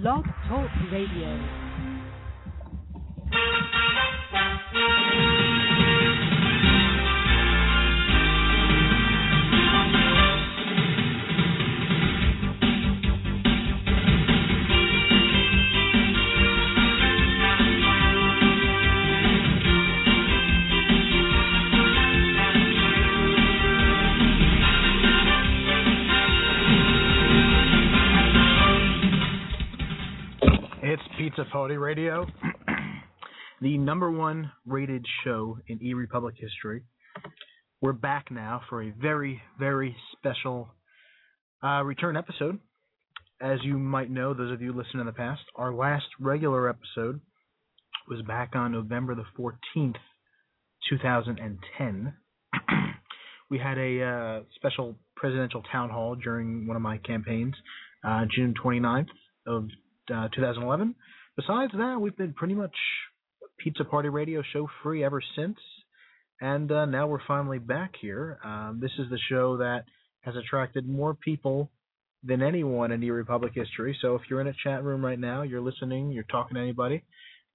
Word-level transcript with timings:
Blog 0.00 0.24
Talk 0.46 0.70
Radio. 0.92 1.67
Party 31.58 31.76
Radio, 31.76 32.24
the 33.60 33.76
number 33.78 34.12
one 34.12 34.52
rated 34.64 35.04
show 35.24 35.58
in 35.66 35.82
E 35.82 35.92
Republic 35.92 36.36
history. 36.38 36.84
We're 37.80 37.94
back 37.94 38.30
now 38.30 38.60
for 38.70 38.80
a 38.80 38.92
very, 38.92 39.42
very 39.58 39.96
special 40.12 40.68
uh, 41.60 41.82
return 41.82 42.16
episode. 42.16 42.60
As 43.42 43.58
you 43.64 43.76
might 43.76 44.08
know, 44.08 44.34
those 44.34 44.52
of 44.52 44.62
you 44.62 44.72
who 44.72 44.78
listened 44.78 45.00
in 45.00 45.06
the 45.06 45.12
past, 45.12 45.40
our 45.56 45.74
last 45.74 46.04
regular 46.20 46.68
episode 46.68 47.20
was 48.08 48.22
back 48.22 48.54
on 48.54 48.70
November 48.70 49.16
the 49.16 49.24
14th, 49.36 49.96
2010. 50.88 52.14
we 53.50 53.58
had 53.58 53.78
a 53.78 54.02
uh, 54.04 54.40
special 54.54 54.94
presidential 55.16 55.64
town 55.72 55.90
hall 55.90 56.14
during 56.14 56.68
one 56.68 56.76
of 56.76 56.82
my 56.82 56.98
campaigns, 56.98 57.56
uh, 58.06 58.26
June 58.32 58.54
29th 58.64 59.08
of 59.44 59.64
uh, 60.14 60.28
2011. 60.36 60.94
Besides 61.38 61.72
that, 61.78 62.00
we've 62.00 62.16
been 62.16 62.34
pretty 62.34 62.54
much 62.54 62.74
Pizza 63.60 63.84
Party 63.84 64.08
Radio 64.08 64.42
show 64.52 64.68
free 64.82 65.04
ever 65.04 65.22
since, 65.36 65.56
and 66.40 66.70
uh, 66.72 66.84
now 66.84 67.06
we're 67.06 67.24
finally 67.28 67.60
back 67.60 67.92
here. 68.00 68.40
Um, 68.44 68.80
this 68.82 68.90
is 68.98 69.08
the 69.08 69.20
show 69.28 69.58
that 69.58 69.84
has 70.22 70.34
attracted 70.34 70.88
more 70.88 71.14
people 71.14 71.70
than 72.24 72.42
anyone 72.42 72.90
in 72.90 72.98
the 72.98 73.12
Republic 73.12 73.52
history. 73.54 73.96
So 74.02 74.16
if 74.16 74.22
you're 74.28 74.40
in 74.40 74.48
a 74.48 74.54
chat 74.64 74.82
room 74.82 75.04
right 75.04 75.18
now, 75.18 75.42
you're 75.42 75.60
listening, 75.60 76.10
you're 76.10 76.24
talking 76.24 76.56
to 76.56 76.60
anybody, 76.60 77.04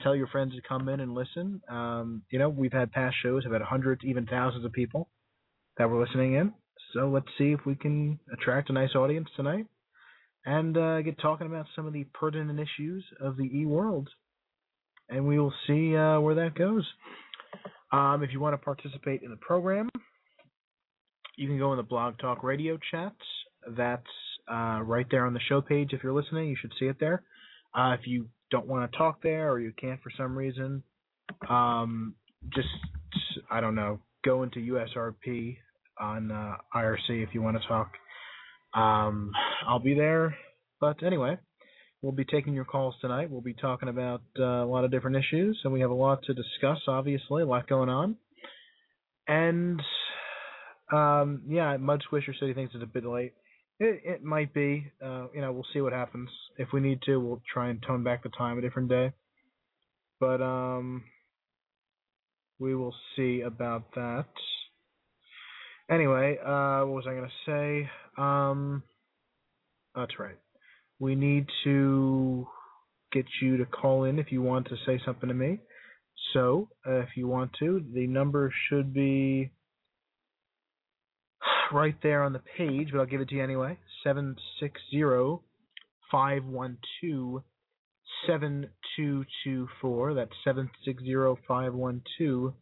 tell 0.02 0.16
your 0.16 0.28
friends 0.28 0.56
to 0.56 0.62
come 0.66 0.88
in 0.88 1.02
and 1.02 1.14
listen. 1.14 1.60
Um, 1.70 2.22
you 2.30 2.40
know, 2.40 2.48
we've 2.48 2.72
had 2.72 2.94
past 2.94 3.18
shows, 3.22 3.44
have 3.44 3.52
had 3.52 3.62
hundreds, 3.64 4.06
even 4.06 4.26
thousands 4.28 4.64
of 4.64 4.72
people 4.72 5.10
that 5.78 5.90
were 5.90 6.02
listening 6.02 6.36
in. 6.36 6.54
So 6.94 7.10
let's 7.10 7.28
see 7.38 7.52
if 7.52 7.60
we 7.66 7.76
can 7.76 8.18
attract 8.32 8.70
a 8.70 8.74
nice 8.74 8.96
audience 8.96 9.28
tonight 9.36 9.66
and 10.46 10.78
uh, 10.78 11.02
get 11.02 11.20
talking 11.20 11.48
about 11.48 11.66
some 11.76 11.86
of 11.86 11.94
the 11.94 12.06
pertinent 12.14 12.60
issues 12.60 13.04
of 13.20 13.38
the 13.38 13.44
e 13.44 13.66
world. 13.66 14.10
And 15.10 15.28
we 15.28 15.40
will 15.40 15.54
see 15.68 15.96
uh, 15.96 16.20
where 16.20 16.36
that 16.36 16.56
goes. 16.56 16.86
Um, 17.92 18.24
if 18.24 18.32
you 18.32 18.40
want 18.40 18.54
to 18.54 18.58
participate 18.58 19.22
in 19.22 19.30
the 19.30 19.38
program, 19.38 19.90
you 21.38 21.48
can 21.48 21.58
go 21.58 21.72
in 21.72 21.78
the 21.78 21.84
Blog 21.84 22.18
Talk 22.20 22.44
Radio 22.44 22.78
chat. 22.92 23.14
That's 23.78 24.04
uh, 24.52 24.82
right 24.84 25.06
there 25.10 25.26
on 25.26 25.34
the 25.34 25.40
show 25.48 25.62
page. 25.62 25.90
If 25.94 26.04
you're 26.04 26.14
listening, 26.14 26.50
you 26.50 26.58
should 26.60 26.74
see 26.80 26.86
it 26.86 27.00
there. 27.00 27.24
Uh, 27.76 27.96
if 28.00 28.06
you 28.06 28.28
don't 28.52 28.68
want 28.68 28.92
to 28.92 28.98
talk 28.98 29.22
there 29.22 29.52
or 29.52 29.60
you 29.60 29.74
can't 29.80 30.02
for 30.02 30.12
some 30.18 30.38
reason, 30.38 30.84
um, 31.50 32.16
just, 32.54 32.68
I 33.50 33.62
don't 33.62 33.76
know, 33.76 34.00
go 34.24 34.44
into 34.44 34.60
USRP 34.60 35.58
on 36.00 36.32
uh, 36.32 36.56
IRC 36.76 37.24
if 37.24 37.30
you 37.34 37.42
want 37.42 37.62
to 37.62 37.68
talk. 37.68 37.92
Um, 38.76 39.32
I'll 39.68 39.80
be 39.80 39.96
there. 39.96 40.36
But 40.80 41.04
anyway, 41.04 41.38
we'll 42.02 42.12
be 42.12 42.26
taking 42.26 42.54
your 42.54 42.66
calls 42.66 42.96
tonight. 43.02 43.30
We'll 43.30 43.42
be 43.42 43.54
talking 43.54 43.90
about 43.90 44.22
uh, 44.38 44.44
a 44.44 44.66
lot 44.66 44.84
of 44.84 44.92
different 44.92 45.18
issues, 45.18 45.60
and 45.64 45.72
we 45.72 45.82
have 45.82 45.92
a 45.92 45.96
lot 45.96 46.24
to 46.24 46.34
discuss, 46.34 46.80
obviously, 46.88 47.44
a 47.44 47.46
lot 47.46 47.68
going 47.68 47.90
on. 47.90 48.18
And 49.28 49.82
um, 50.92 51.44
yeah, 51.48 51.78
Mud 51.78 52.04
Swisher 52.12 52.38
said 52.38 52.50
he 52.50 52.54
thinks 52.54 52.76
it's 52.76 52.84
a 52.84 52.88
bit 52.88 53.06
late. 53.06 53.34
It, 53.80 54.02
it 54.04 54.24
might 54.24 54.54
be. 54.54 54.92
Uh, 55.04 55.28
you 55.34 55.42
know, 55.42 55.52
we'll 55.52 55.66
see 55.74 55.82
what 55.82 55.94
happens. 55.94 56.30
If 56.58 56.70
we 56.74 56.82
need 56.82 57.02
to, 57.04 57.18
we'll 57.18 57.42
try 57.52 57.70
and 57.70 57.82
tone 57.82 58.04
back 58.04 58.24
the 58.24 58.30
time 58.30 58.58
a 58.58 58.62
different 58.62 58.90
day. 58.90 59.14
But 60.20 60.42
um, 60.42 61.04
we 62.60 62.76
will 62.76 62.96
see 63.16 63.42
about 63.42 63.94
that. 63.96 64.26
Anyway, 65.90 66.38
uh, 66.40 66.86
what 66.86 66.96
was 66.96 67.06
I 67.08 67.14
going 67.14 67.30
to 67.30 67.52
say? 67.52 67.90
Um, 68.18 68.84
that's 69.96 70.20
right. 70.20 70.38
We 71.00 71.16
need 71.16 71.48
to 71.64 72.48
get 73.12 73.26
you 73.42 73.58
to 73.58 73.66
call 73.66 74.04
in 74.06 74.20
if 74.20 74.32
you 74.32 74.42
want 74.42 74.68
to 74.70 74.76
say 74.86 75.02
something 75.06 75.30
to 75.30 75.36
me. 75.36 75.60
So, 76.34 76.70
uh, 76.88 77.00
if 77.00 77.10
you 77.16 77.28
want 77.28 77.52
to, 77.60 77.84
the 77.94 78.08
number 78.08 78.52
should 78.70 78.94
be 78.94 79.52
right 81.72 81.96
there 82.02 82.24
on 82.24 82.34
the 82.34 82.42
page, 82.58 82.90
but 82.92 83.00
I'll 83.00 83.06
give 83.06 83.22
it 83.22 83.30
to 83.30 83.36
you 83.36 83.44
anyway. 83.44 83.78
760 84.04 85.44
512 86.12 87.44
7224. 88.28 90.14
That's 90.14 90.32
760 90.44 91.14
512 91.48 92.54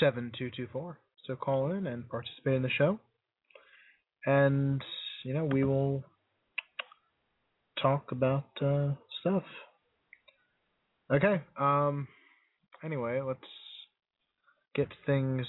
7224. 0.00 0.98
So 1.26 1.36
call 1.36 1.72
in 1.72 1.86
and 1.86 2.08
participate 2.08 2.54
in 2.54 2.62
the 2.62 2.70
show. 2.70 3.00
And, 4.26 4.82
you 5.24 5.32
know, 5.34 5.44
we 5.44 5.64
will 5.64 6.04
talk 7.80 8.10
about 8.12 8.44
uh, 8.60 8.92
stuff. 9.20 9.44
Okay. 11.12 11.40
Um 11.56 12.08
anyway, 12.84 13.20
let's 13.20 13.40
get 14.74 14.88
things 15.06 15.46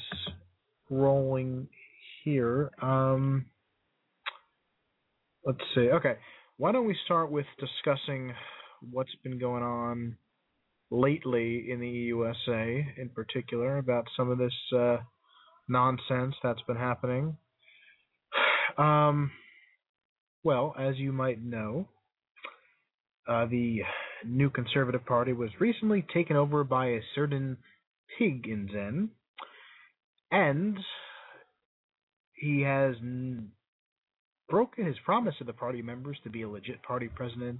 rolling 0.89 1.67
here. 2.23 2.71
Um 2.81 3.47
let's 5.43 5.63
see. 5.73 5.89
Okay. 5.89 6.17
Why 6.57 6.71
don't 6.71 6.87
we 6.87 6.95
start 7.05 7.31
with 7.31 7.47
discussing 7.59 8.33
what's 8.91 9.15
been 9.23 9.39
going 9.39 9.63
on 9.63 10.17
lately 10.91 11.71
in 11.71 11.79
the 11.79 11.89
USA 11.89 12.85
in 12.97 13.09
particular 13.09 13.79
about 13.79 14.05
some 14.15 14.29
of 14.29 14.37
this 14.37 14.53
uh 14.75 14.97
nonsense 15.67 16.35
that's 16.43 16.61
been 16.67 16.77
happening. 16.77 17.35
Um, 18.77 19.31
well, 20.43 20.75
as 20.79 20.97
you 20.97 21.11
might 21.11 21.43
know, 21.43 21.87
uh, 23.27 23.45
the 23.47 23.79
new 24.25 24.49
Conservative 24.49 25.05
Party 25.05 25.33
was 25.33 25.49
recently 25.59 26.05
taken 26.13 26.35
over 26.35 26.63
by 26.63 26.87
a 26.87 26.99
certain 27.15 27.57
pig 28.17 28.47
in 28.47 28.69
Zen, 28.71 29.09
and 30.31 30.77
he 32.33 32.61
has 32.61 32.95
n- 33.01 33.49
broken 34.49 34.85
his 34.85 34.95
promise 35.03 35.35
to 35.39 35.43
the 35.43 35.53
party 35.53 35.81
members 35.81 36.17
to 36.23 36.29
be 36.29 36.43
a 36.43 36.49
legit 36.49 36.81
party 36.83 37.09
president 37.13 37.59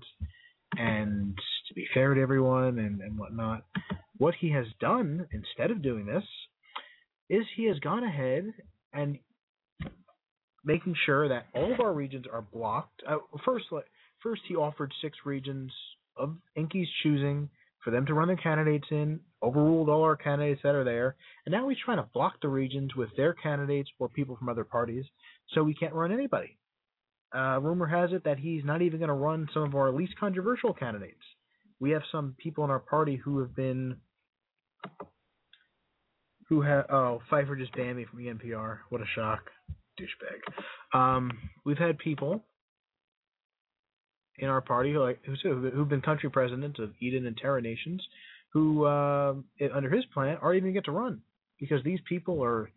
and 0.78 1.36
to 1.68 1.74
be 1.74 1.86
fair 1.94 2.14
to 2.14 2.22
everyone 2.22 2.80
and, 2.80 3.02
and 3.02 3.18
whatnot. 3.18 3.66
What 4.18 4.36
he 4.40 4.52
has 4.52 4.66
done 4.80 5.28
instead 5.32 5.72
of 5.72 5.82
doing 5.82 6.06
this 6.06 6.24
is 7.30 7.44
he 7.56 7.66
has 7.66 7.80
gone 7.80 8.04
ahead 8.04 8.46
and 8.94 9.18
making 10.68 10.94
sure 11.06 11.30
that 11.30 11.46
all 11.56 11.74
of 11.74 11.80
our 11.80 11.94
regions 11.94 12.26
are 12.32 12.42
blocked. 12.42 13.02
Uh, 13.08 13.18
first, 13.46 13.66
first 14.22 14.42
he 14.48 14.56
offered 14.56 14.92
six 15.02 15.18
regions 15.26 15.72
of 16.18 16.36
Inky's 16.56 16.90
choosing 17.02 17.50
for 17.84 17.92
them 17.92 18.06
to 18.06 18.14
run 18.14 18.28
their 18.28 18.36
candidates 18.36 18.88
in, 18.92 19.22
overruled 19.42 19.88
all 19.88 20.04
our 20.04 20.18
candidates 20.18 20.60
that 20.64 20.76
are 20.76 20.84
there, 20.84 21.16
and 21.46 21.54
now 21.54 21.70
he's 21.70 21.78
trying 21.84 21.98
to 21.98 22.10
block 22.14 22.34
the 22.42 22.50
regions 22.50 22.94
with 22.96 23.08
their 23.16 23.34
candidates 23.34 23.90
or 23.98 24.10
people 24.10 24.36
from 24.36 24.50
other 24.50 24.66
parties, 24.66 25.06
so 25.54 25.64
we 25.64 25.74
can't 25.74 25.94
run 25.94 26.12
anybody. 26.12 26.58
Uh, 27.34 27.60
rumor 27.62 27.88
has 27.88 28.12
it 28.12 28.26
that 28.26 28.40
he's 28.40 28.66
not 28.66 28.82
even 28.82 29.00
going 29.00 29.08
to 29.08 29.14
run 29.14 29.48
some 29.54 29.64
of 29.64 29.74
our 29.74 29.92
least 29.92 30.14
controversial 30.20 30.74
candidates. 30.74 31.24
We 31.80 31.92
have 31.92 32.02
some 32.12 32.36
people 32.38 32.66
in 32.66 32.72
our 32.72 32.80
party 32.80 33.16
who 33.16 33.40
have 33.40 33.56
been 33.56 33.98
who 36.50 36.62
have 36.62 36.86
oh 36.90 37.22
Pfeiffer 37.30 37.56
just 37.56 37.76
banned 37.76 37.98
me 37.98 38.06
from 38.10 38.20
NPR. 38.20 38.80
What 38.90 39.02
a 39.02 39.06
shock, 39.16 39.50
douchebag. 40.00 40.98
Um, 40.98 41.32
we've 41.66 41.78
had 41.78 41.98
people 41.98 42.44
in 44.38 44.48
our 44.50 44.62
party 44.62 44.94
who 44.94 45.00
like 45.00 45.20
who've 45.26 45.90
been 45.90 46.02
country 46.02 46.30
presidents 46.30 46.80
of 46.80 46.92
Eden 47.02 47.26
and 47.26 47.38
Terra 47.38 47.62
nations, 47.62 48.06
who 48.54 48.86
uh, 48.86 49.34
under 49.74 49.90
his 49.90 50.06
plan 50.14 50.38
aren't 50.42 50.58
even 50.58 50.74
get 50.74 50.86
to 50.86 50.92
run 50.92 51.22
because 51.60 51.84
these 51.84 52.00
people 52.08 52.44
are 52.44 52.70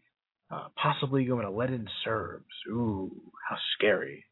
uh, 0.50 0.68
possibly 0.80 1.24
going 1.24 1.44
to 1.44 1.50
let 1.50 1.70
in 1.70 1.86
Serbs. 2.04 2.44
Ooh, 2.68 3.10
how 3.48 3.56
scary, 3.76 4.24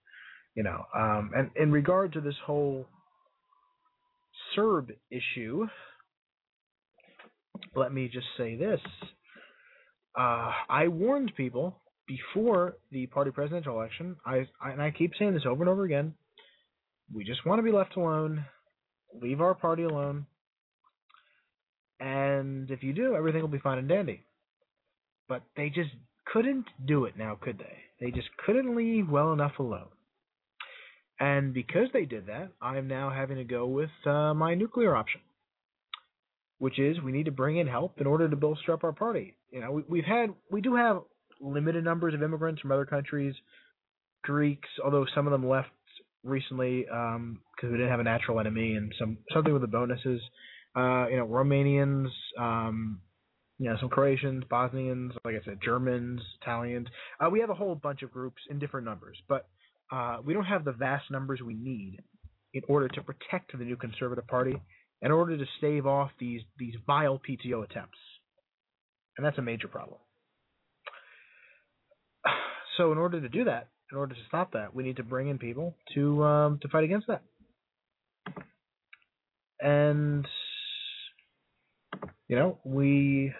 you 0.55 0.63
know. 0.63 0.85
Um, 0.97 1.31
and 1.37 1.51
in 1.57 1.71
regard 1.71 2.15
to 2.15 2.21
this 2.21 2.35
whole 2.45 2.87
Serb 4.55 4.91
issue, 5.11 5.67
let 7.77 7.93
me 7.93 8.09
just 8.13 8.27
say 8.37 8.57
this. 8.57 8.81
Uh, 10.19 10.51
I 10.69 10.89
warned 10.89 11.33
people 11.37 11.81
before 12.09 12.79
the 12.91 13.07
party 13.07 13.31
presidential 13.31 13.79
election. 13.79 14.17
I, 14.27 14.49
I 14.61 14.71
and 14.73 14.83
I 14.83 14.91
keep 14.91 15.13
saying 15.19 15.35
this 15.35 15.47
over 15.47 15.63
and 15.63 15.71
over 15.71 15.85
again. 15.85 16.15
we 17.15 17.23
just 17.25 17.47
want 17.47 17.61
to 17.61 17.63
be 17.63 17.71
left 17.71 17.97
alone, 17.97 18.45
leave 19.21 19.41
our 19.41 19.55
party 19.55 19.85
alone, 19.85 20.27
and 22.01 22.71
if 22.71 22.83
you 22.83 22.93
do, 22.93 23.15
everything 23.15 23.43
will 23.43 23.49
be 23.49 23.59
fine 23.59 23.79
and 23.79 23.89
dandy. 23.89 24.25
But 25.29 25.43
they 25.57 25.69
just 25.69 25.91
couldn't 26.33 26.67
do 26.87 27.05
it 27.05 27.17
now, 27.17 27.39
could 27.41 27.59
they? 27.59 27.77
They 28.01 28.11
just 28.11 28.29
couldn't 28.45 28.77
leave 28.77 29.09
well 29.09 29.33
enough 29.33 29.59
alone. 29.59 29.89
And 31.21 31.53
because 31.53 31.89
they 31.93 32.05
did 32.05 32.27
that, 32.27 32.51
I'm 32.63 32.87
now 32.87 33.11
having 33.11 33.39
to 33.39 33.45
go 33.45 33.67
with 33.67 33.91
uh, 34.07 34.35
my 34.35 34.55
nuclear 34.55 34.95
option, 34.95 35.21
which 36.59 36.79
is 36.79 37.01
we 37.01 37.13
need 37.13 37.25
to 37.25 37.33
bring 37.33 37.57
in 37.57 37.67
help 37.67 38.01
in 38.01 38.07
order 38.07 38.29
to 38.29 38.37
bolster 38.37 38.73
up 38.73 38.85
our 38.85 38.93
party. 38.93 39.35
You 39.51 39.61
know, 39.61 39.73
we, 39.73 39.83
we've 39.89 40.05
had, 40.05 40.33
we 40.51 40.61
do 40.61 40.77
have 40.77 41.03
limited 41.41 41.85
numbers 41.85 42.15
of 42.15 42.23
immigrants 42.23 42.61
from 42.61 42.73
other 42.73 42.87
countries, 42.87 43.35
Greeks, 44.23 44.69
although 44.85 45.07
some 45.15 45.27
of 45.27 45.33
them 45.33 45.49
left 45.49 45.69
recently 46.25 46.83
because 46.83 47.17
um, 47.17 47.41
we 47.63 47.71
didn't 47.71 47.91
have 47.91 48.01
a 48.01 48.05
natural 48.05 48.41
enemy, 48.41 48.75
and 48.75 48.93
some 48.99 49.19
something 49.33 49.53
with 49.53 49.63
the 49.63 49.69
bonuses. 49.69 50.21
Uh, 50.77 51.07
you 51.09 51.17
know, 51.17 51.27
Romanians, 51.27 52.09
um, 52.39 53.01
you 53.59 53.69
know, 53.69 53.77
some 53.81 53.89
Croatians, 53.89 54.45
Bosnians, 54.49 55.13
like 55.25 55.35
I 55.35 55.45
said, 55.45 55.59
Germans, 55.65 56.21
Italians. 56.43 56.87
Uh, 57.19 57.31
we 57.31 57.41
have 57.41 57.51
a 57.51 57.55
whole 57.55 57.75
bunch 57.75 58.03
of 58.03 58.13
groups 58.13 58.41
in 58.51 58.59
different 58.59 58.87
numbers, 58.87 59.17
but 59.29 59.49
uh, 59.91 60.19
we 60.25 60.35
don't 60.35 60.45
have 60.45 60.65
the 60.65 60.73
vast 60.73 61.11
numbers 61.11 61.41
we 61.41 61.55
need 61.55 61.99
in 62.55 62.63
order 62.69 62.89
to 62.89 63.03
protect 63.03 63.57
the 63.57 63.65
new 63.65 63.77
Conservative 63.77 64.27
Party, 64.27 64.61
in 65.03 65.11
order 65.11 65.37
to 65.37 65.45
stave 65.59 65.87
off 65.87 66.11
these 66.19 66.43
these 66.59 66.75
vile 66.87 67.19
PTO 67.19 67.65
attempts, 67.65 67.99
and 69.17 69.27
that's 69.27 69.39
a 69.39 69.43
major 69.43 69.69
problem. 69.69 69.99
So, 72.79 72.93
in 72.93 72.99
order 72.99 73.21
to 73.21 73.29
do 73.29 73.45
that, 73.45 73.69
in 73.93 73.99
order 73.99 74.15
to 74.15 74.21
stop 74.29 74.53
that, 74.53 74.75
we 74.75 74.83
need 74.85 74.97
to 74.97 75.03
bring 75.03 75.29
in 75.29 75.39
people 75.39 75.77
to 75.95 76.25
um, 76.25 76.59
to 76.63 76.69
fight 76.69 76.85
against 76.85 77.09
that. 77.09 77.23
And 79.61 80.27
you 82.29 82.37
know, 82.37 82.59
we 82.65 83.33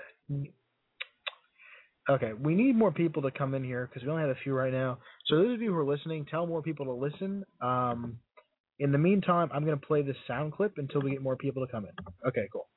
okay, 2.11 2.33
we 2.33 2.55
need 2.55 2.77
more 2.77 2.91
people 2.91 3.23
to 3.23 3.31
come 3.31 3.55
in 3.55 3.63
here 3.63 3.89
because 3.89 4.05
we 4.05 4.11
only 4.11 4.23
have 4.23 4.31
a 4.31 4.41
few 4.43 4.53
right 4.55 4.73
now. 4.73 4.99
So 5.27 5.37
those 5.37 5.55
of 5.55 5.63
you 5.63 5.73
who 5.73 5.79
are 5.79 5.87
listening, 5.87 6.27
tell 6.31 6.47
more 6.47 6.63
people 6.63 6.87
to 6.87 6.93
listen. 6.93 7.45
Um, 7.61 8.19
in 8.81 8.93
the 8.93 8.99
meantime, 8.99 9.51
I'm 9.53 9.65
going 9.65 9.79
to 9.79 9.87
play 9.87 10.03
this 10.03 10.17
sound 10.27 10.53
clip 10.53 10.75
until 10.79 11.01
we 11.03 11.11
get 11.11 11.23
more 11.23 11.37
people 11.37 11.65
to 11.65 11.71
come 11.71 11.85
in. 11.85 11.93
Okay, 12.27 12.49
cool. 12.53 12.69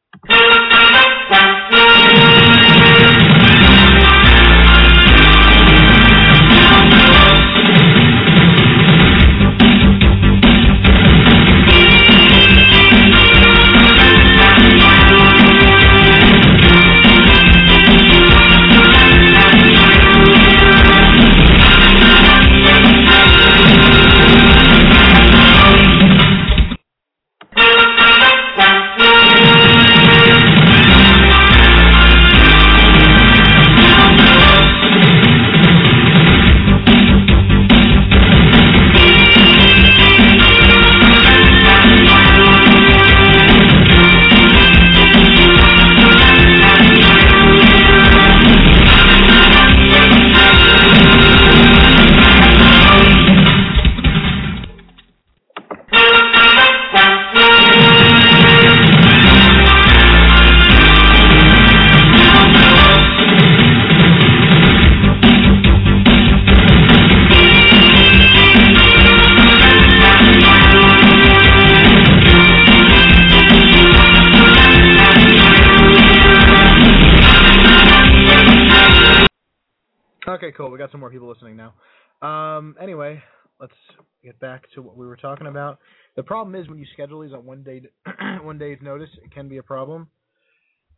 To 84.74 84.82
what 84.82 84.98
we 84.98 85.06
were 85.06 85.18
talking 85.18 85.48
about. 85.48 85.80
The 86.16 86.24
problem 86.24 86.56
is 86.56 86.68
when 86.68 86.80
you 86.80 86.86
schedule 86.94 87.22
these 87.22 87.34
on 87.34 87.46
one 87.46 87.64
day 87.64 87.82
one 88.42 88.58
day's 88.58 88.80
notice, 88.82 89.10
it 89.24 89.34
can 89.34 89.48
be 89.48 89.58
a 89.58 89.64
problem. 89.64 90.10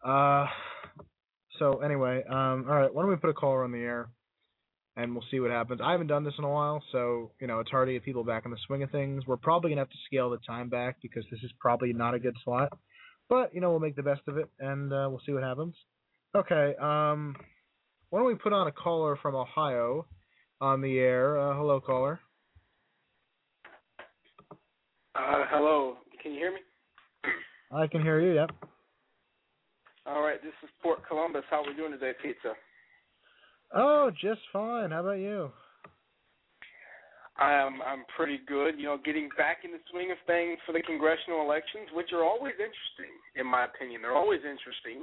Uh, 0.04 0.46
so 1.60 1.80
anyway, 1.80 2.24
um, 2.28 2.66
all 2.68 2.76
right, 2.76 2.94
why 2.94 3.02
don't 3.02 3.12
we 3.12 3.18
put 3.18 3.30
a 3.30 3.34
caller 3.34 3.64
on 3.64 3.72
the 3.72 3.80
air, 3.80 4.10
and 4.96 5.14
we'll 5.14 5.24
see 5.30 5.40
what 5.40 5.52
happens. 5.52 5.82
I 5.84 5.92
haven't 5.92 6.08
done 6.08 6.24
this 6.24 6.34
in 6.38 6.44
a 6.44 6.50
while, 6.50 6.84
so 6.92 7.32
you 7.40 7.48
know 7.48 7.60
it's 7.60 7.70
hard 7.70 7.88
to 7.88 7.94
get 7.94 8.04
people 8.04 8.24
back 8.24 8.46
in 8.46 8.52
the 8.52 8.58
swing 8.66 8.84
of 8.84 8.92
things. 8.92 9.24
We're 9.28 9.38
probably 9.38 9.70
gonna 9.72 9.82
have 9.82 9.90
to 9.90 9.98
scale 10.08 10.30
the 10.30 10.40
time 10.40 10.70
back 10.70 10.98
because 11.02 11.24
this 11.30 11.42
is 11.44 11.52
probably 11.60 11.94
not 11.94 12.16
a 12.16 12.20
good 12.20 12.36
slot, 12.44 12.78
but 13.30 13.54
you 13.54 13.62
know 13.62 13.70
we'll 13.70 13.80
make 13.80 13.96
the 13.96 14.04
best 14.04 14.22
of 14.28 14.38
it, 14.38 14.50
and 14.60 14.92
uh, 14.92 15.08
we'll 15.10 15.22
see 15.26 15.34
what 15.34 15.44
happens. 15.44 15.76
Okay, 16.36 16.76
um, 16.82 17.36
why 18.14 18.20
don't 18.20 18.28
we 18.28 18.36
put 18.36 18.54
on 18.54 18.68
a 18.68 18.72
caller 18.72 19.16
from 19.16 19.34
Ohio 19.34 20.06
on 20.62 20.82
the 20.82 21.00
air? 21.00 21.36
Uh, 21.40 21.58
hello, 21.58 21.82
caller. 21.82 22.20
Uh, 25.16 25.50
hello. 25.50 25.96
Can 26.22 26.34
you 26.34 26.38
hear 26.38 26.52
me? 26.52 26.60
I 27.72 27.88
can 27.88 28.04
hear 28.04 28.22
you. 28.22 28.36
Yep. 28.36 28.52
All 30.06 30.22
right. 30.22 30.38
This 30.44 30.54
is 30.62 30.70
Port 30.84 31.00
Columbus. 31.08 31.42
How 31.50 31.64
are 31.64 31.68
we 31.68 31.74
doing 31.74 31.92
today, 31.92 32.12
Pizza? 32.22 32.54
Oh, 33.74 34.12
just 34.22 34.42
fine. 34.54 34.92
How 34.92 35.02
about 35.02 35.18
you? 35.18 35.50
I'm 37.38 37.82
I'm 37.82 38.06
pretty 38.16 38.42
good. 38.48 38.78
You 38.78 38.94
know, 38.94 38.98
getting 39.04 39.28
back 39.40 39.66
in 39.66 39.72
the 39.72 39.82
swing 39.90 40.12
of 40.12 40.18
things 40.28 40.60
for 40.68 40.74
the 40.74 40.84
congressional 40.86 41.42
elections, 41.42 41.90
which 41.96 42.14
are 42.14 42.24
always 42.24 42.54
interesting, 42.62 43.18
in 43.34 43.50
my 43.50 43.66
opinion. 43.66 44.04
They're 44.04 44.14
always 44.14 44.42
interesting. 44.46 45.02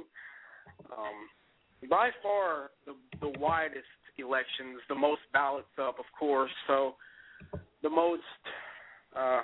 Um, 0.95 1.27
by 1.89 2.09
far 2.21 2.71
the 2.85 2.93
the 3.19 3.39
widest 3.39 3.85
elections, 4.17 4.79
the 4.89 4.95
most 4.95 5.21
ballots 5.33 5.71
up, 5.79 5.97
of 5.99 6.05
course. 6.17 6.51
So 6.67 6.95
the 7.81 7.89
most 7.89 8.21
uh, 9.15 9.41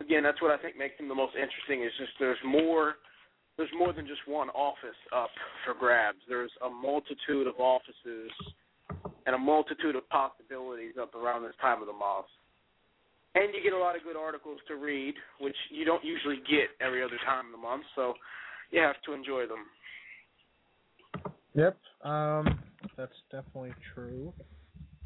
again, 0.00 0.22
that's 0.22 0.40
what 0.42 0.50
I 0.50 0.60
think 0.60 0.76
makes 0.76 0.96
them 0.98 1.08
the 1.08 1.14
most 1.14 1.34
interesting. 1.34 1.84
Is 1.84 1.92
just 1.98 2.12
there's 2.18 2.40
more, 2.44 2.96
there's 3.56 3.72
more 3.76 3.92
than 3.92 4.06
just 4.06 4.20
one 4.26 4.48
office 4.50 4.98
up 5.14 5.30
for 5.64 5.74
grabs. 5.74 6.18
There's 6.28 6.52
a 6.64 6.70
multitude 6.70 7.46
of 7.46 7.54
offices 7.58 8.30
and 9.26 9.34
a 9.34 9.38
multitude 9.38 9.96
of 9.96 10.08
possibilities 10.08 10.94
up 11.00 11.14
around 11.14 11.42
this 11.42 11.56
time 11.60 11.80
of 11.80 11.86
the 11.86 11.96
month. 11.96 12.26
And 13.34 13.54
you 13.54 13.62
get 13.62 13.76
a 13.76 13.78
lot 13.78 13.94
of 13.94 14.02
good 14.02 14.16
articles 14.16 14.58
to 14.68 14.76
read, 14.76 15.14
which 15.38 15.56
you 15.70 15.84
don't 15.84 16.02
usually 16.02 16.40
get 16.48 16.72
every 16.80 17.04
other 17.04 17.20
time 17.26 17.46
of 17.46 17.52
the 17.52 17.60
month. 17.60 17.84
So 17.94 18.14
you 18.70 18.80
have 18.80 18.96
to 19.04 19.12
enjoy 19.12 19.46
them. 19.46 19.68
Yep, 21.58 21.76
um, 22.04 22.60
that's 22.96 23.10
definitely 23.32 23.74
true. 23.92 24.32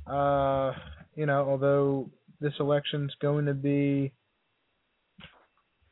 Uh, 0.07 0.73
you 1.15 1.25
know, 1.25 1.49
although 1.49 2.11
this 2.43 2.53
election's 2.61 3.11
going 3.23 3.47
to 3.47 3.55
be 3.55 4.13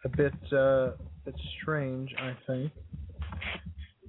a 0.05 0.09
bit 0.11 0.35
uh, 0.53 0.91
bit 1.25 1.35
strange, 1.63 2.15
I 2.19 2.37
think, 2.47 2.73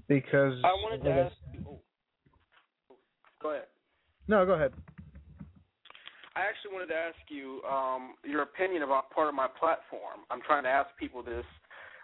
because 0.09 0.55
I 0.65 0.73
wanted 0.83 1.05
to 1.05 1.11
ask. 1.11 1.35
Oh, 1.69 1.79
go 3.41 3.51
ahead. 3.51 3.67
No, 4.27 4.45
go 4.45 4.51
ahead. 4.51 4.73
I 6.35 6.41
actually 6.41 6.73
wanted 6.73 6.87
to 6.87 6.95
ask 6.95 7.15
you 7.29 7.61
um, 7.63 8.15
your 8.25 8.41
opinion 8.41 8.83
about 8.83 9.09
part 9.11 9.29
of 9.29 9.35
my 9.35 9.47
platform. 9.57 10.27
I'm 10.29 10.41
trying 10.45 10.63
to 10.63 10.69
ask 10.69 10.89
people 10.99 11.23
this. 11.23 11.45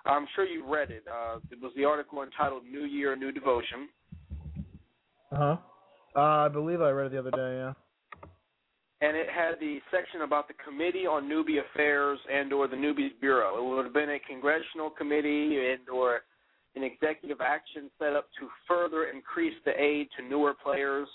I'm 0.06 0.26
sure 0.36 0.46
you 0.46 0.66
read 0.66 0.90
it. 0.90 1.04
Uh, 1.06 1.40
it 1.52 1.62
was 1.62 1.74
the 1.76 1.84
article 1.84 2.24
entitled 2.24 2.64
"New 2.64 2.86
Year, 2.86 3.14
New 3.18 3.34
Devotion." 3.34 3.90
Uh 5.32 5.36
huh. 5.36 5.58
Uh, 6.16 6.20
I 6.20 6.48
believe 6.48 6.82
I 6.82 6.90
read 6.90 7.08
it 7.08 7.12
the 7.12 7.20
other 7.20 7.32
day. 7.32 7.58
Yeah 7.58 7.74
and 9.02 9.16
it 9.16 9.28
had 9.30 9.60
the 9.60 9.80
section 9.92 10.22
about 10.22 10.48
the 10.48 10.56
Committee 10.56 11.06
on 11.06 11.30
Newbie 11.30 11.60
Affairs 11.62 12.20
and 12.32 12.52
or 12.52 12.68
the 12.68 12.76
Newbies 12.76 13.20
Bureau. 13.20 13.58
It 13.58 13.76
would 13.76 13.86
have 13.86 13.94
been 13.94 14.10
a 14.10 14.20
congressional 14.20 14.90
committee 14.90 15.70
and 15.72 15.88
or 15.90 16.22
an 16.76 16.84
executive 16.84 17.40
action 17.42 17.92
set 18.00 18.14
up 18.14 18.28
to 18.40 18.48
further 18.68 19.06
increase 19.06 19.54
the 19.66 19.80
aid 19.80 20.08
to 20.18 20.28
newer 20.28 20.54
players 20.64 21.08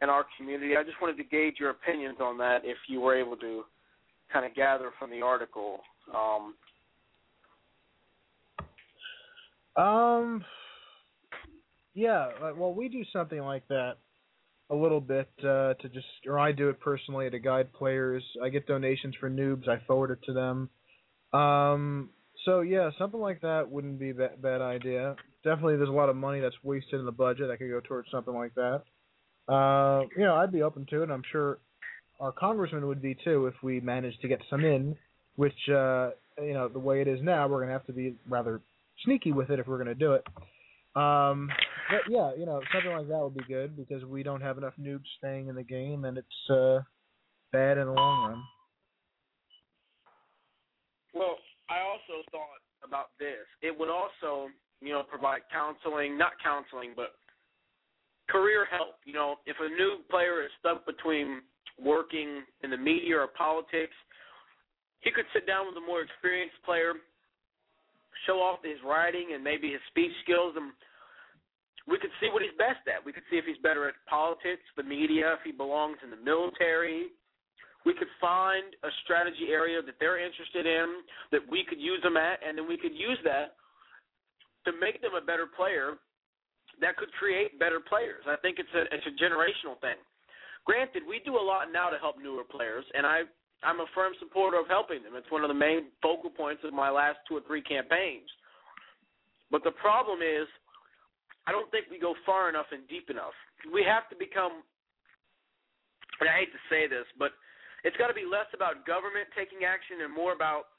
in 0.00 0.08
our 0.08 0.26
community. 0.36 0.76
I 0.76 0.82
just 0.82 1.00
wanted 1.00 1.16
to 1.18 1.24
gauge 1.24 1.56
your 1.60 1.70
opinions 1.70 2.18
on 2.20 2.38
that 2.38 2.62
if 2.64 2.76
you 2.88 3.00
were 3.00 3.16
able 3.16 3.36
to 3.36 3.64
kind 4.32 4.44
of 4.44 4.54
gather 4.54 4.90
from 4.98 5.10
the 5.10 5.22
article. 5.22 5.80
Um, 6.12 6.54
um, 9.76 10.44
yeah. 11.94 12.28
Well, 12.56 12.74
we 12.74 12.88
do 12.88 13.02
something 13.12 13.40
like 13.40 13.66
that 13.68 13.94
a 14.70 14.74
little 14.74 15.00
bit 15.00 15.28
uh, 15.40 15.74
to 15.74 15.88
just, 15.92 16.06
or 16.26 16.38
I 16.38 16.52
do 16.52 16.68
it 16.70 16.80
personally 16.80 17.28
to 17.28 17.38
guide 17.38 17.72
players. 17.72 18.24
I 18.42 18.48
get 18.48 18.66
donations 18.66 19.14
for 19.20 19.30
noobs. 19.30 19.68
I 19.68 19.84
forward 19.86 20.12
it 20.12 20.24
to 20.26 20.32
them. 20.32 20.70
Um, 21.38 22.10
so 22.44 22.60
yeah, 22.60 22.90
something 22.98 23.20
like 23.20 23.42
that 23.42 23.70
wouldn't 23.70 23.98
be 23.98 24.10
a 24.10 24.14
bad, 24.14 24.42
bad 24.42 24.60
idea. 24.60 25.16
Definitely, 25.44 25.76
there's 25.76 25.88
a 25.88 25.92
lot 25.92 26.08
of 26.08 26.16
money 26.16 26.40
that's 26.40 26.56
wasted 26.62 27.00
in 27.00 27.06
the 27.06 27.12
budget 27.12 27.48
that 27.48 27.58
could 27.58 27.70
go 27.70 27.80
towards 27.80 28.08
something 28.10 28.34
like 28.34 28.54
that. 28.54 28.82
Uh, 29.52 30.06
you 30.16 30.24
know, 30.24 30.36
I'd 30.36 30.52
be 30.52 30.62
open 30.62 30.86
to 30.90 31.02
it. 31.02 31.10
I'm 31.10 31.22
sure 31.30 31.58
our 32.20 32.32
congressman 32.32 32.86
would 32.86 33.02
be 33.02 33.16
too 33.24 33.46
if 33.46 33.54
we 33.62 33.80
managed 33.80 34.20
to 34.22 34.28
get 34.28 34.40
some 34.48 34.64
in. 34.64 34.96
Which, 35.36 35.68
uh, 35.68 36.10
you 36.38 36.52
know, 36.52 36.68
the 36.68 36.78
way 36.78 37.00
it 37.00 37.08
is 37.08 37.18
now, 37.22 37.48
we're 37.48 37.60
gonna 37.60 37.72
have 37.72 37.86
to 37.86 37.92
be 37.92 38.16
rather 38.28 38.60
sneaky 39.04 39.32
with 39.32 39.50
it 39.50 39.58
if 39.58 39.66
we're 39.66 39.78
gonna 39.78 39.94
do 39.94 40.12
it. 40.12 40.26
Um, 40.94 41.48
but 41.90 42.00
yeah, 42.08 42.30
you 42.36 42.46
know, 42.46 42.60
something 42.72 42.92
like 42.92 43.08
that 43.08 43.22
would 43.22 43.36
be 43.36 43.44
good 43.44 43.76
because 43.76 44.04
we 44.04 44.22
don't 44.22 44.40
have 44.40 44.58
enough 44.58 44.74
noobs 44.80 45.08
staying 45.18 45.48
in 45.48 45.54
the 45.54 45.62
game, 45.62 46.04
and 46.04 46.18
it's 46.18 46.50
uh, 46.50 46.80
bad 47.52 47.78
in 47.78 47.86
the 47.86 47.92
long 47.92 48.30
run. 48.30 48.42
Well, 51.14 51.36
I 51.68 51.80
also 51.80 52.24
thought 52.30 52.62
about 52.84 53.10
this. 53.18 53.44
It 53.60 53.78
would 53.78 53.90
also, 53.90 54.48
you 54.80 54.92
know, 54.92 55.02
provide 55.02 55.42
counseling, 55.52 56.16
not 56.16 56.32
counseling, 56.42 56.92
but 56.96 57.12
career 58.28 58.66
help. 58.70 58.96
You 59.04 59.12
know, 59.12 59.36
if 59.46 59.56
a 59.60 59.68
new 59.68 59.98
player 60.10 60.42
is 60.42 60.50
stuck 60.60 60.86
between 60.86 61.42
working 61.82 62.42
in 62.62 62.70
the 62.70 62.76
media 62.76 63.16
or 63.16 63.28
politics, 63.28 63.94
he 65.00 65.10
could 65.10 65.26
sit 65.34 65.46
down 65.46 65.66
with 65.66 65.76
a 65.76 65.86
more 65.86 66.00
experienced 66.00 66.56
player, 66.64 66.94
show 68.26 68.38
off 68.38 68.60
his 68.62 68.78
writing 68.86 69.34
and 69.34 69.42
maybe 69.42 69.70
his 69.72 69.82
speech 69.90 70.12
skills, 70.22 70.54
and 70.56 70.72
we 71.88 71.98
could 71.98 72.14
see 72.20 72.30
what 72.30 72.42
he's 72.42 72.54
best 72.58 72.86
at. 72.86 73.04
We 73.04 73.12
could 73.12 73.26
see 73.30 73.36
if 73.36 73.44
he's 73.44 73.58
better 73.62 73.88
at 73.88 73.94
politics, 74.08 74.62
the 74.76 74.82
media, 74.82 75.34
if 75.34 75.42
he 75.44 75.52
belongs 75.52 75.98
in 76.04 76.10
the 76.10 76.20
military, 76.20 77.10
we 77.84 77.94
could 77.94 78.10
find 78.20 78.74
a 78.84 78.90
strategy 79.02 79.50
area 79.50 79.82
that 79.82 79.98
they're 79.98 80.22
interested 80.22 80.66
in 80.66 81.02
that 81.32 81.42
we 81.50 81.64
could 81.66 81.80
use 81.80 81.98
them 82.02 82.16
at, 82.16 82.38
and 82.46 82.56
then 82.56 82.68
we 82.68 82.78
could 82.78 82.94
use 82.94 83.18
that 83.24 83.58
to 84.64 84.70
make 84.78 85.02
them 85.02 85.18
a 85.18 85.24
better 85.24 85.46
player 85.50 85.98
that 86.80 86.96
could 86.96 87.10
create 87.18 87.58
better 87.58 87.80
players. 87.80 88.22
I 88.26 88.36
think 88.38 88.58
it's 88.58 88.72
a 88.74 88.82
it's 88.94 89.06
a 89.06 89.14
generational 89.18 89.78
thing. 89.82 89.98
Granted, 90.64 91.02
we 91.02 91.20
do 91.26 91.34
a 91.34 91.42
lot 91.42 91.74
now 91.74 91.90
to 91.90 91.98
help 91.98 92.16
newer 92.22 92.46
players, 92.46 92.84
and 92.94 93.04
I 93.04 93.22
I'm 93.62 93.80
a 93.80 93.86
firm 93.94 94.12
supporter 94.18 94.58
of 94.58 94.66
helping 94.68 95.02
them. 95.02 95.14
It's 95.14 95.30
one 95.30 95.42
of 95.42 95.48
the 95.48 95.58
main 95.58 95.90
focal 96.00 96.30
points 96.30 96.62
of 96.64 96.72
my 96.72 96.90
last 96.90 97.18
two 97.28 97.36
or 97.36 97.42
three 97.46 97.62
campaigns. 97.62 98.30
But 99.50 99.64
the 99.64 99.70
problem 99.72 100.20
is, 100.22 100.46
I 101.46 101.50
don't 101.50 101.70
think 101.70 101.90
we 101.90 101.98
go 101.98 102.14
far 102.24 102.48
enough 102.48 102.70
and 102.70 102.86
deep 102.86 103.10
enough. 103.10 103.34
We 103.72 103.82
have 103.82 104.06
to 104.10 104.16
become, 104.16 104.62
and 106.22 106.28
I 106.30 106.46
hate 106.46 106.52
to 106.54 106.62
say 106.70 106.86
this, 106.86 107.06
but 107.18 107.34
it's 107.82 107.96
got 107.98 108.08
to 108.08 108.14
be 108.14 108.22
less 108.22 108.46
about 108.54 108.86
government 108.86 109.26
taking 109.34 109.66
action 109.66 110.06
and 110.06 110.12
more 110.14 110.30
about 110.32 110.70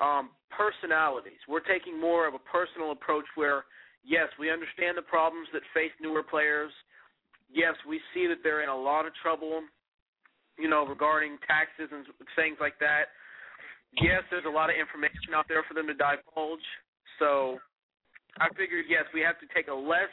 um, 0.00 0.36
personalities. 0.52 1.40
We're 1.48 1.64
taking 1.64 1.96
more 1.96 2.28
of 2.28 2.36
a 2.36 2.42
personal 2.44 2.92
approach 2.92 3.24
where, 3.36 3.64
yes, 4.04 4.28
we 4.36 4.52
understand 4.52 4.96
the 5.00 5.06
problems 5.08 5.48
that 5.52 5.64
face 5.72 5.92
newer 6.00 6.22
players. 6.22 6.72
Yes, 7.48 7.74
we 7.88 8.00
see 8.12 8.28
that 8.28 8.44
they're 8.44 8.62
in 8.62 8.68
a 8.68 8.76
lot 8.76 9.08
of 9.08 9.12
trouble, 9.24 9.64
you 10.58 10.68
know, 10.68 10.84
regarding 10.84 11.40
taxes 11.48 11.88
and 11.88 12.04
things 12.36 12.56
like 12.60 12.76
that. 12.80 13.12
Yes, 13.96 14.22
there's 14.30 14.46
a 14.46 14.52
lot 14.52 14.70
of 14.70 14.76
information 14.76 15.34
out 15.34 15.48
there 15.48 15.64
for 15.66 15.74
them 15.74 15.88
to 15.88 15.96
divulge. 15.96 16.68
So 17.18 17.58
I 18.38 18.48
figured, 18.54 18.86
yes, 18.88 19.04
we 19.12 19.20
have 19.20 19.40
to 19.40 19.48
take 19.54 19.66
a 19.66 19.74
less 19.74 20.12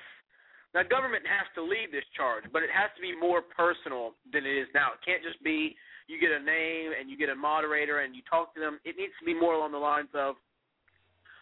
now, 0.75 0.83
government 0.83 1.23
has 1.25 1.47
to 1.55 1.63
lead 1.63 1.95
this 1.95 2.05
charge, 2.13 2.43
but 2.51 2.61
it 2.61 2.69
has 2.69 2.91
to 2.93 3.01
be 3.01 3.15
more 3.15 3.41
personal 3.41 4.13
than 4.29 4.45
it 4.45 4.51
is 4.51 4.67
now. 4.75 4.93
It 4.93 5.01
can't 5.01 5.23
just 5.23 5.39
be 5.41 5.73
you 6.05 6.19
get 6.19 6.31
a 6.31 6.43
name 6.43 6.93
and 6.93 7.09
you 7.09 7.17
get 7.17 7.33
a 7.33 7.35
moderator 7.35 8.05
and 8.05 8.15
you 8.15 8.21
talk 8.29 8.53
to 8.55 8.59
them. 8.59 8.79
It 8.83 8.95
needs 8.95 9.15
to 9.19 9.25
be 9.25 9.33
more 9.33 9.57
along 9.57 9.71
the 9.71 9.81
lines 9.81 10.11
of 10.13 10.35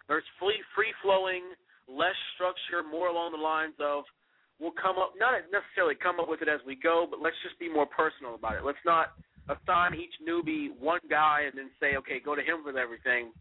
there's 0.07 0.25
free 0.37 0.61
free 0.71 0.93
flowing, 1.01 1.41
less 1.89 2.17
structure, 2.37 2.85
more 2.85 3.09
along 3.09 3.33
the 3.33 3.41
lines 3.41 3.73
of 3.81 4.05
we'll 4.55 4.77
come 4.77 4.97
up 5.01 5.17
not 5.17 5.35
necessarily 5.49 5.97
come 5.97 6.21
up 6.21 6.29
with 6.29 6.41
it 6.41 6.49
as 6.49 6.61
we 6.65 6.77
go, 6.77 7.03
but 7.09 7.19
let's 7.19 7.37
just 7.41 7.57
be 7.57 7.67
more 7.67 7.89
personal 7.89 8.39
about 8.39 8.55
it. 8.55 8.63
Let's 8.63 8.81
not 8.85 9.19
assign 9.49 9.93
each 9.99 10.13
newbie 10.21 10.73
one 10.79 11.03
guy 11.09 11.45
and 11.49 11.53
then 11.57 11.69
say, 11.81 11.97
okay, 11.97 12.21
go 12.23 12.33
to 12.33 12.41
him 12.41 12.65
with 12.65 12.77
everything. 12.77 13.33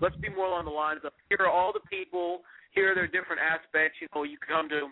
Let's 0.00 0.16
be 0.16 0.30
more 0.30 0.46
along 0.46 0.64
the 0.64 0.72
lines 0.72 1.00
of 1.04 1.12
here 1.28 1.44
are 1.44 1.52
all 1.52 1.72
the 1.72 1.84
people, 1.88 2.40
here 2.70 2.92
are 2.92 3.06
different 3.06 3.42
aspects. 3.42 3.98
You 4.00 4.08
know, 4.14 4.22
you 4.22 4.38
can 4.38 4.48
come 4.48 4.68
to 4.70 4.88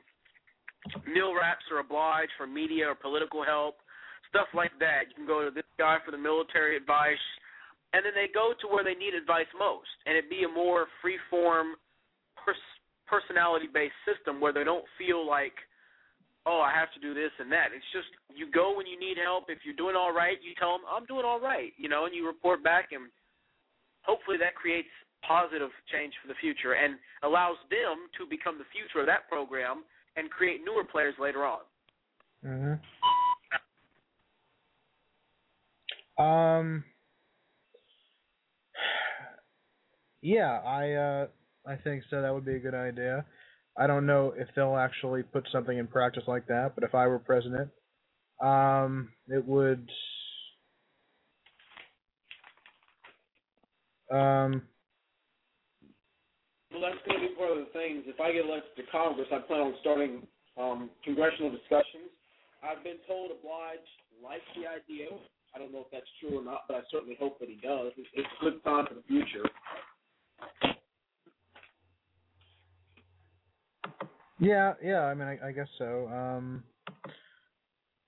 Neil 1.11 1.35
Raps 1.35 1.65
are 1.71 1.81
obliged 1.81 2.33
for 2.37 2.47
media 2.47 2.89
or 2.89 2.95
political 2.95 3.45
help 3.45 3.77
stuff 4.29 4.49
like 4.53 4.73
that. 4.79 5.09
You 5.11 5.25
can 5.25 5.27
go 5.27 5.45
to 5.45 5.51
this 5.51 5.69
guy 5.81 5.97
for 6.05 6.13
the 6.13 6.21
military 6.21 6.77
advice, 6.77 7.21
and 7.93 8.05
then 8.05 8.13
they 8.13 8.29
go 8.33 8.53
to 8.61 8.67
where 8.69 8.85
they 8.85 8.95
need 8.95 9.17
advice 9.17 9.49
most, 9.57 9.91
and 10.07 10.17
it 10.17 10.31
be 10.31 10.45
a 10.45 10.51
more 10.51 10.87
free 11.01 11.19
form, 11.33 11.77
pers- 12.37 12.77
personality 13.09 13.67
based 13.73 13.97
system 14.05 14.41
where 14.41 14.53
they 14.53 14.65
don't 14.65 14.85
feel 15.01 15.25
like, 15.25 15.57
oh, 16.45 16.61
I 16.61 16.73
have 16.73 16.93
to 16.93 17.01
do 17.01 17.13
this 17.17 17.33
and 17.41 17.51
that. 17.53 17.73
It's 17.73 17.93
just 17.93 18.09
you 18.33 18.49
go 18.53 18.77
when 18.77 18.87
you 18.87 19.01
need 19.01 19.17
help. 19.17 19.49
If 19.49 19.65
you're 19.65 19.77
doing 19.77 19.97
all 19.97 20.13
right, 20.13 20.37
you 20.45 20.53
tell 20.57 20.77
them 20.77 20.85
I'm 20.85 21.09
doing 21.09 21.25
all 21.25 21.41
right, 21.41 21.73
you 21.77 21.89
know, 21.89 22.05
and 22.05 22.15
you 22.15 22.29
report 22.29 22.63
back, 22.63 22.93
and 22.93 23.09
hopefully 24.05 24.37
that 24.39 24.55
creates 24.55 24.93
positive 25.27 25.71
change 25.93 26.15
for 26.23 26.29
the 26.29 26.35
future 26.41 26.75
and 26.75 26.99
allows 27.23 27.57
them 27.71 28.09
to 28.19 28.27
become 28.29 28.59
the 28.59 28.69
future 28.73 29.01
of 29.01 29.07
that 29.07 29.29
program 29.29 29.85
and 30.17 30.31
create 30.31 30.61
newer 30.65 30.85
players 30.85 31.15
later 31.19 31.45
on. 31.45 31.61
Mhm. 32.45 32.81
Um. 36.19 36.85
Yeah, 40.21 40.59
I 40.61 40.93
uh, 40.93 41.27
I 41.67 41.77
think 41.77 42.05
so. 42.11 42.23
That 42.23 42.35
would 42.35 42.45
be 42.45 42.57
a 42.57 42.61
good 42.61 42.75
idea. 42.75 43.25
I 43.77 43.87
don't 43.87 44.07
know 44.07 44.35
if 44.37 44.49
they'll 44.57 44.77
actually 44.77 45.23
put 45.23 45.47
something 45.53 45.77
in 45.79 45.87
practice 45.87 46.25
like 46.27 46.47
that, 46.49 46.73
but 46.75 46.83
if 46.83 46.95
I 46.95 47.07
were 47.07 47.21
president, 47.21 47.71
um, 48.43 49.13
it 49.29 49.45
would. 49.47 49.89
Um, 54.11 54.63
well, 56.79 56.95
that's 56.95 57.03
going 57.03 57.19
to 57.19 57.27
be 57.27 57.35
one 57.35 57.51
of 57.51 57.59
the 57.59 57.73
things. 57.75 58.07
If 58.07 58.23
I 58.23 58.31
get 58.31 58.47
elected 58.47 58.79
to 58.79 58.87
Congress, 58.95 59.27
I 59.35 59.43
plan 59.43 59.61
on 59.61 59.75
starting 59.83 60.23
um, 60.55 60.91
congressional 61.03 61.51
discussions. 61.51 62.15
I've 62.63 62.83
been 62.87 63.03
told 63.07 63.35
Oblige 63.35 63.83
likes 64.23 64.47
the 64.55 64.67
idea 64.71 65.11
I 65.55 65.59
don't 65.59 65.73
know 65.73 65.81
if 65.81 65.91
that's 65.91 66.07
true 66.21 66.39
or 66.41 66.45
not, 66.45 66.63
but 66.69 66.77
I 66.77 66.81
certainly 66.91 67.17
hope 67.19 67.39
that 67.41 67.49
he 67.49 67.57
does. 67.57 67.93
It's, 67.97 68.09
it's 68.15 68.29
a 68.41 68.45
good 68.45 68.61
sign 68.65 68.87
for 68.87 68.95
the 68.95 69.03
future. 69.09 69.49
Yeah, 74.41 74.75
yeah. 74.83 75.01
I 75.01 75.15
mean, 75.15 75.27
I, 75.27 75.49
I 75.49 75.53
guess 75.53 75.67
so. 75.79 76.09
Um, 76.09 76.63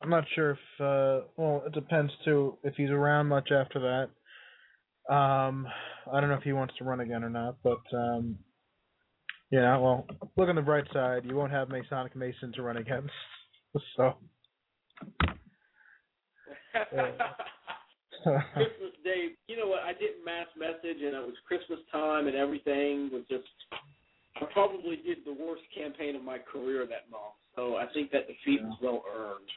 I'm 0.03 0.11
not 0.11 0.25
sure 0.35 0.51
if. 0.53 0.59
Uh, 0.81 1.27
well, 1.37 1.63
it 1.67 1.73
depends 1.73 2.13
too. 2.25 2.57
If 2.63 2.75
he's 2.77 2.91
around 2.91 3.27
much 3.27 3.51
after 3.51 3.81
that. 3.81 5.13
Um, 5.13 5.67
I 6.13 6.21
don't 6.21 6.31
know 6.31 6.37
if 6.37 6.45
he 6.45 6.53
wants 6.53 6.75
to 6.79 6.85
run 6.85 7.01
again 7.01 7.25
or 7.25 7.31
not, 7.31 7.57
but 7.65 7.81
um, 7.93 8.39
yeah. 9.51 9.77
Well, 9.77 10.07
look 10.37 10.49
on 10.49 10.57
the 10.57 10.63
bright 10.63 10.87
side. 10.93 11.25
You 11.25 11.37
won't 11.37 11.53
have 11.53 11.69
Masonic 11.69 12.17
Mason 12.17 12.53
to 12.55 12.63
run 12.63 12.77
against, 12.77 13.11
so. 13.97 14.15
Christmas 18.23 18.95
Day, 19.03 19.31
you 19.49 19.57
know 19.57 19.67
what? 19.67 19.81
I 19.83 19.93
didn't 19.93 20.25
mass 20.25 20.47
message, 20.59 21.03
and 21.03 21.15
it 21.15 21.27
was 21.27 21.35
Christmas 21.47 21.81
time, 21.91 22.27
and 22.27 22.37
everything 22.37 23.11
was 23.13 23.23
just. 23.31 23.49
I 24.37 24.45
probably 24.53 24.97
did 24.97 25.19
the 25.27 25.33
worst 25.33 25.63
campaign 25.77 26.17
of 26.17 26.23
my 26.23 26.39
career 26.39 26.87
that 26.87 27.11
month, 27.11 27.35
so 27.57 27.77
I 27.77 27.87
think 27.93 28.11
that 28.13 28.27
defeat 28.27 28.63
was 28.63 28.79
well 28.81 29.03
earned. 29.15 29.51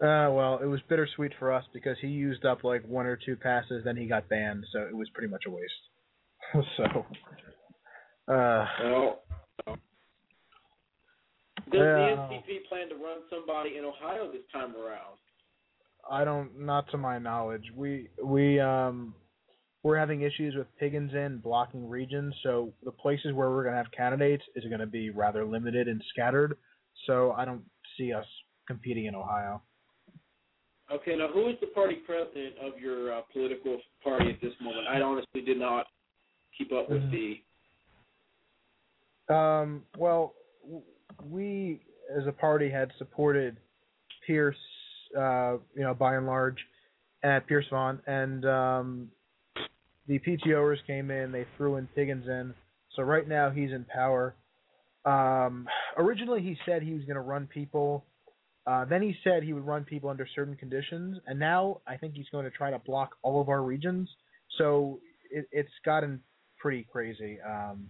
Uh, 0.00 0.32
well, 0.32 0.58
it 0.62 0.66
was 0.66 0.80
bittersweet 0.88 1.32
for 1.38 1.52
us 1.52 1.64
because 1.74 1.96
he 2.00 2.08
used 2.08 2.46
up 2.46 2.64
like 2.64 2.82
one 2.86 3.06
or 3.06 3.16
two 3.16 3.36
passes, 3.36 3.84
then 3.84 3.96
he 3.96 4.06
got 4.06 4.28
banned, 4.30 4.64
so 4.72 4.80
it 4.80 4.96
was 4.96 5.08
pretty 5.10 5.28
much 5.28 5.42
a 5.46 5.50
waste. 5.50 5.72
so, 6.76 7.04
uh, 8.30 8.66
well, 8.84 9.22
does 11.70 11.72
the 11.72 11.78
NCP 11.78 12.68
plan 12.68 12.88
to 12.88 12.94
run 12.96 13.18
somebody 13.28 13.76
in 13.76 13.84
Ohio 13.84 14.30
this 14.32 14.42
time 14.52 14.74
around? 14.76 15.18
I 16.10 16.24
don't, 16.24 16.58
not 16.58 16.90
to 16.90 16.98
my 16.98 17.18
knowledge. 17.18 17.64
We 17.74 18.08
we 18.22 18.58
um 18.58 19.14
we're 19.82 19.98
having 19.98 20.22
issues 20.22 20.54
with 20.54 20.66
Piggins 20.80 21.14
in 21.14 21.38
blocking 21.38 21.88
regions, 21.88 22.34
so 22.42 22.72
the 22.84 22.90
places 22.90 23.32
where 23.32 23.50
we're 23.50 23.64
gonna 23.64 23.76
have 23.76 23.90
candidates 23.96 24.42
is 24.56 24.64
gonna 24.70 24.86
be 24.86 25.10
rather 25.10 25.44
limited 25.44 25.88
and 25.88 26.02
scattered. 26.10 26.56
So 27.06 27.32
I 27.32 27.44
don't 27.44 27.62
see 27.96 28.12
us 28.12 28.26
competing 28.66 29.06
in 29.06 29.14
Ohio. 29.14 29.62
Okay, 30.92 31.16
now 31.16 31.28
who 31.28 31.48
is 31.48 31.56
the 31.60 31.68
party 31.68 31.98
president 32.04 32.54
of 32.60 32.80
your 32.80 33.12
uh, 33.12 33.20
political 33.32 33.78
party 34.02 34.30
at 34.30 34.40
this 34.40 34.52
moment? 34.60 34.88
I 34.88 35.00
honestly 35.00 35.40
did 35.40 35.58
not 35.58 35.86
keep 36.58 36.72
up 36.72 36.90
with 36.90 37.02
Mhm. 37.02 37.10
the. 37.10 37.44
Um, 39.30 39.82
well, 39.96 40.34
we 41.24 41.80
as 42.16 42.26
a 42.26 42.32
party 42.32 42.68
had 42.70 42.90
supported 42.98 43.56
Pierce, 44.26 44.56
uh, 45.16 45.52
you 45.74 45.82
know, 45.82 45.94
by 45.94 46.16
and 46.16 46.26
large, 46.26 46.58
at 47.22 47.46
Pierce 47.46 47.66
Vaughn, 47.70 48.00
and 48.06 48.44
um, 48.46 49.08
the 50.06 50.18
PTOers 50.18 50.78
came 50.86 51.10
in. 51.10 51.32
They 51.32 51.46
threw 51.56 51.76
in 51.76 51.88
Piggins 51.96 52.26
in, 52.26 52.54
so 52.96 53.02
right 53.02 53.28
now 53.28 53.50
he's 53.50 53.70
in 53.70 53.84
power. 53.84 54.34
Um, 55.04 55.68
originally, 55.96 56.42
he 56.42 56.56
said 56.66 56.82
he 56.82 56.92
was 56.92 57.04
going 57.04 57.14
to 57.14 57.20
run 57.20 57.46
people. 57.46 58.04
Uh, 58.66 58.84
then 58.84 59.02
he 59.02 59.14
said 59.24 59.42
he 59.42 59.52
would 59.52 59.66
run 59.66 59.84
people 59.84 60.10
under 60.10 60.26
certain 60.34 60.56
conditions, 60.56 61.18
and 61.26 61.38
now 61.38 61.80
I 61.86 61.96
think 61.96 62.14
he's 62.14 62.28
going 62.30 62.44
to 62.44 62.50
try 62.50 62.70
to 62.70 62.78
block 62.78 63.16
all 63.22 63.40
of 63.40 63.48
our 63.48 63.62
regions. 63.62 64.08
So 64.58 65.00
it, 65.30 65.46
it's 65.52 65.70
gotten 65.84 66.20
pretty 66.58 66.86
crazy. 66.90 67.38
Um, 67.46 67.88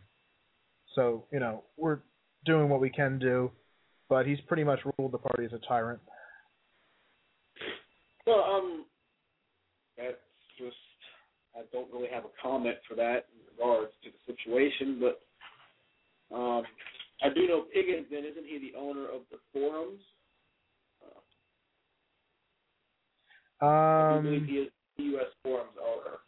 so 0.95 1.25
you 1.31 1.41
know 1.41 1.63
we're 1.77 1.99
doing 2.45 2.69
what 2.69 2.81
we 2.81 2.91
can 2.91 3.19
do, 3.19 3.51
but 4.09 4.27
he's 4.27 4.41
pretty 4.47 4.65
much 4.65 4.81
ruled 4.99 5.13
the 5.13 5.19
party 5.19 5.45
as 5.45 5.53
a 5.53 5.61
tyrant. 5.67 6.01
Well, 8.27 8.43
um, 8.43 8.85
that's 9.97 10.17
just 10.59 10.77
I 11.57 11.63
don't 11.73 11.93
really 11.93 12.09
have 12.13 12.25
a 12.25 12.43
comment 12.43 12.77
for 12.89 12.95
that 12.97 13.27
in 13.33 13.59
regards 13.59 13.93
to 14.05 14.11
the 14.11 14.35
situation, 14.35 15.01
but 15.01 16.35
um, 16.35 16.63
I 17.23 17.29
do 17.35 17.47
know 17.47 17.65
Piggins. 17.75 18.07
Then 18.11 18.25
isn't 18.25 18.47
he 18.47 18.71
the 18.71 18.79
owner 18.79 19.05
of 19.05 19.23
the 19.31 19.39
forums? 19.53 20.01
I 23.63 24.21
believe 24.23 24.43
Um, 24.43 24.49
he 24.49 24.55
is 24.55 24.69
the 24.97 25.05
U.S. 25.05 25.27
forums 25.43 25.77
owner 25.81 26.19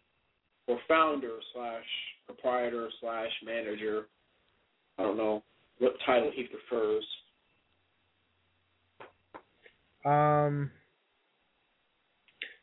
or 0.66 0.78
founder 0.86 1.38
slash 1.54 1.84
proprietor 2.26 2.88
slash 3.00 3.30
manager. 3.44 4.06
I 4.98 5.02
don't 5.02 5.16
know 5.16 5.42
what 5.78 5.94
title 6.04 6.30
he 6.34 6.44
prefers. 6.44 7.04
um, 10.04 10.70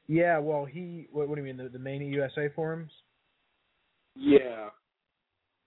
yeah. 0.07 0.37
Well, 0.39 0.65
he. 0.65 1.07
What, 1.11 1.27
what 1.29 1.35
do 1.35 1.41
you 1.41 1.47
mean? 1.47 1.57
The, 1.57 1.69
the 1.69 1.79
main 1.79 2.01
USA 2.01 2.49
forums? 2.55 2.91
Yeah, 4.15 4.69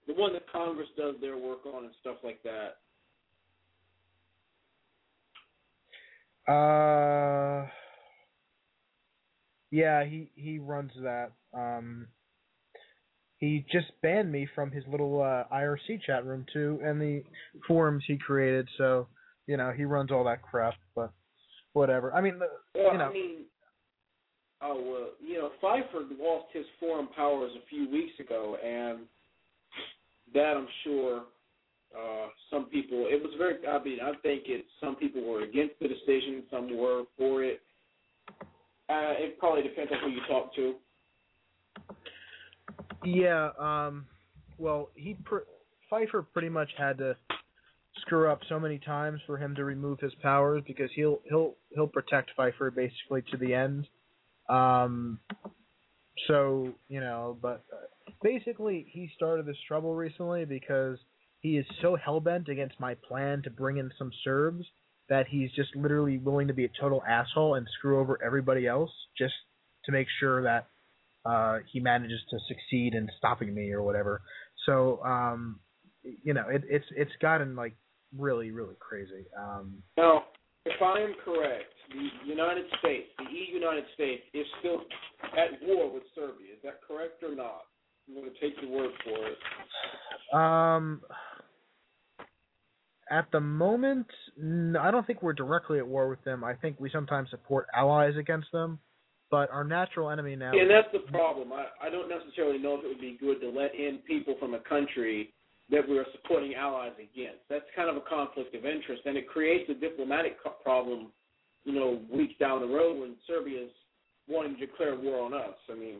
the 0.07 0.13
one 0.13 0.33
that 0.33 0.49
Congress 0.51 0.89
does 0.97 1.15
their 1.21 1.37
work 1.37 1.65
on 1.65 1.85
and 1.85 1.93
stuff 2.01 2.17
like 2.23 2.39
that. 2.43 2.77
Uh, 6.51 7.67
yeah. 9.71 10.03
He 10.03 10.29
he 10.35 10.59
runs 10.59 10.91
that. 11.01 11.31
Um, 11.53 12.07
he 13.43 13.65
just 13.69 13.87
banned 14.01 14.31
me 14.31 14.47
from 14.55 14.71
his 14.71 14.85
little 14.89 15.21
uh, 15.21 15.43
IRC 15.53 16.01
chat 16.05 16.25
room 16.25 16.45
too, 16.53 16.79
and 16.81 16.99
the 16.99 17.23
forums 17.67 18.03
he 18.07 18.17
created. 18.17 18.69
So 18.77 19.07
you 19.47 19.57
know 19.57 19.71
he 19.75 19.83
runs 19.83 20.11
all 20.11 20.23
that 20.23 20.41
crap. 20.41 20.75
But 20.95 21.11
whatever. 21.73 22.13
I 22.13 22.21
mean, 22.21 22.39
the, 22.39 22.47
Well, 22.73 22.93
you 22.93 22.97
know. 22.97 23.09
I 23.09 23.13
mean, 23.13 23.35
oh 24.61 24.81
well, 24.81 25.09
you 25.19 25.39
know, 25.39 25.51
Pfeiffer 25.59 26.05
lost 26.17 26.45
his 26.53 26.65
forum 26.79 27.09
powers 27.15 27.51
a 27.57 27.67
few 27.67 27.89
weeks 27.89 28.17
ago, 28.17 28.55
and 28.63 28.99
that 30.33 30.55
I'm 30.55 30.67
sure 30.85 31.23
uh, 31.93 32.27
some 32.49 32.65
people. 32.67 33.07
It 33.09 33.21
was 33.21 33.33
very. 33.37 33.55
I 33.67 33.83
mean, 33.83 33.99
I 34.01 34.13
think 34.21 34.43
it. 34.45 34.65
Some 34.79 34.95
people 34.95 35.21
were 35.21 35.43
against 35.43 35.75
the 35.81 35.89
decision. 35.89 36.43
Some 36.49 36.77
were 36.77 37.03
for 37.17 37.43
it. 37.43 37.59
Uh, 38.89 39.19
it 39.19 39.37
probably 39.37 39.63
depends 39.63 39.91
on 39.91 39.99
who 39.99 40.15
you 40.15 40.21
talk 40.29 40.55
to. 40.55 40.75
Yeah, 43.05 43.49
um 43.59 44.05
well, 44.57 44.89
he 44.95 45.15
pr- 45.25 45.47
Pfeiffer 45.89 46.21
pretty 46.21 46.49
much 46.49 46.69
had 46.77 46.97
to 46.99 47.15
screw 48.01 48.29
up 48.29 48.39
so 48.49 48.59
many 48.59 48.79
times 48.79 49.19
for 49.25 49.37
him 49.37 49.55
to 49.55 49.63
remove 49.63 49.99
his 49.99 50.13
powers 50.21 50.63
because 50.67 50.89
he'll 50.95 51.19
he'll 51.29 51.55
he'll 51.73 51.87
protect 51.87 52.31
Pfeiffer 52.35 52.71
basically 52.71 53.23
to 53.31 53.37
the 53.37 53.53
end. 53.53 53.87
Um 54.49 55.19
so, 56.27 56.73
you 56.89 56.99
know, 56.99 57.37
but 57.41 57.63
uh, 57.73 58.11
basically 58.21 58.85
he 58.91 59.09
started 59.15 59.45
this 59.45 59.57
trouble 59.67 59.95
recently 59.95 60.45
because 60.45 60.97
he 61.39 61.57
is 61.57 61.65
so 61.81 61.95
hell-bent 61.95 62.47
against 62.47 62.79
my 62.79 62.95
plan 63.07 63.41
to 63.43 63.49
bring 63.49 63.77
in 63.77 63.91
some 63.97 64.11
Serbs 64.23 64.65
that 65.09 65.27
he's 65.27 65.51
just 65.51 65.75
literally 65.75 66.17
willing 66.17 66.47
to 66.47 66.53
be 66.53 66.65
a 66.65 66.69
total 66.79 67.03
asshole 67.07 67.55
and 67.55 67.67
screw 67.77 67.99
over 67.99 68.17
everybody 68.23 68.67
else 68.67 68.91
just 69.17 69.33
to 69.85 69.91
make 69.91 70.07
sure 70.19 70.43
that 70.43 70.67
uh, 71.25 71.59
he 71.71 71.79
manages 71.79 72.19
to 72.29 72.37
succeed 72.47 72.93
in 72.93 73.07
stopping 73.17 73.53
me 73.53 73.71
or 73.71 73.81
whatever. 73.81 74.21
So, 74.65 75.01
um, 75.03 75.59
you 76.03 76.33
know, 76.33 76.45
it, 76.49 76.63
it's 76.69 76.85
it's 76.95 77.11
gotten 77.21 77.55
like 77.55 77.75
really 78.17 78.51
really 78.51 78.75
crazy. 78.79 79.25
Um, 79.37 79.81
Now, 79.97 80.23
if 80.65 80.81
I 80.81 80.99
am 80.99 81.13
correct, 81.23 81.73
the 81.89 82.29
United 82.29 82.65
States, 82.79 83.07
the 83.17 83.25
EU 83.31 83.53
United 83.53 83.85
States, 83.93 84.23
is 84.33 84.45
still 84.59 84.81
at 85.37 85.61
war 85.67 85.91
with 85.93 86.03
Serbia. 86.15 86.53
Is 86.53 86.59
that 86.63 86.79
correct 86.87 87.23
or 87.23 87.35
not? 87.35 87.63
I'm 88.07 88.15
going 88.15 88.29
to 88.29 88.39
take 88.39 88.61
your 88.61 88.71
word 88.71 88.91
for 89.03 89.17
it. 89.27 89.37
um, 90.33 91.01
at 93.09 93.27
the 93.31 93.39
moment, 93.39 94.07
I 94.79 94.91
don't 94.91 95.05
think 95.05 95.21
we're 95.21 95.33
directly 95.33 95.77
at 95.77 95.87
war 95.87 96.09
with 96.09 96.23
them. 96.23 96.43
I 96.43 96.53
think 96.55 96.79
we 96.79 96.89
sometimes 96.89 97.29
support 97.29 97.67
allies 97.73 98.15
against 98.17 98.51
them, 98.51 98.79
but 99.33 99.49
our 99.49 99.63
natural 99.63 100.11
enemy 100.11 100.35
now. 100.35 100.51
And 100.51 100.69
that's 100.69 100.89
the 100.93 100.99
problem. 101.11 101.51
I, 101.51 101.87
I 101.87 101.89
don't 101.89 102.07
necessarily 102.07 102.59
know 102.59 102.75
if 102.77 102.85
it 102.85 102.87
would 102.89 103.01
be 103.01 103.17
good 103.19 103.41
to 103.41 103.49
let 103.49 103.73
in 103.73 103.97
people 104.05 104.35
from 104.39 104.53
a 104.53 104.59
country 104.59 105.33
that 105.71 105.89
we 105.89 105.97
are 105.97 106.05
supporting 106.11 106.53
allies 106.53 106.91
against. 106.97 107.39
That's 107.49 107.65
kind 107.75 107.89
of 107.89 107.95
a 107.95 108.01
conflict 108.01 108.53
of 108.53 108.63
interest, 108.63 109.01
and 109.07 109.17
it 109.17 109.27
creates 109.27 109.67
a 109.71 109.73
diplomatic 109.73 110.37
co- 110.43 110.51
problem, 110.63 111.07
you 111.63 111.73
know, 111.73 111.99
weeks 112.11 112.35
down 112.39 112.61
the 112.61 112.67
road 112.67 112.99
when 113.01 113.15
Serbia's 113.25 113.71
wanting 114.27 114.53
to 114.53 114.67
declare 114.67 114.95
war 114.95 115.25
on 115.25 115.33
us. 115.33 115.57
I 115.67 115.73
mean, 115.73 115.97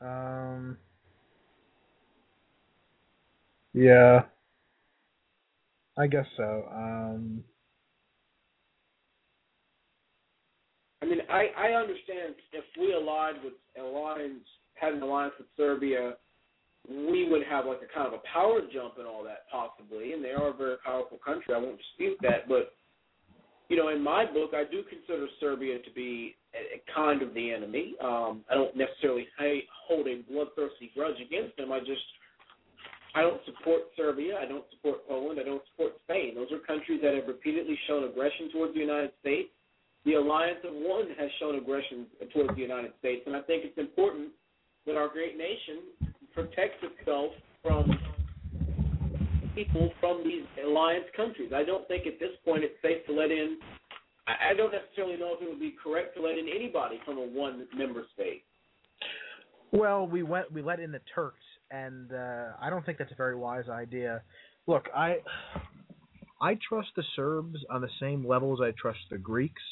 Um. 0.00 0.76
Yeah. 3.74 4.22
I 5.96 6.08
guess 6.08 6.26
so. 6.36 6.68
Um. 6.74 7.44
I 11.06 11.08
mean, 11.08 11.20
I, 11.30 11.46
I 11.56 11.68
understand 11.78 12.34
if 12.52 12.64
we 12.78 12.92
allied 12.92 13.36
with 13.44 13.54
alliance 13.78 14.42
had 14.74 14.92
an 14.92 15.02
alliance 15.02 15.34
with 15.38 15.46
Serbia, 15.56 16.14
we 16.88 17.28
would 17.30 17.42
have 17.48 17.64
like 17.64 17.78
a 17.78 17.94
kind 17.94 18.08
of 18.08 18.14
a 18.14 18.22
power 18.32 18.60
jump 18.74 18.98
and 18.98 19.06
all 19.06 19.22
that 19.22 19.46
possibly, 19.50 20.12
and 20.12 20.24
they 20.24 20.30
are 20.30 20.48
a 20.48 20.52
very 20.52 20.76
powerful 20.84 21.18
country. 21.24 21.54
I 21.54 21.58
won't 21.58 21.78
dispute 21.78 22.18
that, 22.22 22.48
but 22.48 22.74
you 23.68 23.76
know, 23.76 23.88
in 23.88 24.02
my 24.02 24.26
book, 24.26 24.50
I 24.52 24.64
do 24.70 24.82
consider 24.82 25.26
Serbia 25.40 25.78
to 25.78 25.90
be 25.94 26.36
a, 26.54 26.78
a 26.78 26.94
kind 26.94 27.22
of 27.22 27.34
the 27.34 27.52
enemy. 27.52 27.94
Um, 28.02 28.44
I 28.50 28.54
don't 28.54 28.76
necessarily 28.76 29.26
hate, 29.38 29.66
hold 29.86 30.06
a 30.06 30.22
bloodthirsty 30.30 30.90
grudge 30.94 31.20
against 31.24 31.56
them. 31.56 31.70
I 31.70 31.80
just 31.80 32.02
I 33.14 33.22
don't 33.22 33.40
support 33.46 33.82
Serbia. 33.96 34.38
I 34.42 34.46
don't 34.46 34.64
support 34.74 35.06
Poland. 35.08 35.38
I 35.40 35.44
don't 35.44 35.62
support 35.70 35.92
Spain. 36.02 36.34
Those 36.34 36.50
are 36.50 36.58
countries 36.66 37.00
that 37.02 37.14
have 37.14 37.26
repeatedly 37.28 37.78
shown 37.86 38.04
aggression 38.04 38.50
towards 38.52 38.74
the 38.74 38.80
United 38.80 39.12
States 39.20 39.50
the 40.06 40.14
alliance 40.14 40.60
of 40.64 40.72
one 40.72 41.08
has 41.18 41.28
shown 41.40 41.56
aggression 41.56 42.06
towards 42.32 42.54
the 42.54 42.62
United 42.62 42.92
States, 43.00 43.22
and 43.26 43.34
I 43.34 43.42
think 43.42 43.64
it's 43.66 43.76
important 43.76 44.28
that 44.86 44.96
our 44.96 45.08
great 45.08 45.36
nation 45.36 45.82
protects 46.32 46.78
itself 46.80 47.32
from 47.62 47.90
people 49.56 49.90
from 49.98 50.22
these 50.22 50.44
alliance 50.64 51.06
countries. 51.16 51.50
I 51.52 51.64
don't 51.64 51.86
think 51.88 52.06
at 52.06 52.20
this 52.20 52.30
point 52.44 52.62
it's 52.62 52.80
safe 52.82 53.04
to 53.06 53.12
let 53.12 53.32
in. 53.32 53.58
I 54.28 54.54
don't 54.56 54.72
necessarily 54.72 55.16
know 55.16 55.34
if 55.34 55.42
it 55.42 55.48
would 55.48 55.60
be 55.60 55.74
correct 55.82 56.16
to 56.16 56.22
let 56.22 56.36
in 56.38 56.46
anybody 56.48 57.00
from 57.04 57.18
a 57.18 57.26
one 57.26 57.66
member 57.76 58.02
state. 58.14 58.42
Well, 59.72 60.06
we 60.06 60.22
went 60.22 60.52
we 60.52 60.62
let 60.62 60.80
in 60.80 60.92
the 60.92 61.00
Turks, 61.14 61.44
and 61.70 62.12
uh, 62.12 62.52
I 62.60 62.70
don't 62.70 62.84
think 62.84 62.98
that's 62.98 63.12
a 63.12 63.16
very 63.16 63.36
wise 63.36 63.68
idea. 63.68 64.22
Look, 64.66 64.86
I 64.94 65.18
I 66.40 66.58
trust 66.68 66.88
the 66.96 67.04
Serbs 67.14 67.58
on 67.70 67.80
the 67.80 67.88
same 68.00 68.26
level 68.26 68.52
as 68.52 68.60
I 68.60 68.72
trust 68.80 68.98
the 69.10 69.18
Greeks. 69.18 69.62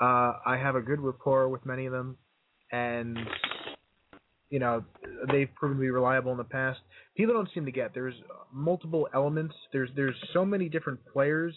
Uh, 0.00 0.34
I 0.44 0.56
have 0.56 0.74
a 0.74 0.80
good 0.80 1.00
rapport 1.00 1.48
with 1.48 1.64
many 1.64 1.86
of 1.86 1.92
them, 1.92 2.16
and 2.72 3.18
you 4.50 4.58
know 4.58 4.84
they've 5.30 5.52
proven 5.54 5.76
to 5.76 5.80
be 5.80 5.90
reliable 5.90 6.32
in 6.32 6.38
the 6.38 6.44
past. 6.44 6.80
People 7.16 7.34
don't 7.34 7.48
seem 7.54 7.64
to 7.64 7.72
get 7.72 7.94
there's 7.94 8.14
multiple 8.52 9.08
elements. 9.14 9.54
There's 9.72 9.90
there's 9.94 10.16
so 10.32 10.44
many 10.44 10.68
different 10.68 11.00
players 11.12 11.54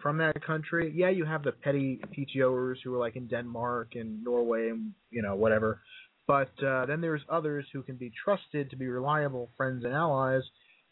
from 0.00 0.18
that 0.18 0.44
country. 0.44 0.92
Yeah, 0.94 1.10
you 1.10 1.24
have 1.24 1.42
the 1.42 1.52
petty 1.52 2.00
PTOers 2.16 2.76
who 2.84 2.94
are 2.94 2.98
like 2.98 3.16
in 3.16 3.26
Denmark 3.26 3.92
and 3.94 4.22
Norway 4.22 4.68
and 4.68 4.92
you 5.10 5.22
know 5.22 5.34
whatever. 5.34 5.80
But 6.26 6.52
uh, 6.64 6.86
then 6.86 7.00
there's 7.00 7.22
others 7.28 7.66
who 7.72 7.82
can 7.82 7.96
be 7.96 8.12
trusted 8.24 8.70
to 8.70 8.76
be 8.76 8.86
reliable 8.86 9.50
friends 9.56 9.84
and 9.84 9.92
allies. 9.92 10.42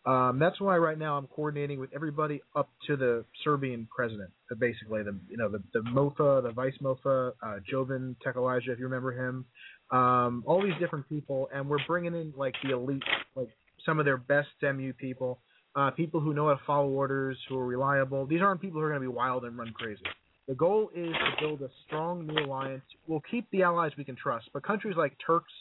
Um, 0.06 0.38
that's 0.38 0.60
why 0.60 0.78
right 0.78 0.98
now 0.98 1.16
I'm 1.18 1.26
coordinating 1.28 1.78
with 1.80 1.90
everybody 1.94 2.40
up 2.56 2.70
to 2.86 2.96
the 2.96 3.24
Serbian 3.44 3.86
president, 3.94 4.30
uh, 4.50 4.54
basically 4.56 5.02
the 5.02 5.18
you 5.28 5.36
know 5.36 5.48
the 5.50 5.62
the 5.74 5.80
MOFA, 5.80 6.42
the 6.42 6.52
vice 6.52 6.74
MOFA, 6.82 7.32
uh, 7.42 7.56
Jovan 7.68 8.16
Tekalija, 8.26 8.68
if 8.70 8.78
you 8.78 8.86
remember 8.86 9.12
him. 9.12 9.44
um, 9.90 10.44
all 10.46 10.62
these 10.62 10.74
different 10.80 11.08
people, 11.08 11.48
and 11.54 11.68
we're 11.68 11.84
bringing 11.86 12.14
in 12.14 12.32
like 12.36 12.54
the 12.64 12.72
elite, 12.72 13.02
like 13.36 13.48
some 13.86 13.98
of 13.98 14.04
their 14.04 14.16
best 14.16 14.48
MU 14.62 14.92
people, 14.94 15.40
uh, 15.76 15.90
people 15.92 16.20
who 16.20 16.34
know 16.34 16.48
how 16.48 16.54
to 16.54 16.60
follow 16.66 16.88
orders, 16.88 17.36
who 17.48 17.58
are 17.58 17.66
reliable. 17.66 18.26
These 18.26 18.40
aren't 18.42 18.60
people 18.60 18.80
who 18.80 18.86
are 18.86 18.90
going 18.90 19.02
to 19.02 19.08
be 19.08 19.14
wild 19.14 19.44
and 19.44 19.56
run 19.58 19.72
crazy. 19.74 20.02
The 20.48 20.54
goal 20.54 20.90
is 20.94 21.12
to 21.12 21.40
build 21.40 21.62
a 21.62 21.68
strong 21.86 22.26
new 22.26 22.44
alliance. 22.44 22.82
We'll 23.06 23.22
keep 23.30 23.50
the 23.50 23.62
allies 23.62 23.92
we 23.98 24.04
can 24.04 24.16
trust, 24.16 24.48
but 24.52 24.64
countries 24.64 24.96
like 24.96 25.16
Turks 25.24 25.52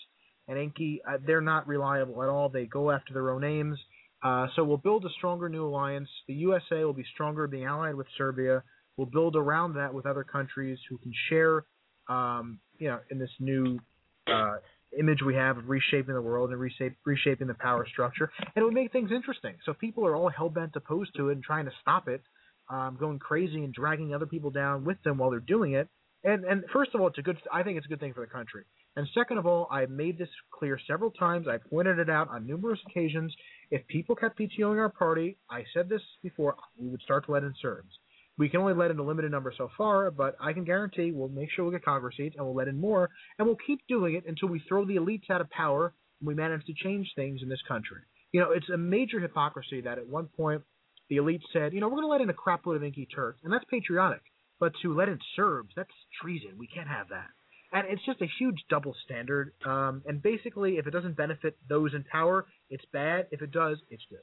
and 0.48 0.58
Enki, 0.58 1.02
uh, 1.08 1.18
they're 1.26 1.42
not 1.42 1.68
reliable 1.68 2.24
at 2.24 2.30
all. 2.30 2.50
They 2.50 2.66
go 2.66 2.92
after 2.92 3.14
their 3.14 3.32
own 3.32 3.44
aims. 3.44 3.80
Uh, 4.22 4.48
so 4.56 4.64
we'll 4.64 4.78
build 4.78 5.06
a 5.06 5.10
stronger 5.18 5.50
new 5.50 5.66
alliance. 5.66 6.10
The 6.28 6.34
USA 6.34 6.84
will 6.84 6.94
be 6.94 7.06
stronger 7.14 7.48
being 7.48 7.66
allied 7.66 7.96
with 7.96 8.08
Serbia. 8.18 8.64
We'll 8.98 9.08
build 9.08 9.36
around 9.36 9.76
that 9.76 9.94
with 9.94 10.06
other 10.06 10.24
countries 10.24 10.78
who 10.90 10.98
can 10.98 11.14
share, 11.30 11.66
um, 12.10 12.60
you 12.78 12.90
know, 12.90 13.00
in 13.10 13.18
this 13.18 13.30
new 13.40 13.80
uh, 14.28 14.58
image 14.98 15.20
we 15.26 15.36
have 15.36 15.58
of 15.58 15.70
reshaping 15.70 16.14
the 16.14 16.22
world 16.22 16.52
and 16.52 16.60
reshape, 16.60 16.96
reshaping 17.06 17.48
the 17.48 17.54
power 17.54 17.88
structure. 17.92 18.32
And 18.40 18.62
it 18.62 18.64
would 18.64 18.74
make 18.74 18.92
things 18.92 19.12
interesting. 19.12 19.56
So 19.66 19.74
people 19.74 20.06
are 20.06 20.16
all 20.16 20.30
hell 20.30 20.50
bent 20.50 20.76
opposed 20.76 21.16
to 21.16 21.30
it 21.30 21.34
and 21.34 21.44
trying 21.44 21.66
to 21.66 21.72
stop 21.82 22.08
it, 22.08 22.22
um, 22.70 22.98
going 23.00 23.20
crazy 23.20 23.64
and 23.64 23.74
dragging 23.74 24.14
other 24.14 24.26
people 24.26 24.52
down 24.52 24.84
with 24.84 25.02
them 25.04 25.18
while 25.18 25.30
they're 25.30 25.40
doing 25.40 25.74
it. 25.74 25.88
And 26.24 26.44
and 26.44 26.66
first 26.74 26.94
of 26.94 27.00
all, 27.00 27.08
it's 27.08 27.18
a 27.18 27.22
good. 27.22 27.38
I 27.52 27.64
think 27.64 27.78
it's 27.78 27.86
a 27.86 27.90
good 27.90 28.02
thing 28.02 28.14
for 28.14 28.20
the 28.20 28.28
country. 28.28 28.66
And 29.00 29.08
second 29.14 29.38
of 29.38 29.46
all, 29.46 29.66
I 29.72 29.86
made 29.86 30.18
this 30.18 30.28
clear 30.52 30.78
several 30.86 31.12
times. 31.12 31.48
I 31.48 31.56
pointed 31.70 32.00
it 32.00 32.10
out 32.10 32.28
on 32.28 32.46
numerous 32.46 32.82
occasions. 32.86 33.34
If 33.72 33.88
people 33.88 34.14
kept 34.14 34.38
PTOing 34.38 34.78
our 34.78 34.90
party, 34.90 35.38
I 35.50 35.64
said 35.74 35.88
this 35.88 36.02
before, 36.22 36.58
we 36.78 36.90
would 36.90 37.02
start 37.02 37.26
to 37.28 37.32
let 37.32 37.44
in 37.44 37.54
Serbs. 37.62 37.98
We 38.38 38.50
can 38.50 38.60
only 38.60 38.74
let 38.74 38.92
in 38.92 39.00
a 39.00 39.04
limited 39.04 39.32
number 39.32 39.54
so 39.58 39.70
far, 39.78 40.12
but 40.12 40.36
I 40.42 40.52
can 40.52 40.66
guarantee 40.66 41.14
we'll 41.14 41.30
make 41.30 41.48
sure 41.50 41.64
we 41.64 41.72
get 41.72 41.86
Congress 41.86 42.18
seats 42.18 42.36
and 42.38 42.46
we'll 42.46 42.58
let 42.58 42.68
in 42.68 42.78
more, 42.78 43.10
and 43.38 43.48
we'll 43.48 43.56
keep 43.66 43.80
doing 43.88 44.16
it 44.16 44.26
until 44.28 44.50
we 44.50 44.62
throw 44.68 44.84
the 44.84 44.98
elites 44.98 45.30
out 45.30 45.40
of 45.40 45.50
power 45.50 45.94
and 46.20 46.28
we 46.28 46.36
manage 46.36 46.66
to 46.66 46.74
change 46.74 47.10
things 47.16 47.40
in 47.42 47.48
this 47.48 47.64
country. 47.70 48.02
You 48.34 48.42
know, 48.42 48.52
it's 48.52 48.68
a 48.68 48.76
major 48.76 49.22
hypocrisy 49.22 49.80
that 49.80 49.98
at 49.98 50.10
one 50.10 50.28
point 50.28 50.62
the 51.10 51.20
elites 51.20 51.44
said, 51.54 51.72
you 51.72 51.80
know, 51.80 51.88
we're 51.88 52.02
going 52.02 52.04
to 52.04 52.12
let 52.12 52.20
in 52.20 52.30
a 52.30 52.34
crapload 52.34 52.76
of 52.76 52.84
Inky 52.84 53.06
Turks, 53.06 53.40
and 53.46 53.54
that's 53.54 53.64
patriotic. 53.72 54.24
But 54.60 54.74
to 54.82 54.94
let 54.94 55.08
in 55.08 55.20
Serbs, 55.38 55.72
that's 55.74 55.88
treason. 56.22 56.58
We 56.58 56.68
can't 56.68 56.90
have 56.90 57.08
that. 57.12 57.28
And 57.72 57.88
it's 57.88 58.04
just 58.06 58.22
a 58.22 58.28
huge 58.40 58.58
double 58.70 58.96
standard. 59.06 59.54
Um, 59.66 60.02
and 60.08 60.22
basically, 60.22 60.78
if 60.78 60.88
it 60.88 60.92
doesn't 60.92 61.16
benefit 61.16 61.56
those 61.68 61.94
in 61.94 62.04
power, 62.04 62.46
it's 62.70 62.86
bad. 62.92 63.28
If 63.32 63.42
it 63.42 63.52
does, 63.52 63.78
it's 63.92 64.04
good. 64.10 64.20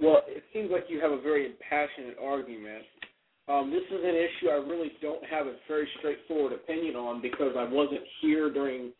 Well, 0.00 0.22
it 0.26 0.42
seems 0.54 0.70
like 0.70 0.84
you 0.88 0.98
have 1.00 1.10
a 1.10 1.20
very 1.20 1.44
impassioned 1.44 2.16
argument. 2.22 2.84
Um, 3.48 3.70
this 3.70 3.82
is 3.90 4.02
an 4.02 4.14
issue 4.14 4.48
I 4.48 4.64
really 4.66 4.92
don't 5.02 5.24
have 5.26 5.46
a 5.46 5.56
very 5.68 5.86
straightforward 5.98 6.54
opinion 6.54 6.96
on 6.96 7.20
because 7.20 7.52
I 7.58 7.64
wasn't 7.64 8.00
here 8.22 8.50
during 8.50 8.92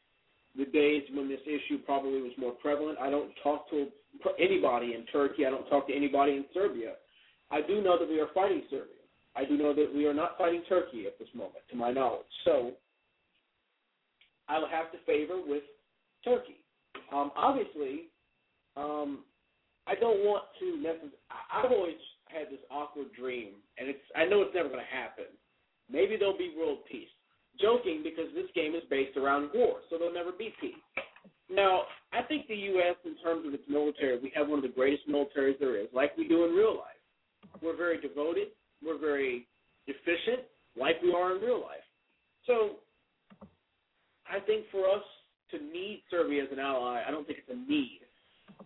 the 0.59 0.66
days 0.66 1.03
when 1.14 1.29
this 1.29 1.40
issue 1.46 1.79
probably 1.87 2.20
was 2.20 2.33
more 2.37 2.53
prevalent. 2.53 2.99
I 3.01 3.09
don't 3.09 3.31
talk 3.42 3.70
to 3.70 3.87
anybody 4.38 4.94
in 4.94 5.07
Turkey. 5.12 5.46
I 5.46 5.51
don't 5.51 5.68
talk 5.70 5.87
to 5.88 5.94
anybody 5.94 6.33
in 6.33 6.44
Serbia. 6.53 6.94
I 7.51 7.62
do 7.62 7.81
know 7.81 7.99
that 7.99 8.09
we 8.09 8.20
are 8.20 8.29
fighting 8.35 8.62
Serbia. 8.68 9.00
I 9.37 9.45
do 9.45 9.57
know 9.57 9.75
that 9.75 9.93
we 9.95 10.07
are 10.07 10.14
not 10.14 10.37
fighting 10.37 10.62
Turkey 10.69 11.07
at 11.07 11.19
this 11.19 11.29
moment, 11.35 11.62
to 11.71 11.77
my 11.77 11.93
knowledge. 11.93 12.27
So 12.45 12.73
I 14.49 14.59
will 14.59 14.69
have 14.69 14.90
to 14.93 14.99
favor 15.07 15.40
with 15.45 15.62
Turkey. 16.25 16.59
Um, 17.12 17.31
obviously, 17.37 18.11
um, 18.77 19.25
I 19.87 19.95
don't 19.95 20.21
want 20.25 20.45
to 20.61 20.77
necessarily. 20.77 21.19
I've 21.31 21.71
always 21.71 21.99
had 22.27 22.47
this 22.51 22.61
awkward 22.71 23.12
dream, 23.19 23.55
and 23.79 23.88
it's 23.88 24.03
I 24.16 24.25
know 24.25 24.43
it's 24.43 24.55
never 24.55 24.69
going 24.69 24.83
to 24.83 24.97
happen. 24.97 25.31
Maybe 25.90 26.16
there'll 26.16 26.38
be 26.38 26.55
world 26.57 26.79
peace. 26.90 27.11
Joking 27.61 28.03
because 28.03 28.33
this 28.35 28.47
game 28.55 28.75
is 28.75 28.83
based 28.88 29.16
around 29.16 29.51
war, 29.55 29.81
so 29.90 29.99
there'll 29.99 30.14
never 30.14 30.33
be 30.33 30.55
peace. 30.61 30.79
Now, 31.51 31.83
I 32.12 32.23
think 32.23 32.47
the 32.47 32.55
U.S. 32.79 32.95
in 33.05 33.16
terms 33.23 33.47
of 33.47 33.53
its 33.53 33.64
military, 33.69 34.19
we 34.21 34.33
have 34.37 34.49
one 34.49 34.61
of 34.61 34.62
the 34.62 34.75
greatest 34.75 35.09
militaries 35.09 35.59
there 35.59 35.77
is, 35.77 35.88
like 35.93 36.16
we 36.16 36.29
do 36.29 36.45
in 36.45 36.53
real 36.53 36.77
life. 36.77 37.03
We're 37.61 37.77
very 37.77 38.01
devoted. 38.01 38.49
We're 38.85 38.99
very 38.99 39.47
efficient, 39.87 40.47
like 40.77 40.97
we 41.03 41.12
are 41.12 41.37
in 41.37 41.43
real 41.43 41.61
life. 41.61 41.85
So, 42.47 42.81
I 44.31 44.40
think 44.40 44.66
for 44.71 44.88
us 44.88 45.03
to 45.51 45.59
need 45.59 46.03
Serbia 46.11 46.45
as 46.45 46.49
an 46.53 46.59
ally, 46.59 47.03
I 47.07 47.11
don't 47.11 47.27
think 47.27 47.40
it's 47.40 47.51
a 47.51 47.71
need. 47.71 48.01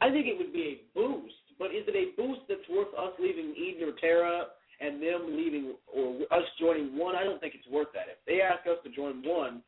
I 0.00 0.10
think 0.10 0.26
it 0.26 0.36
would 0.36 0.52
be 0.52 0.80
a 0.80 0.98
boost, 0.98 1.34
but 1.58 1.74
is 1.74 1.84
it 1.88 1.96
a 1.96 2.12
boost 2.20 2.42
that's 2.48 2.68
worth 2.68 2.92
us 2.98 3.12
leaving 3.18 3.54
Eden 3.56 3.88
or 3.88 3.92
Terra 4.00 4.52
and 4.80 5.00
them 5.00 5.36
leaving 5.36 5.74
or 5.88 6.20
us 6.30 6.44
joining 6.60 6.98
one? 6.98 7.16
I 7.16 7.24
don't 7.24 7.40
think 7.40 7.54
it's 7.54 7.68
worth 7.68 7.88
that. 7.94 8.10
If 8.10 8.20
they 8.26 8.40
ask 8.40 8.66
us 8.66 8.78
to 8.84 8.90
join 8.90 9.22
one, 9.24 9.62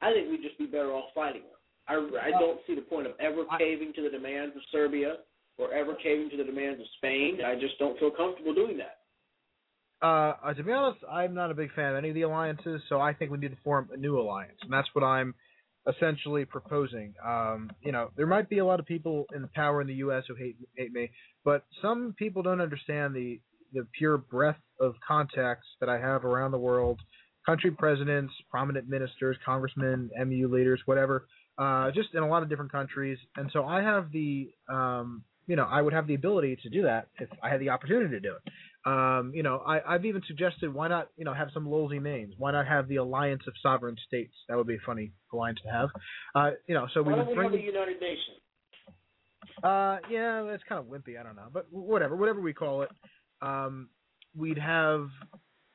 I 0.00 0.12
think 0.12 0.30
we'd 0.30 0.42
just 0.42 0.58
be 0.58 0.66
better 0.66 0.92
off 0.92 1.10
fighting 1.14 1.42
them. 1.42 1.60
I, 1.88 2.28
I 2.28 2.30
don't 2.38 2.60
see 2.66 2.74
the 2.74 2.86
point 2.86 3.06
of 3.06 3.14
ever 3.18 3.44
caving 3.58 3.92
to 3.96 4.02
the 4.02 4.10
demands 4.10 4.54
of 4.54 4.62
Serbia 4.70 5.26
or 5.58 5.74
ever 5.74 5.94
caving 5.94 6.30
to 6.30 6.36
the 6.36 6.44
demands 6.44 6.80
of 6.80 6.86
Spain. 6.98 7.38
I 7.44 7.54
just 7.58 7.78
don't 7.78 7.98
feel 7.98 8.10
comfortable 8.10 8.54
doing 8.54 8.78
that. 8.78 8.99
Uh, 10.02 10.54
to 10.54 10.62
be 10.62 10.72
honest, 10.72 11.04
I'm 11.10 11.34
not 11.34 11.50
a 11.50 11.54
big 11.54 11.72
fan 11.74 11.92
of 11.92 11.98
any 11.98 12.08
of 12.08 12.14
the 12.14 12.22
alliances, 12.22 12.80
so 12.88 13.00
I 13.00 13.12
think 13.12 13.30
we 13.30 13.38
need 13.38 13.50
to 13.50 13.62
form 13.62 13.90
a 13.92 13.96
new 13.96 14.18
alliance, 14.18 14.58
and 14.62 14.72
that's 14.72 14.88
what 14.94 15.04
I'm 15.04 15.34
essentially 15.86 16.44
proposing. 16.44 17.14
Um, 17.24 17.70
you 17.82 17.92
know, 17.92 18.10
there 18.16 18.26
might 18.26 18.48
be 18.48 18.58
a 18.58 18.64
lot 18.64 18.80
of 18.80 18.86
people 18.86 19.26
in 19.34 19.46
power 19.54 19.80
in 19.80 19.86
the 19.86 19.94
U.S. 19.94 20.24
who 20.28 20.34
hate 20.34 20.56
hate 20.76 20.92
me, 20.92 21.10
but 21.44 21.64
some 21.82 22.14
people 22.18 22.42
don't 22.42 22.60
understand 22.60 23.14
the 23.14 23.40
the 23.72 23.86
pure 23.98 24.16
breadth 24.18 24.60
of 24.80 24.94
contacts 25.06 25.66
that 25.80 25.88
I 25.88 25.98
have 25.98 26.24
around 26.24 26.52
the 26.52 26.58
world. 26.58 27.00
Country 27.46 27.70
presidents, 27.70 28.32
prominent 28.50 28.88
ministers, 28.88 29.36
congressmen, 29.44 30.10
MU 30.26 30.48
leaders, 30.48 30.80
whatever, 30.84 31.26
uh, 31.58 31.90
just 31.90 32.08
in 32.14 32.22
a 32.22 32.28
lot 32.28 32.42
of 32.42 32.48
different 32.48 32.72
countries. 32.72 33.18
And 33.36 33.50
so 33.52 33.64
I 33.64 33.82
have 33.82 34.10
the, 34.12 34.50
um, 34.68 35.24
you 35.50 35.56
know, 35.56 35.66
I 35.68 35.82
would 35.82 35.92
have 35.92 36.06
the 36.06 36.14
ability 36.14 36.58
to 36.62 36.68
do 36.70 36.82
that 36.82 37.08
if 37.18 37.28
I 37.42 37.48
had 37.48 37.60
the 37.60 37.70
opportunity 37.70 38.10
to 38.10 38.20
do 38.20 38.34
it. 38.36 38.52
Um, 38.88 39.32
you 39.34 39.42
know, 39.42 39.60
I, 39.66 39.80
I've 39.84 40.04
even 40.04 40.22
suggested 40.28 40.72
why 40.72 40.86
not, 40.86 41.08
you 41.16 41.24
know, 41.24 41.34
have 41.34 41.48
some 41.52 41.66
lolzy 41.66 41.98
names. 41.98 42.34
Why 42.38 42.52
not 42.52 42.68
have 42.68 42.86
the 42.86 42.96
Alliance 42.96 43.42
of 43.48 43.54
Sovereign 43.60 43.96
States? 44.06 44.32
That 44.48 44.56
would 44.56 44.68
be 44.68 44.76
a 44.76 44.86
funny 44.86 45.10
alliance 45.32 45.58
to 45.64 45.72
have. 45.72 45.88
Uh, 46.36 46.50
you 46.68 46.74
know, 46.76 46.86
so 46.94 47.02
we 47.02 47.12
why 47.12 47.18
would 47.18 47.24
don't 47.24 47.30
we 47.30 47.34
bring. 47.34 47.50
have 47.50 47.60
a 47.60 47.64
United 47.64 48.00
Nations? 48.00 48.38
Uh, 49.60 49.98
yeah, 50.08 50.46
that's 50.48 50.62
kind 50.68 50.78
of 50.78 50.86
wimpy. 50.86 51.18
I 51.18 51.24
don't 51.24 51.34
know, 51.34 51.48
but 51.52 51.66
whatever, 51.72 52.14
whatever 52.14 52.40
we 52.40 52.52
call 52.52 52.82
it, 52.82 52.90
um, 53.42 53.88
we'd 54.36 54.56
have, 54.56 55.08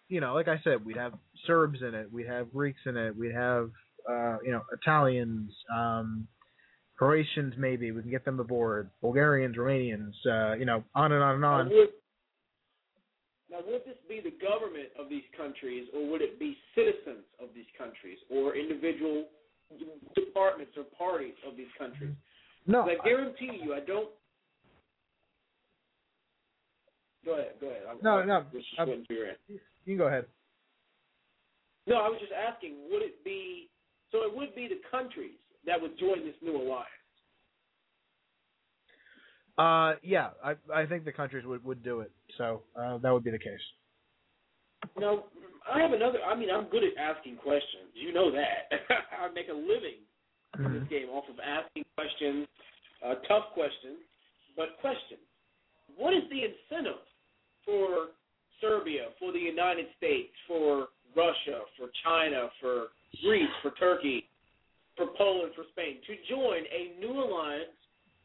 you 0.07 0.21
know, 0.21 0.35
like 0.35 0.47
I 0.47 0.61
said, 0.63 0.85
we'd 0.85 0.95
have 0.95 1.15
Serbs 1.45 1.79
in 1.81 1.93
it, 1.93 2.09
we'd 2.13 2.27
have 2.27 2.53
Greeks 2.53 2.79
in 2.85 2.95
it, 2.95 3.13
we'd 3.13 3.35
have, 3.35 3.71
uh, 4.09 4.37
you 4.41 4.53
know, 4.53 4.61
Italians, 4.71 5.51
um, 5.75 6.29
Croatians 6.97 7.53
maybe. 7.57 7.91
We 7.91 8.01
can 8.01 8.11
get 8.11 8.23
them 8.25 8.39
aboard. 8.39 8.89
Bulgarians, 9.01 9.57
Romanians, 9.57 10.13
uh, 10.25 10.55
you 10.55 10.65
know, 10.65 10.83
on 10.95 11.11
and 11.11 11.21
on 11.23 11.35
and 11.35 11.45
on. 11.45 11.67
Now 11.69 11.75
would, 11.75 11.89
now, 13.49 13.57
would 13.67 13.81
this 13.85 13.97
be 14.07 14.21
the 14.23 14.33
government 14.43 14.89
of 14.99 15.09
these 15.09 15.23
countries, 15.37 15.87
or 15.93 16.09
would 16.09 16.21
it 16.21 16.39
be 16.39 16.57
citizens 16.73 17.25
of 17.39 17.49
these 17.53 17.67
countries, 17.77 18.17
or 18.29 18.55
individual 18.55 19.25
departments 20.15 20.73
or 20.77 20.83
parties 20.97 21.35
of 21.47 21.55
these 21.57 21.71
countries? 21.77 22.15
No, 22.65 22.81
I 22.83 22.95
guarantee 23.03 23.59
you, 23.61 23.73
I 23.73 23.79
don't. 23.81 24.09
Go 27.25 27.33
ahead. 27.33 27.53
Go 27.59 27.67
ahead. 27.67 27.81
I'm, 27.89 27.97
No, 28.01 28.17
I'm 28.19 28.27
no, 28.27 28.45
Just 28.53 28.67
I'm- 28.77 28.87
waiting 28.89 29.05
for 29.05 29.13
your 29.13 29.27
answer. 29.27 29.39
you 29.49 29.59
can 29.85 29.97
go 29.97 30.07
ahead. 30.07 30.25
No, 31.87 31.97
I 31.97 32.07
was 32.09 32.19
just 32.19 32.31
asking. 32.33 32.77
Would 32.91 33.01
it 33.03 33.23
be? 33.23 33.69
So 34.11 34.19
it 34.23 34.35
would 34.35 34.55
be 34.55 34.67
the 34.67 34.79
countries 34.89 35.37
that 35.65 35.81
would 35.81 35.97
join 35.99 36.25
this 36.25 36.35
new 36.41 36.55
alliance. 36.55 36.89
Uh, 39.57 39.97
yeah, 40.03 40.29
I 40.43 40.55
I 40.73 40.85
think 40.85 41.05
the 41.05 41.11
countries 41.11 41.45
would 41.45 41.63
would 41.63 41.83
do 41.83 42.01
it. 42.01 42.11
So 42.37 42.63
uh, 42.75 42.97
that 42.97 43.11
would 43.11 43.23
be 43.23 43.31
the 43.31 43.39
case. 43.39 43.63
Now, 44.99 45.23
I 45.71 45.79
have 45.79 45.93
another. 45.93 46.19
I 46.21 46.35
mean, 46.35 46.49
I'm 46.51 46.65
good 46.65 46.83
at 46.83 46.97
asking 46.99 47.37
questions. 47.37 47.89
You 47.93 48.13
know 48.13 48.31
that. 48.31 48.69
I 49.21 49.31
make 49.33 49.47
a 49.49 49.55
living 49.55 50.03
in 50.59 50.73
this 50.73 50.87
game 50.89 51.09
off 51.09 51.25
of 51.29 51.35
asking 51.39 51.83
questions, 51.95 52.47
uh, 53.05 53.15
tough 53.27 53.51
questions, 53.53 53.99
but 54.55 54.77
questions. 54.81 55.23
What 55.97 56.13
is 56.13 56.23
the 56.29 56.43
incentive 56.43 57.03
for 57.65 58.15
Serbia, 58.61 59.07
for 59.19 59.31
the 59.31 59.39
United 59.39 59.87
States, 59.97 60.31
for 60.47 60.87
Russia, 61.15 61.63
for 61.77 61.87
China, 62.03 62.49
for 62.61 62.87
Greece, 63.23 63.51
for 63.61 63.71
Turkey, 63.71 64.27
for 64.95 65.07
Poland, 65.17 65.51
for 65.55 65.63
Spain 65.71 65.99
to 66.07 66.13
join 66.29 66.63
a 66.71 66.99
new 66.99 67.11
alliance 67.11 67.75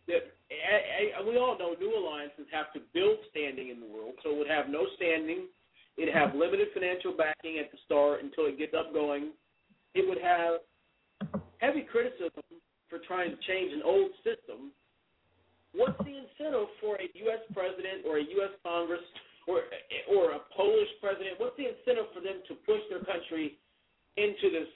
that 0.07 0.35
a, 0.51 1.23
a, 1.23 1.27
we 1.27 1.39
all 1.39 1.59
know 1.59 1.75
new 1.79 1.95
alliances 1.95 2.47
have 2.51 2.73
to 2.75 2.81
build 2.95 3.19
standing 3.31 3.71
in 3.71 3.79
the 3.79 3.87
world, 3.87 4.15
so 4.23 4.31
it 4.31 4.39
would 4.39 4.51
have 4.51 4.69
no 4.69 4.87
standing. 4.97 5.47
It'd 5.99 6.15
have 6.15 6.35
limited 6.35 6.69
financial 6.75 7.15
backing 7.15 7.59
at 7.59 7.71
the 7.71 7.79
start 7.87 8.23
until 8.23 8.47
it 8.47 8.59
gets 8.59 8.75
up 8.75 8.93
going. 8.93 9.31
It 9.95 10.09
would 10.09 10.23
have 10.23 10.65
heavy 11.59 11.87
criticism 11.87 12.43
for 12.89 12.99
trying 13.07 13.31
to 13.31 13.39
change 13.47 13.71
an 13.71 13.83
old 13.85 14.11
system. 14.25 14.75
What's 15.71 15.99
the 16.03 16.15
incentive 16.19 16.67
for 16.83 16.99
a 16.99 17.07
U.S. 17.31 17.43
president 17.55 18.03
or 18.03 18.19
a 18.19 18.25
U.S. 18.43 18.55
Congress 18.67 19.05
or 19.47 19.63
or 20.11 20.35
a 20.35 20.43
Polish 20.57 20.91
president? 20.99 21.39
What's 21.39 21.55
the 21.55 21.71
incentive 21.71 22.11
for 22.11 22.19
them 22.19 22.43
to 22.51 22.55
push 22.67 22.83
their 22.91 23.05
country 23.07 23.59
into 24.19 24.51
this? 24.51 24.71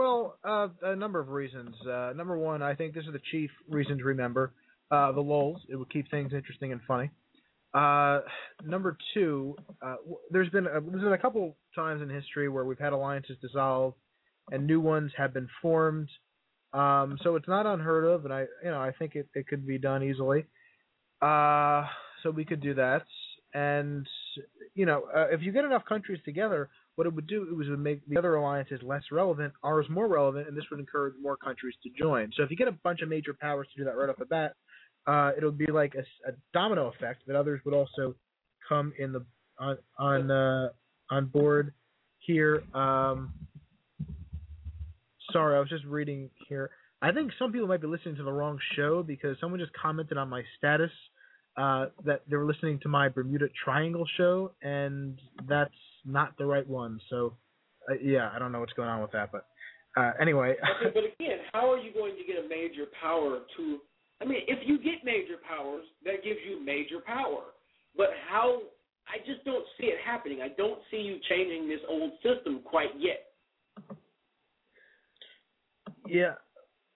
Well, 0.00 0.38
uh, 0.42 0.68
a 0.80 0.96
number 0.96 1.20
of 1.20 1.28
reasons. 1.28 1.76
Uh, 1.86 2.14
number 2.16 2.38
one, 2.38 2.62
I 2.62 2.74
think 2.74 2.94
this 2.94 3.04
is 3.04 3.12
the 3.12 3.20
chief 3.30 3.50
reason 3.68 3.98
to 3.98 4.04
remember 4.04 4.54
uh, 4.90 5.12
the 5.12 5.20
lulls. 5.20 5.60
It 5.68 5.76
would 5.76 5.92
keep 5.92 6.10
things 6.10 6.32
interesting 6.32 6.72
and 6.72 6.80
funny. 6.88 7.10
Uh, 7.74 8.20
number 8.64 8.96
two, 9.12 9.56
uh, 9.82 9.96
there's 10.30 10.48
been 10.48 10.66
a, 10.66 10.80
there's 10.80 11.02
been 11.02 11.12
a 11.12 11.18
couple 11.18 11.54
times 11.74 12.00
in 12.00 12.08
history 12.08 12.48
where 12.48 12.64
we've 12.64 12.78
had 12.78 12.94
alliances 12.94 13.36
dissolved 13.42 13.98
and 14.50 14.66
new 14.66 14.80
ones 14.80 15.12
have 15.18 15.34
been 15.34 15.48
formed. 15.60 16.08
Um, 16.72 17.18
so 17.22 17.36
it's 17.36 17.46
not 17.46 17.66
unheard 17.66 18.06
of, 18.06 18.24
and 18.24 18.32
I 18.32 18.46
you 18.64 18.70
know 18.70 18.80
I 18.80 18.92
think 18.98 19.16
it, 19.16 19.28
it 19.34 19.48
could 19.48 19.66
be 19.66 19.76
done 19.76 20.02
easily. 20.02 20.46
Uh, 21.20 21.84
so 22.22 22.30
we 22.30 22.46
could 22.46 22.62
do 22.62 22.72
that, 22.72 23.04
and 23.52 24.06
you 24.74 24.86
know 24.86 25.02
if 25.30 25.42
you 25.42 25.52
get 25.52 25.66
enough 25.66 25.84
countries 25.84 26.20
together, 26.24 26.70
what 26.96 27.06
it 27.06 27.14
would 27.14 27.26
do 27.26 27.42
it 27.44 27.56
was 27.56 27.68
would 27.68 27.78
make 27.78 28.06
the 28.08 28.18
other 28.18 28.34
alliances 28.34 28.80
less 28.82 29.02
relevant, 29.10 29.52
ours 29.62 29.86
more 29.88 30.08
relevant, 30.08 30.48
and 30.48 30.56
this 30.56 30.64
would 30.70 30.80
encourage 30.80 31.14
more 31.20 31.36
countries 31.36 31.74
to 31.82 31.90
join. 31.98 32.30
So 32.36 32.42
if 32.42 32.50
you 32.50 32.56
get 32.56 32.68
a 32.68 32.72
bunch 32.72 33.00
of 33.00 33.08
major 33.08 33.34
powers 33.40 33.68
to 33.72 33.80
do 33.80 33.84
that 33.84 33.96
right 33.96 34.08
off 34.08 34.16
the 34.18 34.26
bat, 34.26 34.54
uh, 35.06 35.32
it'll 35.36 35.50
be 35.50 35.66
like 35.66 35.94
a, 35.94 36.00
a 36.28 36.32
domino 36.52 36.88
effect 36.88 37.22
that 37.26 37.36
others 37.36 37.60
would 37.64 37.74
also 37.74 38.14
come 38.68 38.92
in 38.98 39.12
the 39.12 39.24
on 39.58 39.78
on 39.98 40.30
uh, 40.30 40.68
on 41.10 41.26
board 41.26 41.72
here. 42.18 42.62
Um, 42.74 43.32
sorry, 45.32 45.56
I 45.56 45.60
was 45.60 45.68
just 45.68 45.84
reading 45.84 46.30
here. 46.48 46.70
I 47.02 47.12
think 47.12 47.32
some 47.38 47.50
people 47.52 47.66
might 47.66 47.80
be 47.80 47.86
listening 47.86 48.16
to 48.16 48.22
the 48.22 48.32
wrong 48.32 48.58
show 48.76 49.02
because 49.02 49.36
someone 49.40 49.58
just 49.58 49.72
commented 49.72 50.18
on 50.18 50.28
my 50.28 50.42
status 50.58 50.90
uh, 51.56 51.86
that 52.04 52.22
they 52.28 52.36
were 52.36 52.44
listening 52.44 52.78
to 52.82 52.88
my 52.88 53.08
Bermuda 53.08 53.48
Triangle 53.64 54.04
show, 54.16 54.52
and 54.62 55.18
that's 55.48 55.72
not 56.04 56.36
the 56.38 56.46
right 56.46 56.66
one. 56.68 57.00
So, 57.08 57.34
uh, 57.90 57.94
yeah, 58.02 58.30
I 58.34 58.38
don't 58.38 58.52
know 58.52 58.60
what's 58.60 58.72
going 58.72 58.88
on 58.88 59.00
with 59.00 59.12
that, 59.12 59.30
but 59.32 59.46
uh, 59.96 60.12
anyway. 60.20 60.54
okay, 60.80 60.92
but 60.94 61.04
again, 61.04 61.38
how 61.52 61.70
are 61.72 61.78
you 61.78 61.92
going 61.92 62.14
to 62.16 62.24
get 62.24 62.44
a 62.44 62.48
major 62.48 62.86
power 63.00 63.40
to? 63.56 63.78
I 64.22 64.24
mean, 64.26 64.40
if 64.48 64.58
you 64.66 64.78
get 64.78 65.04
major 65.04 65.36
powers, 65.48 65.84
that 66.04 66.22
gives 66.22 66.38
you 66.46 66.64
major 66.64 67.00
power. 67.04 67.42
But 67.96 68.08
how? 68.28 68.60
I 69.08 69.18
just 69.26 69.44
don't 69.44 69.64
see 69.78 69.86
it 69.86 69.98
happening. 70.04 70.40
I 70.40 70.48
don't 70.56 70.78
see 70.90 70.98
you 70.98 71.16
changing 71.28 71.68
this 71.68 71.80
old 71.88 72.12
system 72.22 72.60
quite 72.64 72.90
yet. 72.98 73.26
Yeah. 76.06 76.34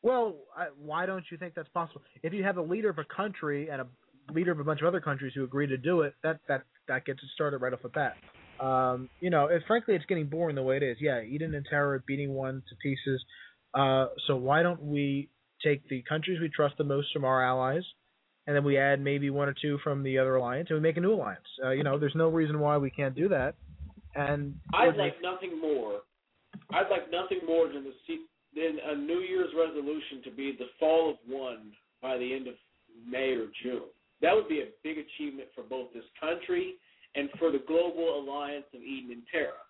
Well, 0.03 0.35
I, 0.57 0.67
why 0.79 1.07
don't 1.07 1.25
you 1.31 1.39
think 1.39 1.55
that's 1.55 1.69
possible? 1.71 2.03
If 2.23 2.33
you 2.33 2.45
have 2.45 2.59
a 2.59 2.63
leader 2.63 2.91
of 2.91 2.99
a 2.99 3.05
country 3.05 3.71
and 3.71 3.81
a 3.81 3.87
leader 4.33 4.53
of 4.53 4.61
a 4.61 4.65
bunch 4.65 4.81
of 4.81 4.87
other 4.87 5.01
countries 5.01 5.33
who 5.35 5.45
agree 5.45 5.67
to 5.67 5.77
do 5.77 6.03
it, 6.03 6.15
that 6.23 6.41
that 6.47 6.65
that 6.89 7.07
gets 7.07 7.21
it 7.23 7.29
started 7.35 7.59
right 7.59 7.73
off 7.73 7.83
the 7.83 7.89
bat. 7.89 8.17
Um, 8.61 9.09
you 9.21 9.31
know, 9.31 9.47
if, 9.47 9.63
frankly, 9.67 9.95
it's 9.95 10.07
getting 10.07 10.27
boring 10.27 10.57
the 10.57 10.63
way 10.63 10.77
it 10.77 10.83
is. 10.83 10.99
Yeah, 11.01 11.23
Eden 11.23 11.55
and 11.55 11.67
Terra 11.69 12.01
beating 12.07 12.33
one 12.33 12.63
to 12.69 12.77
pieces. 12.77 13.25
Uh, 13.75 14.07
so 14.27 14.37
why 14.37 14.63
don't 14.63 14.83
we 14.83 15.29
take 15.65 15.89
the 15.89 16.03
countries 16.09 16.41
we 16.41 16.49
trust 16.49 16.77
the 16.79 16.85
most 16.85 17.09
from 17.13 17.25
our 17.25 17.45
allies, 17.45 17.83
and 18.47 18.55
then 18.55 18.65
we 18.65 18.79
add 18.79 19.01
maybe 19.01 19.31
one 19.31 19.49
or 19.49 19.55
two 19.61 19.79
from 19.83 20.03
the 20.03 20.19
other 20.19 20.37
alliance, 20.37 20.69
and 20.71 20.79
we 20.79 20.83
make 20.83 20.97
a 20.97 21.01
new 21.01 21.13
alliance. 21.13 21.47
Uh, 21.65 21.71
you 21.71 21.83
know, 21.83 21.99
there's 21.99 22.15
no 22.15 22.29
reason 22.29 22.61
why 22.61 22.77
we 22.77 22.91
can't 22.91 23.15
do 23.15 23.29
that. 23.29 23.55
And 24.15 24.55
I'd 24.73 24.97
like 24.97 25.17
nothing 25.23 25.61
more. 25.61 26.03
I'd 26.71 26.91
like 26.91 27.11
nothing 27.11 27.41
more 27.47 27.67
than 27.67 27.83
the 27.83 27.93
than 28.55 28.79
a 28.87 28.97
New 28.97 29.19
Year's 29.19 29.51
resolution 29.59 30.23
to 30.23 30.31
be 30.31 30.55
the 30.57 30.67
fall 30.79 31.11
of 31.11 31.17
one 31.27 31.73
by 32.01 32.17
the 32.17 32.33
end 32.33 32.47
of 32.47 32.55
May 33.09 33.35
or 33.35 33.49
June. 33.63 33.91
That 34.23 34.35
would 34.35 34.49
be 34.49 34.61
a 34.61 34.71
big 34.85 34.99
achievement 34.99 35.49
for 35.55 35.63
both 35.65 35.93
this 35.93 36.05
country 36.21 36.75
and 37.15 37.29
for 37.39 37.51
the 37.51 37.63
global 37.67 38.21
alliance 38.21 38.67
of 38.75 38.81
Eden 38.81 39.13
and 39.13 39.23
Terra. 39.31 39.63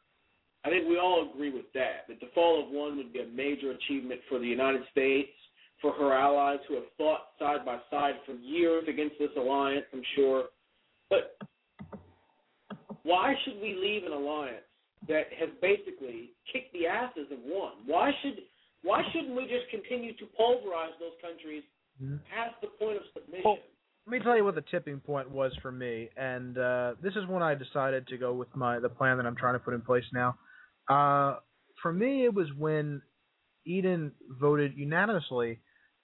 I 0.64 0.70
think 0.70 0.88
we 0.88 0.98
all 0.98 1.28
agree 1.30 1.52
with 1.52 1.70
that, 1.74 2.08
that 2.08 2.20
the 2.20 2.28
fall 2.34 2.64
of 2.64 2.70
one 2.70 2.96
would 2.96 3.12
be 3.12 3.20
a 3.20 3.26
major 3.26 3.72
achievement 3.72 4.20
for 4.28 4.38
the 4.38 4.46
United 4.46 4.82
States, 4.90 5.28
for 5.82 5.92
her 5.92 6.14
allies 6.14 6.60
who 6.66 6.74
have 6.76 6.84
fought 6.96 7.36
side 7.38 7.64
by 7.66 7.78
side 7.90 8.14
for 8.24 8.32
years 8.32 8.84
against 8.88 9.16
this 9.18 9.28
alliance, 9.36 9.84
I'm 9.92 10.02
sure. 10.16 10.44
But 11.10 11.36
why 13.02 13.34
should 13.44 13.60
we 13.60 13.76
leave 13.76 14.04
an 14.04 14.12
alliance 14.12 14.64
that 15.08 15.28
has 15.38 15.50
basically 15.60 16.32
kicked 16.50 16.72
the 16.72 16.86
asses 16.86 17.28
of 17.30 17.38
one? 17.44 17.84
Why 17.84 18.10
should 18.22 18.40
why 18.82 19.02
shouldn't 19.12 19.36
we 19.36 19.44
just 19.44 19.68
continue 19.70 20.12
to 20.16 20.26
pulverize 20.36 20.92
those 21.00 21.16
countries 21.20 21.64
mm-hmm. 22.00 22.16
past 22.28 22.56
the 22.60 22.68
point 22.80 22.96
of 22.96 23.04
submission? 23.12 23.60
Let 24.06 24.18
me 24.18 24.18
tell 24.22 24.36
you 24.36 24.44
what 24.44 24.54
the 24.54 24.64
tipping 24.70 25.00
point 25.00 25.30
was 25.30 25.52
for 25.62 25.72
me, 25.72 26.10
and 26.14 26.58
uh, 26.58 26.92
this 27.02 27.14
is 27.16 27.26
when 27.26 27.42
I 27.42 27.54
decided 27.54 28.06
to 28.08 28.18
go 28.18 28.34
with 28.34 28.54
my 28.54 28.78
the 28.78 28.90
plan 28.90 29.16
that 29.16 29.24
I'm 29.24 29.34
trying 29.34 29.54
to 29.54 29.58
put 29.58 29.72
in 29.72 29.80
place 29.80 30.04
now. 30.12 30.36
Uh, 30.90 31.38
for 31.80 31.90
me, 31.90 32.26
it 32.26 32.34
was 32.34 32.48
when 32.58 33.00
Eden 33.64 34.12
voted 34.28 34.76
unanimously 34.76 35.60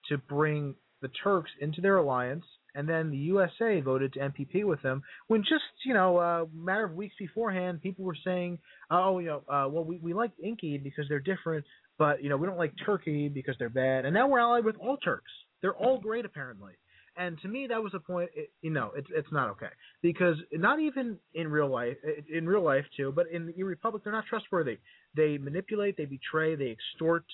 to 0.08 0.16
bring 0.16 0.76
the 1.02 1.10
Turks 1.22 1.50
into 1.60 1.82
their 1.82 1.98
alliance, 1.98 2.44
and 2.74 2.88
then 2.88 3.10
the 3.10 3.18
USA 3.18 3.82
voted 3.82 4.14
to 4.14 4.20
MPP 4.20 4.64
with 4.64 4.80
them. 4.80 5.02
When 5.28 5.42
just 5.42 5.64
you 5.84 5.92
know 5.92 6.18
a 6.20 6.46
matter 6.54 6.84
of 6.84 6.94
weeks 6.94 7.14
beforehand, 7.18 7.82
people 7.82 8.06
were 8.06 8.16
saying, 8.24 8.60
"Oh, 8.90 9.18
you 9.18 9.26
know, 9.26 9.42
uh, 9.46 9.68
well 9.68 9.84
we 9.84 9.98
we 9.98 10.14
like 10.14 10.32
Inky 10.42 10.78
because 10.78 11.04
they're 11.10 11.20
different, 11.20 11.66
but 11.98 12.22
you 12.22 12.30
know 12.30 12.38
we 12.38 12.46
don't 12.46 12.56
like 12.56 12.72
Turkey 12.86 13.28
because 13.28 13.56
they're 13.58 13.68
bad." 13.68 14.06
And 14.06 14.14
now 14.14 14.26
we're 14.26 14.40
allied 14.40 14.64
with 14.64 14.76
all 14.76 14.96
Turks. 14.96 15.30
They're 15.60 15.76
all 15.76 16.00
great 16.00 16.24
apparently. 16.24 16.72
And 17.20 17.38
to 17.42 17.48
me, 17.48 17.66
that 17.68 17.82
was 17.82 17.92
a 17.92 18.00
point. 18.00 18.30
It, 18.34 18.50
you 18.62 18.70
know, 18.70 18.92
it's 18.96 19.08
it's 19.14 19.30
not 19.30 19.50
okay 19.50 19.68
because 20.00 20.36
not 20.54 20.80
even 20.80 21.18
in 21.34 21.48
real 21.48 21.68
life, 21.68 21.98
in 22.32 22.46
real 22.46 22.64
life 22.64 22.86
too, 22.96 23.12
but 23.14 23.26
in 23.30 23.52
the 23.54 23.62
Republic, 23.62 24.02
they're 24.02 24.12
not 24.12 24.24
trustworthy. 24.26 24.78
They 25.14 25.36
manipulate, 25.36 25.98
they 25.98 26.06
betray, 26.06 26.54
they 26.54 26.70
extort, 26.70 27.26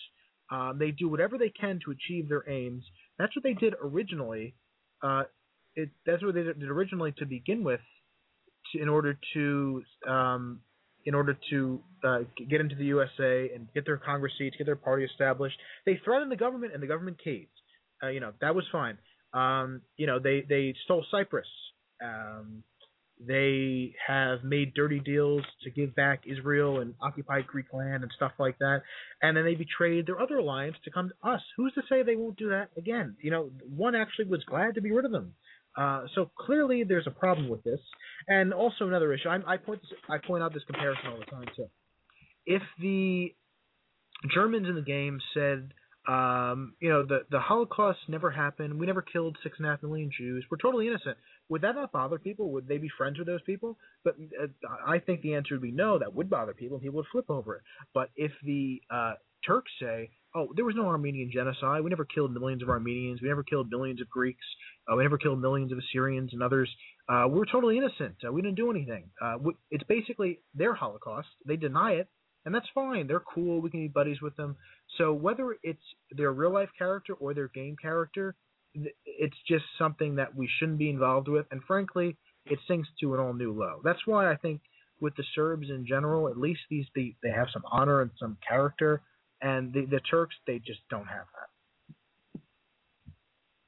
um, 0.50 0.78
they 0.80 0.90
do 0.90 1.08
whatever 1.08 1.38
they 1.38 1.50
can 1.50 1.78
to 1.84 1.92
achieve 1.92 2.28
their 2.28 2.42
aims. 2.50 2.82
That's 3.16 3.34
what 3.36 3.44
they 3.44 3.52
did 3.52 3.74
originally. 3.80 4.54
Uh, 5.04 5.22
it 5.76 5.90
that's 6.04 6.20
what 6.20 6.34
they 6.34 6.42
did 6.42 6.64
originally 6.64 7.14
to 7.18 7.24
begin 7.24 7.62
with, 7.62 7.80
to, 8.72 8.82
in 8.82 8.88
order 8.88 9.16
to 9.34 9.84
um, 10.08 10.62
in 11.04 11.14
order 11.14 11.38
to 11.50 11.80
uh, 12.02 12.18
get 12.50 12.60
into 12.60 12.74
the 12.74 12.86
USA 12.86 13.50
and 13.54 13.68
get 13.72 13.86
their 13.86 13.98
Congress 13.98 14.32
seats, 14.36 14.56
get 14.58 14.66
their 14.66 14.74
party 14.74 15.04
established. 15.04 15.56
They 15.84 16.00
threatened 16.04 16.32
the 16.32 16.36
government, 16.36 16.74
and 16.74 16.82
the 16.82 16.88
government 16.88 17.18
caved. 17.22 17.50
Uh, 18.02 18.08
you 18.08 18.18
know 18.18 18.32
that 18.40 18.52
was 18.52 18.64
fine. 18.72 18.98
Um, 19.36 19.82
you 19.96 20.06
know, 20.06 20.18
they 20.18 20.44
they 20.48 20.74
stole 20.84 21.04
Cyprus. 21.10 21.46
Um, 22.02 22.62
they 23.18 23.94
have 24.06 24.44
made 24.44 24.74
dirty 24.74 25.00
deals 25.00 25.42
to 25.62 25.70
give 25.70 25.94
back 25.94 26.24
Israel 26.26 26.80
and 26.80 26.94
occupied 27.00 27.46
Greek 27.46 27.72
land 27.72 28.02
and 28.02 28.12
stuff 28.14 28.32
like 28.38 28.58
that. 28.58 28.82
And 29.22 29.36
then 29.36 29.44
they 29.44 29.54
betrayed 29.54 30.06
their 30.06 30.20
other 30.20 30.36
alliance 30.36 30.76
to 30.84 30.90
come 30.90 31.08
to 31.08 31.28
us. 31.28 31.40
Who's 31.56 31.72
to 31.74 31.82
say 31.88 32.02
they 32.02 32.16
won't 32.16 32.36
do 32.36 32.50
that 32.50 32.68
again? 32.76 33.16
You 33.22 33.30
know, 33.30 33.50
one 33.74 33.94
actually 33.94 34.26
was 34.26 34.44
glad 34.44 34.74
to 34.74 34.82
be 34.82 34.92
rid 34.92 35.06
of 35.06 35.12
them. 35.12 35.34
Uh, 35.78 36.04
so 36.14 36.30
clearly 36.38 36.84
there's 36.84 37.06
a 37.06 37.10
problem 37.10 37.48
with 37.48 37.64
this. 37.64 37.80
And 38.28 38.52
also 38.52 38.86
another 38.86 39.12
issue. 39.14 39.28
I, 39.28 39.38
I 39.46 39.56
point 39.56 39.80
this, 39.80 39.92
I 40.10 40.18
point 40.18 40.42
out 40.42 40.52
this 40.52 40.64
comparison 40.64 41.06
all 41.10 41.18
the 41.18 41.24
time 41.24 41.46
too. 41.56 41.68
If 42.44 42.62
the 42.80 43.34
Germans 44.34 44.68
in 44.68 44.74
the 44.74 44.82
game 44.82 45.20
said 45.32 45.72
um, 46.08 46.74
you 46.80 46.88
know, 46.88 47.04
the 47.04 47.20
the 47.30 47.40
Holocaust 47.40 47.98
never 48.08 48.30
happened. 48.30 48.78
We 48.78 48.86
never 48.86 49.02
killed 49.02 49.36
six 49.42 49.58
and 49.58 49.66
a 49.66 49.70
half 49.70 49.82
million 49.82 50.10
Jews. 50.16 50.44
We're 50.50 50.58
totally 50.58 50.86
innocent. 50.86 51.16
Would 51.48 51.62
that 51.62 51.74
not 51.74 51.92
bother 51.92 52.18
people? 52.18 52.50
Would 52.52 52.68
they 52.68 52.78
be 52.78 52.90
friends 52.96 53.18
with 53.18 53.26
those 53.26 53.42
people? 53.42 53.78
But 54.04 54.16
uh, 54.40 54.46
I 54.86 54.98
think 54.98 55.22
the 55.22 55.34
answer 55.34 55.54
would 55.54 55.62
be 55.62 55.72
no. 55.72 55.98
That 55.98 56.14
would 56.14 56.30
bother 56.30 56.54
people, 56.54 56.76
and 56.76 56.82
people 56.82 56.96
would 56.96 57.06
flip 57.10 57.30
over 57.30 57.56
it. 57.56 57.62
But 57.94 58.10
if 58.16 58.32
the 58.44 58.80
uh, 58.90 59.14
Turks 59.46 59.70
say, 59.80 60.10
"Oh, 60.34 60.48
there 60.56 60.64
was 60.64 60.74
no 60.74 60.86
Armenian 60.86 61.30
genocide. 61.32 61.82
We 61.82 61.90
never 61.90 62.04
killed 62.04 62.32
millions 62.32 62.62
of 62.62 62.68
Armenians. 62.68 63.22
We 63.22 63.28
never 63.28 63.44
killed 63.44 63.70
millions 63.70 64.00
of 64.00 64.08
Greeks. 64.08 64.44
Uh, 64.90 64.96
we 64.96 65.02
never 65.02 65.18
killed 65.18 65.40
millions 65.40 65.72
of 65.72 65.78
Assyrians 65.78 66.32
and 66.32 66.42
others. 66.42 66.70
Uh, 67.08 67.26
we're 67.28 67.44
totally 67.44 67.78
innocent. 67.78 68.16
Uh, 68.26 68.32
we 68.32 68.42
didn't 68.42 68.56
do 68.56 68.70
anything." 68.70 69.10
Uh, 69.20 69.36
it's 69.70 69.84
basically 69.84 70.40
their 70.54 70.74
Holocaust. 70.74 71.28
They 71.46 71.56
deny 71.56 71.92
it, 71.92 72.08
and 72.46 72.54
that's 72.54 72.68
fine. 72.74 73.06
They're 73.06 73.20
cool. 73.20 73.60
We 73.60 73.70
can 73.70 73.80
be 73.80 73.88
buddies 73.88 74.22
with 74.22 74.36
them. 74.36 74.56
So 74.96 75.12
whether 75.12 75.56
it's 75.62 75.78
their 76.12 76.32
real 76.32 76.52
life 76.52 76.70
character 76.78 77.12
or 77.14 77.34
their 77.34 77.48
game 77.48 77.76
character, 77.80 78.34
it's 79.04 79.36
just 79.48 79.64
something 79.76 80.14
that 80.16 80.34
we 80.34 80.48
shouldn't 80.58 80.78
be 80.78 80.88
involved 80.88 81.28
with. 81.28 81.46
And 81.50 81.60
frankly, 81.66 82.16
it 82.46 82.58
sinks 82.68 82.88
to 83.00 83.14
an 83.14 83.20
all 83.20 83.34
new 83.34 83.52
low. 83.52 83.80
That's 83.82 84.06
why 84.06 84.30
I 84.30 84.36
think 84.36 84.60
with 85.00 85.14
the 85.16 85.24
Serbs 85.34 85.68
in 85.68 85.84
general, 85.86 86.28
at 86.28 86.38
least 86.38 86.60
these 86.70 86.86
they, 86.94 87.16
they 87.22 87.30
have 87.30 87.48
some 87.52 87.64
honor 87.70 88.00
and 88.00 88.10
some 88.18 88.38
character, 88.46 89.02
and 89.42 89.72
the 89.72 89.84
the 89.86 90.00
Turks 90.10 90.36
they 90.46 90.58
just 90.58 90.80
don't 90.88 91.06
have 91.06 91.26
that. 91.34 92.40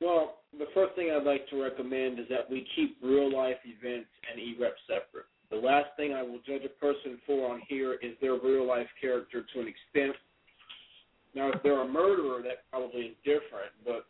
Well, 0.00 0.36
the 0.56 0.66
first 0.72 0.94
thing 0.94 1.10
I'd 1.10 1.24
like 1.24 1.48
to 1.50 1.60
recommend 1.60 2.20
is 2.20 2.26
that 2.30 2.48
we 2.48 2.66
keep 2.76 2.96
real 3.02 3.34
life 3.34 3.56
events 3.64 4.08
and 4.30 4.40
EREP 4.40 4.74
separate. 4.86 5.26
The 5.50 5.56
last 5.56 5.88
thing 5.96 6.12
I 6.12 6.22
will 6.22 6.40
judge 6.46 6.62
a 6.64 6.80
person 6.80 7.18
for 7.26 7.50
on 7.50 7.62
here 7.68 7.94
is 7.94 8.12
their 8.20 8.34
real 8.34 8.66
life 8.66 8.88
character 9.00 9.44
to 9.54 9.60
an 9.60 9.68
extent 9.68 10.14
now, 11.34 11.50
if 11.52 11.62
they're 11.62 11.80
a 11.80 11.88
murderer, 11.88 12.42
that 12.42 12.68
probably 12.70 13.02
is 13.02 13.16
different. 13.24 13.72
But 13.84 14.06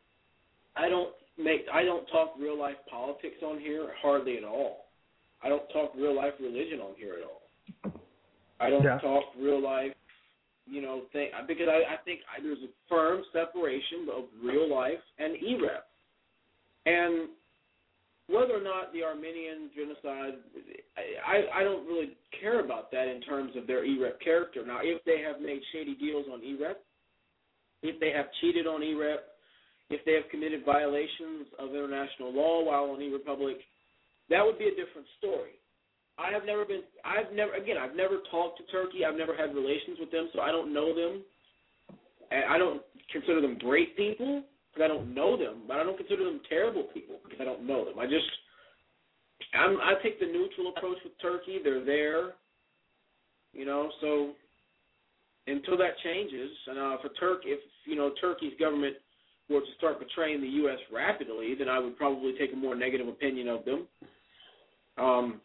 I 0.76 0.88
don't 0.88 1.10
make 1.36 1.66
I 1.72 1.84
don't 1.84 2.06
talk 2.06 2.34
real 2.38 2.58
life 2.58 2.76
politics 2.90 3.36
on 3.44 3.58
here 3.58 3.88
hardly 4.00 4.38
at 4.38 4.44
all. 4.44 4.86
I 5.42 5.48
don't 5.48 5.68
talk 5.68 5.92
real 5.96 6.16
life 6.16 6.32
religion 6.40 6.80
on 6.80 6.94
here 6.96 7.14
at 7.14 7.24
all. 7.24 8.00
I 8.60 8.70
don't 8.70 8.82
Yeah. 8.82 8.98
talk 8.98 9.24
real 9.38 9.60
life, 9.60 9.94
you 10.66 10.82
know, 10.82 11.02
thing 11.12 11.30
because 11.46 11.68
I, 11.68 11.94
I 11.94 11.96
think 12.04 12.20
I, 12.34 12.40
there's 12.42 12.58
a 12.58 12.72
firm 12.88 13.22
separation 13.32 14.08
of 14.12 14.24
real 14.42 14.68
life 14.68 15.00
and 15.18 15.36
E-rep. 15.36 15.86
And 16.86 17.28
whether 18.28 18.52
or 18.52 18.62
not 18.62 18.92
the 18.92 19.02
Armenian 19.02 19.70
genocide, 19.74 20.36
I, 21.26 21.60
I, 21.60 21.64
don't 21.64 21.86
really 21.86 22.12
care 22.40 22.60
about 22.60 22.90
that 22.92 23.08
in 23.08 23.22
terms 23.22 23.52
of 23.56 23.66
their 23.66 23.84
E-rep 23.84 24.20
character. 24.20 24.64
Now, 24.66 24.80
if 24.82 25.02
they 25.04 25.24
have 25.24 25.40
made 25.40 25.60
shady 25.72 25.94
deals 25.94 26.26
on 26.30 26.44
E-rep, 26.44 26.80
if 27.82 27.98
they 28.00 28.10
have 28.10 28.26
cheated 28.40 28.66
on 28.66 28.82
E-rep, 28.82 29.24
if 29.88 30.04
they 30.04 30.12
have 30.12 30.28
committed 30.30 30.64
violations 30.66 31.48
of 31.58 31.70
international 31.70 32.32
law 32.32 32.62
while 32.62 32.92
on 32.92 33.00
eRepublik, 33.00 33.64
that 34.28 34.44
would 34.44 34.58
be 34.58 34.68
a 34.68 34.76
different 34.76 35.08
story. 35.16 35.56
I 36.18 36.30
have 36.30 36.44
never 36.44 36.66
been. 36.66 36.82
I've 37.04 37.32
never. 37.32 37.54
Again, 37.54 37.76
I've 37.80 37.96
never 37.96 38.18
talked 38.30 38.58
to 38.58 38.64
Turkey. 38.66 39.06
I've 39.06 39.16
never 39.16 39.34
had 39.34 39.54
relations 39.54 39.96
with 39.98 40.10
them, 40.10 40.28
so 40.34 40.40
I 40.40 40.50
don't 40.50 40.74
know 40.74 40.92
them. 40.92 41.22
I 42.30 42.58
don't 42.58 42.82
consider 43.10 43.40
them 43.40 43.56
great 43.56 43.96
people 43.96 44.42
because 44.72 44.84
I 44.84 44.88
don't 44.88 45.14
know 45.14 45.36
them, 45.36 45.62
but 45.66 45.78
I 45.78 45.84
don't 45.84 45.96
consider 45.96 46.24
them 46.24 46.40
terrible 46.48 46.84
people 46.94 47.16
because 47.24 47.40
I 47.40 47.44
don't 47.44 47.66
know 47.66 47.84
them. 47.84 47.98
I 47.98 48.06
just. 48.06 48.26
I'm, 49.54 49.78
I 49.80 49.94
take 50.02 50.18
the 50.18 50.26
neutral 50.26 50.74
approach 50.76 50.98
with 51.04 51.12
Turkey. 51.22 51.58
They're 51.62 51.84
there, 51.84 52.32
you 53.52 53.64
know. 53.64 53.88
So 54.00 54.32
until 55.46 55.78
that 55.78 55.96
changes, 56.04 56.50
and 56.66 56.78
uh, 56.78 56.96
for 57.00 57.08
Turk, 57.20 57.42
if 57.44 57.60
you 57.86 57.96
know 57.96 58.12
Turkey's 58.20 58.52
government 58.58 58.96
were 59.48 59.60
to 59.60 59.66
start 59.78 59.98
betraying 59.98 60.40
the 60.40 60.48
U.S. 60.48 60.78
rapidly, 60.92 61.54
then 61.58 61.68
I 61.68 61.78
would 61.78 61.96
probably 61.96 62.34
take 62.38 62.52
a 62.52 62.56
more 62.56 62.74
negative 62.74 63.08
opinion 63.08 63.48
of 63.48 63.64
them. 63.64 63.86
Um, 64.98 65.40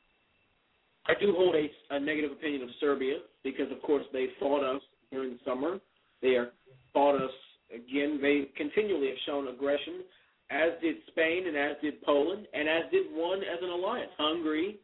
I 1.05 1.13
do 1.19 1.33
hold 1.35 1.55
a, 1.55 1.69
a 1.95 1.99
negative 1.99 2.31
opinion 2.31 2.63
of 2.63 2.69
Serbia 2.79 3.17
because, 3.43 3.71
of 3.71 3.81
course, 3.81 4.05
they 4.11 4.27
fought 4.39 4.63
us 4.63 4.81
during 5.11 5.31
the 5.31 5.39
summer. 5.45 5.79
They 6.21 6.35
are, 6.35 6.49
fought 6.93 7.15
us 7.21 7.31
again. 7.73 8.19
They 8.21 8.49
continually 8.55 9.07
have 9.07 9.17
shown 9.25 9.47
aggression, 9.47 10.03
as 10.49 10.71
did 10.81 10.97
Spain 11.07 11.47
and 11.47 11.57
as 11.57 11.77
did 11.81 12.01
Poland, 12.03 12.47
and 12.53 12.67
as 12.69 12.83
did 12.91 13.07
one 13.11 13.39
as 13.39 13.59
an 13.61 13.69
alliance, 13.69 14.11
Hungary. 14.17 14.79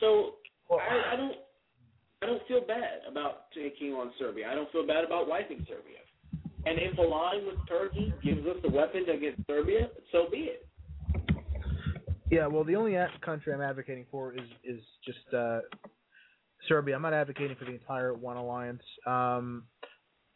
So 0.00 0.34
I, 0.70 1.14
I 1.14 1.16
don't, 1.16 1.34
I 2.22 2.26
don't 2.26 2.42
feel 2.48 2.60
bad 2.66 3.00
about 3.10 3.50
taking 3.54 3.92
on 3.92 4.12
Serbia. 4.18 4.48
I 4.50 4.54
don't 4.54 4.70
feel 4.72 4.86
bad 4.86 5.04
about 5.04 5.28
wiping 5.28 5.66
Serbia. 5.68 5.98
And 6.66 6.78
if 6.78 6.96
a 6.98 7.02
line 7.02 7.46
with 7.46 7.56
Turkey 7.68 8.12
gives 8.22 8.46
us 8.46 8.56
the 8.62 8.70
weapon 8.70 9.04
against 9.08 9.42
Serbia, 9.46 9.88
so 10.12 10.26
be 10.30 10.50
it. 10.54 10.66
Yeah, 12.30 12.46
well, 12.46 12.64
the 12.64 12.74
only 12.74 12.94
a- 12.94 13.10
country 13.22 13.52
I'm 13.52 13.60
advocating 13.60 14.06
for 14.10 14.32
is 14.32 14.48
is 14.64 14.80
just 15.04 15.34
uh, 15.34 15.60
Serbia. 16.66 16.96
I'm 16.96 17.02
not 17.02 17.12
advocating 17.12 17.56
for 17.56 17.66
the 17.66 17.72
entire 17.72 18.14
One 18.14 18.38
Alliance. 18.38 18.82
Um, 19.06 19.64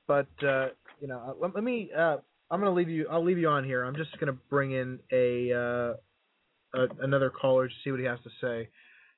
but 0.09 0.27
uh, 0.43 0.69
you 1.01 1.07
know, 1.07 1.37
let, 1.41 1.55
let 1.55 1.63
me. 1.63 1.91
Uh, 1.97 2.17
I'm 2.51 2.61
gonna 2.61 2.73
leave 2.73 2.89
you. 2.89 3.07
I'll 3.09 3.25
leave 3.25 3.39
you 3.39 3.49
on 3.49 3.63
here. 3.63 3.85
I'm 3.85 3.95
just 3.95 4.19
gonna 4.19 4.37
bring 4.51 4.73
in 4.73 4.99
a, 5.13 5.53
uh, 5.53 6.81
a 6.81 6.89
another 7.03 7.31
caller 7.31 7.69
to 7.69 7.75
see 7.85 7.91
what 7.93 8.01
he 8.01 8.07
has 8.07 8.19
to 8.25 8.31
say. 8.41 8.69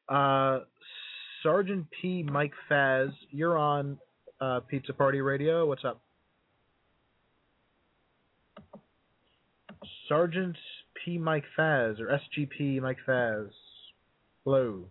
Uh, 0.09 0.64
Sergeant 1.42 1.87
P. 2.03 2.22
Mike 2.22 2.53
Faz, 2.68 3.12
you're 3.31 3.57
on 3.57 3.98
uh, 4.40 4.61
Pizza 4.68 4.92
Party 4.92 5.20
Radio. 5.20 5.66
What's 5.66 5.85
up? 5.85 6.03
Sergeant 10.09 10.57
P. 11.05 11.16
Mike 11.16 11.44
Faz 11.57 12.00
or 12.00 12.18
SGP 12.37 12.83
Mike 12.83 12.98
Faz. 13.09 13.48
Hello. 14.44 14.85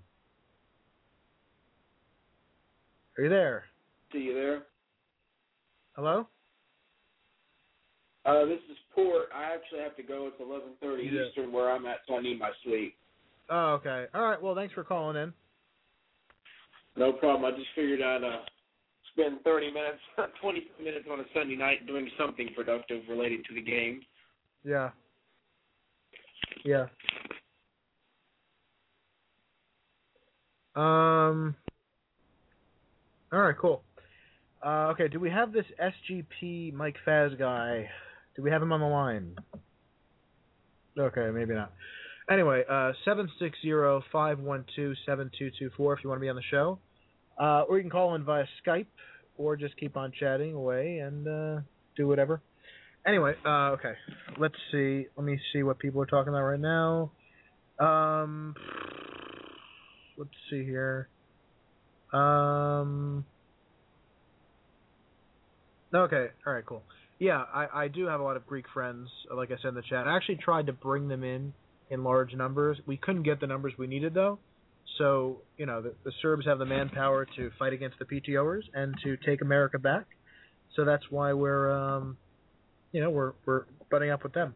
Are 3.18 3.24
you 3.24 3.30
there? 3.30 3.66
See 4.14 4.20
you 4.20 4.34
there. 4.34 4.64
Hello? 6.00 6.26
Uh, 8.24 8.46
this 8.46 8.62
is 8.72 8.78
Port. 8.96 9.26
I 9.36 9.54
actually 9.54 9.82
have 9.82 9.98
to 9.98 10.04
go. 10.04 10.28
It's 10.28 10.40
11:30 10.40 11.04
Yeah. 11.04 11.26
Eastern 11.26 11.52
where 11.52 11.70
I'm 11.70 11.86
at, 11.86 12.00
so 12.08 12.16
I 12.16 12.22
need 12.22 12.40
my 12.40 12.54
sleep. 12.64 12.96
Oh, 13.50 13.74
okay. 13.74 14.08
All 14.14 14.22
right. 14.22 14.42
Well, 14.42 14.56
thanks 14.56 14.74
for 14.74 14.86
calling 14.86 15.18
in. 15.18 15.34
No 16.96 17.12
problem. 17.12 17.44
I 17.44 17.58
just 17.58 17.70
figured 17.76 18.02
I'd 18.02 18.24
uh, 18.24 18.46
spend 19.12 19.44
30 19.44 19.72
minutes, 19.72 20.00
20 20.42 20.72
minutes 20.82 21.06
on 21.12 21.20
a 21.20 21.26
Sunday 21.34 21.58
night 21.58 21.86
doing 21.86 22.10
something 22.18 22.48
productive 22.56 23.04
related 23.10 23.44
to 23.50 23.54
the 23.54 23.62
game. 23.62 24.02
Yeah. 24.64 24.92
Yeah. 26.64 26.88
Um. 30.78 31.58
All 33.34 33.42
right. 33.42 33.58
Cool. 33.58 33.84
Uh, 34.66 34.92
okay. 34.92 35.08
Do 35.08 35.20
we 35.20 35.30
have 35.30 35.54
this 35.54 35.66
SGP 35.82 36.74
Mike 36.74 36.98
Faz 37.06 37.38
guy? 37.38 37.90
Do 38.36 38.44
we 38.44 38.52
have 38.52 38.62
him 38.62 38.74
on 38.74 38.80
the 38.80 38.88
line? 38.88 39.36
Okay, 40.98 41.30
maybe 41.34 41.54
not. 41.54 41.72
Anyway, 42.30 42.64
uh, 42.70 42.92
seven 43.06 43.30
six 43.40 43.58
zero 43.62 44.04
five 44.12 44.40
one 44.40 44.66
two 44.76 44.94
seven 45.06 45.32
two 45.38 45.50
two 45.58 45.72
four. 45.76 45.94
If 45.94 46.04
you 46.04 46.10
want 46.10 46.20
to 46.20 46.22
be 46.22 46.30
on 46.30 46.36
the 46.36 46.44
show, 46.52 46.80
uh, 47.40 47.64
or 47.68 47.78
you 47.78 47.84
can 47.84 47.90
call 47.90 48.16
in 48.16 48.24
via 48.24 48.46
Skype, 48.66 48.86
or 49.38 49.56
just 49.56 49.76
keep 49.78 49.98
on 49.98 50.12
chatting 50.20 50.54
away 50.54 51.00
and 51.00 51.28
uh, 51.28 51.62
do 51.96 52.08
whatever. 52.08 52.42
Anyway, 53.08 53.34
uh, 53.46 53.72
okay. 53.72 53.94
Let's 54.38 54.56
see. 54.72 55.08
Let 55.16 55.26
me 55.26 55.40
see 55.54 55.64
what 55.64 55.80
people 55.80 56.02
are 56.02 56.06
talking 56.06 56.30
about 56.30 56.44
right 56.44 56.60
now. 56.60 57.12
Um, 57.80 58.54
let's 60.18 60.30
see 60.52 60.64
here. 60.64 61.08
Um. 62.14 63.26
Okay. 65.94 66.28
All 66.46 66.54
right. 66.54 66.66
Cool. 66.66 66.84
Yeah, 67.20 67.44
I, 67.54 67.68
I 67.74 67.88
do 67.90 68.06
have 68.06 68.22
a 68.22 68.24
lot 68.24 68.38
of 68.38 68.48
Greek 68.48 68.66
friends. 68.74 69.10
Like 69.34 69.52
I 69.52 69.56
said 69.62 69.70
in 69.70 69.76
the 69.76 69.82
chat, 69.82 70.08
I 70.08 70.16
actually 70.16 70.38
tried 70.38 70.68
to 70.68 70.74
bring 70.74 71.08
them 71.08 71.24
in 71.24 71.54
in 71.90 72.04
large 72.04 72.34
numbers. 72.34 72.78
We 72.86 72.98
couldn't 72.98 73.24
get 73.24 73.42
the 73.42 73.48
numbers 73.48 73.74
we 73.78 73.88
needed 73.88 74.14
though. 74.14 74.40
So 74.98 75.42
you 75.58 75.66
know 75.66 75.82
the, 75.82 75.94
the 76.04 76.12
Serbs 76.22 76.46
have 76.46 76.60
the 76.60 76.66
manpower 76.66 77.26
to 77.36 77.52
fight 77.60 77.74
against 77.74 77.98
the 78.00 78.06
PTOers 78.06 78.64
and 78.74 78.96
to 79.04 79.18
take 79.18 79.42
America 79.42 79.80
back. 79.80 80.06
So 80.76 80.86
that's 80.86 81.04
why 81.10 81.34
we're 81.34 81.72
um, 81.72 82.18
you 82.92 83.02
know 83.02 83.10
we're 83.10 83.34
we're 83.46 83.66
butting 83.92 84.12
up 84.12 84.24
with 84.24 84.34
them. 84.34 84.54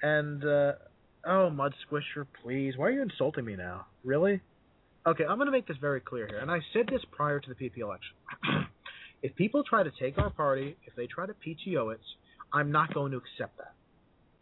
And 0.00 0.44
uh, 0.44 0.72
oh, 1.26 1.50
Mud 1.50 1.74
Squisher, 1.90 2.26
please, 2.42 2.74
why 2.76 2.86
are 2.86 2.90
you 2.90 3.02
insulting 3.02 3.44
me 3.44 3.56
now? 3.56 3.86
Really? 4.04 4.40
Okay, 5.06 5.24
I'm 5.24 5.38
going 5.38 5.46
to 5.46 5.52
make 5.52 5.66
this 5.66 5.76
very 5.80 6.00
clear 6.00 6.26
here, 6.26 6.38
and 6.38 6.50
I 6.50 6.58
said 6.72 6.86
this 6.90 7.00
prior 7.10 7.40
to 7.40 7.48
the 7.48 7.54
PP 7.54 7.78
election. 7.78 8.14
if 9.22 9.34
people 9.34 9.62
try 9.64 9.82
to 9.82 9.90
take 10.00 10.18
our 10.18 10.30
party, 10.30 10.76
if 10.86 10.94
they 10.96 11.06
try 11.06 11.26
to 11.26 11.34
PTO 11.34 11.92
it, 11.92 12.00
I'm 12.52 12.70
not 12.70 12.94
going 12.94 13.12
to 13.12 13.18
accept 13.18 13.58
that. 13.58 13.74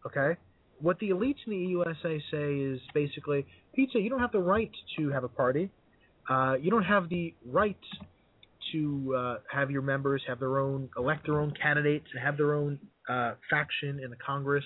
Okay? 0.05 0.39
What 0.79 0.99
the 0.99 1.09
elites 1.09 1.39
in 1.45 1.51
the 1.51 1.57
USA 1.57 2.21
say 2.31 2.55
is 2.55 2.79
basically, 2.93 3.45
pizza, 3.75 3.99
you 3.99 4.09
don't 4.09 4.19
have 4.19 4.31
the 4.31 4.39
right 4.39 4.71
to 4.97 5.09
have 5.09 5.23
a 5.23 5.27
party. 5.27 5.71
Uh, 6.29 6.55
you 6.61 6.69
don't 6.69 6.83
have 6.83 7.09
the 7.09 7.33
right 7.45 7.77
to 8.73 9.15
uh, 9.17 9.35
have 9.51 9.71
your 9.71 9.81
members 9.81 10.21
have 10.27 10.39
their 10.39 10.59
own, 10.59 10.89
elect 10.97 11.25
their 11.25 11.39
own 11.39 11.53
candidates, 11.61 12.05
and 12.13 12.23
have 12.23 12.37
their 12.37 12.53
own 12.53 12.79
uh, 13.09 13.33
faction 13.49 13.99
in 14.03 14.09
the 14.09 14.17
Congress 14.17 14.65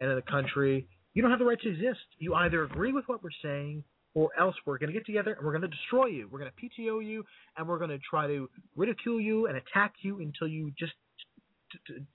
and 0.00 0.10
in 0.10 0.16
the 0.16 0.22
country. 0.22 0.86
You 1.14 1.22
don't 1.22 1.30
have 1.30 1.40
the 1.40 1.46
right 1.46 1.60
to 1.60 1.68
exist. 1.68 2.00
You 2.18 2.34
either 2.34 2.64
agree 2.64 2.92
with 2.92 3.04
what 3.06 3.22
we're 3.22 3.30
saying, 3.42 3.84
or 4.16 4.30
else 4.40 4.54
we're 4.64 4.78
going 4.78 4.90
to 4.90 4.94
get 4.94 5.04
together 5.04 5.34
and 5.34 5.44
we're 5.44 5.52
going 5.52 5.60
to 5.60 5.68
destroy 5.68 6.06
you. 6.06 6.26
We're 6.32 6.38
going 6.38 6.50
to 6.50 6.82
PTO 6.82 7.06
you, 7.06 7.22
and 7.56 7.68
we're 7.68 7.76
going 7.76 7.90
to 7.90 7.98
try 7.98 8.26
to 8.26 8.48
ridicule 8.74 9.20
you 9.20 9.46
and 9.46 9.58
attack 9.58 9.92
you 10.00 10.20
until 10.20 10.48
you 10.48 10.72
just 10.78 10.94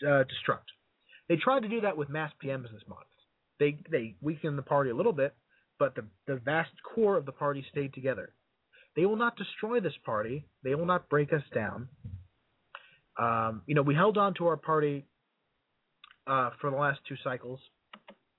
uh, 0.03 0.23
destruct. 0.25 0.65
They 1.29 1.35
tried 1.35 1.61
to 1.61 1.69
do 1.69 1.81
that 1.81 1.95
with 1.95 2.09
mass 2.09 2.31
PMs 2.43 2.71
this 2.73 2.81
month. 2.89 3.05
They 3.59 3.77
they 3.91 4.15
weakened 4.19 4.57
the 4.57 4.63
party 4.63 4.89
a 4.89 4.95
little 4.95 5.13
bit, 5.13 5.35
but 5.77 5.93
the 5.93 6.05
the 6.25 6.37
vast 6.43 6.71
core 6.83 7.17
of 7.17 7.27
the 7.27 7.31
party 7.31 7.63
stayed 7.71 7.93
together. 7.93 8.33
They 8.95 9.05
will 9.05 9.15
not 9.15 9.37
destroy 9.37 9.79
this 9.79 9.93
party. 10.03 10.47
They 10.63 10.73
will 10.73 10.87
not 10.87 11.07
break 11.07 11.31
us 11.31 11.43
down. 11.53 11.87
Um, 13.21 13.61
you 13.67 13.75
know, 13.75 13.83
we 13.83 13.93
held 13.93 14.17
on 14.17 14.33
to 14.35 14.47
our 14.47 14.57
party 14.57 15.05
uh, 16.25 16.49
for 16.59 16.71
the 16.71 16.77
last 16.77 16.99
two 17.07 17.15
cycles 17.23 17.59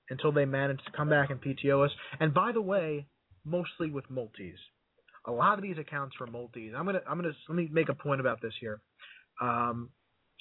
until 0.09 0.33
they 0.33 0.43
managed 0.43 0.85
to 0.85 0.91
come 0.91 1.09
back 1.09 1.29
and 1.29 1.41
PTO 1.41 1.85
us. 1.85 1.91
And 2.19 2.33
by 2.33 2.51
the 2.51 2.61
way, 2.61 3.07
mostly 3.45 3.89
with 3.89 4.09
multis. 4.09 4.59
A 5.25 5.31
lot 5.31 5.57
of 5.57 5.63
these 5.63 5.77
accounts 5.77 6.19
were 6.19 6.27
multis. 6.27 6.73
I'm 6.75 6.85
gonna 6.85 7.01
I'm 7.07 7.17
gonna 7.17 7.33
let 7.47 7.55
me 7.55 7.69
make 7.71 7.89
a 7.89 7.93
point 7.93 8.21
about 8.21 8.41
this 8.41 8.53
here. 8.59 8.81
Um, 9.41 9.89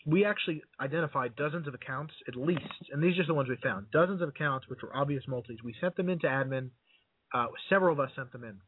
we 0.05 0.24
actually 0.24 0.62
identified 0.80 1.36
dozens 1.36 1.68
of 1.68 1.74
accounts 1.74 2.12
at 2.26 2.34
least, 2.34 2.61
and 2.90 3.03
these 3.03 3.12
are 3.12 3.18
just 3.18 3.28
the 3.28 3.34
ones 3.34 3.48
we 3.48 3.57
found. 3.62 3.90
Dozens 3.92 4.20
of 4.20 4.28
accounts 4.28 4.66
which 4.68 4.80
were 4.82 4.94
obvious 4.94 5.22
multis. 5.28 5.59
We 5.62 5.74
sent 5.80 5.96
them 5.96 6.09
into 6.09 6.26
admin. 6.26 6.70
Uh, 7.32 7.46
several 7.68 7.92
of 7.92 8.00
us 8.00 8.11
sent 8.16 8.32
them 8.32 8.44
in, 8.44 8.59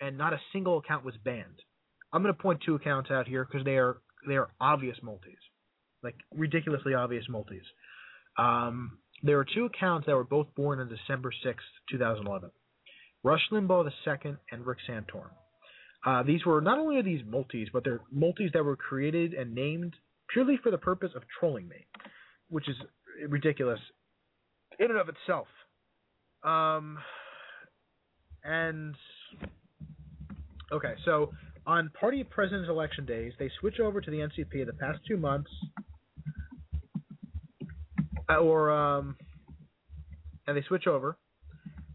and 0.00 0.18
not 0.18 0.32
a 0.32 0.40
single 0.52 0.78
account 0.78 1.04
was 1.04 1.14
banned. 1.24 1.62
I'm 2.12 2.22
going 2.22 2.34
to 2.34 2.42
point 2.42 2.60
two 2.66 2.74
accounts 2.74 3.10
out 3.10 3.28
here 3.28 3.44
because 3.44 3.64
they 3.64 3.76
are 3.76 3.98
they 4.26 4.34
are 4.34 4.48
obvious 4.60 4.96
multis, 5.02 5.38
like 6.02 6.16
ridiculously 6.34 6.94
obvious 6.94 7.24
multis. 7.28 7.64
Um, 8.36 8.98
there 9.22 9.38
are 9.38 9.46
two 9.54 9.66
accounts 9.66 10.06
that 10.06 10.16
were 10.16 10.24
both 10.24 10.48
born 10.56 10.80
on 10.80 10.88
December 10.88 11.30
6th, 11.44 11.54
2011. 11.90 12.50
Rush 13.22 13.42
Limbaugh 13.52 13.90
II 14.06 14.34
and 14.50 14.66
Rick 14.66 14.78
Santorum. 14.88 15.30
Uh, 16.04 16.22
these 16.22 16.44
were 16.46 16.60
not 16.60 16.78
only 16.78 16.96
are 16.96 17.02
these 17.02 17.20
multis, 17.26 17.68
but 17.72 17.84
they're 17.84 18.00
multis 18.10 18.50
that 18.54 18.64
were 18.64 18.76
created 18.76 19.34
and 19.34 19.54
named 19.54 19.94
purely 20.32 20.58
for 20.62 20.70
the 20.70 20.78
purpose 20.78 21.10
of 21.14 21.22
trolling 21.38 21.68
me, 21.68 21.86
which 22.48 22.68
is 22.68 22.76
ridiculous 23.28 23.80
in 24.78 24.90
and 24.90 24.98
of 24.98 25.08
itself. 25.08 25.46
Um, 26.42 26.98
and 28.42 28.94
okay, 30.72 30.94
so 31.04 31.32
on 31.66 31.90
party 32.00 32.24
president's 32.24 32.70
election 32.70 33.04
days, 33.04 33.32
they 33.38 33.50
switch 33.60 33.78
over 33.80 34.00
to 34.00 34.10
the 34.10 34.18
NCP 34.18 34.64
the 34.64 34.72
past 34.72 35.00
two 35.06 35.18
months, 35.18 35.50
uh, 38.30 38.38
or 38.38 38.70
um, 38.70 39.16
and 40.46 40.56
they 40.56 40.62
switch 40.62 40.86
over, 40.86 41.18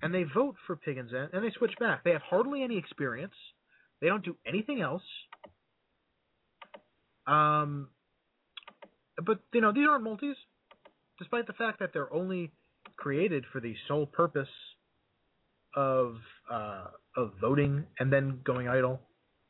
and 0.05 0.13
they 0.13 0.21
vote 0.21 0.55
for 0.67 0.75
Piggins 0.75 1.09
and 1.11 1.43
they 1.43 1.49
switch 1.57 1.73
back. 1.79 2.03
They 2.03 2.11
have 2.11 2.21
hardly 2.21 2.61
any 2.61 2.77
experience. 2.77 3.33
They 4.01 4.07
don't 4.07 4.23
do 4.23 4.35
anything 4.45 4.79
else. 4.79 5.01
Um, 7.25 7.87
but 9.25 9.39
you 9.51 9.61
know 9.61 9.73
these 9.73 9.87
aren't 9.89 10.03
multis, 10.03 10.37
despite 11.17 11.47
the 11.47 11.53
fact 11.53 11.79
that 11.79 11.89
they're 11.91 12.13
only 12.13 12.51
created 12.97 13.45
for 13.51 13.59
the 13.59 13.73
sole 13.87 14.05
purpose 14.05 14.47
of 15.75 16.17
uh, 16.51 16.85
of 17.17 17.31
voting 17.41 17.85
and 17.99 18.13
then 18.13 18.41
going 18.45 18.67
idle 18.67 19.01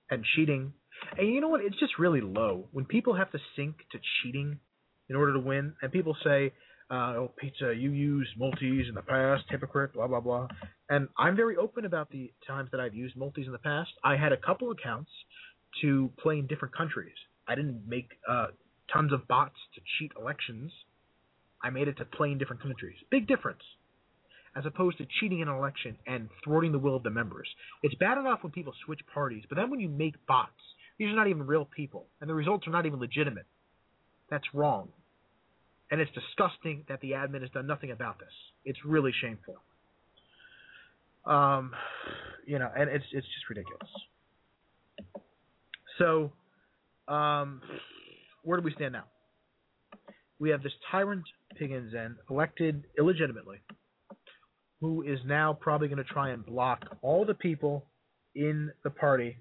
and 0.09 0.23
cheating. 0.37 0.71
And 1.17 1.27
you 1.27 1.41
know 1.41 1.49
what? 1.49 1.65
It's 1.65 1.77
just 1.81 1.99
really 1.99 2.21
low 2.21 2.69
when 2.71 2.85
people 2.85 3.13
have 3.13 3.29
to 3.33 3.39
sink 3.57 3.75
to 3.91 3.99
cheating 4.23 4.59
in 5.09 5.17
order 5.17 5.33
to 5.33 5.39
win, 5.39 5.73
and 5.81 5.91
people 5.91 6.15
say, 6.23 6.53
uh, 6.89 7.13
"Oh, 7.17 7.31
pizza, 7.37 7.73
you 7.75 7.91
used 7.91 8.31
multis 8.37 8.87
in 8.87 8.95
the 8.95 9.01
past, 9.01 9.43
hypocrite," 9.49 9.93
blah 9.93 10.07
blah 10.07 10.19
blah. 10.19 10.47
And 10.89 11.07
I'm 11.17 11.35
very 11.35 11.57
open 11.57 11.85
about 11.85 12.09
the 12.11 12.31
times 12.47 12.69
that 12.71 12.79
I've 12.79 12.93
used 12.93 13.15
multis 13.15 13.45
in 13.45 13.51
the 13.51 13.57
past. 13.57 13.91
I 14.03 14.17
had 14.17 14.31
a 14.31 14.37
couple 14.37 14.71
accounts 14.71 15.11
to 15.81 16.11
play 16.21 16.39
in 16.39 16.47
different 16.47 16.75
countries. 16.75 17.15
I 17.47 17.55
didn't 17.55 17.83
make 17.87 18.09
uh, 18.29 18.47
tons 18.91 19.11
of 19.13 19.27
bots 19.27 19.55
to 19.75 19.81
cheat 19.97 20.11
elections. 20.19 20.71
I 21.63 21.69
made 21.69 21.87
it 21.87 21.97
to 21.97 22.05
play 22.05 22.31
in 22.31 22.37
different 22.37 22.61
countries. 22.61 22.97
Big 23.09 23.27
difference. 23.27 23.61
As 24.55 24.65
opposed 24.65 24.97
to 24.99 25.05
cheating 25.19 25.41
an 25.41 25.49
election 25.49 25.97
and 26.07 26.29
thwarting 26.43 26.71
the 26.71 26.79
will 26.79 26.95
of 26.95 27.03
the 27.03 27.09
members. 27.09 27.47
It's 27.83 27.95
bad 27.95 28.17
enough 28.17 28.39
when 28.41 28.51
people 28.51 28.73
switch 28.85 29.01
parties, 29.13 29.43
but 29.49 29.55
then 29.55 29.69
when 29.69 29.79
you 29.79 29.89
make 29.89 30.15
bots, 30.27 30.51
these 30.97 31.09
are 31.09 31.15
not 31.15 31.27
even 31.27 31.45
real 31.45 31.65
people, 31.65 32.07
and 32.21 32.29
the 32.29 32.33
results 32.33 32.67
are 32.67 32.71
not 32.71 32.85
even 32.85 32.99
legitimate. 32.99 33.45
That's 34.29 34.45
wrong. 34.53 34.89
And 35.91 36.01
it's 36.01 36.11
disgusting 36.11 36.83
that 36.89 36.99
the 37.01 37.11
admin 37.11 37.41
has 37.41 37.49
done 37.51 37.67
nothing 37.67 37.91
about 37.91 38.19
this. 38.19 38.31
It's 38.63 38.79
really 38.83 39.11
shameful. 39.21 39.55
Um, 41.25 41.71
you 42.45 42.59
know, 42.59 42.69
and 42.75 42.89
it's 42.89 43.05
it's 43.11 43.25
just 43.25 43.49
ridiculous. 43.49 43.89
So, 45.97 46.31
um, 47.07 47.61
where 48.43 48.59
do 48.59 48.63
we 48.63 48.73
stand 48.73 48.93
now? 48.93 49.05
We 50.39 50.49
have 50.49 50.61
this 50.61 50.73
tyrant 50.91 51.23
Piggins 51.59 51.93
in, 51.93 52.15
elected 52.29 52.83
illegitimately, 52.97 53.57
who 54.81 55.03
is 55.03 55.19
now 55.25 55.53
probably 55.53 55.87
going 55.87 56.03
to 56.03 56.03
try 56.03 56.29
and 56.29 56.45
block 56.45 56.97
all 57.01 57.25
the 57.25 57.33
people 57.33 57.85
in 58.35 58.71
the 58.83 58.89
party 58.89 59.37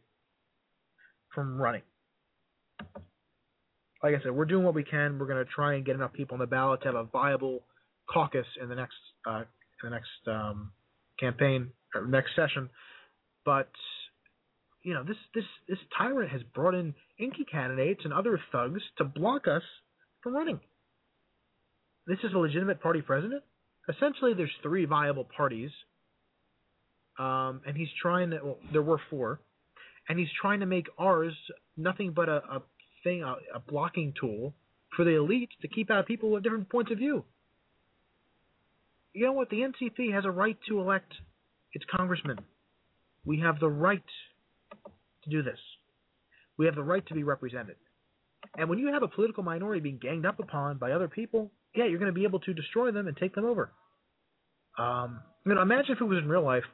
from 1.35 1.61
running. 1.61 1.83
Like 4.05 4.17
I 4.21 4.23
said, 4.23 4.33
we're 4.33 4.45
doing 4.45 4.65
what 4.67 4.75
we 4.75 4.85
can. 4.85 5.19
We're 5.19 5.27
going 5.27 5.43
to 5.43 5.51
try 5.51 5.77
and 5.77 5.85
get 5.85 5.95
enough 5.95 6.13
people 6.13 6.35
on 6.35 6.39
the 6.39 6.47
ballot 6.47 6.83
to 6.83 6.89
have 6.89 6.95
a 6.95 7.05
viable 7.05 7.61
caucus 8.07 8.45
in 8.61 8.69
the 8.69 8.75
next 8.75 8.93
uh, 9.27 9.45
in 9.83 9.85
the 9.85 9.91
next 9.91 10.29
um, 10.29 10.73
campaign 11.19 11.71
or 11.95 12.07
next 12.07 12.37
session. 12.37 12.69
But 13.47 13.71
you 14.83 14.93
know, 14.93 15.05
this 15.05 15.17
this 15.35 15.45
this 15.71 15.79
tyrant 15.97 16.31
has 16.33 16.43
brought 16.55 16.75
in 16.75 16.93
inky 17.19 17.47
candidates 17.51 18.03
and 18.05 18.13
other 18.13 18.39
thugs 18.53 18.83
to 18.99 19.05
block 19.05 19.49
us 19.49 19.63
from 20.23 20.35
running. 20.35 20.61
This 22.07 22.19
is 22.25 22.35
a 22.35 22.39
legitimate 22.39 22.83
party 22.83 23.01
president. 23.01 23.43
Essentially, 23.89 24.35
there's 24.35 24.53
three 24.63 24.85
viable 24.85 25.27
parties, 25.35 25.71
um, 27.19 27.63
and 27.67 27.75
he's 27.75 27.89
trying 28.03 28.33
to. 28.33 28.41
Well, 28.45 28.59
there 28.71 28.83
were 28.83 29.01
four, 29.09 29.41
and 30.11 30.19
he's 30.19 30.29
trying 30.43 30.61
to 30.61 30.67
make 30.67 30.89
ours 30.99 31.33
nothing 31.79 32.13
but 32.15 32.29
a, 32.29 32.37
a 32.37 32.63
thing, 33.05 33.23
a, 33.23 33.37
a 33.55 33.61
blocking 33.61 34.13
tool 34.19 34.55
for 34.97 35.05
the 35.05 35.17
elite 35.17 35.51
to 35.63 35.69
keep 35.69 35.91
out 35.91 36.07
people 36.07 36.31
with 36.31 36.43
different 36.43 36.69
points 36.69 36.91
of 36.91 36.99
view. 36.99 37.25
You 39.13 39.27
know 39.27 39.33
what? 39.33 39.51
The 39.51 39.61
NCP 39.61 40.13
has 40.13 40.25
a 40.25 40.31
right 40.31 40.59
to 40.69 40.81
elect 40.81 41.13
its 41.73 41.85
congressmen. 41.95 42.39
We 43.25 43.41
have 43.41 43.61
the 43.61 43.69
right 43.69 44.03
to 45.25 45.31
do 45.31 45.43
this. 45.43 45.59
We 46.59 46.67
have 46.67 46.75
the 46.75 46.83
right 46.83 47.07
to 47.07 47.15
be 47.15 47.23
represented. 47.23 47.77
And 48.57 48.69
when 48.69 48.79
you 48.79 48.93
have 48.93 49.03
a 49.03 49.09
political 49.09 49.43
minority 49.43 49.81
being 49.81 49.99
ganged 50.01 50.27
up 50.27 50.39
upon 50.39 50.79
by 50.79 50.93
other 50.93 51.09
people, 51.09 51.51
yeah, 51.75 51.87
you're 51.87 51.99
going 51.99 52.13
to 52.13 52.19
be 52.19 52.25
able 52.25 52.41
to 52.41 52.55
destroy 52.55 52.91
them 52.91 53.09
and 53.09 53.17
take 53.17 53.35
them 53.35 53.45
over. 53.45 53.73
Um, 54.79 55.21
you 55.47 55.55
know, 55.55 55.63
imagine 55.63 55.93
if 55.93 56.01
it 56.01 56.05
was 56.05 56.19
in 56.19 56.29
real 56.29 56.45
life, 56.45 56.65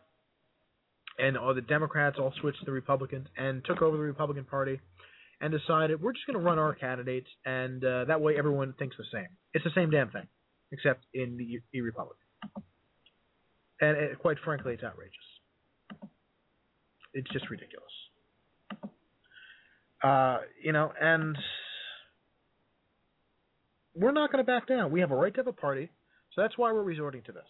and 1.18 1.36
all 1.36 1.54
the 1.54 1.60
Democrats 1.60 2.16
all 2.18 2.32
switched 2.40 2.60
to 2.60 2.64
the 2.64 2.72
Republicans 2.72 3.26
and 3.36 3.64
took 3.64 3.82
over 3.82 3.96
the 3.96 4.02
Republican 4.02 4.44
Party, 4.44 4.80
and 5.40 5.52
decided 5.52 6.02
we're 6.02 6.12
just 6.12 6.26
going 6.26 6.38
to 6.38 6.44
run 6.44 6.58
our 6.58 6.74
candidates, 6.74 7.28
and 7.44 7.84
uh, 7.84 8.04
that 8.06 8.20
way 8.20 8.36
everyone 8.36 8.74
thinks 8.78 8.96
the 8.96 9.04
same. 9.12 9.28
It's 9.54 9.64
the 9.64 9.70
same 9.74 9.90
damn 9.90 10.10
thing, 10.10 10.26
except 10.70 11.04
in 11.14 11.36
the, 11.36 11.60
the 11.72 11.80
Republic. 11.80 12.18
And 13.80 13.96
it, 13.96 14.18
quite 14.18 14.36
frankly, 14.44 14.74
it's 14.74 14.82
outrageous. 14.82 15.16
It's 17.14 17.30
just 17.30 17.48
ridiculous. 17.48 17.90
Uh, 20.02 20.38
you 20.62 20.72
know, 20.72 20.92
and 21.00 21.36
we're 23.94 24.12
not 24.12 24.30
going 24.30 24.44
to 24.44 24.50
back 24.50 24.66
down. 24.66 24.92
We 24.92 25.00
have 25.00 25.10
a 25.10 25.16
right 25.16 25.32
to 25.34 25.40
have 25.40 25.46
a 25.46 25.52
party, 25.52 25.90
so 26.34 26.42
that's 26.42 26.56
why 26.56 26.72
we're 26.72 26.82
resorting 26.82 27.22
to 27.26 27.32
this. 27.32 27.42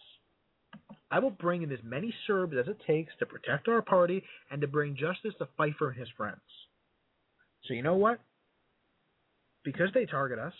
I 1.11 1.19
will 1.19 1.29
bring 1.29 1.61
in 1.61 1.71
as 1.71 1.79
many 1.83 2.13
Serbs 2.25 2.55
as 2.57 2.67
it 2.67 2.77
takes 2.87 3.11
to 3.19 3.25
protect 3.25 3.67
our 3.67 3.81
party 3.81 4.23
and 4.49 4.61
to 4.61 4.67
bring 4.67 4.95
justice 4.95 5.33
to 5.39 5.47
Pfeiffer 5.57 5.89
and 5.89 5.99
his 5.99 6.07
friends. 6.15 6.39
So 7.67 7.73
you 7.73 7.83
know 7.83 7.95
what? 7.95 8.19
Because 9.63 9.89
they 9.93 10.05
target 10.05 10.39
us, 10.39 10.53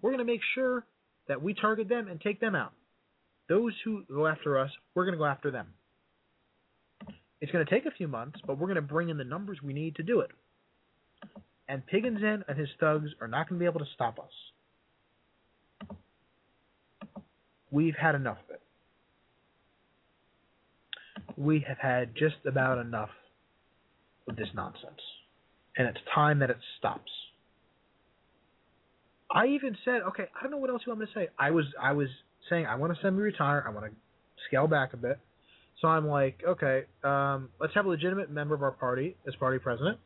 we're 0.00 0.10
going 0.10 0.24
to 0.24 0.32
make 0.32 0.40
sure 0.54 0.84
that 1.28 1.42
we 1.42 1.54
target 1.54 1.88
them 1.88 2.08
and 2.08 2.20
take 2.20 2.40
them 2.40 2.54
out. 2.54 2.72
Those 3.48 3.72
who 3.84 4.04
go 4.08 4.26
after 4.26 4.58
us, 4.58 4.70
we're 4.94 5.04
going 5.04 5.14
to 5.14 5.18
go 5.18 5.26
after 5.26 5.50
them. 5.50 5.68
It's 7.40 7.52
going 7.52 7.64
to 7.64 7.70
take 7.70 7.86
a 7.86 7.90
few 7.90 8.08
months, 8.08 8.40
but 8.46 8.58
we're 8.58 8.66
going 8.66 8.76
to 8.76 8.82
bring 8.82 9.08
in 9.08 9.18
the 9.18 9.24
numbers 9.24 9.58
we 9.62 9.72
need 9.72 9.96
to 9.96 10.02
do 10.02 10.20
it. 10.20 10.30
And 11.68 11.82
Piggins 11.86 12.22
and 12.22 12.58
his 12.58 12.68
thugs 12.78 13.10
are 13.20 13.28
not 13.28 13.48
going 13.48 13.58
to 13.58 13.62
be 13.62 13.68
able 13.68 13.80
to 13.80 13.92
stop 13.94 14.18
us. 14.18 14.30
We've 17.70 17.96
had 18.00 18.14
enough 18.14 18.38
of 18.48 18.54
it. 18.54 18.62
We 21.36 21.64
have 21.66 21.78
had 21.78 22.14
just 22.16 22.36
about 22.46 22.78
enough 22.78 23.10
of 24.28 24.36
this 24.36 24.48
nonsense. 24.54 25.00
And 25.76 25.86
it's 25.88 25.98
time 26.14 26.38
that 26.38 26.50
it 26.50 26.58
stops. 26.78 27.10
I 29.30 29.46
even 29.48 29.76
said, 29.84 30.02
okay, 30.08 30.24
I 30.38 30.42
don't 30.42 30.52
know 30.52 30.58
what 30.58 30.70
else 30.70 30.82
you 30.86 30.90
want 30.90 31.00
me 31.00 31.06
to 31.06 31.12
say. 31.12 31.28
I 31.38 31.50
was 31.50 31.64
I 31.80 31.92
was 31.92 32.08
saying 32.48 32.66
I 32.66 32.76
want 32.76 32.94
to 32.94 33.02
semi-retire. 33.02 33.64
I 33.66 33.70
want 33.70 33.86
to 33.86 33.92
scale 34.48 34.66
back 34.68 34.92
a 34.94 34.96
bit. 34.96 35.18
So 35.80 35.88
I'm 35.88 36.06
like, 36.06 36.40
okay, 36.46 36.84
um, 37.04 37.50
let's 37.60 37.74
have 37.74 37.84
a 37.84 37.88
legitimate 37.88 38.30
member 38.30 38.54
of 38.54 38.62
our 38.62 38.70
party 38.70 39.16
as 39.28 39.34
party 39.34 39.58
president. 39.58 39.98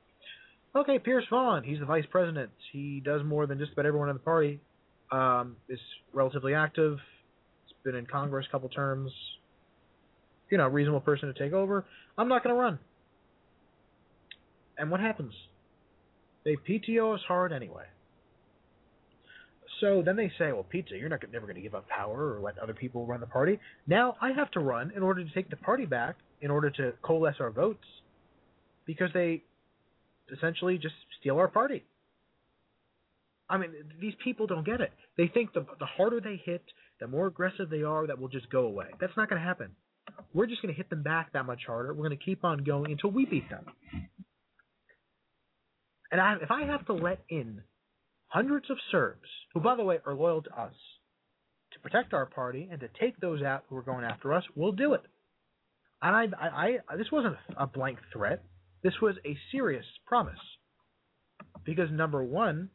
Okay, 0.74 0.98
Pierce 0.98 1.24
Vaughn, 1.30 1.64
he's 1.64 1.80
the 1.80 1.84
vice 1.84 2.04
president. 2.10 2.50
He 2.72 3.00
does 3.04 3.22
more 3.24 3.46
than 3.46 3.58
just 3.58 3.72
about 3.72 3.86
everyone 3.86 4.08
in 4.08 4.16
the 4.16 4.20
party. 4.20 4.60
Um, 5.12 5.56
is 5.68 5.80
relatively 6.12 6.54
active. 6.54 6.98
He's 7.66 7.74
been 7.84 7.96
in 7.96 8.06
Congress 8.06 8.46
a 8.48 8.52
couple 8.52 8.68
terms. 8.68 9.10
You 10.48 10.58
know, 10.58 10.66
a 10.66 10.68
reasonable 10.68 11.00
person 11.00 11.32
to 11.32 11.38
take 11.38 11.52
over. 11.52 11.84
I'm 12.16 12.28
not 12.28 12.44
going 12.44 12.54
to 12.54 12.60
run. 12.60 12.78
And 14.78 14.90
what 14.90 15.00
happens? 15.00 15.32
They 16.44 16.56
PTO 16.56 17.14
us 17.14 17.20
hard 17.26 17.52
anyway. 17.52 17.84
So 19.80 20.02
then 20.04 20.16
they 20.16 20.30
say, 20.38 20.52
well, 20.52 20.66
Pizza, 20.68 20.96
you're 20.96 21.08
not 21.08 21.20
never 21.32 21.46
going 21.46 21.56
to 21.56 21.62
give 21.62 21.74
up 21.74 21.88
power 21.88 22.34
or 22.34 22.40
let 22.40 22.58
other 22.58 22.74
people 22.74 23.06
run 23.06 23.20
the 23.20 23.26
party. 23.26 23.58
Now 23.86 24.16
I 24.20 24.32
have 24.32 24.50
to 24.52 24.60
run 24.60 24.92
in 24.94 25.02
order 25.02 25.24
to 25.24 25.30
take 25.34 25.48
the 25.48 25.56
party 25.56 25.86
back, 25.86 26.16
in 26.42 26.50
order 26.50 26.70
to 26.70 26.92
coalesce 27.02 27.36
our 27.40 27.50
votes, 27.50 27.84
because 28.84 29.10
they 29.14 29.42
essentially 30.36 30.76
just 30.76 30.94
steal 31.18 31.38
our 31.38 31.48
party. 31.48 31.84
I 33.48 33.58
mean, 33.58 33.70
these 34.00 34.14
people 34.22 34.46
don't 34.46 34.64
get 34.64 34.80
it. 34.80 34.92
They 35.16 35.26
think 35.26 35.52
the 35.52 35.66
the 35.78 35.86
harder 35.86 36.20
they 36.20 36.40
hit, 36.44 36.62
the 37.00 37.08
more 37.08 37.26
aggressive 37.26 37.68
they 37.68 37.82
are, 37.82 38.06
that 38.06 38.20
will 38.20 38.28
just 38.28 38.48
go 38.50 38.66
away. 38.66 38.86
That's 39.00 39.16
not 39.16 39.28
going 39.28 39.40
to 39.40 39.46
happen. 39.46 39.70
We're 40.34 40.46
just 40.46 40.62
going 40.62 40.72
to 40.72 40.76
hit 40.76 40.90
them 40.90 41.02
back 41.02 41.32
that 41.32 41.46
much 41.46 41.62
harder. 41.66 41.92
We're 41.92 42.06
going 42.06 42.18
to 42.18 42.24
keep 42.24 42.44
on 42.44 42.64
going 42.64 42.92
until 42.92 43.10
we 43.10 43.24
beat 43.24 43.48
them. 43.50 43.64
And 46.10 46.20
I, 46.20 46.36
if 46.42 46.50
I 46.50 46.64
have 46.64 46.86
to 46.86 46.92
let 46.92 47.20
in 47.28 47.62
hundreds 48.28 48.70
of 48.70 48.78
Serbs, 48.90 49.28
who, 49.54 49.60
by 49.60 49.76
the 49.76 49.84
way, 49.84 49.98
are 50.04 50.14
loyal 50.14 50.42
to 50.42 50.60
us, 50.60 50.74
to 51.72 51.78
protect 51.80 52.12
our 52.12 52.26
party 52.26 52.68
and 52.70 52.80
to 52.80 52.88
take 53.00 53.16
those 53.20 53.42
out 53.42 53.64
who 53.68 53.76
are 53.76 53.82
going 53.82 54.04
after 54.04 54.34
us, 54.34 54.44
we'll 54.56 54.72
do 54.72 54.94
it. 54.94 55.02
And 56.02 56.16
I, 56.16 56.36
I, 56.40 56.78
I 56.88 56.96
this 56.96 57.12
wasn't 57.12 57.36
a 57.56 57.66
blank 57.66 57.98
threat. 58.12 58.42
this 58.82 58.94
was 59.00 59.16
a 59.24 59.36
serious 59.52 59.84
promise. 60.06 60.38
Because 61.64 61.90
number 61.90 62.24
one, 62.24 62.70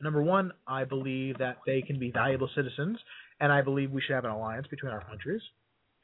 number 0.00 0.22
one, 0.22 0.52
I 0.66 0.84
believe 0.84 1.38
that 1.38 1.58
they 1.66 1.82
can 1.82 1.98
be 1.98 2.10
valuable 2.10 2.48
citizens, 2.54 2.98
and 3.40 3.52
I 3.52 3.62
believe 3.62 3.90
we 3.90 4.00
should 4.00 4.14
have 4.14 4.24
an 4.24 4.30
alliance 4.30 4.66
between 4.68 4.92
our 4.92 5.04
countries, 5.04 5.42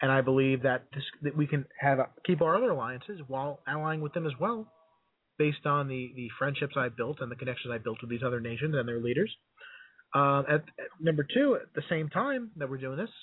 and 0.02 0.10
I 0.10 0.20
believe 0.22 0.62
that 0.62 0.86
this, 0.92 1.04
that 1.22 1.36
we 1.36 1.46
can 1.46 1.66
have 1.80 1.98
keep 2.26 2.42
our 2.42 2.56
other 2.56 2.70
alliances 2.70 3.20
while 3.28 3.60
allying 3.66 4.00
with 4.00 4.12
them 4.12 4.26
as 4.26 4.32
well, 4.40 4.66
based 5.40 5.64
on 5.64 5.88
the 5.88 6.12
the 6.14 6.28
friendships 6.38 6.74
I 6.76 6.90
built 6.90 7.16
and 7.20 7.32
the 7.32 7.34
connections 7.34 7.72
I 7.74 7.78
built 7.78 7.98
with 8.02 8.10
these 8.10 8.22
other 8.24 8.40
nations 8.40 8.74
and 8.76 8.86
their 8.86 9.00
leaders. 9.00 9.34
Uh, 10.14 10.40
at, 10.40 10.62
at 10.84 10.90
number 11.00 11.24
two, 11.24 11.56
at 11.56 11.72
the 11.74 11.82
same 11.88 12.10
time 12.10 12.50
that 12.56 12.68
we're 12.68 12.76
doing 12.76 12.98
this, 12.98 13.14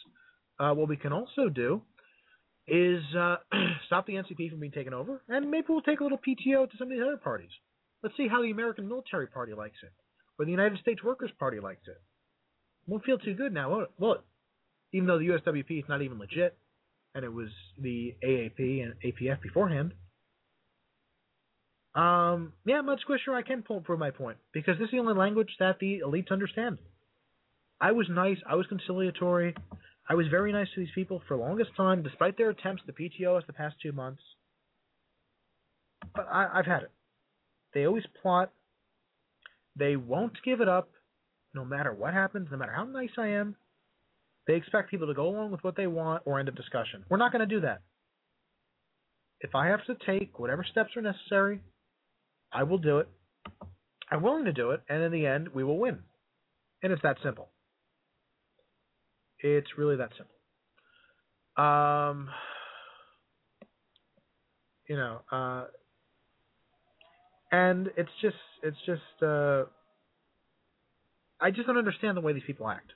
uh, 0.59 0.73
what 0.73 0.89
we 0.89 0.97
can 0.97 1.13
also 1.13 1.47
do 1.47 1.81
is 2.67 3.03
uh, 3.15 3.35
stop 3.85 4.07
the 4.07 4.13
NCP 4.13 4.49
from 4.49 4.59
being 4.59 4.71
taken 4.71 4.95
over, 4.95 5.21
and 5.29 5.51
maybe 5.51 5.67
we'll 5.69 5.81
take 5.81 5.99
a 5.99 6.03
little 6.03 6.17
PTO 6.17 6.69
to 6.69 6.77
some 6.77 6.87
of 6.87 6.91
these 6.91 7.05
other 7.05 7.17
parties. 7.17 7.51
Let's 8.01 8.17
see 8.17 8.27
how 8.27 8.41
the 8.41 8.51
American 8.51 8.87
Military 8.87 9.27
Party 9.27 9.53
likes 9.53 9.77
it, 9.83 9.91
or 10.39 10.45
the 10.45 10.51
United 10.51 10.79
States 10.79 11.03
Workers 11.03 11.31
Party 11.37 11.59
likes 11.59 11.87
it. 11.87 12.01
Won't 12.87 13.03
feel 13.03 13.19
too 13.19 13.35
good 13.35 13.53
now, 13.53 13.69
will 13.69 13.81
it? 13.81 13.91
Will 13.99 14.13
it? 14.13 14.21
Even 14.93 15.07
though 15.07 15.19
the 15.19 15.27
USWP 15.27 15.79
is 15.83 15.89
not 15.89 16.01
even 16.01 16.17
legit, 16.17 16.57
and 17.13 17.23
it 17.23 17.33
was 17.33 17.49
the 17.79 18.15
AAP 18.25 18.83
and 18.83 18.93
APF 19.05 19.41
beforehand. 19.41 19.91
Um, 21.97 22.53
yeah, 22.63 22.81
Mud 22.81 22.99
Squisher, 23.07 23.33
I 23.33 23.41
can 23.41 23.63
pull 23.63 23.81
prove 23.81 23.97
my 23.97 24.11
point 24.11 24.37
because 24.53 24.77
this 24.77 24.85
is 24.85 24.91
the 24.91 24.99
only 24.99 25.15
language 25.15 25.49
that 25.59 25.79
the 25.79 26.01
elites 26.05 26.29
understand. 26.31 26.77
I 27.81 27.91
was 27.91 28.05
nice. 28.07 28.37
I 28.47 28.53
was 28.53 28.67
conciliatory. 28.67 29.55
I 30.07 30.13
was 30.13 30.27
very 30.27 30.53
nice 30.53 30.67
to 30.75 30.79
these 30.79 30.93
people 30.93 31.23
for 31.27 31.35
the 31.35 31.43
longest 31.43 31.71
time, 31.75 32.03
despite 32.03 32.37
their 32.37 32.51
attempts 32.51 32.83
to 32.85 32.93
PTO 32.93 33.37
us 33.37 33.43
the 33.47 33.53
past 33.53 33.77
two 33.81 33.91
months. 33.91 34.21
But 36.15 36.27
I, 36.31 36.47
I've 36.53 36.67
had 36.67 36.83
it. 36.83 36.91
They 37.73 37.85
always 37.85 38.05
plot. 38.21 38.51
They 39.75 39.95
won't 39.95 40.37
give 40.45 40.61
it 40.61 40.69
up, 40.69 40.91
no 41.55 41.65
matter 41.65 41.93
what 41.93 42.13
happens, 42.13 42.47
no 42.51 42.57
matter 42.57 42.73
how 42.73 42.85
nice 42.85 43.09
I 43.17 43.29
am. 43.29 43.55
They 44.45 44.55
expect 44.55 44.91
people 44.91 45.07
to 45.07 45.13
go 45.15 45.27
along 45.27 45.51
with 45.51 45.63
what 45.63 45.75
they 45.75 45.87
want 45.87 46.23
or 46.25 46.39
end 46.39 46.47
of 46.47 46.55
discussion. 46.55 47.05
We're 47.09 47.17
not 47.17 47.31
going 47.31 47.47
to 47.47 47.55
do 47.55 47.61
that. 47.61 47.81
If 49.41 49.55
I 49.55 49.67
have 49.67 49.83
to 49.85 49.95
take 50.05 50.39
whatever 50.39 50.63
steps 50.63 50.95
are 50.95 51.01
necessary, 51.01 51.59
I 52.57 52.63
will 52.63 52.79
do 52.79 52.97
it. 52.97 53.07
I'm 54.09 54.23
willing 54.23 54.45
to 54.45 54.51
do 54.51 54.71
it, 54.71 54.81
and 54.89 55.03
in 55.03 55.11
the 55.11 55.27
end, 55.27 55.49
we 55.53 55.63
will 55.63 55.77
win. 55.77 55.99
And 56.81 56.91
it's 56.91 57.03
that 57.03 57.17
simple. 57.21 57.49
It's 59.39 59.67
really 59.77 59.97
that 59.97 60.09
simple. 60.17 61.63
Um, 61.63 62.29
you 64.89 64.95
know, 64.95 65.19
uh, 65.31 65.65
and 67.51 67.91
it's 67.95 68.09
just, 68.23 68.35
it's 68.63 68.77
just, 68.87 69.21
uh, 69.21 69.65
I 71.39 71.51
just 71.51 71.67
don't 71.67 71.77
understand 71.77 72.17
the 72.17 72.21
way 72.21 72.33
these 72.33 72.41
people 72.47 72.67
act. 72.67 72.91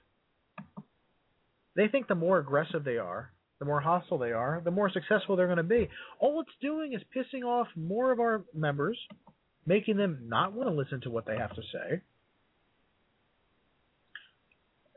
They 1.76 1.88
think 1.88 2.07
the 2.07 2.16
more 2.16 2.39
aggressive 2.39 2.84
they 2.84 2.97
are, 2.97 3.32
the 3.59 3.66
more 3.66 3.80
hostile 3.80 4.18
they 4.18 4.32
are, 4.32 4.59
the 4.66 4.72
more 4.72 4.89
successful 4.89 5.36
they're 5.36 5.45
going 5.45 5.57
to 5.57 5.64
be. 5.64 5.88
All 6.20 6.41
it's 6.41 6.49
doing 6.64 6.93
is 6.93 7.01
pissing 7.16 7.43
off 7.43 7.68
more 7.76 8.12
of 8.12 8.20
our 8.20 8.43
members, 8.55 8.97
making 9.66 9.97
them 9.97 10.24
not 10.28 10.53
want 10.53 10.70
to 10.70 10.74
listen 10.76 11.01
to 11.01 11.09
what 11.09 11.26
they 11.26 11.38
have 11.38 11.53
to 11.55 11.62
say 11.62 12.01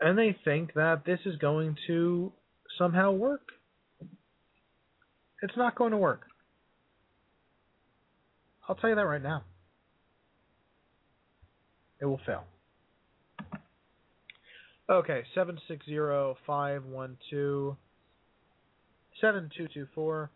and 0.05 0.19
they 0.19 0.37
think 0.45 0.75
that 0.75 1.05
this 1.07 1.21
is 1.25 1.37
going 1.37 1.77
to 1.87 2.31
somehow 2.79 3.13
work. 3.13 3.49
It's 5.43 5.57
not 5.57 5.77
going 5.77 5.93
to 5.93 5.97
work. 5.97 6.27
I'll 8.69 8.75
tell 8.75 8.91
you 8.91 8.97
that 8.97 9.07
right 9.07 9.23
now. 9.23 9.45
It 12.01 12.05
will 12.05 12.21
fail. 12.27 12.45
Okay, 14.91 15.23
760 15.35 15.97
512 16.47 17.77
7224. 19.21 20.31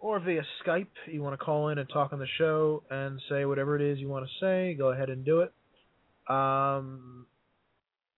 Or 0.00 0.20
via 0.20 0.42
Skype, 0.64 0.86
you 1.06 1.22
want 1.22 1.38
to 1.38 1.44
call 1.44 1.70
in 1.70 1.78
and 1.78 1.88
talk 1.88 2.12
on 2.12 2.20
the 2.20 2.26
show 2.38 2.84
and 2.88 3.20
say 3.28 3.44
whatever 3.44 3.74
it 3.74 3.82
is 3.82 3.98
you 3.98 4.08
want 4.08 4.26
to 4.26 4.30
say, 4.40 4.74
go 4.74 4.92
ahead 4.92 5.10
and 5.10 5.24
do 5.24 5.40
it. 5.40 5.52
Um, 6.32 7.26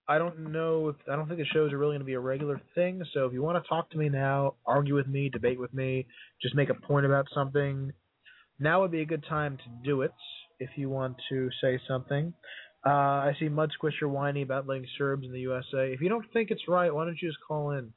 I 0.06 0.18
don't 0.18 0.52
know 0.52 0.88
if 0.88 0.96
I 1.10 1.16
don't 1.16 1.28
think 1.28 1.38
the 1.38 1.46
shows 1.46 1.72
are 1.72 1.78
really 1.78 1.92
going 1.92 2.00
to 2.00 2.04
be 2.04 2.14
a 2.14 2.20
regular 2.20 2.60
thing. 2.74 3.02
So 3.14 3.26
if 3.26 3.32
you 3.32 3.42
want 3.42 3.62
to 3.62 3.68
talk 3.68 3.90
to 3.90 3.98
me 3.98 4.08
now, 4.08 4.54
argue 4.66 4.94
with 4.94 5.06
me, 5.06 5.30
debate 5.30 5.58
with 5.58 5.72
me, 5.72 6.06
just 6.42 6.54
make 6.54 6.68
a 6.68 6.74
point 6.74 7.06
about 7.06 7.28
something, 7.32 7.92
now 8.58 8.82
would 8.82 8.90
be 8.90 9.02
a 9.02 9.06
good 9.06 9.24
time 9.28 9.56
to 9.56 9.64
do 9.84 10.02
it. 10.02 10.12
If 10.58 10.70
you 10.76 10.90
want 10.90 11.16
to 11.30 11.48
say 11.62 11.80
something, 11.88 12.34
uh, 12.84 12.90
I 12.90 13.36
see 13.38 13.48
Mud 13.48 13.70
Squisher 13.80 14.08
whiny 14.08 14.42
about 14.42 14.66
letting 14.66 14.86
Serbs 14.98 15.24
in 15.24 15.32
the 15.32 15.40
USA. 15.40 15.92
If 15.92 16.00
you 16.00 16.08
don't 16.08 16.26
think 16.32 16.50
it's 16.50 16.68
right, 16.68 16.92
why 16.92 17.04
don't 17.04 17.16
you 17.22 17.28
just 17.28 17.40
call 17.46 17.70
in? 17.70 17.92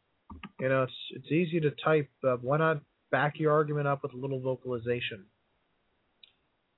You 0.60 0.70
know, 0.70 0.84
it's 0.84 0.94
it's 1.12 1.32
easy 1.32 1.60
to 1.62 1.72
type. 1.84 2.10
Uh, 2.24 2.38
why 2.42 2.58
not 2.58 2.82
back 3.14 3.40
your 3.40 3.54
argument 3.54 3.88
up 3.88 4.04
with 4.04 4.14
a 4.14 4.18
little 4.18 4.42
vocalization? 4.42 5.24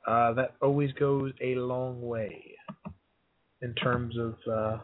Uh, 0.05 0.33
that 0.33 0.55
always 0.61 0.91
goes 0.93 1.31
a 1.41 1.55
long 1.55 1.99
way 1.99 2.55
in 3.63 3.73
terms 3.73 4.15
of 4.19 4.35
uh, 4.51 4.77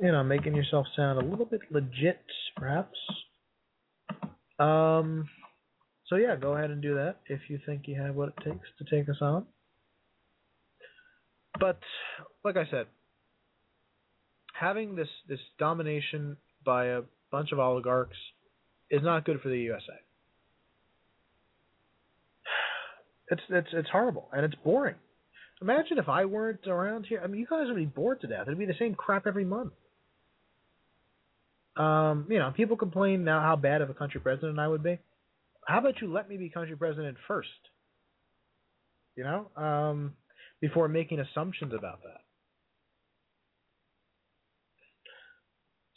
you 0.00 0.12
know, 0.12 0.22
making 0.22 0.54
yourself 0.54 0.86
sound 0.96 1.18
a 1.18 1.24
little 1.24 1.46
bit 1.46 1.60
legit, 1.70 2.20
perhaps. 2.56 2.98
Um, 4.58 5.28
so 6.08 6.16
yeah, 6.16 6.36
go 6.36 6.54
ahead 6.54 6.70
and 6.70 6.82
do 6.82 6.94
that 6.94 7.16
if 7.26 7.40
you 7.48 7.58
think 7.66 7.82
you 7.86 8.00
have 8.00 8.14
what 8.14 8.28
it 8.28 8.44
takes 8.44 8.68
to 8.78 8.84
take 8.90 9.08
us 9.08 9.16
on. 9.20 9.46
But 11.58 11.78
like 12.44 12.56
I 12.56 12.68
said, 12.70 12.86
having 14.52 14.94
this 14.94 15.08
this 15.28 15.40
domination 15.58 16.36
by 16.64 16.86
a 16.86 17.02
bunch 17.30 17.52
of 17.52 17.58
oligarchs 17.58 18.16
is 18.90 19.02
not 19.02 19.24
good 19.24 19.40
for 19.40 19.48
the 19.48 19.58
USA. 19.58 19.94
It's 23.28 23.42
it's 23.48 23.68
it's 23.72 23.90
horrible 23.90 24.28
and 24.32 24.44
it's 24.44 24.54
boring. 24.62 24.94
Imagine 25.60 25.98
if 25.98 26.08
I 26.08 26.26
weren't 26.26 26.66
around 26.66 27.06
here. 27.06 27.20
I 27.22 27.26
mean, 27.26 27.40
you 27.40 27.46
guys 27.48 27.66
would 27.66 27.76
be 27.76 27.86
bored 27.86 28.20
to 28.20 28.26
death. 28.26 28.42
It'd 28.46 28.58
be 28.58 28.66
the 28.66 28.74
same 28.78 28.94
crap 28.94 29.26
every 29.26 29.44
month. 29.44 29.72
Um, 31.76 32.26
you 32.28 32.38
know, 32.38 32.52
people 32.54 32.76
complain 32.76 33.24
now 33.24 33.40
how 33.40 33.56
bad 33.56 33.82
of 33.82 33.90
a 33.90 33.94
country 33.94 34.20
president 34.20 34.58
I 34.58 34.68
would 34.68 34.82
be. 34.82 34.98
How 35.66 35.78
about 35.78 36.00
you 36.00 36.12
let 36.12 36.28
me 36.28 36.36
be 36.36 36.48
country 36.48 36.76
president 36.76 37.16
first? 37.26 37.48
You 39.16 39.24
know, 39.24 39.50
um, 39.56 40.12
before 40.60 40.88
making 40.88 41.20
assumptions 41.20 41.72
about 41.74 42.02
that. 42.02 42.20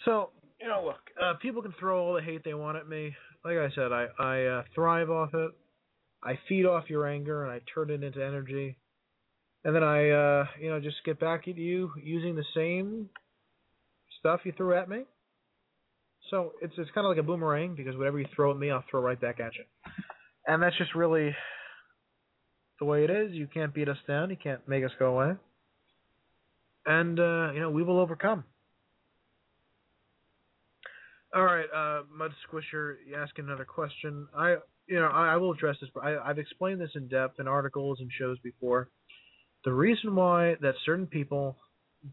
So, 0.06 0.30
you 0.62 0.68
know, 0.68 0.84
look, 0.86 1.00
uh, 1.22 1.34
people 1.42 1.62
can 1.62 1.74
throw 1.80 2.04
all 2.04 2.14
the 2.14 2.22
hate 2.22 2.44
they 2.44 2.54
want 2.54 2.78
at 2.78 2.88
me. 2.88 3.16
Like 3.46 3.58
I 3.58 3.70
said, 3.74 3.92
I 3.92 4.08
I 4.20 4.46
uh, 4.46 4.64
thrive 4.76 5.10
off 5.10 5.34
it. 5.34 5.52
I 6.24 6.38
feed 6.50 6.66
off 6.66 6.90
your 6.90 7.08
anger 7.08 7.44
and 7.44 7.52
I 7.52 7.62
turn 7.74 7.90
it 7.90 8.04
into 8.04 8.24
energy, 8.24 8.78
and 9.64 9.74
then 9.74 9.84
I, 9.84 10.10
uh, 10.10 10.46
you 10.60 10.70
know, 10.70 10.80
just 10.80 10.98
get 11.06 11.20
back 11.20 11.48
at 11.48 11.58
you 11.58 11.92
using 12.02 12.36
the 12.36 12.44
same 12.54 13.10
stuff 14.20 14.42
you 14.44 14.54
threw 14.56 14.78
at 14.78 14.90
me. 14.90 15.04
So 16.30 16.54
it's 16.62 16.74
it's 16.78 16.92
kind 16.92 17.06
of 17.06 17.10
like 17.10 17.18
a 17.18 17.24
boomerang 17.24 17.76
because 17.76 17.96
whatever 17.96 18.20
you 18.20 18.28
throw 18.36 18.52
at 18.52 18.58
me, 18.58 18.70
I'll 18.70 18.84
throw 18.92 19.02
right 19.02 19.20
back 19.20 19.40
at 19.40 19.56
you. 19.56 19.64
And 20.46 20.62
that's 20.62 20.78
just 20.78 20.94
really 20.94 21.36
the 22.80 22.86
way 22.86 23.04
it 23.04 23.10
is. 23.10 23.32
You 23.32 23.48
can't 23.48 23.74
beat 23.74 23.90
us 23.90 23.98
down. 24.08 24.30
You 24.30 24.38
can't 24.42 24.66
make 24.68 24.84
us 24.84 24.92
go 25.00 25.18
away. 25.18 25.36
And 26.86 27.20
uh, 27.20 27.52
you 27.54 27.62
know 27.62 27.70
we 27.70 27.84
will 27.84 28.00
overcome. 28.00 28.44
All 31.34 31.44
right, 31.44 31.68
uh, 31.76 32.04
Mud 32.12 32.32
Squisher, 32.48 32.96
asking 33.16 33.46
another 33.46 33.66
question. 33.66 34.28
I, 34.36 34.56
you 34.88 34.96
know, 34.96 35.08
I, 35.08 35.34
I 35.34 35.38
will 35.38 35.52
address 35.54 35.76
this. 35.80 35.90
But 35.94 36.04
I, 36.04 36.18
I've 36.18 36.40
explained 36.40 36.82
this 36.82 36.90
in 36.96 37.08
depth 37.08 37.40
in 37.40 37.48
articles 37.48 38.00
and 38.00 38.10
shows 38.18 38.40
before. 38.40 38.90
The 39.64 39.74
reason 39.74 40.16
why 40.16 40.56
that 40.62 40.74
certain 40.86 41.06
people 41.06 41.56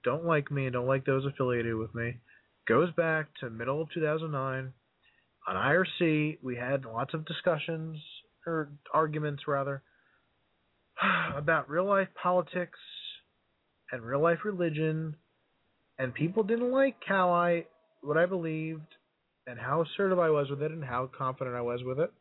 don't 0.04 0.26
like 0.26 0.50
me 0.50 0.64
and 0.66 0.72
don't 0.72 0.86
like 0.86 1.06
those 1.06 1.24
affiliated 1.24 1.76
with 1.76 1.94
me 1.94 2.16
goes 2.68 2.92
back 2.92 3.28
to 3.40 3.48
middle 3.48 3.80
of 3.80 3.88
2009. 3.94 4.72
On 5.48 5.54
IRC, 5.54 6.38
we 6.42 6.56
had 6.56 6.84
lots 6.84 7.14
of 7.14 7.24
discussions, 7.24 7.96
or 8.46 8.68
arguments 8.92 9.44
rather, 9.46 9.82
about 11.36 11.70
real 11.70 11.86
life 11.86 12.08
politics 12.20 12.78
and 13.92 14.02
real 14.02 14.20
life 14.20 14.40
religion, 14.44 15.14
and 15.98 16.12
people 16.12 16.42
didn't 16.42 16.72
like 16.72 16.96
how 17.06 17.32
I, 17.32 17.64
what 18.02 18.16
I 18.16 18.26
believed, 18.26 18.95
and 19.46 19.58
how 19.58 19.82
assertive 19.82 20.18
I 20.18 20.30
was 20.30 20.50
with 20.50 20.62
it, 20.62 20.72
and 20.72 20.84
how 20.84 21.10
confident 21.16 21.56
I 21.56 21.62
was 21.62 21.80
with 21.84 21.98
it. 21.98 22.12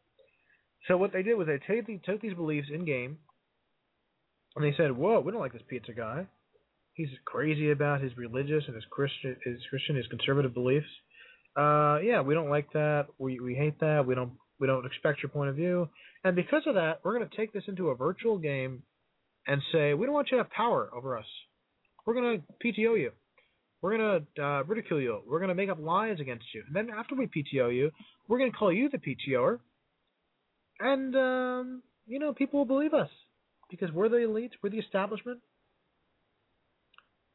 So 0.88 0.98
what 0.98 1.14
they 1.14 1.24
did 1.24 1.36
was 1.36 1.48
they 1.48 1.58
took, 1.58 2.04
took 2.04 2.22
these 2.22 2.36
beliefs 2.36 2.68
in 2.72 2.86
game, 2.86 3.18
and 4.56 4.64
they 4.64 4.76
said, 4.78 4.92
"Whoa, 4.92 5.20
we 5.20 5.32
don't 5.32 5.42
like 5.42 5.54
this 5.54 5.64
pizza 5.68 5.94
guy 5.94 6.28
he's 6.96 7.10
crazy 7.26 7.72
about 7.72 8.02
his 8.02 8.18
religious 8.18 8.64
and 8.66 8.76
his 8.76 8.86
Christian 8.90 9.36
his 9.44 9.60
Christian 9.70 9.96
his 9.96 10.08
conservative 10.08 10.54
beliefs. 10.54 10.88
Uh, 11.56 12.00
yeah, 12.04 12.22
we 12.22 12.34
don't 12.34 12.50
like 12.50 12.72
that. 12.74 13.08
We 13.20 13.40
we 13.40 13.54
hate 13.54 13.80
that. 13.82 14.06
We 14.08 14.16
don't 14.16 14.34
We 14.60 14.68
don't 14.68 14.86
expect 14.86 15.22
your 15.22 15.30
point 15.30 15.50
of 15.50 15.56
view. 15.56 15.90
And 16.24 16.36
because 16.36 16.64
of 16.66 16.76
that, 16.76 17.02
we're 17.04 17.18
going 17.18 17.30
to 17.30 17.38
take 17.38 17.54
this 17.54 17.66
into 17.68 17.90
a 17.90 17.96
virtual 17.96 18.40
game 18.40 18.82
and 19.46 19.62
say, 19.72 19.94
we 19.94 20.08
don't 20.08 20.16
want 20.16 20.30
you 20.32 20.38
to 20.38 20.44
have 20.44 20.52
power 20.52 20.90
over 20.92 21.20
us. 21.20 21.26
We're 22.04 22.16
going 22.16 22.42
to 22.42 22.54
PTO 22.66 23.00
you. 23.00 23.12
We're 23.86 23.98
to 23.98 24.44
uh, 24.44 24.64
ridicule 24.64 25.00
you. 25.00 25.22
We're 25.28 25.38
to 25.46 25.54
make 25.54 25.70
up 25.70 25.78
lies 25.80 26.20
against 26.20 26.46
you. 26.56 26.64
And 26.66 26.76
then 26.76 26.90
after 26.90 27.14
we 27.14 27.28
PTO 27.28 27.72
you, 27.72 27.92
we're 28.28 28.40
to 28.52 28.58
call 28.58 28.74
you 28.74 28.90
the 28.90 28.98
PTOer. 28.98 29.60
And, 30.80 31.16
um, 31.16 31.84
you 32.08 32.18
know, 32.18 32.34
people 32.34 32.58
will 32.58 32.66
believe 32.66 32.96
us 32.96 33.12
because 33.70 33.92
we're 33.92 34.10
the 34.10 34.16
elites, 34.16 34.54
we're 34.64 34.72
the 34.72 34.80
establishment, 34.80 35.38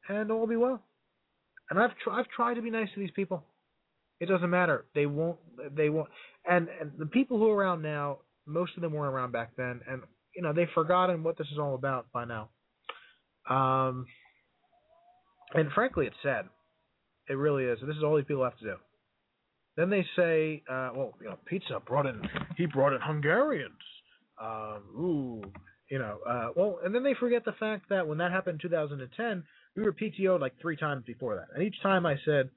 and 0.09 0.33
all 0.33 0.41
will 0.41 0.49
be 0.49 0.57
well. 0.57 0.83
And 1.71 1.79
I've 1.79 1.97
tr- 2.03 2.11
I've 2.11 2.27
tried 2.35 2.55
to 2.55 2.63
be 2.63 2.71
nice 2.71 2.89
to 2.95 3.01
these 3.01 3.13
people. 3.15 3.45
It 4.19 4.27
doesn't 4.27 4.51
matter. 4.51 4.87
They 4.93 5.07
won't. 5.07 5.39
They 5.77 5.89
won't. 5.89 6.09
And 6.45 6.67
and 6.81 6.91
the 6.99 7.07
people 7.07 7.39
who 7.39 7.49
are 7.49 7.57
around 7.57 7.83
now, 7.83 8.19
most 8.45 8.73
of 8.77 8.83
them 8.83 8.93
weren't 8.93 9.15
around 9.15 9.31
back 9.31 9.53
then, 9.57 9.83
and 9.89 10.03
you 10.35 10.43
know 10.43 10.53
they've 10.53 10.67
forgotten 10.75 11.23
what 11.23 11.39
this 11.39 11.47
is 11.53 11.61
all 11.61 11.77
about 11.77 12.07
by 12.13 12.25
now. 12.25 12.49
Um, 13.49 14.07
and 15.55 15.71
frankly, 15.73 16.07
it's 16.07 16.17
sad. 16.23 16.47
It 17.29 17.35
really 17.35 17.65
is. 17.65 17.79
This 17.87 17.97
is 17.97 18.03
all 18.03 18.17
these 18.17 18.27
people 18.27 18.45
have 18.45 18.59
to 18.59 18.65
do. 18.65 18.75
Then 19.77 19.91
they 19.91 20.05
say, 20.17 20.63
uh, 20.69 20.91
well, 20.95 21.15
you 21.21 21.29
know, 21.29 21.39
pizza 21.47 21.81
brought 21.87 22.07
in. 22.07 22.21
He 22.57 22.67
brought 22.67 22.93
in 22.93 23.01
Hungarians. 23.01 23.73
Um, 24.43 24.83
ooh, 24.99 25.43
you 25.91 25.99
know. 25.99 26.19
Uh, 26.29 26.49
well, 26.57 26.79
and 26.85 26.95
then 26.95 27.03
they 27.03 27.15
forget 27.15 27.45
the 27.45 27.53
fact 27.53 27.89
that 27.91 28.07
when 28.07 28.19
that 28.19 28.33
happened 28.33 28.61
in 28.63 28.71
2010, 28.71 29.45
we 29.77 29.83
were 29.83 29.93
PTO'd 29.93 30.41
like 30.41 30.55
three 30.61 30.77
times 30.77 31.05
before 31.07 31.37
that, 31.37 31.55
and 31.55 31.63
each 31.63 31.81
time 31.83 32.05
I 32.05 32.17
said 32.25 32.51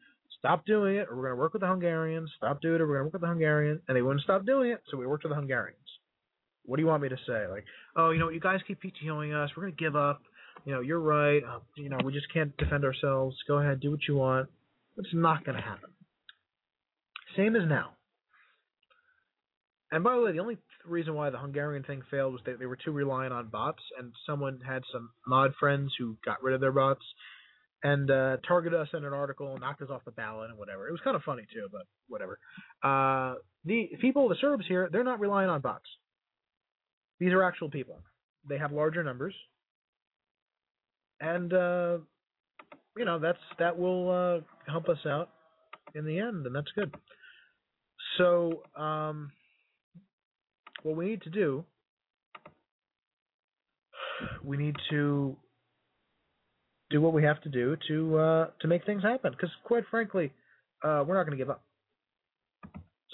stop 0.44 0.66
doing 0.66 0.98
it, 0.98 1.08
or 1.10 1.16
we're 1.16 1.24
going 1.24 1.38
to 1.38 1.40
work 1.40 1.54
with 1.54 1.62
the 1.62 1.68
Hungarians. 1.68 2.30
Stop 2.36 2.62
doing 2.62 2.76
it, 2.76 2.82
or 2.82 2.88
we're 2.88 2.96
going 2.96 3.02
to 3.02 3.06
work 3.06 3.14
with 3.14 3.22
the 3.22 3.28
Hungarians. 3.28 3.82
And 3.88 3.96
they 3.96 4.02
wouldn't 4.02 4.24
stop 4.24 4.46
doing 4.46 4.72
it, 4.72 4.82
so 4.92 4.98
we 4.98 5.08
worked 5.08 5.24
with 5.24 5.32
the 5.32 5.38
Hungarians. 5.38 5.78
What 6.66 6.78
do 6.78 6.84
you 6.84 6.88
want 6.88 7.02
me 7.02 7.10
to 7.10 7.18
say? 7.28 7.48
Like, 7.50 7.66
oh, 7.96 8.12
you 8.12 8.20
know, 8.20 8.30
you 8.30 8.40
guys 8.40 8.60
keep 8.68 8.80
PTOing 8.82 9.34
us. 9.34 9.52
We're 9.56 9.64
going 9.64 9.76
to 9.76 9.84
give 9.84 9.96
up. 9.96 10.22
You 10.66 10.74
know, 10.74 10.82
you're 10.82 11.00
right. 11.00 11.42
Uh, 11.44 11.60
you 11.76 11.90
know, 11.90 11.98
we 12.04 12.14
just 12.14 12.32
can't 12.34 12.56
defend 12.58 12.86
ourselves. 12.86 13.36
Go 13.48 13.60
ahead, 13.60 13.80
do 13.80 13.92
what 13.92 14.00
you 14.08 14.16
want. 14.16 14.50
It's 14.98 15.14
not 15.14 15.44
going 15.46 15.58
to 15.58 15.64
happen. 15.64 15.90
Same 17.36 17.56
as 17.56 17.68
now. 17.68 17.92
And 19.92 20.04
by 20.04 20.16
the 20.16 20.22
way, 20.22 20.32
the 20.32 20.40
only 20.40 20.58
reason 20.88 21.14
why 21.14 21.30
the 21.30 21.38
Hungarian 21.38 21.84
thing 21.84 22.02
failed 22.10 22.34
was 22.34 22.42
that 22.46 22.60
they 22.60 22.66
were 22.66 22.78
too 22.78 22.92
reliant 22.92 23.34
on 23.34 23.50
bots, 23.50 23.84
and 24.00 24.12
someone 24.26 24.60
had 24.68 24.84
some 24.92 25.12
mod 25.28 25.54
friends 25.60 25.94
who 25.98 26.18
got 26.26 26.42
rid 26.42 26.56
of 26.56 26.62
their 26.62 26.72
bots 26.72 27.04
and 27.84 28.10
uh, 28.10 28.38
targeted 28.48 28.80
us 28.80 28.88
in 28.94 29.04
an 29.04 29.14
article, 29.14 29.52
and 29.52 29.60
knocked 29.60 29.82
us 29.82 29.90
off 29.90 30.06
the 30.06 30.12
ballot, 30.12 30.50
and 30.50 30.58
whatever. 30.58 30.88
It 30.88 30.92
was 30.92 31.02
kind 31.04 31.18
of 31.18 31.24
funny 31.24 31.44
too, 31.54 31.68
but 31.72 31.82
whatever. 32.08 32.40
Uh, 32.82 33.36
the 33.66 33.90
people, 34.00 34.30
the 34.30 34.38
Serbs 34.40 34.66
here, 34.68 34.90
they're 34.92 35.04
not 35.04 35.20
relying 35.20 35.50
on 35.50 35.62
bots. 35.62 35.90
These 37.20 37.34
are 37.34 37.44
actual 37.44 37.70
people. 37.70 38.00
They 38.48 38.58
have 38.58 38.72
larger 38.72 39.04
numbers, 39.04 39.36
and 41.20 41.54
uh, 41.54 41.98
you 42.98 43.06
know 43.06 43.20
that's 43.20 43.40
that 43.60 43.78
will 43.78 44.12
uh, 44.12 44.72
help 44.72 44.90
us 44.90 45.00
out 45.06 45.30
in 45.96 46.06
the 46.06 46.20
end, 46.20 46.46
and 46.46 46.56
that's 46.56 46.72
good. 46.76 46.94
So, 48.18 48.64
um, 48.76 49.32
what 50.84 50.96
we 50.96 51.06
need 51.06 51.22
to 51.24 51.30
do, 51.30 51.64
we 54.44 54.58
need 54.58 54.76
to 54.90 55.36
do 56.90 57.02
what 57.02 57.14
we 57.14 57.24
have 57.24 57.42
to 57.42 57.50
do 57.50 57.76
to 57.88 58.18
uh, 58.18 58.48
to 58.62 58.68
make 58.68 58.86
things 58.86 59.04
happen. 59.04 59.32
Because 59.32 59.50
quite 59.64 59.84
frankly, 59.90 60.32
uh, 60.84 61.04
we're 61.08 61.16
not 61.16 61.26
going 61.26 61.38
to 61.38 61.44
give 61.44 61.50
up. 61.50 61.64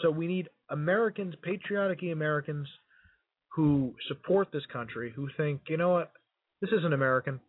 So 0.01 0.09
we 0.09 0.27
need 0.27 0.49
Americans, 0.69 1.35
patriotic 1.43 2.01
Americans, 2.03 2.67
who 3.55 3.93
support 4.07 4.49
this 4.51 4.65
country, 4.71 5.11
who 5.15 5.27
think, 5.37 5.61
you 5.67 5.77
know 5.77 5.89
what, 5.89 6.11
this 6.61 6.71
isn't 6.71 6.93
American, 6.93 7.39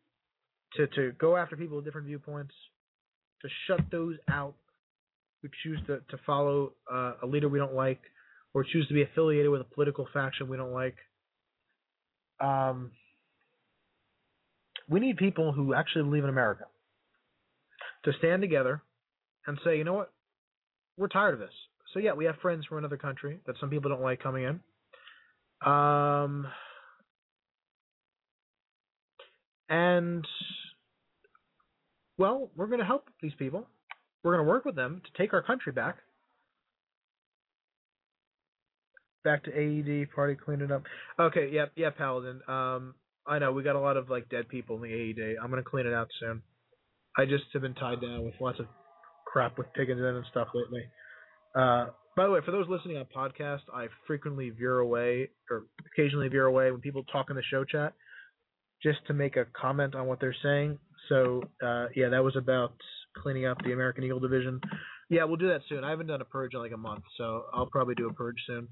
to 0.76 0.86
to 0.88 1.12
go 1.12 1.36
after 1.36 1.56
people 1.56 1.76
with 1.76 1.84
different 1.84 2.06
viewpoints, 2.06 2.54
to 3.42 3.48
shut 3.66 3.80
those 3.90 4.16
out 4.30 4.54
who 5.42 5.48
choose 5.62 5.78
to 5.86 6.00
to 6.10 6.22
follow 6.24 6.72
uh, 6.92 7.14
a 7.22 7.26
leader 7.26 7.48
we 7.48 7.58
don't 7.58 7.74
like, 7.74 8.00
or 8.54 8.64
choose 8.64 8.86
to 8.88 8.94
be 8.94 9.02
affiliated 9.02 9.50
with 9.50 9.60
a 9.60 9.74
political 9.74 10.06
faction 10.12 10.48
we 10.48 10.56
don't 10.56 10.72
like. 10.72 10.96
Um, 12.40 12.92
we 14.88 15.00
need 15.00 15.16
people 15.16 15.52
who 15.52 15.74
actually 15.74 16.04
believe 16.04 16.24
in 16.24 16.30
America 16.30 16.64
to 18.04 18.12
stand 18.18 18.42
together 18.42 18.82
and 19.46 19.58
say, 19.64 19.76
you 19.76 19.84
know 19.84 19.92
what, 19.92 20.12
we're 20.96 21.08
tired 21.08 21.34
of 21.34 21.40
this. 21.40 21.52
So 21.92 22.00
yeah, 22.00 22.12
we 22.12 22.24
have 22.26 22.36
friends 22.36 22.66
from 22.66 22.78
another 22.78 22.96
country 22.96 23.40
that 23.46 23.56
some 23.60 23.70
people 23.70 23.90
don't 23.90 24.02
like 24.02 24.22
coming 24.22 24.44
in. 24.44 24.60
Um, 25.70 26.46
and 29.70 30.26
well, 32.18 32.50
we're 32.54 32.66
going 32.66 32.80
to 32.80 32.84
help 32.84 33.08
these 33.22 33.32
people. 33.38 33.66
We're 34.22 34.34
going 34.34 34.44
to 34.44 34.50
work 34.50 34.66
with 34.66 34.76
them 34.76 35.00
to 35.02 35.22
take 35.22 35.32
our 35.32 35.42
country 35.42 35.72
back. 35.72 35.96
Back 39.24 39.44
to 39.44 39.50
AED 39.50 40.10
party, 40.14 40.34
clean 40.34 40.60
it 40.60 40.70
up. 40.70 40.82
Okay, 41.18 41.50
yep, 41.52 41.72
yeah, 41.76 41.86
yeah, 41.86 41.90
Paladin. 41.96 42.40
Um, 42.46 42.94
I 43.26 43.38
know 43.38 43.52
we 43.52 43.62
got 43.62 43.76
a 43.76 43.80
lot 43.80 43.96
of 43.96 44.10
like 44.10 44.28
dead 44.28 44.48
people 44.48 44.76
in 44.76 44.82
the 44.82 44.88
AED. 44.92 45.36
I'm 45.42 45.50
gonna 45.50 45.62
clean 45.62 45.86
it 45.86 45.92
out 45.92 46.08
soon. 46.20 46.42
I 47.18 47.26
just 47.26 47.44
have 47.52 47.62
been 47.62 47.74
tied 47.74 48.00
down 48.00 48.24
with 48.24 48.34
lots 48.40 48.58
of 48.60 48.66
crap 49.26 49.58
with 49.58 49.66
piggins 49.74 50.00
and 50.00 50.24
stuff 50.30 50.48
lately. 50.54 50.84
Uh, 51.54 51.86
by 52.16 52.24
the 52.24 52.30
way, 52.30 52.40
for 52.44 52.50
those 52.50 52.66
listening 52.68 52.96
on 52.96 53.06
podcast, 53.14 53.60
I 53.74 53.86
frequently 54.06 54.50
veer 54.50 54.78
away 54.78 55.28
or 55.50 55.64
occasionally 55.92 56.28
veer 56.28 56.46
away 56.46 56.70
when 56.70 56.80
people 56.80 57.04
talk 57.04 57.30
in 57.30 57.36
the 57.36 57.42
show 57.50 57.64
chat, 57.64 57.92
just 58.82 58.98
to 59.06 59.14
make 59.14 59.36
a 59.36 59.44
comment 59.44 59.94
on 59.94 60.06
what 60.06 60.20
they're 60.20 60.36
saying. 60.42 60.78
So 61.08 61.42
uh, 61.62 61.86
yeah, 61.94 62.08
that 62.10 62.22
was 62.22 62.36
about 62.36 62.74
cleaning 63.16 63.46
up 63.46 63.58
the 63.64 63.72
American 63.72 64.04
Eagle 64.04 64.20
division. 64.20 64.60
Yeah, 65.08 65.24
we'll 65.24 65.36
do 65.36 65.48
that 65.48 65.62
soon. 65.68 65.82
I 65.82 65.90
haven't 65.90 66.06
done 66.06 66.20
a 66.20 66.24
purge 66.24 66.54
in 66.54 66.60
like 66.60 66.72
a 66.72 66.76
month, 66.76 67.02
so 67.18 67.44
I'll 67.52 67.66
probably 67.66 67.94
do 67.94 68.08
a 68.08 68.12
purge 68.12 68.36
soon. 68.46 68.68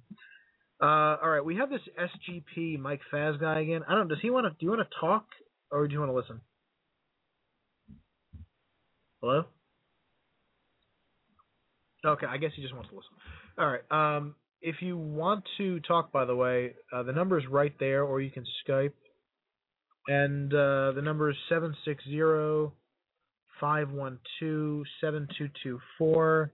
Uh, 0.80 1.18
all 1.20 1.28
right, 1.28 1.44
we 1.44 1.56
have 1.56 1.70
this 1.70 1.80
SGP 1.98 2.78
Mike 2.78 3.00
Faz 3.12 3.40
guy 3.40 3.60
again. 3.60 3.82
I 3.88 3.94
don't. 3.94 4.08
Does 4.08 4.18
he 4.22 4.30
want 4.30 4.46
to? 4.46 4.50
Do 4.50 4.66
you 4.66 4.70
want 4.70 4.88
to 4.88 5.00
talk 5.00 5.26
or 5.70 5.88
do 5.88 5.92
you 5.92 5.98
want 5.98 6.12
to 6.12 6.16
listen? 6.16 6.40
Hello. 9.20 9.44
Okay, 12.06 12.26
I 12.26 12.36
guess 12.36 12.52
he 12.54 12.62
just 12.62 12.74
wants 12.74 12.90
to 12.90 12.96
listen. 12.96 13.10
All 13.58 13.66
right. 13.66 14.16
Um, 14.16 14.36
if 14.62 14.76
you 14.80 14.96
want 14.96 15.44
to 15.58 15.80
talk, 15.80 16.12
by 16.12 16.24
the 16.24 16.36
way, 16.36 16.74
uh, 16.92 17.02
the 17.02 17.12
number 17.12 17.38
is 17.38 17.44
right 17.50 17.74
there, 17.80 18.04
or 18.04 18.20
you 18.20 18.30
can 18.30 18.44
Skype. 18.66 18.92
And 20.08 20.52
uh, 20.54 20.92
the 20.92 21.02
number 21.02 21.30
is 21.30 21.36
seven 21.50 21.76
six 21.84 22.02
zero 22.08 22.72
five 23.60 23.90
one 23.90 24.18
two 24.40 24.82
seven 25.00 25.28
two 25.36 25.48
two 25.62 25.78
four. 25.98 26.50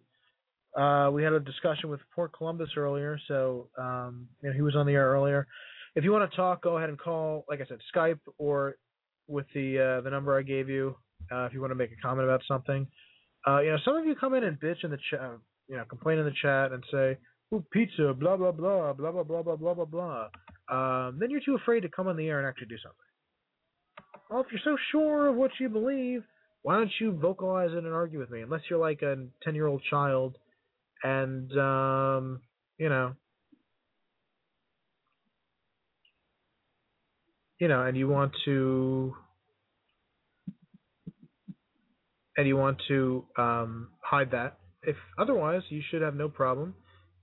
Uh, 0.77 1.09
we 1.13 1.23
had 1.23 1.33
a 1.33 1.39
discussion 1.39 1.89
with 1.89 2.01
Port 2.13 2.33
Columbus 2.37 2.71
earlier, 2.77 3.17
so 3.29 3.69
um, 3.79 4.27
you 4.43 4.49
know, 4.49 4.55
he 4.55 4.61
was 4.61 4.75
on 4.75 4.87
the 4.87 4.93
air 4.93 5.09
earlier. 5.09 5.47
If 5.95 6.03
you 6.03 6.11
want 6.11 6.29
to 6.29 6.37
talk, 6.37 6.63
go 6.65 6.79
ahead 6.79 6.89
and 6.89 6.99
call, 6.99 7.45
like 7.49 7.61
I 7.61 7.67
said, 7.67 7.79
Skype 7.95 8.19
or 8.39 8.75
with 9.29 9.47
the 9.55 9.99
uh, 9.99 10.01
the 10.01 10.11
number 10.11 10.37
I 10.37 10.43
gave 10.43 10.69
you. 10.69 10.97
Uh, 11.31 11.45
if 11.45 11.55
you 11.55 11.61
want 11.61 11.71
to 11.71 11.77
make 11.77 11.93
a 11.93 12.01
comment 12.03 12.29
about 12.29 12.43
something, 12.49 12.89
uh, 13.47 13.61
you 13.61 13.71
know, 13.71 13.79
some 13.85 13.97
of 13.97 14.05
you 14.05 14.17
come 14.17 14.35
in 14.35 14.43
and 14.43 14.59
bitch 14.59 14.83
in 14.83 14.91
the 14.91 14.99
chat, 15.11 15.39
you 15.69 15.77
know, 15.77 15.85
complain 15.85 16.19
in 16.19 16.25
the 16.25 16.35
chat 16.43 16.73
and 16.73 16.83
say, 16.91 17.17
"Ooh, 17.55 17.65
pizza, 17.71 18.13
blah 18.19 18.37
blah 18.37 18.51
blah, 18.51 18.93
blah 18.95 19.13
blah 19.13 19.23
blah 19.23 19.43
blah 19.43 19.57
blah 19.57 19.75
blah 19.75 19.85
blah." 19.85 20.29
Um, 20.69 21.19
then 21.21 21.31
you're 21.31 21.41
too 21.45 21.55
afraid 21.55 21.83
to 21.83 21.89
come 21.89 22.09
on 22.09 22.17
the 22.17 22.29
air 22.29 22.41
and 22.41 22.49
actually 22.49 22.67
do 22.67 22.79
something. 22.79 23.14
Well, 24.31 24.41
if 24.41 24.47
you're 24.51 24.61
so 24.65 24.77
sure 24.91 25.29
of 25.29 25.37
what 25.37 25.51
you 25.61 25.69
believe, 25.69 26.25
why 26.63 26.77
don't 26.77 26.91
you 26.99 27.13
vocalize 27.13 27.71
it 27.73 27.85
and 27.85 27.93
argue 27.93 28.19
with 28.19 28.31
me? 28.31 28.41
Unless 28.41 28.63
you're 28.71 28.79
like 28.79 29.03
a 29.03 29.27
ten 29.43 29.55
year 29.55 29.67
old 29.67 29.83
child 29.91 30.39
and 31.03 31.53
um, 31.59 32.41
you 32.79 32.89
know, 32.89 33.15
you 37.61 37.69
know, 37.69 37.83
and 37.83 37.97
you 37.97 38.09
want 38.09 38.33
to, 38.47 39.15
and 42.37 42.49
you 42.49 42.57
want 42.57 42.79
to 42.89 43.25
um, 43.37 43.89
hide 44.01 44.31
that. 44.33 44.59
If 44.83 44.97
otherwise, 45.19 45.63
you 45.69 45.83
should 45.91 46.03
have 46.03 46.15
no 46.15 46.29
problem 46.29 46.75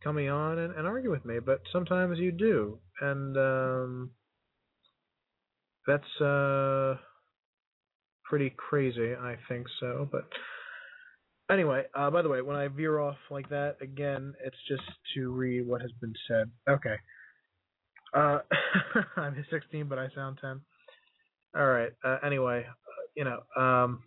coming 0.03 0.29
on 0.29 0.59
and, 0.59 0.75
and 0.75 0.87
argue 0.87 1.11
with 1.11 1.25
me. 1.25 1.39
But 1.43 1.61
sometimes 1.73 2.17
you 2.19 2.31
do, 2.31 2.77
and 3.01 3.37
um, 3.37 4.11
that's 5.88 6.21
uh, 6.21 6.95
pretty 8.25 8.53
crazy. 8.55 9.13
I 9.13 9.36
think 9.47 9.67
so, 9.79 10.07
but. 10.11 10.25
Anyway, 11.51 11.84
uh, 11.93 12.09
by 12.09 12.21
the 12.21 12.29
way, 12.29 12.41
when 12.41 12.55
I 12.55 12.69
veer 12.69 12.97
off 12.99 13.17
like 13.29 13.49
that, 13.49 13.75
again, 13.82 14.34
it's 14.41 14.55
just 14.69 14.84
to 15.13 15.32
read 15.34 15.67
what 15.67 15.82
has 15.82 15.91
been 15.99 16.13
said. 16.25 16.49
Okay. 16.69 16.95
Uh, 18.13 18.39
I'm 19.17 19.36
16, 19.51 19.88
but 19.88 19.99
I 19.99 20.07
sound 20.15 20.38
10. 20.39 20.61
All 21.55 21.65
right. 21.65 21.91
Uh, 22.03 22.17
anyway, 22.25 22.65
uh, 22.65 23.03
you 23.15 23.25
know, 23.25 23.41
um, 23.61 24.03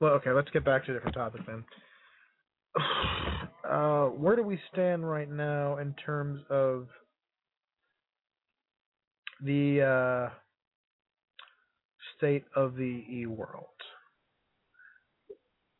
well, 0.00 0.12
okay, 0.14 0.30
let's 0.30 0.50
get 0.50 0.64
back 0.64 0.84
to 0.84 0.90
a 0.90 0.94
different 0.94 1.14
topic 1.14 1.42
then. 1.46 1.64
uh, 3.68 4.06
where 4.06 4.36
do 4.36 4.42
we 4.42 4.58
stand 4.72 5.08
right 5.08 5.30
now 5.30 5.78
in 5.78 5.94
terms 5.94 6.40
of 6.50 6.88
the 9.44 10.30
uh, 10.30 10.34
state 12.16 12.44
of 12.56 12.74
the 12.74 13.04
e 13.10 13.26
world? 13.26 13.64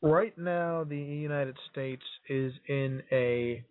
Right 0.01 0.37
now, 0.39 0.85
the 0.85 0.97
United 0.97 1.57
States 1.71 2.03
is 2.29 2.53
in 2.69 3.03
a 3.11 3.65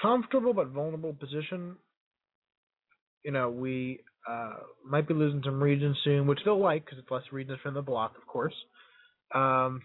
comfortable 0.00 0.54
but 0.54 0.68
vulnerable 0.68 1.12
position. 1.12 1.76
You 3.22 3.32
know, 3.32 3.50
we 3.50 4.00
uh, 4.28 4.54
might 4.88 5.06
be 5.06 5.14
losing 5.14 5.42
some 5.44 5.62
regions 5.62 5.96
soon, 6.04 6.26
which 6.26 6.38
they'll 6.44 6.60
like 6.60 6.84
because 6.84 6.98
it's 6.98 7.10
less 7.10 7.22
regions 7.32 7.58
from 7.62 7.74
the 7.74 7.82
block, 7.82 8.14
of 8.16 8.26
course. 8.26 8.54
Um, 9.34 9.82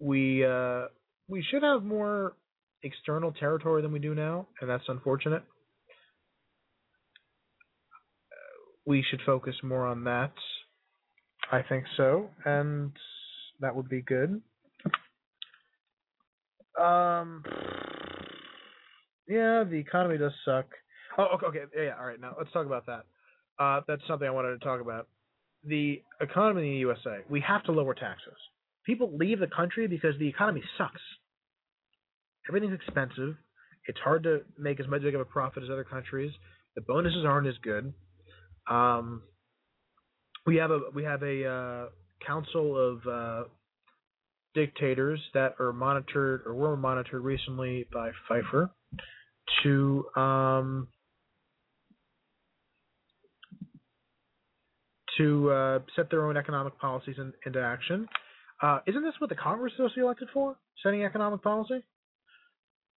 we 0.00 0.44
uh, 0.44 0.86
we 1.28 1.44
should 1.48 1.62
have 1.62 1.84
more 1.84 2.34
external 2.82 3.32
territory 3.32 3.82
than 3.82 3.92
we 3.92 3.98
do 3.98 4.14
now, 4.14 4.48
and 4.60 4.68
that's 4.68 4.84
unfortunate. 4.88 5.44
We 8.86 9.04
should 9.08 9.20
focus 9.24 9.54
more 9.62 9.86
on 9.86 10.04
that. 10.04 10.32
I 11.52 11.62
think 11.62 11.84
so, 11.96 12.30
and 12.44 12.92
that 13.60 13.74
would 13.74 13.88
be 13.88 14.02
good. 14.02 14.40
Um, 16.80 17.42
yeah, 19.28 19.64
the 19.64 19.76
economy 19.76 20.18
does 20.18 20.32
suck. 20.44 20.66
Oh, 21.18 21.26
okay, 21.34 21.46
okay, 21.46 21.64
yeah, 21.76 21.94
all 21.98 22.06
right. 22.06 22.20
Now 22.20 22.34
let's 22.38 22.52
talk 22.52 22.66
about 22.66 22.86
that. 22.86 23.04
Uh, 23.58 23.80
that's 23.86 24.02
something 24.08 24.26
I 24.26 24.30
wanted 24.30 24.58
to 24.58 24.64
talk 24.64 24.80
about. 24.80 25.08
The 25.64 26.02
economy 26.20 26.62
in 26.62 26.72
the 26.74 26.78
USA. 26.78 27.18
We 27.28 27.40
have 27.46 27.62
to 27.64 27.72
lower 27.72 27.94
taxes. 27.94 28.36
People 28.86 29.16
leave 29.16 29.40
the 29.40 29.46
country 29.46 29.86
because 29.86 30.14
the 30.18 30.28
economy 30.28 30.62
sucks. 30.78 31.02
Everything's 32.48 32.74
expensive. 32.74 33.36
It's 33.86 33.98
hard 33.98 34.22
to 34.22 34.40
make 34.58 34.80
as 34.80 34.88
much 34.88 35.02
of 35.02 35.20
a 35.20 35.24
profit 35.24 35.62
as 35.62 35.70
other 35.70 35.84
countries. 35.84 36.32
The 36.74 36.80
bonuses 36.80 37.24
aren't 37.26 37.46
as 37.46 37.58
good. 37.62 37.92
Um, 38.70 39.22
we 40.46 40.56
have 40.56 40.70
a 40.70 40.80
we 40.94 41.04
have 41.04 41.22
a 41.22 41.46
uh, 41.46 41.86
council 42.26 42.78
of 42.78 43.06
uh, 43.06 43.48
dictators 44.54 45.20
that 45.34 45.54
are 45.58 45.72
monitored 45.72 46.42
or 46.46 46.54
were 46.54 46.76
monitored 46.76 47.22
recently 47.22 47.86
by 47.92 48.10
Pfeiffer 48.28 48.70
to 49.62 50.04
um, 50.16 50.88
to 55.18 55.50
uh, 55.50 55.78
set 55.96 56.10
their 56.10 56.26
own 56.26 56.36
economic 56.36 56.78
policies 56.78 57.16
in, 57.18 57.32
into 57.44 57.60
action. 57.60 58.08
Uh, 58.62 58.78
isn't 58.86 59.02
this 59.02 59.14
what 59.18 59.30
the 59.30 59.36
Congress 59.36 59.72
is 59.78 59.90
elected 59.96 60.28
for? 60.32 60.56
Setting 60.82 61.04
economic 61.04 61.42
policy? 61.42 61.82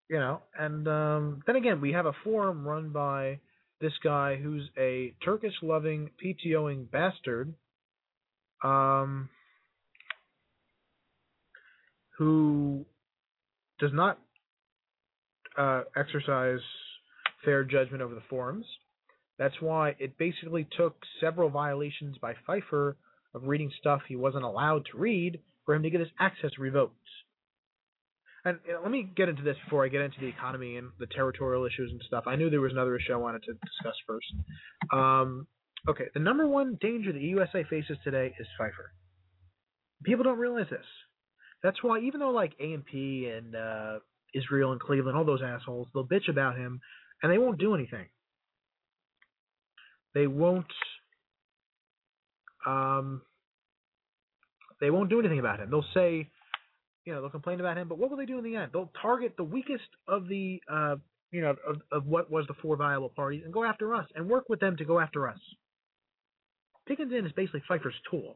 You 0.09 0.19
know, 0.19 0.41
and 0.57 0.88
um, 0.88 1.43
then 1.47 1.55
again, 1.55 1.82
we 1.82 1.93
have 1.93 2.05
a 2.05 2.13
forum 2.24 2.67
run 2.67 2.89
by 2.89 3.39
this 3.84 3.93
guy 4.03 4.38
who's 4.38 4.67
a 4.77 5.13
Turkish 5.23 5.53
loving, 5.61 6.09
PTOing 6.23 6.89
bastard. 6.89 7.53
Um, 8.63 9.29
who 12.17 12.86
does 13.79 13.91
not 13.93 14.17
uh, 15.57 15.84
exercise 15.97 16.61
fair 17.43 17.65
judgment 17.65 18.01
over 18.01 18.15
the 18.15 18.23
forums. 18.29 18.65
That's 19.38 19.59
why 19.59 19.95
it 19.99 20.17
basically 20.17 20.65
took 20.77 20.95
several 21.19 21.49
violations 21.49 22.17
by 22.21 22.36
Pfeiffer 22.45 22.95
of 23.36 23.43
reading 23.43 23.71
stuff 23.79 24.01
he 24.07 24.15
wasn't 24.15 24.45
allowed 24.45 24.86
to 24.91 24.97
read 24.97 25.39
for 25.65 25.75
him 25.75 25.84
to 25.84 25.89
get 25.89 25.99
his 25.99 26.09
access 26.19 26.51
revoked. 26.57 26.95
And 28.45 28.59
you 28.65 28.73
know, 28.73 28.81
let 28.81 28.91
me 28.91 29.07
get 29.15 29.29
into 29.29 29.41
this 29.41 29.55
before 29.63 29.85
I 29.85 29.87
get 29.87 30.01
into 30.01 30.19
the 30.19 30.27
economy 30.27 30.75
and 30.77 30.89
the 30.99 31.07
territorial 31.07 31.65
issues 31.65 31.91
and 31.91 32.01
stuff. 32.07 32.25
I 32.27 32.35
knew 32.35 32.49
there 32.49 32.61
was 32.61 32.73
another 32.73 32.95
issue 32.97 33.13
I 33.13 33.17
wanted 33.17 33.43
to 33.43 33.53
discuss 33.53 33.95
first. 34.05 34.25
Um, 34.91 35.47
okay, 35.87 36.05
the 36.13 36.19
number 36.19 36.47
one 36.47 36.77
danger 36.81 37.13
the 37.13 37.19
USA 37.19 37.63
faces 37.69 37.97
today 38.03 38.33
is 38.39 38.47
Pfeiffer. 38.57 38.91
People 40.03 40.23
don't 40.25 40.39
realize 40.39 40.67
this. 40.69 40.85
That's 41.63 41.81
why 41.81 41.99
even 42.01 42.19
though 42.19 42.31
like 42.31 42.53
AMP 42.59 42.73
and 42.73 42.85
P 42.85 43.31
uh, 43.57 43.99
Israel 44.33 44.73
and 44.73 44.81
Cleveland, 44.81 45.17
all 45.17 45.23
those 45.23 45.41
assholes, 45.41 45.87
they'll 45.93 46.05
bitch 46.05 46.29
about 46.29 46.57
him 46.57 46.81
and 47.21 47.31
they 47.31 47.37
won't 47.37 47.59
do 47.59 47.73
anything. 47.73 48.07
They 50.13 50.27
won't. 50.27 50.65
Um, 52.67 53.21
they 54.79 54.89
won't 54.89 55.09
do 55.09 55.19
anything 55.19 55.39
about 55.39 55.59
him. 55.59 55.69
They'll 55.69 55.85
say, 55.93 56.29
you 57.06 57.14
know, 57.14 57.22
they'll 57.22 57.30
complain 57.30 57.60
about 57.60 57.78
him, 57.78 57.88
but 57.88 57.97
what 57.97 58.10
will 58.10 58.18
they 58.18 58.26
do 58.26 58.38
in 58.38 58.43
the 58.43 58.56
end? 58.56 58.72
They'll 58.74 58.91
target 59.01 59.34
the 59.38 59.43
weakest 59.43 59.84
of 60.08 60.28
the, 60.28 60.62
uh, 60.72 60.95
you 61.32 61.41
know, 61.41 61.56
of, 61.68 61.82
of 61.91 62.06
what 62.06 62.32
was 62.32 62.45
the 62.47 62.54
four 62.62 62.78
viable 62.78 63.10
parties 63.10 63.41
and 63.43 63.54
go 63.54 63.64
after 63.64 63.93
us 63.93 64.08
and 64.16 64.30
work 64.30 64.45
with 64.49 64.60
them 64.60 64.78
to 64.78 64.86
go 64.86 64.99
after 64.99 65.28
us. 65.28 65.39
Piggins 66.89 67.18
in 67.18 67.26
is 67.26 67.32
basically 67.34 67.64
Pfeiffer's 67.68 67.95
tool. 68.10 68.36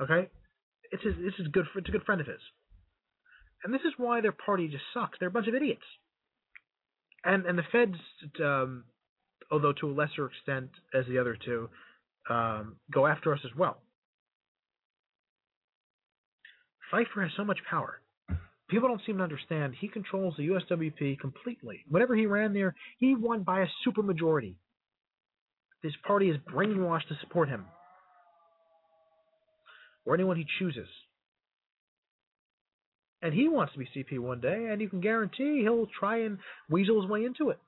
Okay, 0.00 0.28
it's 0.92 1.02
his, 1.02 1.14
this 1.16 1.34
is 1.38 1.48
good. 1.48 1.66
It's 1.74 1.88
a 1.88 1.92
good 1.92 2.04
friend 2.04 2.20
of 2.20 2.26
his, 2.26 2.40
and 3.64 3.74
this 3.74 3.82
is 3.82 3.92
why 3.96 4.20
their 4.20 4.32
party 4.32 4.68
just 4.68 4.84
sucks. 4.94 5.18
They're 5.18 5.28
a 5.28 5.32
bunch 5.32 5.48
of 5.48 5.54
idiots. 5.54 5.82
And 7.24 7.44
and 7.46 7.58
the 7.58 7.64
feds, 7.72 7.96
um, 8.42 8.84
although 9.50 9.72
to 9.72 9.90
a 9.90 9.92
lesser 9.92 10.26
extent 10.26 10.70
as 10.94 11.04
the 11.06 11.18
other 11.18 11.36
two, 11.44 11.68
um, 12.30 12.76
go 12.92 13.06
after 13.06 13.34
us 13.34 13.40
as 13.44 13.50
well. 13.56 13.78
Pfeiffer 16.90 17.22
has 17.22 17.30
so 17.36 17.44
much 17.44 17.58
power. 17.68 18.00
People 18.68 18.88
don't 18.88 19.00
seem 19.06 19.16
to 19.18 19.22
understand. 19.22 19.74
He 19.80 19.88
controls 19.88 20.34
the 20.36 20.48
USWP 20.48 21.18
completely. 21.20 21.84
Whenever 21.88 22.14
he 22.14 22.26
ran 22.26 22.52
there, 22.52 22.74
he 22.98 23.14
won 23.14 23.42
by 23.42 23.60
a 23.60 23.66
supermajority. 23.86 24.54
His 25.82 25.94
party 26.06 26.28
is 26.28 26.36
brainwashed 26.52 27.08
to 27.08 27.14
support 27.20 27.48
him, 27.48 27.64
or 30.04 30.14
anyone 30.14 30.36
he 30.36 30.46
chooses. 30.58 30.88
And 33.22 33.32
he 33.32 33.48
wants 33.48 33.72
to 33.72 33.78
be 33.78 33.88
CP 33.96 34.18
one 34.18 34.40
day, 34.40 34.68
and 34.70 34.80
you 34.80 34.88
can 34.88 35.00
guarantee 35.00 35.60
he'll 35.62 35.88
try 35.98 36.18
and 36.22 36.38
weasel 36.68 37.00
his 37.00 37.10
way 37.10 37.24
into 37.24 37.50
it. 37.50 37.58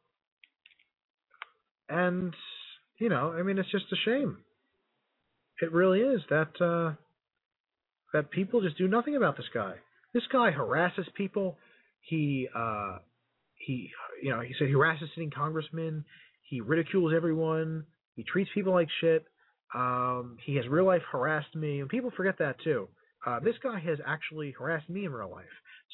And, 1.89 2.35
you 2.99 3.09
know, 3.09 3.33
I 3.33 3.43
mean, 3.43 3.59
it's 3.59 3.71
just 3.71 3.93
a 3.93 3.97
shame. 4.05 4.39
It 5.61 5.73
really 5.73 6.01
is 6.01 6.21
that 6.31 6.61
uh, 6.61 6.95
that 8.13 8.31
people 8.31 8.61
just 8.61 8.79
do 8.79 8.89
nothing 8.89 9.17
about 9.17 9.37
this 9.37 9.47
guy. 9.53 9.75
This 10.13 10.25
guy 10.33 10.51
harasses 10.51 11.07
people. 11.15 11.57
He 12.01 12.49
uh, 12.55 12.99
he 13.55 13.91
you 14.23 14.31
know 14.31 14.41
he 14.41 14.55
said 14.59 14.69
he 14.69 14.75
harasses 14.75 15.09
sitting 15.15 15.31
congressmen. 15.31 16.05
He 16.49 16.61
ridicules 16.61 17.13
everyone. 17.15 17.85
He 18.17 18.25
treats 18.25 18.51
people 18.55 18.73
like 18.73 18.89
shit. 19.01 19.25
Um, 19.75 20.37
he 20.45 20.57
has 20.57 20.67
real 20.67 20.87
life 20.87 21.03
harassed 21.11 21.55
me, 21.55 21.81
and 21.81 21.89
people 21.89 22.11
forget 22.17 22.39
that 22.39 22.57
too. 22.65 22.89
Uh, 23.25 23.39
this 23.41 23.55
guy 23.63 23.79
has 23.79 23.99
actually 24.05 24.53
harassed 24.59 24.89
me 24.89 25.05
in 25.05 25.13
real 25.13 25.31
life. 25.31 25.45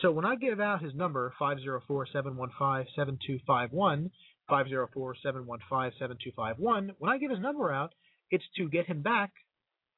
So 0.01 0.13
when 0.13 0.25
I 0.25 0.37
give 0.37 0.61
out 0.61 0.83
his 0.83 0.95
number, 0.95 1.35
504-715-7251, 1.41 4.11
504-715-7251, 4.51 6.91
when 6.99 7.11
I 7.11 7.19
give 7.19 7.31
his 7.31 7.41
number 7.41 7.73
out, 7.73 7.93
it's 8.31 8.45
to 8.57 8.69
get 8.69 8.87
him 8.87 9.03
back 9.03 9.33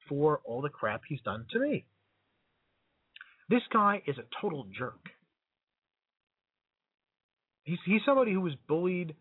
for 0.07 0.39
all 0.45 0.61
the 0.61 0.69
crap 0.69 1.01
he's 1.07 1.21
done 1.21 1.45
to 1.51 1.59
me. 1.59 1.85
This 3.49 3.61
guy 3.73 4.01
is 4.05 4.17
a 4.17 4.23
total 4.41 4.67
jerk. 4.77 4.99
He's 7.63 7.79
he's 7.85 8.01
somebody 8.05 8.31
who 8.31 8.41
was 8.41 8.53
bullied 8.67 9.15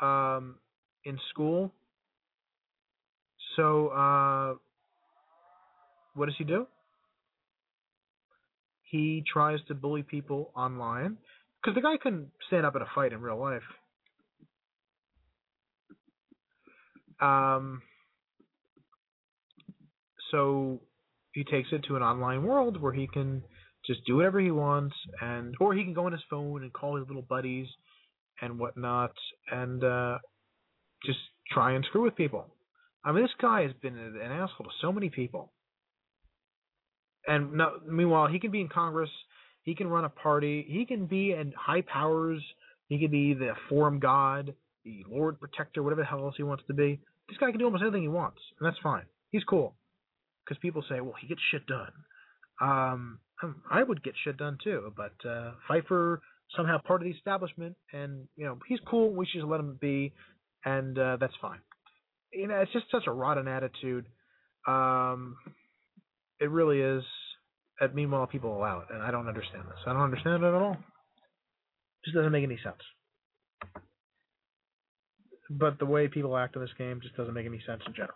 um, 0.00 0.56
in 1.04 1.18
school. 1.30 1.72
So 3.56 3.88
uh, 3.88 4.54
what 6.14 6.26
does 6.26 6.34
he 6.38 6.44
do? 6.44 6.66
He 8.90 9.24
tries 9.30 9.58
to 9.68 9.74
bully 9.74 10.02
people 10.02 10.50
online 10.54 11.16
because 11.62 11.74
the 11.74 11.80
guy 11.80 11.96
couldn't 12.02 12.28
stand 12.46 12.66
up 12.66 12.76
in 12.76 12.82
a 12.82 12.86
fight 12.94 13.12
in 13.12 13.22
real 13.22 13.40
life. 13.40 13.62
Um, 17.20 17.82
so 20.30 20.80
he 21.32 21.44
takes 21.44 21.68
it 21.72 21.84
to 21.88 21.96
an 21.96 22.02
online 22.02 22.42
world 22.42 22.80
where 22.80 22.92
he 22.92 23.06
can 23.06 23.42
just 23.86 24.04
do 24.06 24.16
whatever 24.16 24.40
he 24.40 24.50
wants, 24.50 24.94
and 25.20 25.54
or 25.60 25.74
he 25.74 25.84
can 25.84 25.94
go 25.94 26.06
on 26.06 26.12
his 26.12 26.22
phone 26.30 26.62
and 26.62 26.72
call 26.72 26.96
his 26.96 27.06
little 27.08 27.22
buddies 27.22 27.66
and 28.40 28.58
whatnot, 28.58 29.12
and 29.50 29.82
uh, 29.82 30.18
just 31.04 31.18
try 31.50 31.72
and 31.72 31.84
screw 31.86 32.02
with 32.02 32.16
people. 32.16 32.46
I 33.04 33.12
mean, 33.12 33.24
this 33.24 33.32
guy 33.40 33.62
has 33.62 33.72
been 33.82 33.98
an 33.98 34.20
asshole 34.20 34.66
to 34.66 34.72
so 34.80 34.92
many 34.92 35.10
people. 35.10 35.52
And 37.26 37.54
no, 37.54 37.78
meanwhile, 37.88 38.28
he 38.28 38.38
can 38.38 38.50
be 38.50 38.60
in 38.60 38.68
Congress, 38.68 39.10
he 39.62 39.74
can 39.74 39.88
run 39.88 40.04
a 40.04 40.08
party, 40.08 40.64
he 40.68 40.84
can 40.86 41.06
be 41.06 41.32
in 41.32 41.52
high 41.56 41.82
powers, 41.82 42.42
he 42.88 42.98
can 42.98 43.10
be 43.10 43.34
the 43.34 43.52
forum 43.68 44.00
god, 44.00 44.54
the 44.84 45.04
Lord 45.08 45.38
Protector, 45.40 45.82
whatever 45.82 46.02
the 46.02 46.06
hell 46.06 46.24
else 46.24 46.34
he 46.36 46.42
wants 46.42 46.64
to 46.66 46.74
be. 46.74 47.00
This 47.28 47.38
guy 47.38 47.50
can 47.50 47.58
do 47.58 47.64
almost 47.64 47.82
anything 47.82 48.02
he 48.02 48.08
wants, 48.08 48.40
and 48.58 48.66
that's 48.66 48.80
fine. 48.82 49.04
He's 49.30 49.44
cool. 49.44 49.74
Because 50.44 50.60
people 50.60 50.84
say, 50.88 51.00
well, 51.00 51.14
he 51.20 51.28
gets 51.28 51.40
shit 51.50 51.66
done. 51.66 51.92
Um, 52.60 53.18
I 53.70 53.82
would 53.82 54.02
get 54.02 54.14
shit 54.24 54.36
done 54.36 54.58
too. 54.62 54.92
But 54.96 55.14
uh, 55.28 55.52
Pfeiffer 55.68 56.20
somehow 56.56 56.78
part 56.78 57.02
of 57.02 57.06
the 57.06 57.12
establishment, 57.12 57.76
and 57.92 58.28
you 58.36 58.44
know 58.44 58.58
he's 58.68 58.80
cool. 58.86 59.12
We 59.12 59.26
should 59.26 59.40
just 59.40 59.50
let 59.50 59.60
him 59.60 59.78
be, 59.80 60.12
and 60.64 60.98
uh, 60.98 61.16
that's 61.20 61.34
fine. 61.40 61.60
You 62.32 62.48
know, 62.48 62.60
it's 62.60 62.72
just 62.72 62.86
such 62.90 63.04
a 63.06 63.12
rotten 63.12 63.48
attitude. 63.48 64.06
Um, 64.66 65.36
it 66.40 66.50
really 66.50 66.80
is. 66.80 67.04
And 67.80 67.94
meanwhile, 67.94 68.26
people 68.26 68.56
allow 68.56 68.80
it, 68.80 68.86
and 68.92 69.02
I 69.02 69.10
don't 69.10 69.26
understand 69.26 69.64
this. 69.64 69.78
I 69.86 69.92
don't 69.92 70.02
understand 70.02 70.44
it 70.44 70.46
at 70.46 70.54
all. 70.54 70.72
It 70.72 72.04
just 72.04 72.14
doesn't 72.14 72.32
make 72.32 72.44
any 72.44 72.58
sense. 72.62 72.76
But 75.50 75.78
the 75.78 75.86
way 75.86 76.08
people 76.08 76.36
act 76.36 76.56
in 76.56 76.62
this 76.62 76.70
game 76.78 77.00
just 77.02 77.16
doesn't 77.16 77.34
make 77.34 77.46
any 77.46 77.60
sense 77.66 77.82
in 77.86 77.94
general. 77.94 78.14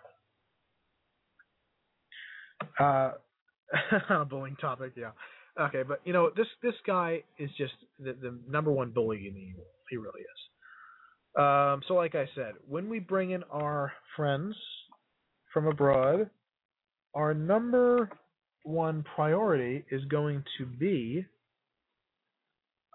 Uh, 2.78 3.12
bullying 4.30 4.56
topic, 4.56 4.92
yeah. 4.96 5.10
Okay, 5.58 5.82
but 5.82 6.00
you 6.04 6.12
know 6.12 6.30
this 6.36 6.46
this 6.62 6.74
guy 6.86 7.22
is 7.38 7.50
just 7.56 7.72
the, 7.98 8.12
the 8.12 8.38
number 8.48 8.70
one 8.70 8.90
bully 8.90 9.26
in 9.28 9.34
the 9.34 9.54
world. 9.56 9.70
He 9.90 9.96
really 9.96 10.20
is. 10.20 11.42
Um, 11.42 11.82
so, 11.86 11.94
like 11.94 12.14
I 12.14 12.26
said, 12.34 12.54
when 12.66 12.88
we 12.88 12.98
bring 12.98 13.30
in 13.30 13.42
our 13.44 13.92
friends 14.16 14.54
from 15.52 15.66
abroad, 15.66 16.30
our 17.14 17.34
number 17.34 18.10
one 18.62 19.04
priority 19.14 19.84
is 19.90 20.04
going 20.06 20.44
to 20.58 20.66
be 20.66 21.24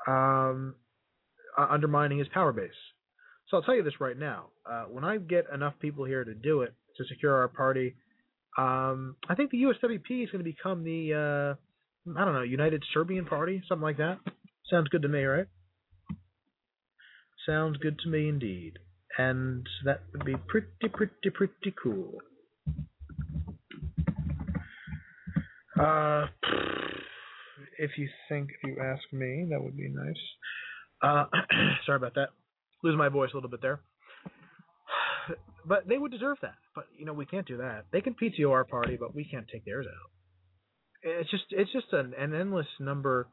um, 0.07 0.75
uh, 1.57 1.67
undermining 1.69 2.19
his 2.19 2.27
power 2.33 2.51
base. 2.51 2.69
So 3.47 3.57
I'll 3.57 3.63
tell 3.63 3.75
you 3.75 3.83
this 3.83 3.99
right 3.99 4.17
now. 4.17 4.47
Uh, 4.69 4.83
when 4.83 5.03
I 5.03 5.17
get 5.17 5.45
enough 5.53 5.73
people 5.79 6.05
here 6.05 6.23
to 6.23 6.33
do 6.33 6.61
it 6.61 6.73
to 6.97 7.03
secure 7.05 7.35
our 7.35 7.47
party, 7.47 7.95
um, 8.57 9.15
I 9.29 9.35
think 9.35 9.51
the 9.51 9.63
USWP 9.63 10.23
is 10.23 10.29
going 10.31 10.43
to 10.43 10.51
become 10.51 10.83
the 10.83 11.57
uh, 12.07 12.11
I 12.19 12.25
don't 12.25 12.33
know 12.33 12.41
United 12.41 12.83
Serbian 12.93 13.25
Party, 13.25 13.61
something 13.67 13.83
like 13.83 13.97
that. 13.97 14.19
Sounds 14.69 14.87
good 14.89 15.03
to 15.03 15.07
me, 15.07 15.23
right? 15.23 15.47
Sounds 17.45 17.77
good 17.77 17.97
to 18.03 18.09
me 18.09 18.29
indeed, 18.29 18.73
and 19.17 19.65
that 19.85 20.01
would 20.13 20.25
be 20.25 20.35
pretty, 20.47 20.67
pretty, 20.93 21.29
pretty 21.33 21.73
cool. 21.81 22.19
Uh, 25.79 26.27
if 27.79 27.91
you 27.97 28.07
think, 28.29 28.49
if 28.61 28.69
you 28.69 28.77
ask 28.81 29.01
me, 29.11 29.47
that 29.49 29.61
would 29.61 29.75
be 29.75 29.89
nice. 29.89 30.15
Uh, 31.01 31.25
sorry 31.85 31.95
about 31.95 32.13
that. 32.15 32.29
Lose 32.83 32.97
my 32.97 33.09
voice 33.09 33.31
a 33.33 33.37
little 33.37 33.49
bit 33.49 33.61
there. 33.61 33.79
But 35.63 35.87
they 35.87 35.99
would 35.99 36.11
deserve 36.11 36.39
that. 36.41 36.55
But 36.73 36.85
you 36.97 37.05
know, 37.05 37.13
we 37.13 37.27
can't 37.27 37.47
do 37.47 37.57
that. 37.57 37.85
They 37.91 38.01
can 38.01 38.15
PTO 38.15 38.49
our 38.49 38.63
party, 38.63 38.97
but 38.99 39.13
we 39.13 39.23
can't 39.23 39.47
take 39.47 39.63
theirs 39.63 39.85
out. 39.85 40.09
It's 41.03 41.29
just, 41.29 41.43
it's 41.51 41.71
just 41.71 41.93
an, 41.93 42.13
an 42.17 42.33
endless 42.33 42.65
number. 42.79 43.27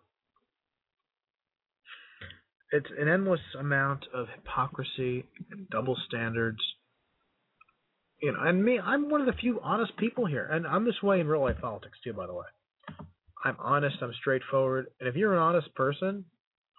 It's 2.70 2.89
an 2.99 3.09
endless 3.09 3.41
amount 3.59 4.05
of 4.12 4.26
hypocrisy 4.28 5.24
and 5.51 5.70
double 5.70 5.97
standards. 6.07 6.59
You 8.20 8.32
know, 8.32 8.41
and 8.43 8.62
me, 8.62 8.78
I'm 8.78 9.09
one 9.09 9.22
of 9.22 9.26
the 9.26 9.41
few 9.41 9.59
honest 9.62 9.97
people 9.97 10.26
here, 10.26 10.45
and 10.45 10.66
I'm 10.66 10.84
this 10.84 11.03
way 11.03 11.20
in 11.20 11.28
real 11.28 11.41
life 11.41 11.61
politics 11.62 11.97
too, 12.05 12.12
by 12.12 12.26
the 12.26 12.34
way. 12.34 12.47
I'm 13.45 13.57
honest, 13.59 13.97
I'm 14.03 14.12
straightforward, 14.20 14.89
and 14.99 15.09
if 15.09 15.14
you're 15.14 15.32
an 15.32 15.41
honest 15.41 15.74
person, 15.74 16.24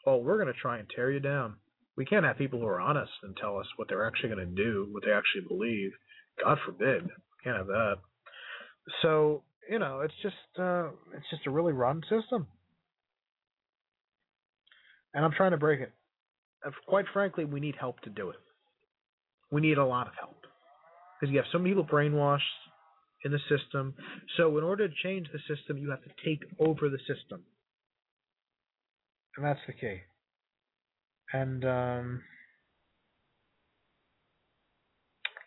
well, 0.06 0.22
we're 0.22 0.42
going 0.42 0.54
to 0.54 0.60
try 0.60 0.78
and 0.78 0.88
tear 0.94 1.10
you 1.12 1.20
down. 1.20 1.56
We 1.98 2.06
can't 2.06 2.26
have 2.26 2.38
people 2.38 2.60
who 2.60 2.66
are 2.66 2.80
honest 2.80 3.12
and 3.24 3.36
tell 3.36 3.58
us 3.58 3.68
what 3.76 3.90
they're 3.90 4.08
actually 4.08 4.30
going 4.30 4.56
to 4.56 4.64
do, 4.64 4.88
what 4.92 5.04
they 5.06 5.12
actually 5.12 5.48
believe. 5.48 5.92
God 6.44 6.58
forbid. 6.66 7.10
Can't 7.44 7.58
have 7.58 7.68
that. 7.68 7.96
So, 9.02 9.44
you 9.70 9.80
know, 9.80 10.02
it's 10.02 10.14
just 10.22 10.36
uh 10.58 10.90
it's 11.16 11.30
just 11.30 11.46
a 11.48 11.52
really 11.52 11.74
rotten 11.74 12.02
system. 12.04 12.48
And 15.14 15.26
I'm 15.26 15.32
trying 15.32 15.52
to 15.52 15.58
break 15.58 15.80
it. 15.80 15.92
Quite 16.88 17.06
frankly, 17.14 17.46
we 17.46 17.60
need 17.60 17.76
help 17.80 18.00
to 18.02 18.10
do 18.10 18.30
it. 18.30 18.40
We 19.52 19.62
need 19.62 19.78
a 19.78 19.86
lot 19.86 20.08
of 20.08 20.14
help. 20.20 20.46
Because 21.20 21.32
you 21.32 21.38
have 21.38 21.48
so 21.52 21.58
many 21.58 21.72
people 21.72 21.86
brainwashed 21.86 22.40
in 23.26 23.32
the 23.32 23.40
system. 23.50 23.94
So 24.38 24.58
in 24.58 24.64
order 24.64 24.88
to 24.88 24.94
change 25.04 25.28
the 25.32 25.40
system, 25.54 25.78
you 25.78 25.90
have 25.90 26.04
to 26.04 26.10
take 26.24 26.44
over 26.60 26.90
the 26.90 27.00
system. 27.00 27.44
And 29.36 29.46
that's 29.46 29.60
the 29.68 29.74
key. 29.74 30.02
And 31.34 31.64
um, 31.66 32.22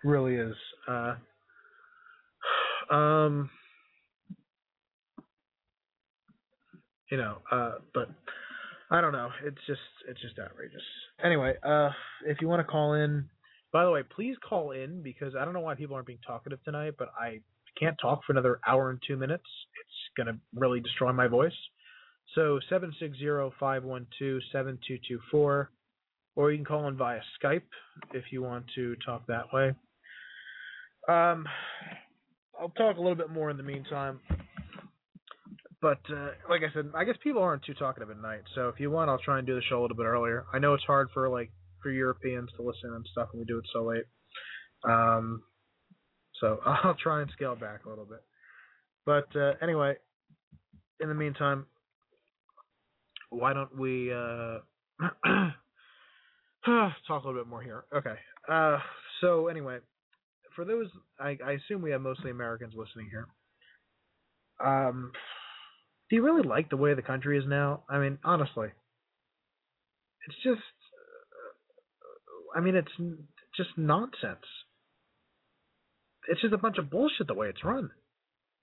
really 0.04 0.36
is. 0.36 0.54
Uh, 0.88 1.14
um, 2.94 3.50
you 7.10 7.16
know, 7.16 7.38
uh, 7.50 7.72
but 7.94 8.08
I 8.90 9.00
don't 9.00 9.12
know. 9.12 9.30
It's 9.44 9.58
just 9.66 9.80
it's 10.08 10.20
just 10.20 10.38
outrageous. 10.38 10.82
Anyway, 11.22 11.54
uh, 11.62 11.90
if 12.26 12.38
you 12.40 12.48
want 12.48 12.60
to 12.60 12.64
call 12.64 12.94
in, 12.94 13.28
by 13.72 13.84
the 13.84 13.90
way, 13.90 14.02
please 14.02 14.36
call 14.46 14.72
in 14.72 15.02
because 15.02 15.34
I 15.38 15.44
don't 15.44 15.54
know 15.54 15.60
why 15.60 15.74
people 15.74 15.94
aren't 15.94 16.06
being 16.06 16.18
talkative 16.26 16.62
tonight, 16.64 16.94
but 16.98 17.08
I 17.18 17.40
can't 17.78 17.96
talk 18.00 18.20
for 18.26 18.32
another 18.32 18.60
hour 18.66 18.90
and 18.90 18.98
two 19.06 19.16
minutes. 19.16 19.44
It's 19.80 20.16
gonna 20.16 20.38
really 20.54 20.80
destroy 20.80 21.12
my 21.12 21.26
voice. 21.26 21.52
So 22.34 22.58
760-512-7224 22.70 25.66
or 26.34 26.50
you 26.50 26.56
can 26.56 26.64
call 26.64 26.88
in 26.88 26.96
via 26.96 27.20
Skype 27.42 27.60
if 28.14 28.24
you 28.30 28.40
want 28.42 28.64
to 28.74 28.96
talk 29.04 29.26
that 29.26 29.52
way. 29.52 29.74
Um, 31.08 31.46
I'll 32.58 32.70
talk 32.70 32.96
a 32.96 33.00
little 33.00 33.16
bit 33.16 33.30
more 33.30 33.50
in 33.50 33.56
the 33.56 33.62
meantime. 33.62 34.20
But 35.82 36.00
uh, 36.10 36.30
like 36.48 36.62
I 36.62 36.72
said, 36.72 36.90
I 36.94 37.04
guess 37.04 37.16
people 37.22 37.42
aren't 37.42 37.64
too 37.64 37.74
talkative 37.74 38.10
at 38.10 38.20
night. 38.20 38.42
So 38.54 38.68
if 38.68 38.78
you 38.78 38.90
want, 38.90 39.10
I'll 39.10 39.18
try 39.18 39.38
and 39.38 39.46
do 39.46 39.56
the 39.56 39.62
show 39.68 39.80
a 39.80 39.82
little 39.82 39.96
bit 39.96 40.06
earlier. 40.06 40.44
I 40.54 40.60
know 40.60 40.74
it's 40.74 40.84
hard 40.84 41.08
for 41.12 41.28
like 41.28 41.50
for 41.82 41.90
Europeans 41.90 42.48
to 42.56 42.62
listen 42.62 42.94
and 42.94 43.04
stuff 43.10 43.28
when 43.32 43.40
we 43.40 43.46
do 43.46 43.58
it 43.58 43.64
so 43.72 43.82
late. 43.82 44.04
Um, 44.84 45.42
so 46.40 46.60
I'll 46.64 46.94
try 46.94 47.20
and 47.20 47.30
scale 47.32 47.56
back 47.56 47.84
a 47.84 47.88
little 47.88 48.04
bit. 48.04 48.22
But 49.04 49.36
uh, 49.36 49.54
anyway, 49.60 49.96
in 51.00 51.08
the 51.08 51.14
meantime, 51.14 51.66
why 53.32 53.52
don't 53.54 53.76
we 53.78 54.12
uh, 54.12 54.58
talk 56.66 57.24
a 57.24 57.26
little 57.26 57.34
bit 57.34 57.48
more 57.48 57.62
here? 57.62 57.84
Okay. 57.94 58.14
Uh, 58.48 58.78
so 59.20 59.48
anyway, 59.48 59.78
for 60.54 60.64
those, 60.64 60.86
I, 61.18 61.38
I 61.44 61.52
assume 61.52 61.82
we 61.82 61.92
have 61.92 62.02
mostly 62.02 62.30
Americans 62.30 62.74
listening 62.76 63.08
here. 63.10 63.26
Um, 64.64 65.12
do 66.10 66.16
you 66.16 66.22
really 66.22 66.46
like 66.46 66.68
the 66.68 66.76
way 66.76 66.94
the 66.94 67.02
country 67.02 67.38
is 67.38 67.44
now? 67.46 67.84
I 67.88 67.98
mean, 67.98 68.18
honestly, 68.24 68.68
it's 70.28 70.36
just, 70.44 70.60
I 72.54 72.60
mean, 72.60 72.76
it's 72.76 72.92
just 73.56 73.70
nonsense. 73.76 74.44
It's 76.28 76.40
just 76.40 76.54
a 76.54 76.58
bunch 76.58 76.78
of 76.78 76.90
bullshit 76.90 77.26
the 77.26 77.34
way 77.34 77.48
it's 77.48 77.64
run. 77.64 77.90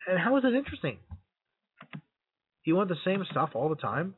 And 0.07 0.19
how 0.19 0.37
is 0.37 0.43
it 0.45 0.53
interesting? 0.53 0.99
You 2.65 2.75
want 2.75 2.89
the 2.89 2.95
same 3.03 3.25
stuff 3.31 3.49
all 3.55 3.69
the 3.69 3.75
time? 3.75 4.13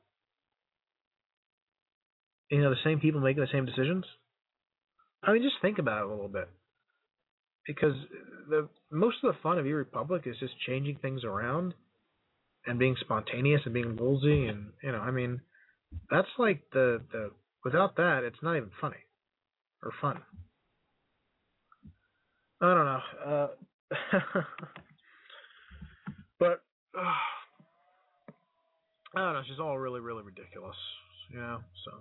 You 2.52 2.62
know, 2.62 2.70
the 2.70 2.76
same 2.84 3.00
people 3.00 3.22
making 3.22 3.42
the 3.42 3.50
same 3.52 3.66
decisions? 3.66 4.04
I 5.24 5.32
mean, 5.32 5.42
just 5.42 5.56
think 5.62 5.80
about 5.80 6.00
it 6.00 6.08
a 6.08 6.10
little 6.10 6.28
bit. 6.28 6.50
Because 7.66 7.94
the 8.50 8.68
most 8.92 9.18
of 9.24 9.34
the 9.34 9.40
fun 9.42 9.58
of 9.58 9.66
eRepublik 9.66 10.28
is 10.28 10.36
just 10.40 10.54
changing 10.68 10.98
things 10.98 11.24
around 11.24 11.74
and 12.66 12.78
being 12.78 12.98
spontaneous 13.00 13.62
and 13.64 13.74
being 13.74 13.96
ballsy 13.96 14.50
and 14.50 14.72
you 14.84 14.92
know, 14.92 15.00
I 15.00 15.12
mean, 15.12 15.40
that's 16.10 16.28
like 16.38 16.64
the 16.74 17.02
the 17.14 17.32
without 17.64 17.96
that, 17.96 18.24
it's 18.24 18.42
not 18.44 18.58
even 18.58 18.72
funny 18.82 18.98
or 19.82 19.92
fun. 20.02 20.22
I 22.60 22.74
don't 22.74 22.86
know. 22.86 23.02
Uh, 23.26 24.42
but 26.40 26.64
uh, 26.98 27.14
I 29.16 29.20
don't 29.20 29.34
know. 29.34 29.42
Just 29.48 29.60
all 29.60 29.78
really, 29.80 30.02
really 30.02 30.24
ridiculous, 30.24 30.76
you 31.32 31.38
know. 31.40 31.60
So 31.86 31.92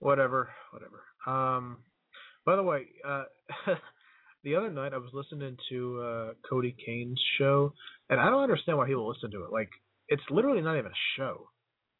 whatever, 0.00 0.50
whatever. 0.72 1.04
Um, 1.26 1.78
by 2.44 2.56
the 2.56 2.62
way, 2.62 2.86
uh, 3.06 3.24
the 4.44 4.56
other 4.56 4.70
night 4.70 4.92
I 4.92 4.98
was 4.98 5.10
listening 5.12 5.56
to 5.70 6.00
uh, 6.00 6.32
Cody 6.48 6.74
Kane's 6.84 7.20
show, 7.38 7.72
and 8.08 8.20
I 8.20 8.28
don't 8.28 8.42
understand 8.42 8.78
why 8.78 8.86
people 8.86 9.08
listen 9.08 9.30
to 9.30 9.44
it. 9.44 9.52
Like, 9.52 9.70
it's 10.08 10.22
literally 10.30 10.62
not 10.62 10.76
even 10.78 10.90
a 10.90 11.02
show. 11.16 11.48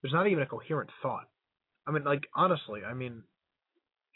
There's 0.03 0.15
not 0.15 0.27
even 0.27 0.43
a 0.43 0.47
coherent 0.47 0.91
thought. 1.03 1.29
I 1.87 1.93
mean, 1.93 2.05
like 2.05 2.23
honestly, 2.35 2.81
I 2.85 2.95
mean, 2.95 3.23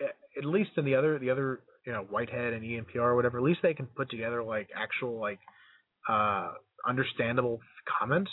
at 0.00 0.44
least 0.44 0.70
in 0.76 0.84
the 0.84 0.94
other 0.96 1.18
the 1.18 1.30
other 1.30 1.60
you 1.86 1.92
know 1.92 2.02
Whitehead 2.02 2.52
and 2.52 2.62
ENPR 2.62 2.96
or 2.96 3.16
whatever, 3.16 3.38
at 3.38 3.44
least 3.44 3.60
they 3.62 3.74
can 3.74 3.86
put 3.86 4.10
together 4.10 4.42
like 4.42 4.68
actual 4.76 5.20
like 5.20 5.40
uh 6.08 6.52
understandable 6.86 7.60
comments. 8.00 8.30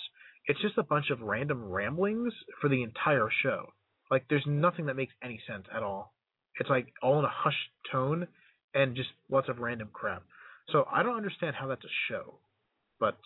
It's 0.48 0.62
just 0.62 0.78
a 0.78 0.84
bunch 0.84 1.10
of 1.12 1.22
random 1.22 1.64
ramblings 1.64 2.34
for 2.60 2.70
the 2.70 2.84
entire 2.84 3.30
show. 3.44 3.68
Like 4.12 4.26
there's 4.30 4.44
nothing 4.46 4.88
that 4.88 4.96
makes 4.96 5.14
any 5.24 5.42
sense 5.48 5.66
at 5.74 5.82
all. 5.82 6.14
It's 6.60 6.70
like 6.70 6.88
all 7.02 7.18
in 7.20 7.26
a 7.26 7.32
hushed 7.34 7.58
tone 7.92 8.28
and 8.76 8.96
just 8.96 9.10
lots 9.30 9.48
of 9.50 9.60
random 9.60 9.90
crap. 9.92 10.24
So 10.72 10.86
I 10.92 11.02
don't 11.02 11.16
understand 11.16 11.56
how 11.56 11.68
that's 11.68 11.84
a 11.84 11.94
show. 12.10 12.36
But 13.00 13.18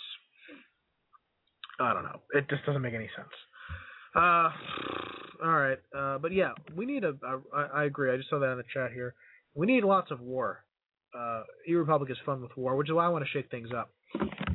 I 1.79 1.93
don't 1.93 2.03
know. 2.03 2.19
It 2.33 2.47
just 2.49 2.65
doesn't 2.65 2.81
make 2.81 2.93
any 2.93 3.09
sense. 3.15 3.27
Uh, 4.15 4.49
all 5.43 5.51
right. 5.51 5.79
Uh, 5.95 6.17
but 6.19 6.31
yeah, 6.31 6.51
we 6.75 6.85
need 6.85 7.03
a. 7.03 7.13
I, 7.53 7.81
I 7.81 7.83
agree. 7.85 8.13
I 8.13 8.17
just 8.17 8.29
saw 8.29 8.39
that 8.39 8.51
in 8.51 8.57
the 8.57 8.63
chat 8.73 8.91
here. 8.93 9.13
We 9.55 9.67
need 9.67 9.83
lots 9.83 10.11
of 10.11 10.21
war. 10.21 10.63
Uh, 11.17 11.43
E 11.67 11.73
Republic 11.73 12.11
is 12.11 12.17
fun 12.25 12.41
with 12.41 12.55
war, 12.55 12.75
which 12.75 12.89
is 12.89 12.93
why 12.93 13.05
I 13.05 13.09
want 13.09 13.25
to 13.25 13.31
shake 13.31 13.49
things 13.49 13.69
up. 13.75 13.91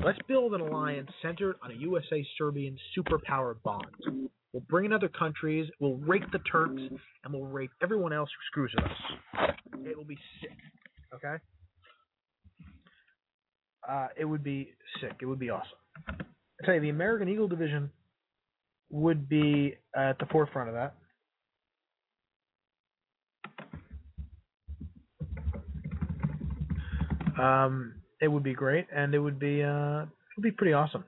Let's 0.05 0.19
build 0.29 0.55
an 0.55 0.61
alliance 0.61 1.11
centered 1.21 1.57
on 1.63 1.71
a 1.71 1.75
USA 1.75 2.27
Serbian 2.39 2.79
superpower 2.97 3.55
bond. 3.63 4.31
We'll 4.53 4.65
bring 4.69 4.87
in 4.87 4.93
other 4.93 5.09
countries, 5.09 5.71
we'll 5.79 5.97
rape 5.97 6.25
the 6.33 6.41
Turks, 6.41 6.83
and 7.25 7.33
we'll 7.33 7.47
rape 7.47 7.71
everyone 7.83 8.13
else 8.13 8.29
who 8.31 8.43
screws 8.51 8.75
with 8.77 8.85
us. 8.85 9.51
It 9.87 9.97
will 9.97 10.05
be 10.05 10.19
sick. 10.41 10.57
Okay? 11.15 11.37
Uh, 13.89 14.09
it 14.19 14.25
would 14.25 14.43
be 14.43 14.73
sick. 15.01 15.13
It 15.21 15.27
would 15.27 15.39
be 15.39 15.51
awesome. 15.51 15.79
I 16.09 16.67
tell 16.67 16.75
you, 16.75 16.81
the 16.81 16.91
American 16.91 17.29
Eagle 17.29 17.49
Division 17.49 17.91
would 18.91 19.29
be 19.29 19.77
at 19.97 20.19
the 20.19 20.27
forefront 20.27 20.69
of 20.69 20.75
that. 20.75 20.95
Um, 27.41 27.95
it 28.21 28.29
would 28.29 28.43
be 28.43 28.53
great, 28.53 28.87
and 28.95 29.15
it 29.15 29.19
would 29.19 29.39
be 29.39 29.63
uh, 29.63 30.03
it 30.03 30.09
would 30.37 30.43
be 30.43 30.51
pretty 30.51 30.75
awesome. 30.75 31.05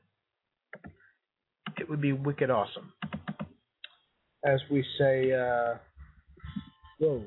It 1.78 1.90
would 1.90 2.00
be 2.00 2.12
wicked 2.12 2.48
awesome, 2.48 2.92
as 4.44 4.60
we 4.70 4.84
say. 4.98 5.32
Uh, 5.32 5.74
whoa. 6.98 7.22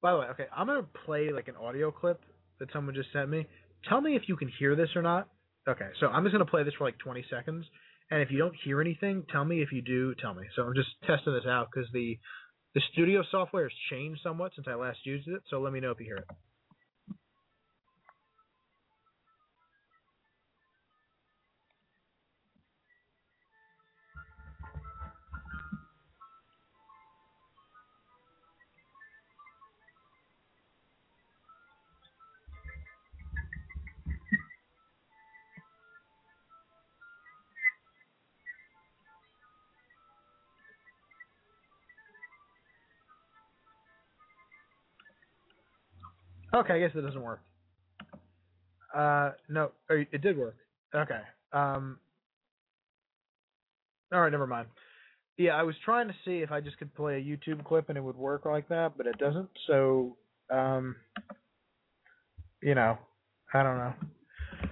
By 0.00 0.12
the 0.12 0.18
way, 0.18 0.26
okay, 0.26 0.46
I'm 0.56 0.66
gonna 0.66 0.86
play 1.04 1.30
like 1.32 1.48
an 1.48 1.56
audio 1.56 1.90
clip 1.90 2.20
that 2.60 2.72
someone 2.72 2.94
just 2.94 3.12
sent 3.12 3.28
me. 3.28 3.46
Tell 3.88 4.00
me 4.00 4.16
if 4.16 4.22
you 4.28 4.36
can 4.36 4.50
hear 4.58 4.76
this 4.76 4.90
or 4.94 5.02
not. 5.02 5.28
Okay, 5.68 5.88
so 6.00 6.06
I'm 6.06 6.24
just 6.24 6.32
gonna 6.32 6.46
play 6.46 6.62
this 6.62 6.74
for 6.78 6.84
like 6.84 6.98
20 6.98 7.24
seconds, 7.30 7.66
and 8.10 8.22
if 8.22 8.30
you 8.30 8.38
don't 8.38 8.54
hear 8.64 8.80
anything, 8.80 9.24
tell 9.30 9.44
me. 9.44 9.60
If 9.60 9.72
you 9.72 9.82
do, 9.82 10.14
tell 10.14 10.34
me. 10.34 10.44
So 10.54 10.62
I'm 10.62 10.74
just 10.74 10.88
testing 11.06 11.34
this 11.34 11.46
out 11.46 11.68
because 11.72 11.90
the 11.92 12.18
the 12.74 12.80
studio 12.92 13.22
software 13.30 13.64
has 13.64 13.72
changed 13.90 14.20
somewhat 14.22 14.52
since 14.54 14.68
I 14.68 14.74
last 14.74 14.98
used 15.04 15.26
it. 15.28 15.42
So 15.50 15.60
let 15.60 15.72
me 15.72 15.80
know 15.80 15.90
if 15.90 15.98
you 15.98 16.06
hear 16.06 16.16
it. 16.16 16.26
Okay, 46.58 46.74
I 46.74 46.78
guess 46.80 46.90
it 46.96 47.02
doesn't 47.02 47.22
work. 47.22 47.40
Uh, 48.94 49.32
no, 49.48 49.70
it 49.88 50.20
did 50.20 50.36
work. 50.36 50.56
Okay. 50.94 51.20
Um. 51.52 51.98
All 54.12 54.20
right, 54.20 54.32
never 54.32 54.46
mind. 54.46 54.66
Yeah, 55.36 55.52
I 55.52 55.62
was 55.62 55.76
trying 55.84 56.08
to 56.08 56.14
see 56.24 56.38
if 56.38 56.50
I 56.50 56.60
just 56.60 56.78
could 56.78 56.92
play 56.94 57.18
a 57.18 57.22
YouTube 57.22 57.64
clip 57.64 57.90
and 57.90 57.98
it 57.98 58.00
would 58.00 58.16
work 58.16 58.44
like 58.44 58.68
that, 58.70 58.94
but 58.96 59.06
it 59.06 59.18
doesn't. 59.18 59.48
So, 59.68 60.16
um, 60.50 60.96
you 62.60 62.74
know, 62.74 62.98
I 63.54 63.62
don't 63.62 63.76
know. 63.76 63.92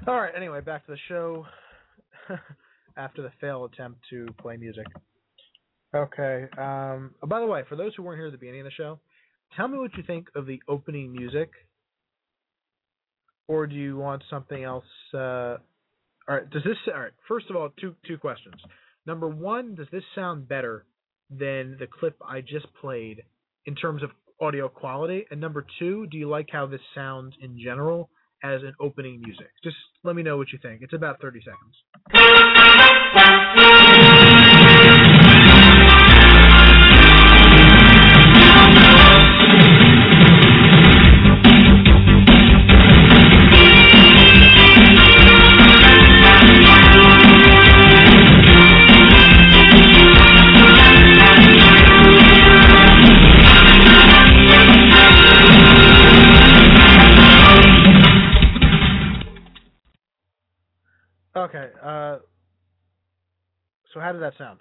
All 0.09 0.21
right. 0.21 0.33
Anyway, 0.37 0.61
back 0.63 0.87
to 0.87 0.93
the 0.93 0.99
show. 1.09 1.47
After 2.97 3.23
the 3.23 3.31
failed 3.41 3.73
attempt 3.73 4.01
to 4.11 4.27
play 4.41 4.57
music. 4.57 4.87
Okay. 5.95 6.47
Um. 6.59 7.15
oh, 7.23 7.27
by 7.29 7.39
the 7.39 7.47
way, 7.47 7.63
for 7.69 7.77
those 7.77 7.95
who 7.95 8.03
weren't 8.03 8.19
here 8.19 8.27
at 8.27 8.33
the 8.33 8.39
beginning 8.39 8.63
of 8.63 8.65
the 8.65 8.71
show, 8.73 8.99
tell 9.57 9.69
me 9.69 9.79
what 9.79 9.95
you 9.97 10.03
think 10.03 10.29
of 10.35 10.47
the 10.47 10.61
opening 10.67 11.13
music 11.13 11.51
or 13.49 13.67
do 13.67 13.75
you 13.75 13.97
want 13.97 14.23
something 14.31 14.63
else 14.65 14.85
uh, 15.15 15.57
all 16.29 16.37
right 16.37 16.51
does 16.51 16.63
this 16.65 16.77
all 16.93 17.01
right 17.01 17.13
first 17.29 17.47
of 17.51 17.57
all 17.57 17.71
two 17.81 17.95
two 18.07 18.19
questions. 18.19 18.57
Number 19.07 19.29
one 19.29 19.75
does 19.75 19.87
this 19.93 20.05
sound 20.15 20.49
better 20.49 20.85
than 21.31 21.77
the 21.79 21.87
clip 21.87 22.17
i 22.27 22.41
just 22.41 22.67
played 22.81 23.23
in 23.67 23.75
terms 23.75 24.03
of 24.03 24.11
audio 24.41 24.69
quality? 24.69 25.27
And 25.31 25.41
number 25.41 25.67
two 25.79 26.07
do 26.09 26.19
you 26.19 26.29
like 26.29 26.49
how 26.51 26.67
this 26.67 26.81
sounds 26.95 27.35
in 27.41 27.59
general 27.63 28.11
as 28.43 28.63
an 28.63 28.75
opening 28.81 29.21
music? 29.21 29.49
Just 29.65 29.77
let 30.05 30.15
me 30.17 30.23
know 30.23 30.37
what 30.37 30.53
you 30.53 30.59
think. 30.63 30.83
It's 30.83 30.93
about 30.93 31.21
30 31.21 31.41
seconds 31.41 31.75
okay 61.47 61.71
uh 61.83 62.19
so 63.95 64.01
how 64.01 64.13
did 64.13 64.21
that 64.21 64.35
sound? 64.37 64.59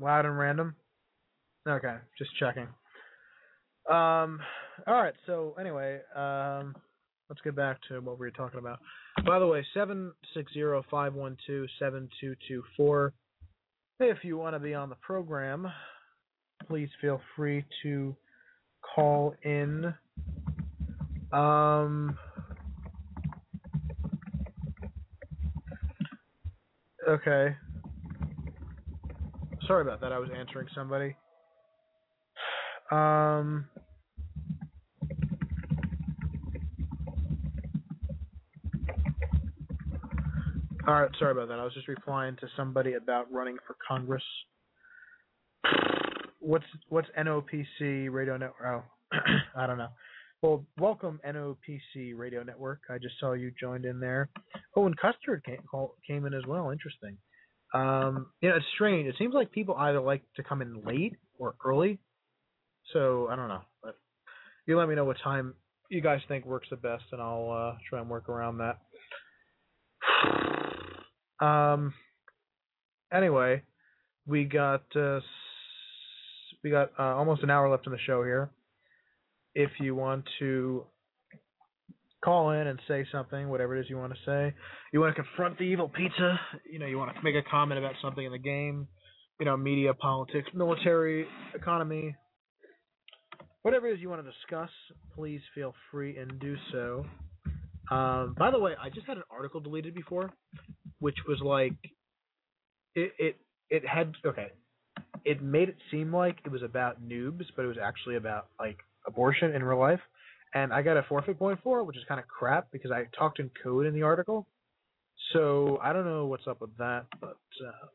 Loud 0.00 0.26
and 0.26 0.36
random? 0.38 0.74
Okay 1.66 1.96
just 2.18 2.30
checking. 2.38 2.68
Um 3.90 4.40
all 4.86 4.94
right 4.94 5.14
so 5.26 5.54
anyway 5.58 6.00
um 6.16 6.74
let's 7.28 7.40
get 7.42 7.54
back 7.56 7.78
to 7.88 8.00
what 8.00 8.18
we 8.18 8.26
were 8.26 8.30
talking 8.30 8.58
about. 8.58 8.80
By 9.24 9.38
the 9.38 9.46
way 9.46 9.64
seven 9.72 10.12
six 10.34 10.52
zero 10.52 10.84
five 10.90 11.14
one 11.14 11.36
two 11.46 11.66
seven 11.78 12.08
two 12.20 12.34
two 12.48 12.62
four. 12.76 13.12
If 14.00 14.18
you 14.24 14.36
want 14.36 14.56
to 14.56 14.60
be 14.60 14.74
on 14.74 14.88
the 14.88 14.96
program 14.96 15.68
please 16.66 16.88
feel 17.00 17.20
free 17.36 17.64
to 17.82 18.16
call 18.94 19.34
in. 19.42 19.94
Um 21.32 22.18
okay. 27.08 27.56
Sorry 29.66 29.82
about 29.82 30.00
that 30.02 30.12
i 30.12 30.18
was 30.18 30.28
answering 30.36 30.68
somebody. 30.74 31.16
Um 32.90 33.66
all 40.86 40.94
right 41.00 41.10
sorry 41.18 41.32
about 41.32 41.48
that 41.48 41.58
i 41.58 41.64
was 41.64 41.72
just 41.72 41.88
replying 41.88 42.36
to 42.36 42.46
somebody 42.56 42.92
about 42.94 43.32
running 43.32 43.56
for 43.66 43.76
congress. 43.86 44.22
What's 46.40 46.66
what's 46.90 47.08
nopc 47.18 48.12
radio 48.12 48.36
network 48.36 48.84
oh 49.12 49.18
i 49.56 49.66
don't 49.66 49.78
know 49.78 49.88
well, 50.42 50.64
welcome 50.78 51.20
NOPC 51.26 52.16
Radio 52.16 52.42
Network. 52.42 52.80
I 52.90 52.98
just 52.98 53.14
saw 53.18 53.32
you 53.32 53.52
joined 53.58 53.84
in 53.84 54.00
there. 54.00 54.28
Oh, 54.76 54.86
and 54.86 54.96
Custard 54.96 55.44
came, 55.44 55.62
came 56.06 56.26
in 56.26 56.34
as 56.34 56.42
well. 56.46 56.70
Interesting. 56.70 57.16
Um, 57.72 58.26
you 58.40 58.48
know, 58.48 58.56
it's 58.56 58.66
strange. 58.74 59.08
It 59.08 59.16
seems 59.18 59.34
like 59.34 59.52
people 59.52 59.74
either 59.76 60.00
like 60.00 60.22
to 60.36 60.42
come 60.42 60.62
in 60.62 60.82
late 60.84 61.16
or 61.38 61.54
early. 61.64 61.98
So 62.92 63.28
I 63.30 63.36
don't 63.36 63.48
know. 63.48 63.62
But 63.82 63.96
you 64.66 64.78
let 64.78 64.88
me 64.88 64.94
know 64.94 65.04
what 65.04 65.16
time 65.22 65.54
you 65.88 66.00
guys 66.00 66.20
think 66.28 66.44
works 66.44 66.68
the 66.70 66.76
best, 66.76 67.04
and 67.12 67.20
I'll 67.20 67.50
uh, 67.50 67.78
try 67.88 68.00
and 68.00 68.08
work 68.08 68.28
around 68.28 68.58
that. 68.58 68.78
Um. 71.40 71.92
Anyway, 73.12 73.62
we 74.24 74.44
got 74.44 74.84
uh, 74.94 75.18
we 76.62 76.70
got 76.70 76.92
uh, 76.96 77.16
almost 77.16 77.42
an 77.42 77.50
hour 77.50 77.68
left 77.68 77.86
in 77.86 77.92
the 77.92 77.98
show 77.98 78.22
here 78.22 78.50
if 79.54 79.70
you 79.80 79.94
want 79.94 80.24
to 80.40 80.84
call 82.24 82.50
in 82.50 82.66
and 82.66 82.80
say 82.88 83.06
something, 83.12 83.48
whatever 83.48 83.76
it 83.76 83.80
is 83.80 83.90
you 83.90 83.98
want 83.98 84.12
to 84.12 84.18
say. 84.26 84.54
You 84.92 85.00
want 85.00 85.14
to 85.14 85.22
confront 85.22 85.58
the 85.58 85.64
evil 85.64 85.88
pizza, 85.88 86.40
you 86.70 86.78
know, 86.78 86.86
you 86.86 86.98
want 86.98 87.14
to 87.14 87.22
make 87.22 87.34
a 87.34 87.48
comment 87.48 87.78
about 87.78 87.94
something 88.02 88.24
in 88.24 88.32
the 88.32 88.38
game, 88.38 88.88
you 89.38 89.46
know, 89.46 89.56
media, 89.56 89.94
politics, 89.94 90.48
military, 90.54 91.26
economy, 91.54 92.16
whatever 93.62 93.88
it 93.88 93.94
is 93.94 94.00
you 94.00 94.08
want 94.08 94.24
to 94.24 94.30
discuss, 94.30 94.70
please 95.14 95.40
feel 95.54 95.74
free 95.90 96.16
and 96.16 96.38
do 96.40 96.56
so. 96.72 97.04
Um, 97.90 98.34
by 98.38 98.50
the 98.50 98.58
way, 98.58 98.72
I 98.80 98.90
just 98.90 99.06
had 99.06 99.16
an 99.16 99.24
article 99.30 99.60
deleted 99.60 99.94
before, 99.94 100.32
which 101.00 101.16
was 101.28 101.40
like, 101.44 101.74
it 102.94 103.12
it 103.18 103.36
it 103.70 103.86
had 103.86 104.14
okay, 104.24 104.48
it 105.24 105.42
made 105.42 105.68
it 105.68 105.76
seem 105.90 106.14
like 106.14 106.38
it 106.44 106.52
was 106.52 106.62
about 106.62 107.06
noobs, 107.06 107.44
but 107.56 107.64
it 107.64 107.68
was 107.68 107.78
actually 107.82 108.16
about 108.16 108.48
like 108.58 108.78
abortion 109.06 109.54
in 109.54 109.62
real 109.62 109.78
life. 109.80 110.00
and 110.54 110.72
I 110.72 110.82
got 110.82 110.96
a 110.96 111.02
forfeit 111.02 111.38
point 111.38 111.58
for 111.62 111.80
it, 111.80 111.84
which 111.84 111.96
is 111.96 112.04
kind 112.08 112.20
of 112.20 112.28
crap 112.28 112.68
because 112.72 112.90
I 112.90 113.04
talked 113.18 113.40
in 113.40 113.50
code 113.62 113.86
in 113.86 113.94
the 113.94 114.02
article. 114.02 114.46
So 115.32 115.78
I 115.82 115.92
don't 115.92 116.04
know 116.04 116.26
what's 116.26 116.46
up 116.46 116.60
with 116.60 116.76
that, 116.78 117.06
but 117.20 117.38
uh, 117.66 117.86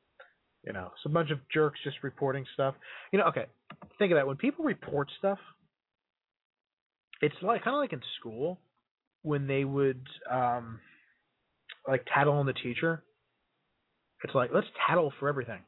you 0.65 0.73
know, 0.73 0.91
it's 0.95 1.05
a 1.05 1.09
bunch 1.09 1.31
of 1.31 1.39
jerks 1.53 1.79
just 1.83 1.97
reporting 2.03 2.45
stuff. 2.53 2.75
You 3.11 3.19
know, 3.19 3.25
okay, 3.25 3.45
think 3.97 4.11
of 4.11 4.17
that. 4.17 4.27
When 4.27 4.37
people 4.37 4.65
report 4.65 5.09
stuff, 5.17 5.39
it's 7.21 7.35
like 7.41 7.63
kind 7.63 7.75
of 7.75 7.79
like 7.81 7.93
in 7.93 8.01
school 8.19 8.59
when 9.23 9.47
they 9.47 9.63
would 9.65 10.05
um 10.29 10.79
like 11.87 12.05
tattle 12.13 12.33
on 12.33 12.45
the 12.45 12.53
teacher. 12.53 13.03
It's 14.23 14.35
like 14.35 14.51
let's 14.53 14.67
tattle 14.87 15.13
for 15.19 15.29
everything. 15.29 15.61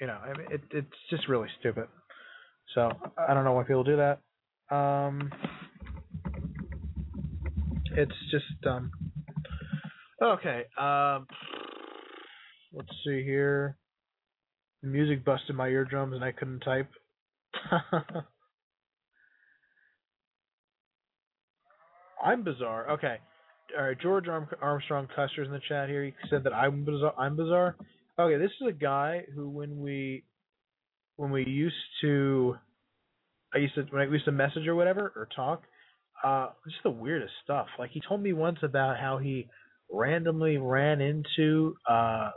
You 0.00 0.06
know, 0.08 0.18
I 0.22 0.36
mean, 0.36 0.46
it 0.50 0.62
it's 0.70 0.96
just 1.10 1.28
really 1.28 1.48
stupid. 1.60 1.86
So 2.74 2.90
I 3.16 3.34
don't 3.34 3.44
know 3.44 3.52
why 3.52 3.64
people 3.64 3.84
do 3.84 3.96
that. 3.96 4.20
Um, 4.74 5.30
it's 7.96 8.12
just 8.30 8.66
um. 8.66 8.90
Okay. 10.22 10.64
Um. 10.78 11.26
Let's 12.72 12.90
see 13.06 13.22
here. 13.22 13.76
The 14.82 14.88
music 14.88 15.24
busted 15.24 15.56
my 15.56 15.68
eardrums 15.68 16.14
and 16.14 16.24
I 16.24 16.32
couldn't 16.32 16.60
type. 16.60 16.90
I'm 22.24 22.42
bizarre. 22.42 22.90
Okay. 22.92 23.16
All 23.78 23.84
right. 23.84 24.00
George 24.00 24.28
Arm- 24.28 24.48
Armstrong 24.60 25.08
Custer's 25.14 25.46
in 25.46 25.52
the 25.52 25.60
chat 25.68 25.88
here. 25.88 26.04
He 26.04 26.12
said 26.30 26.44
that 26.44 26.54
I'm 26.54 26.84
bizarre. 26.84 27.14
I'm 27.18 27.36
bizarre. 27.36 27.76
Okay. 28.18 28.38
This 28.38 28.50
is 28.60 28.68
a 28.68 28.72
guy 28.72 29.24
who, 29.34 29.48
when 29.48 29.78
we, 29.78 30.24
when 31.16 31.30
we 31.30 31.44
used 31.44 31.74
to, 32.02 32.56
I 33.54 33.58
used 33.58 33.74
to 33.76 33.82
when 33.90 34.02
I 34.02 34.10
used 34.10 34.24
to 34.26 34.32
message 34.32 34.66
or 34.66 34.74
whatever 34.74 35.12
or 35.16 35.28
talk, 35.34 35.62
uh, 36.22 36.50
just 36.66 36.82
the 36.82 36.90
weirdest 36.90 37.32
stuff. 37.44 37.66
Like 37.78 37.90
he 37.90 38.00
told 38.06 38.22
me 38.22 38.32
once 38.32 38.58
about 38.62 38.98
how 38.98 39.18
he 39.18 39.48
randomly 39.92 40.56
ran 40.56 41.00
into 41.00 41.76
uh 41.88 42.30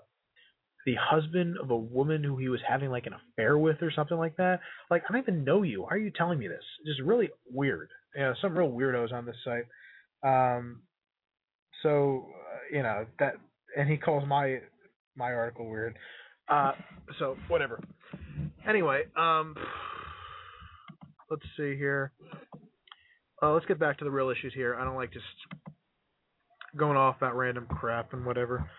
the 0.85 0.95
husband 0.99 1.57
of 1.61 1.69
a 1.69 1.77
woman 1.77 2.23
who 2.23 2.37
he 2.37 2.47
was 2.47 2.61
having 2.67 2.89
like 2.89 3.05
an 3.05 3.13
affair 3.13 3.57
with 3.57 3.77
or 3.81 3.91
something 3.91 4.17
like 4.17 4.37
that. 4.37 4.61
Like 4.89 5.03
I 5.07 5.11
don't 5.13 5.21
even 5.21 5.43
know 5.43 5.63
you. 5.63 5.81
Why 5.83 5.89
are 5.89 5.97
you 5.97 6.11
telling 6.15 6.39
me 6.39 6.47
this? 6.47 6.63
It's 6.79 6.97
just 6.97 7.07
really 7.07 7.29
weird. 7.51 7.89
Yeah, 8.15 8.33
some 8.41 8.57
real 8.57 8.71
weirdos 8.71 9.11
on 9.11 9.25
this 9.25 9.35
site. 9.43 9.65
Um, 10.23 10.83
so 11.83 12.27
uh, 12.33 12.75
you 12.75 12.83
know 12.83 13.05
that, 13.19 13.33
and 13.75 13.89
he 13.89 13.97
calls 13.97 14.25
my 14.27 14.59
my 15.15 15.33
article 15.33 15.69
weird. 15.69 15.97
Uh, 16.49 16.71
so 17.19 17.37
whatever. 17.47 17.79
Anyway, 18.67 19.03
um, 19.15 19.55
let's 21.29 21.43
see 21.57 21.75
here. 21.77 22.11
Uh, 23.41 23.53
let's 23.53 23.65
get 23.65 23.79
back 23.79 23.97
to 23.99 24.03
the 24.05 24.11
real 24.11 24.29
issues 24.29 24.53
here. 24.53 24.75
I 24.75 24.83
don't 24.83 24.95
like 24.95 25.13
just 25.13 25.25
going 26.75 26.97
off 26.97 27.17
about 27.17 27.35
random 27.35 27.65
crap 27.67 28.13
and 28.13 28.25
whatever. 28.25 28.69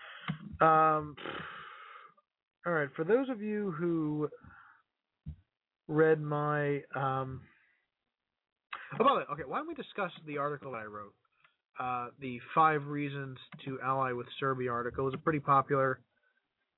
Um, 0.61 1.15
all 2.65 2.73
right, 2.73 2.89
for 2.95 3.03
those 3.03 3.29
of 3.29 3.41
you 3.41 3.71
who 3.77 4.29
read 5.87 6.21
my 6.21 6.81
um, 6.95 7.41
oh, 8.99 9.03
by 9.03 9.09
the 9.09 9.15
way, 9.15 9.23
okay, 9.33 9.43
why 9.47 9.57
don't 9.57 9.67
we 9.67 9.73
discuss 9.73 10.11
the 10.25 10.37
article 10.37 10.71
that 10.71 10.79
I 10.79 10.85
wrote? 10.85 11.13
Uh, 11.79 12.09
the 12.19 12.39
five 12.53 12.85
reasons 12.87 13.37
to 13.65 13.79
ally 13.81 14.11
with 14.11 14.27
Serbia 14.39 14.71
article 14.71 15.07
is 15.07 15.13
a 15.13 15.17
pretty 15.17 15.39
popular. 15.39 16.01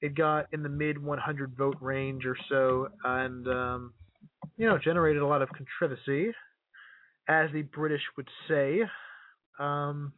It 0.02 0.16
got 0.16 0.48
in 0.52 0.64
the 0.64 0.70
mid 0.70 1.02
100 1.02 1.56
vote 1.56 1.78
range 1.80 2.26
or 2.26 2.36
so, 2.50 2.88
and 3.04 3.48
um, 3.48 3.94
you 4.58 4.68
know, 4.68 4.78
generated 4.78 5.22
a 5.22 5.28
lot 5.28 5.42
of 5.42 5.50
controversy, 5.50 6.32
as 7.28 7.50
the 7.54 7.62
British 7.62 8.02
would 8.18 8.28
say. 8.48 8.82
Um, 9.60 10.14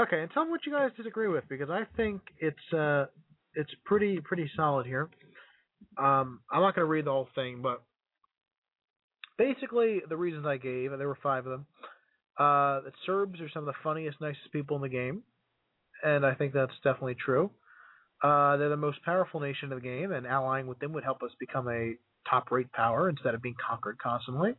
okay, 0.00 0.22
and 0.22 0.30
tell 0.32 0.44
me 0.44 0.50
what 0.50 0.66
you 0.66 0.72
guys 0.72 0.90
disagree 0.96 1.28
with 1.28 1.44
because 1.48 1.70
I 1.70 1.84
think 1.96 2.20
it's 2.38 2.72
uh, 2.72 3.06
it's 3.54 3.70
pretty 3.84 4.20
pretty 4.20 4.50
solid 4.56 4.86
here. 4.86 5.08
Um, 5.96 6.40
I'm 6.50 6.62
not 6.62 6.74
going 6.74 6.86
to 6.86 6.90
read 6.90 7.06
the 7.06 7.10
whole 7.10 7.28
thing, 7.34 7.60
but 7.62 7.82
basically 9.36 10.00
the 10.08 10.16
reasons 10.16 10.46
I 10.46 10.56
gave, 10.56 10.92
and 10.92 11.00
there 11.00 11.08
were 11.08 11.18
five 11.22 11.46
of 11.46 11.52
them, 11.52 11.66
uh, 12.38 12.80
that 12.82 12.92
Serbs 13.06 13.40
are 13.40 13.48
some 13.48 13.66
of 13.66 13.74
the 13.74 13.80
funniest, 13.82 14.20
nicest 14.20 14.52
people 14.52 14.76
in 14.76 14.82
the 14.82 14.88
game, 14.88 15.22
and 16.04 16.24
I 16.26 16.34
think 16.34 16.52
that's 16.52 16.74
definitely 16.82 17.16
true. 17.16 17.50
Uh, 18.22 18.56
they're 18.56 18.68
the 18.68 18.76
most 18.76 19.02
powerful 19.04 19.40
nation 19.40 19.72
of 19.72 19.80
the 19.80 19.86
game, 19.86 20.12
and 20.12 20.26
allying 20.26 20.66
with 20.66 20.78
them 20.80 20.92
would 20.92 21.04
help 21.04 21.22
us 21.22 21.30
become 21.38 21.68
a 21.68 21.94
top-rate 22.28 22.72
power 22.72 23.08
instead 23.08 23.34
of 23.34 23.42
being 23.42 23.54
conquered 23.68 23.98
constantly. 23.98 24.54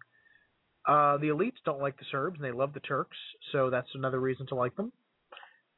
Uh, 0.87 1.17
the 1.17 1.27
elites 1.27 1.57
don't 1.65 1.81
like 1.81 1.97
the 1.97 2.05
Serbs, 2.11 2.37
and 2.37 2.45
they 2.45 2.55
love 2.55 2.73
the 2.73 2.79
Turks, 2.79 3.17
so 3.51 3.69
that's 3.69 3.89
another 3.95 4.19
reason 4.19 4.47
to 4.47 4.55
like 4.55 4.75
them. 4.75 4.91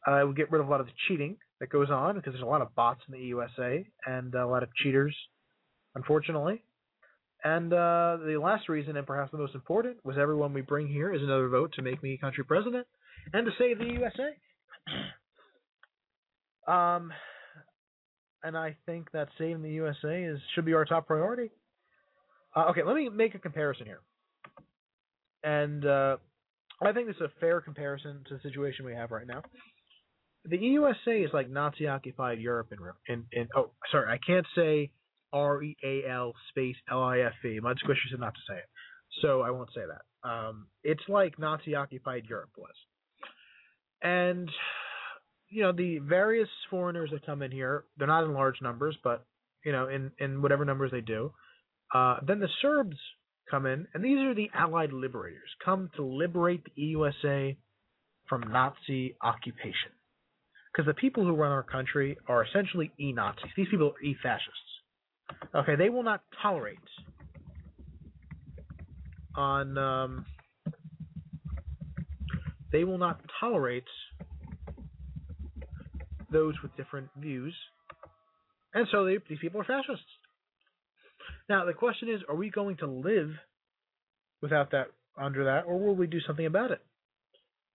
Uh, 0.05 0.23
we 0.27 0.33
get 0.33 0.51
rid 0.51 0.61
of 0.61 0.67
a 0.67 0.71
lot 0.71 0.79
of 0.79 0.87
the 0.87 0.93
cheating 1.07 1.37
that 1.59 1.69
goes 1.69 1.89
on 1.89 2.15
because 2.15 2.33
there's 2.33 2.43
a 2.43 2.47
lot 2.47 2.61
of 2.61 2.73
bots 2.75 3.01
in 3.07 3.13
the 3.13 3.25
USA 3.25 3.85
and 4.05 4.33
a 4.33 4.47
lot 4.47 4.63
of 4.63 4.69
cheaters, 4.75 5.15
unfortunately. 5.95 6.63
And 7.43 7.73
uh, 7.73 8.17
the 8.25 8.39
last 8.41 8.69
reason, 8.69 8.97
and 8.97 9.05
perhaps 9.05 9.31
the 9.31 9.37
most 9.37 9.55
important, 9.55 9.97
was 10.03 10.17
everyone 10.19 10.53
we 10.53 10.61
bring 10.61 10.87
here 10.87 11.13
is 11.13 11.21
another 11.21 11.49
vote 11.49 11.73
to 11.73 11.81
make 11.81 12.01
me 12.01 12.17
country 12.17 12.43
president 12.43 12.87
and 13.33 13.45
to 13.45 13.51
save 13.57 13.79
the 13.79 13.85
USA. 13.85 14.29
um, 16.67 17.11
and 18.43 18.57
I 18.57 18.75
think 18.85 19.11
that 19.11 19.29
saving 19.37 19.61
the 19.61 19.71
USA 19.71 20.23
is 20.23 20.39
should 20.53 20.65
be 20.65 20.73
our 20.73 20.85
top 20.85 21.07
priority. 21.07 21.51
Uh, 22.55 22.65
okay, 22.69 22.83
let 22.83 22.95
me 22.95 23.09
make 23.09 23.35
a 23.35 23.39
comparison 23.39 23.85
here, 23.85 24.01
and 25.43 25.85
uh, 25.85 26.17
I 26.81 26.91
think 26.91 27.07
this 27.07 27.15
is 27.17 27.21
a 27.21 27.39
fair 27.39 27.61
comparison 27.61 28.23
to 28.27 28.35
the 28.35 28.41
situation 28.41 28.85
we 28.85 28.93
have 28.93 29.11
right 29.11 29.27
now. 29.27 29.43
The 30.45 30.57
USA 30.57 31.21
is 31.21 31.29
like 31.33 31.49
Nazi-occupied 31.49 32.39
Europe 32.39 32.71
in, 32.71 33.13
in, 33.13 33.25
in 33.31 33.47
oh 33.55 33.71
sorry 33.91 34.11
I 34.11 34.17
can't 34.25 34.47
say 34.55 34.91
R 35.31 35.61
E 35.61 35.77
A 35.83 36.09
L 36.09 36.33
space 36.49 36.75
L 36.91 37.03
I 37.03 37.19
F 37.19 37.33
E. 37.45 37.59
Mud 37.61 37.77
Squisher 37.77 38.09
said 38.09 38.19
not 38.19 38.33
to 38.33 38.41
say 38.49 38.57
it, 38.57 38.69
so 39.21 39.41
I 39.41 39.51
won't 39.51 39.69
say 39.73 39.81
that. 39.87 40.29
Um, 40.29 40.67
it's 40.83 41.03
like 41.07 41.39
Nazi-occupied 41.39 42.25
Europe 42.27 42.51
was, 42.57 42.73
and 44.01 44.49
you 45.51 45.63
know 45.63 45.71
the 45.71 45.99
various 45.99 46.49
foreigners 46.69 47.09
that 47.11 47.25
come 47.25 47.41
in 47.41 47.51
here, 47.51 47.83
they're 47.97 48.07
not 48.07 48.23
in 48.23 48.33
large 48.33 48.61
numbers, 48.61 48.97
but 49.03 49.25
you 49.63 49.71
know 49.71 49.87
in 49.87 50.11
in 50.19 50.41
whatever 50.41 50.65
numbers 50.65 50.91
they 50.91 51.01
do. 51.01 51.31
Uh, 51.93 52.17
then 52.25 52.39
the 52.39 52.47
Serbs 52.61 52.97
come 53.49 53.65
in, 53.65 53.85
and 53.93 54.03
these 54.03 54.17
are 54.19 54.33
the 54.33 54.49
Allied 54.53 54.93
liberators, 54.93 55.49
come 55.63 55.89
to 55.97 56.03
liberate 56.03 56.63
the 56.63 56.81
USA 56.81 57.57
from 58.27 58.41
Nazi 58.49 59.15
occupation. 59.21 59.91
Because 60.71 60.87
the 60.87 60.93
people 60.93 61.25
who 61.25 61.35
run 61.35 61.51
our 61.51 61.63
country 61.63 62.17
are 62.29 62.45
essentially 62.45 62.91
e-Nazis. 62.97 63.51
These 63.57 63.67
people 63.69 63.87
are 63.87 64.01
e-fascists. 64.01 64.55
Okay, 65.53 65.75
they 65.75 65.89
will 65.89 66.03
not 66.03 66.21
tolerate 66.41 66.77
on 69.35 69.77
um, 69.77 70.25
they 72.71 72.83
will 72.83 72.97
not 72.97 73.19
tolerate 73.39 73.83
those 76.31 76.55
with 76.61 76.75
different 76.77 77.09
views, 77.17 77.55
and 78.73 78.87
so 78.91 79.05
they, 79.05 79.17
these 79.29 79.39
people 79.39 79.61
are 79.61 79.65
fascists. 79.65 80.05
Now 81.49 81.65
the 81.65 81.73
question 81.73 82.09
is, 82.09 82.21
are 82.29 82.35
we 82.35 82.49
going 82.49 82.77
to 82.77 82.87
live 82.87 83.31
without 84.41 84.71
that 84.71 84.87
under 85.17 85.45
that, 85.45 85.63
or 85.65 85.79
will 85.79 85.95
we 85.95 86.07
do 86.07 86.19
something 86.25 86.45
about 86.45 86.71
it? 86.71 86.81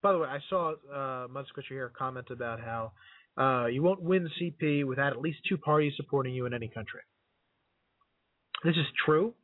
By 0.02 0.12
the 0.12 0.18
way, 0.18 0.28
I 0.28 0.38
saw 0.48 0.72
uh, 0.72 1.28
Mudsquisher 1.28 1.70
here 1.70 1.92
comment 1.96 2.28
about 2.30 2.60
how 2.60 2.92
uh, 3.38 3.66
you 3.66 3.82
won't 3.82 4.02
win 4.02 4.28
CP 4.40 4.86
without 4.86 5.12
at 5.12 5.20
least 5.20 5.38
two 5.48 5.58
parties 5.58 5.92
supporting 5.96 6.34
you 6.34 6.46
in 6.46 6.54
any 6.54 6.68
country. 6.68 7.00
This 8.64 8.76
is 8.76 8.86
true 9.04 9.34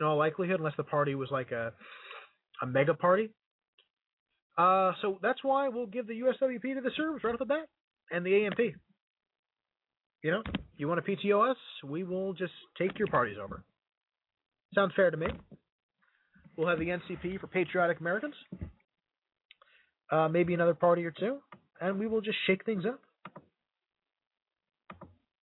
in 0.00 0.06
all 0.06 0.16
likelihood, 0.16 0.60
unless 0.60 0.76
the 0.76 0.84
party 0.84 1.14
was 1.14 1.28
like 1.30 1.52
a 1.52 1.72
a 2.62 2.66
mega 2.66 2.94
party. 2.94 3.30
Uh, 4.56 4.92
so 5.02 5.18
that's 5.20 5.42
why 5.42 5.68
we'll 5.68 5.86
give 5.86 6.06
the 6.06 6.20
USWP 6.20 6.74
to 6.74 6.80
the 6.80 6.90
Serbs 6.96 7.22
right 7.22 7.34
off 7.34 7.38
the 7.38 7.44
bat 7.44 7.66
and 8.10 8.24
the 8.24 8.46
AMP. 8.46 8.58
You 10.22 10.30
know, 10.30 10.42
you 10.76 10.88
want 10.88 11.04
to 11.04 11.16
PTO 11.16 11.50
us, 11.50 11.56
we 11.84 12.04
will 12.04 12.32
just 12.32 12.52
take 12.78 12.98
your 12.98 13.08
parties 13.08 13.36
over. 13.42 13.62
Sounds 14.74 14.92
fair 14.96 15.10
to 15.10 15.16
me. 15.16 15.26
We'll 16.56 16.68
have 16.68 16.78
the 16.78 16.86
NCP 16.88 17.40
for 17.40 17.46
patriotic 17.46 18.00
Americans, 18.00 18.34
uh, 20.10 20.28
maybe 20.28 20.54
another 20.54 20.74
party 20.74 21.04
or 21.04 21.10
two, 21.10 21.38
and 21.80 21.98
we 21.98 22.06
will 22.06 22.22
just 22.22 22.38
shake 22.46 22.64
things 22.64 22.84
up. 22.86 23.00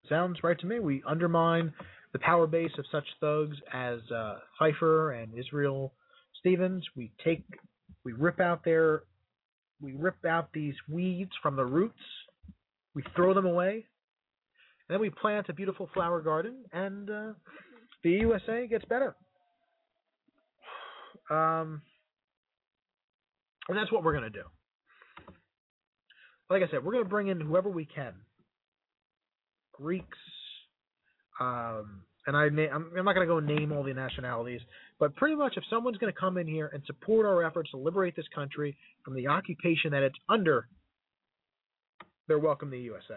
Sounds 0.08 0.38
right 0.42 0.58
to 0.58 0.66
me. 0.66 0.80
We 0.80 1.02
undermine 1.06 1.72
the 2.12 2.18
power 2.18 2.46
base 2.46 2.72
of 2.78 2.84
such 2.92 3.04
thugs 3.20 3.56
as 3.72 4.00
uh, 4.14 4.36
Pfeiffer 4.58 5.12
and 5.12 5.32
Israel 5.38 5.94
Stevens. 6.40 6.84
We 6.96 7.10
take, 7.24 7.44
we 8.04 8.12
rip 8.12 8.40
out 8.40 8.64
their, 8.64 9.04
we 9.80 9.92
rip 9.92 10.24
out 10.24 10.50
these 10.52 10.74
weeds 10.88 11.32
from 11.42 11.56
the 11.56 11.64
roots. 11.64 11.98
We 12.94 13.02
throw 13.16 13.34
them 13.34 13.46
away, 13.46 13.86
and 14.88 14.94
then 14.94 15.00
we 15.00 15.10
plant 15.10 15.48
a 15.48 15.52
beautiful 15.52 15.88
flower 15.92 16.20
garden, 16.20 16.64
and 16.72 17.10
uh, 17.10 17.32
the 18.02 18.10
USA 18.10 18.66
gets 18.66 18.84
better. 18.84 19.16
Um, 21.30 21.82
and 23.68 23.76
that's 23.78 23.90
what 23.90 24.04
we're 24.04 24.12
gonna 24.12 24.30
do. 24.30 24.44
Like 26.50 26.62
I 26.62 26.70
said, 26.70 26.84
we're 26.84 26.92
gonna 26.92 27.04
bring 27.06 27.28
in 27.28 27.40
whoever 27.40 27.70
we 27.70 27.86
can. 27.86 28.12
Greeks, 29.72 30.18
um, 31.40 32.02
and 32.26 32.36
I 32.36 32.48
na- 32.48 32.70
I'm, 32.72 32.90
I'm 32.96 33.04
not 33.04 33.14
gonna 33.14 33.26
go 33.26 33.40
name 33.40 33.72
all 33.72 33.82
the 33.82 33.94
nationalities, 33.94 34.60
but 35.00 35.16
pretty 35.16 35.34
much 35.34 35.54
if 35.56 35.64
someone's 35.68 35.96
gonna 35.98 36.12
come 36.12 36.36
in 36.36 36.46
here 36.46 36.70
and 36.72 36.82
support 36.86 37.26
our 37.26 37.42
efforts 37.42 37.70
to 37.70 37.78
liberate 37.78 38.14
this 38.14 38.28
country 38.34 38.76
from 39.04 39.14
the 39.14 39.28
occupation 39.28 39.90
that 39.92 40.02
it's 40.02 40.18
under, 40.28 40.68
they're 42.28 42.38
welcome 42.38 42.70
to 42.70 42.76
the 42.76 42.82
USA. 42.82 43.16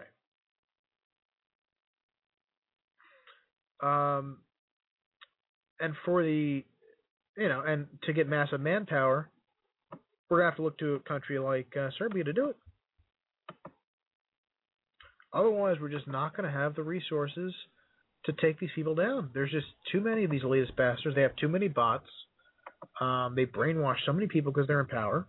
Um, 3.82 4.38
and 5.80 5.94
for 6.04 6.22
the, 6.22 6.64
you 7.36 7.48
know, 7.48 7.62
and 7.66 7.86
to 8.04 8.12
get 8.12 8.28
massive 8.28 8.60
manpower, 8.60 9.30
we're 10.28 10.38
gonna 10.38 10.50
have 10.50 10.56
to 10.56 10.62
look 10.62 10.78
to 10.78 10.94
a 10.94 11.00
country 11.00 11.38
like 11.38 11.72
uh, 11.76 11.90
Serbia 11.98 12.24
to 12.24 12.32
do 12.32 12.50
it. 12.50 12.56
Otherwise, 15.32 15.76
we're 15.80 15.90
just 15.90 16.08
not 16.08 16.36
gonna 16.36 16.50
have 16.50 16.74
the 16.74 16.82
resources 16.82 17.54
to 18.24 18.32
take 18.32 18.58
these 18.58 18.70
people 18.74 18.94
down. 18.94 19.30
There's 19.32 19.50
just 19.50 19.66
too 19.92 20.00
many 20.00 20.24
of 20.24 20.30
these 20.30 20.42
elitist 20.42 20.76
bastards. 20.76 21.14
They 21.14 21.22
have 21.22 21.36
too 21.36 21.48
many 21.48 21.68
bots. 21.68 22.08
Um, 23.00 23.34
they 23.36 23.46
brainwash 23.46 23.96
so 24.04 24.12
many 24.12 24.26
people 24.26 24.52
because 24.52 24.66
they're 24.66 24.80
in 24.80 24.86
power. 24.86 25.26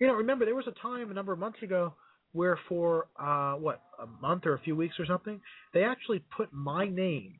You 0.00 0.08
know, 0.08 0.14
remember 0.14 0.44
there 0.44 0.54
was 0.54 0.66
a 0.66 0.82
time 0.82 1.10
a 1.10 1.14
number 1.14 1.32
of 1.32 1.38
months 1.38 1.62
ago 1.62 1.94
where 2.36 2.58
for 2.68 3.06
uh, 3.18 3.54
what 3.54 3.80
a 4.00 4.06
month 4.20 4.44
or 4.46 4.54
a 4.54 4.60
few 4.60 4.76
weeks 4.76 4.94
or 4.98 5.06
something, 5.06 5.40
they 5.72 5.82
actually 5.82 6.22
put 6.36 6.52
my 6.52 6.86
name, 6.86 7.34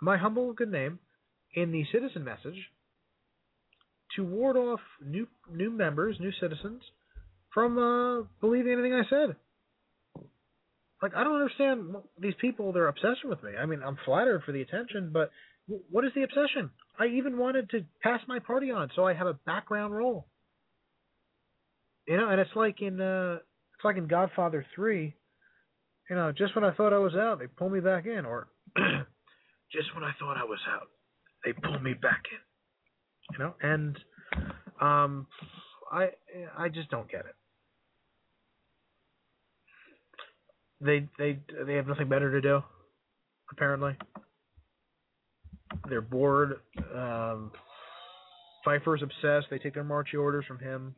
my 0.00 0.16
humble 0.16 0.52
good 0.52 0.70
name, 0.70 0.98
in 1.54 1.70
the 1.70 1.84
citizen 1.92 2.24
message 2.24 2.58
to 4.16 4.24
ward 4.24 4.56
off 4.56 4.80
new 5.04 5.26
new 5.50 5.70
members, 5.70 6.16
new 6.18 6.32
citizens, 6.40 6.82
from 7.54 7.78
uh, 7.78 8.24
believing 8.40 8.72
anything 8.72 8.94
I 8.94 9.08
said. 9.08 9.36
Like 11.00 11.14
I 11.14 11.24
don't 11.24 11.40
understand 11.40 11.94
these 12.18 12.34
people. 12.40 12.72
Their 12.72 12.88
obsession 12.88 13.30
with 13.30 13.42
me. 13.42 13.52
I 13.60 13.66
mean, 13.66 13.82
I'm 13.84 13.98
flattered 14.04 14.42
for 14.44 14.52
the 14.52 14.62
attention, 14.62 15.10
but 15.12 15.30
what 15.90 16.04
is 16.04 16.12
the 16.14 16.22
obsession? 16.22 16.70
I 16.98 17.06
even 17.06 17.38
wanted 17.38 17.70
to 17.70 17.84
pass 18.02 18.20
my 18.26 18.40
party 18.40 18.70
on, 18.70 18.90
so 18.94 19.06
I 19.06 19.14
have 19.14 19.26
a 19.26 19.38
background 19.46 19.94
role. 19.94 20.26
You 22.06 22.16
know, 22.16 22.28
and 22.28 22.40
it's 22.40 22.50
like 22.56 22.82
in 22.82 23.00
uh, 23.00 23.38
like 23.84 23.96
in 23.96 24.06
Godfather 24.06 24.64
Three. 24.74 25.14
You 26.10 26.16
know, 26.16 26.32
just 26.32 26.54
when 26.54 26.64
I 26.64 26.72
thought 26.72 26.92
I 26.92 26.98
was 26.98 27.14
out, 27.14 27.38
they 27.38 27.46
pull 27.46 27.70
me 27.70 27.80
back 27.80 28.06
in, 28.06 28.26
or 28.26 28.48
just 29.72 29.94
when 29.94 30.04
I 30.04 30.12
thought 30.18 30.36
I 30.36 30.44
was 30.44 30.58
out, 30.68 30.88
they 31.44 31.52
pull 31.52 31.78
me 31.78 31.94
back 31.94 32.24
in. 32.30 32.38
You 33.32 33.38
know, 33.38 33.54
and 33.62 33.98
um, 34.80 35.26
I 35.90 36.10
I 36.58 36.68
just 36.68 36.90
don't 36.90 37.10
get 37.10 37.20
it. 37.20 37.34
They 40.80 41.08
they 41.18 41.38
they 41.64 41.74
have 41.74 41.86
nothing 41.86 42.08
better 42.08 42.32
to 42.32 42.40
do, 42.40 42.62
apparently. 43.52 43.96
They're 45.88 46.00
bored. 46.00 46.60
Um, 46.94 47.52
Pfeiffer's 48.64 49.02
obsessed. 49.02 49.46
They 49.50 49.58
take 49.58 49.74
their 49.74 49.84
marching 49.84 50.20
orders 50.20 50.44
from 50.46 50.58
him. 50.58 50.94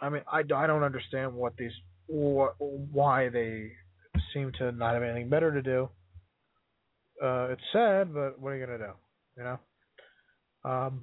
I 0.00 0.08
mean, 0.08 0.22
I, 0.30 0.40
I 0.54 0.66
don't 0.66 0.82
understand 0.82 1.34
what 1.34 1.56
these 1.56 1.72
what, 2.06 2.54
why 2.58 3.28
they 3.28 3.72
seem 4.32 4.52
to 4.58 4.72
not 4.72 4.94
have 4.94 5.02
anything 5.02 5.28
better 5.28 5.52
to 5.52 5.62
do. 5.62 5.88
Uh, 7.22 7.48
it's 7.50 7.62
sad, 7.72 8.14
but 8.14 8.40
what 8.40 8.50
are 8.50 8.56
you 8.56 8.66
gonna 8.66 8.78
do? 8.78 8.92
You 9.36 9.44
know. 9.44 10.70
Um. 10.70 11.02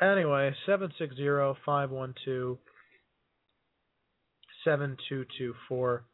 Anyway, 0.00 0.52
seven 0.66 0.92
six 0.98 1.14
zero 1.16 1.56
five 1.64 1.90
one 1.90 2.14
two 2.24 2.58
seven 4.64 4.96
two 5.08 5.24
two 5.38 5.54
four. 5.68 6.04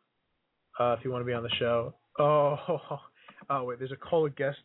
Uh, 0.79 0.95
if 0.99 1.05
you 1.05 1.11
want 1.11 1.23
to 1.23 1.27
be 1.27 1.33
on 1.33 1.43
the 1.43 1.51
show. 1.59 1.95
Oh, 2.19 2.57
oh 3.51 3.65
wait, 3.65 3.79
there's 3.79 3.93
a 3.93 3.97
call 3.97 4.27
a 4.27 4.31
guest. 4.31 4.59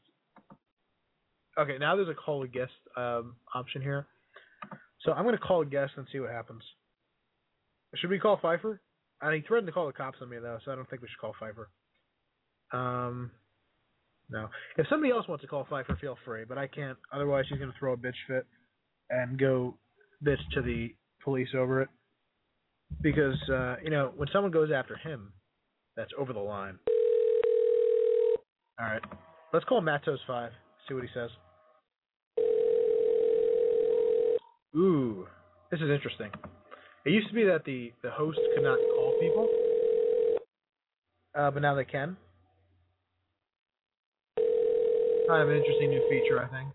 Okay, 1.58 1.78
now 1.80 1.96
there's 1.96 2.10
a 2.10 2.14
call 2.14 2.44
a 2.44 2.48
guest 2.48 2.72
um, 2.98 3.36
option 3.54 3.82
here. 3.82 4.08
So 5.04 5.12
I'm 5.12 5.24
going 5.24 5.36
to 5.38 5.42
call 5.42 5.62
a 5.62 5.66
guest 5.66 5.94
and 5.98 6.08
see 6.12 6.20
what 6.20 6.32
happens. 6.32 6.64
Should 7.96 8.10
we 8.10 8.20
call 8.20 8.40
Pfeiffer? 8.42 8.82
And 9.22 9.36
he 9.36 9.42
threatened 9.42 9.68
to 9.68 9.74
call 9.74 9.88
the 9.88 9.94
cops 9.94 10.18
on 10.22 10.30
me 10.30 10.38
though, 10.42 10.58
so 10.64 10.72
I 10.72 10.76
don't 10.76 10.90
think 10.90 11.02
we 11.02 11.08
should 11.08 11.20
call 11.20 11.34
Pfeiffer. 11.40 11.70
Um, 12.74 13.32
no. 14.30 14.50
If 14.78 14.88
somebody 14.90 15.12
else 15.12 15.28
wants 15.28 15.44
to 15.44 15.48
call 15.48 15.66
Pfeiffer, 15.70 15.98
feel 16.02 16.18
free, 16.26 16.44
but 16.48 16.58
I 16.58 16.68
can't. 16.68 16.98
Otherwise, 17.14 17.46
he's 17.50 17.60
going 17.60 17.72
to 17.72 17.78
throw 17.78 17.94
a 17.94 17.98
bitch 17.98 18.14
fit 18.28 18.46
and 19.10 19.38
go 19.38 19.78
bitch 20.26 20.38
to 20.54 20.62
the 20.62 20.90
police 21.24 21.50
over 21.56 21.82
it. 21.82 21.90
Because 23.02 23.38
uh, 23.50 23.76
you 23.84 23.90
know, 23.90 24.12
when 24.16 24.28
someone 24.32 24.52
goes 24.52 24.70
after 24.72 24.98
him, 24.98 25.34
that's 25.96 26.12
over 26.18 26.34
the 26.34 26.40
line. 26.40 26.78
All 28.80 28.88
right, 28.88 29.02
let's 29.54 29.66
call 29.66 29.82
Matos 29.82 30.20
Five. 30.28 30.52
See 30.88 30.94
what 30.94 31.04
he 31.04 31.10
says. 31.14 31.30
Ooh, 34.76 35.28
this 35.70 35.80
is 35.82 35.90
interesting. 35.90 36.32
It 37.06 37.12
used 37.12 37.28
to 37.28 37.34
be 37.34 37.44
that 37.44 37.64
the, 37.66 37.92
the 38.02 38.10
host 38.10 38.40
could 38.56 38.64
not 38.64 38.80
call 38.96 39.16
people, 39.20 39.48
uh, 41.38 41.52
but 41.52 41.62
now 41.62 41.76
they 41.76 41.86
can. 41.86 42.18
Kind 45.28 45.44
of 45.44 45.50
an 45.50 45.58
interesting 45.58 45.90
new 45.90 46.02
feature, 46.10 46.44
I 46.44 46.48
think. 46.48 46.70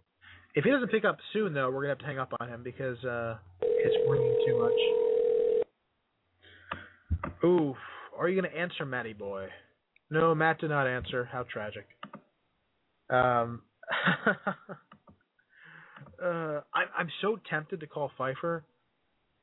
If 0.54 0.64
he 0.64 0.70
doesn't 0.70 0.90
pick 0.90 1.04
up 1.04 1.18
soon, 1.32 1.54
though, 1.54 1.70
we're 1.70 1.82
gonna 1.82 1.88
have 1.90 1.98
to 1.98 2.06
hang 2.06 2.18
up 2.18 2.32
on 2.40 2.48
him 2.48 2.62
because 2.62 3.02
uh, 3.04 3.36
it's 3.62 3.96
ringing 4.08 4.36
too 4.46 4.58
much. 4.58 4.72
Ooh, 7.44 7.74
are 8.18 8.28
you 8.28 8.40
gonna 8.40 8.54
answer, 8.54 8.86
Matty 8.86 9.12
boy? 9.12 9.48
No, 10.10 10.34
Matt 10.34 10.60
did 10.60 10.70
not 10.70 10.86
answer. 10.86 11.28
How 11.30 11.44
tragic. 11.44 11.86
Um. 13.10 13.62
uh, 16.22 16.60
I, 16.74 16.84
I'm 16.98 17.08
so 17.20 17.38
tempted 17.48 17.80
to 17.80 17.86
call 17.86 18.10
Pfeiffer, 18.16 18.64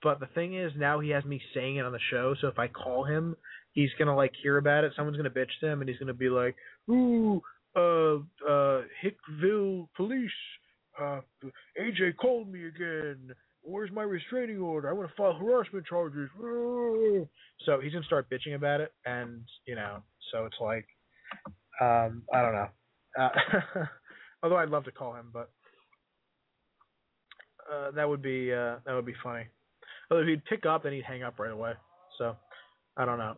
but 0.03 0.19
the 0.19 0.27
thing 0.27 0.56
is, 0.57 0.72
now 0.77 0.99
he 0.99 1.10
has 1.10 1.26
me 1.26 1.41
saying 1.53 1.77
it 1.77 1.85
on 1.85 1.91
the 1.91 1.99
show. 2.11 2.35
So 2.39 2.47
if 2.47 2.60
I 2.60 2.68
call 2.68 3.03
him, 3.06 3.35
he's 3.73 3.89
gonna 3.97 4.15
like 4.15 4.34
hear 4.41 4.57
about 4.57 4.84
it. 4.84 4.93
Someone's 4.95 5.18
gonna 5.18 5.30
bitch 5.30 5.49
to 5.61 5.68
him, 5.68 5.81
and 5.81 5.89
he's 5.89 5.99
gonna 5.99 6.14
be 6.14 6.30
like, 6.30 6.56
"Ooh, 6.89 7.41
uh, 7.76 8.18
uh, 8.47 8.84
Hickville 9.02 9.88
police, 9.95 10.31
uh, 10.99 11.22
AJ 11.80 12.18
called 12.18 12.49
me 12.49 12.68
again. 12.68 13.34
Where's 13.61 13.91
my 13.91 14.03
restraining 14.03 14.60
order? 14.60 14.89
I 14.89 14.93
want 14.93 15.10
to 15.10 15.15
file 15.15 15.34
harassment 15.34 15.85
charges." 15.85 16.30
So 17.65 17.80
he's 17.80 17.93
gonna 17.93 18.06
start 18.06 18.30
bitching 18.30 18.53
about 18.53 18.81
it, 18.81 18.93
and 19.06 19.41
you 19.65 19.76
know, 19.76 20.03
so 20.31 20.45
it's 20.45 20.60
like, 20.60 20.85
um, 21.81 22.22
I 22.31 22.41
don't 22.41 22.53
know. 22.53 22.68
Uh, 23.18 23.30
although 24.43 24.57
I'd 24.57 24.69
love 24.69 24.84
to 24.84 24.91
call 24.91 25.15
him, 25.15 25.31
but 25.34 25.49
uh, 27.72 27.92
that 27.92 28.08
would 28.08 28.22
be 28.22 28.54
uh, 28.54 28.78
that 28.86 28.94
would 28.94 29.06
be 29.06 29.16
funny. 29.24 29.46
Although 30.10 30.24
if 30.24 30.30
he'd 30.30 30.46
pick 30.46 30.66
up, 30.66 30.84
then 30.84 30.94
he'd 30.94 31.04
hang 31.04 31.24
up 31.24 31.40
right 31.40 31.52
away. 31.52 31.74
So 32.18 32.36
I 32.98 33.06
don't 33.06 33.20
know. 33.20 33.36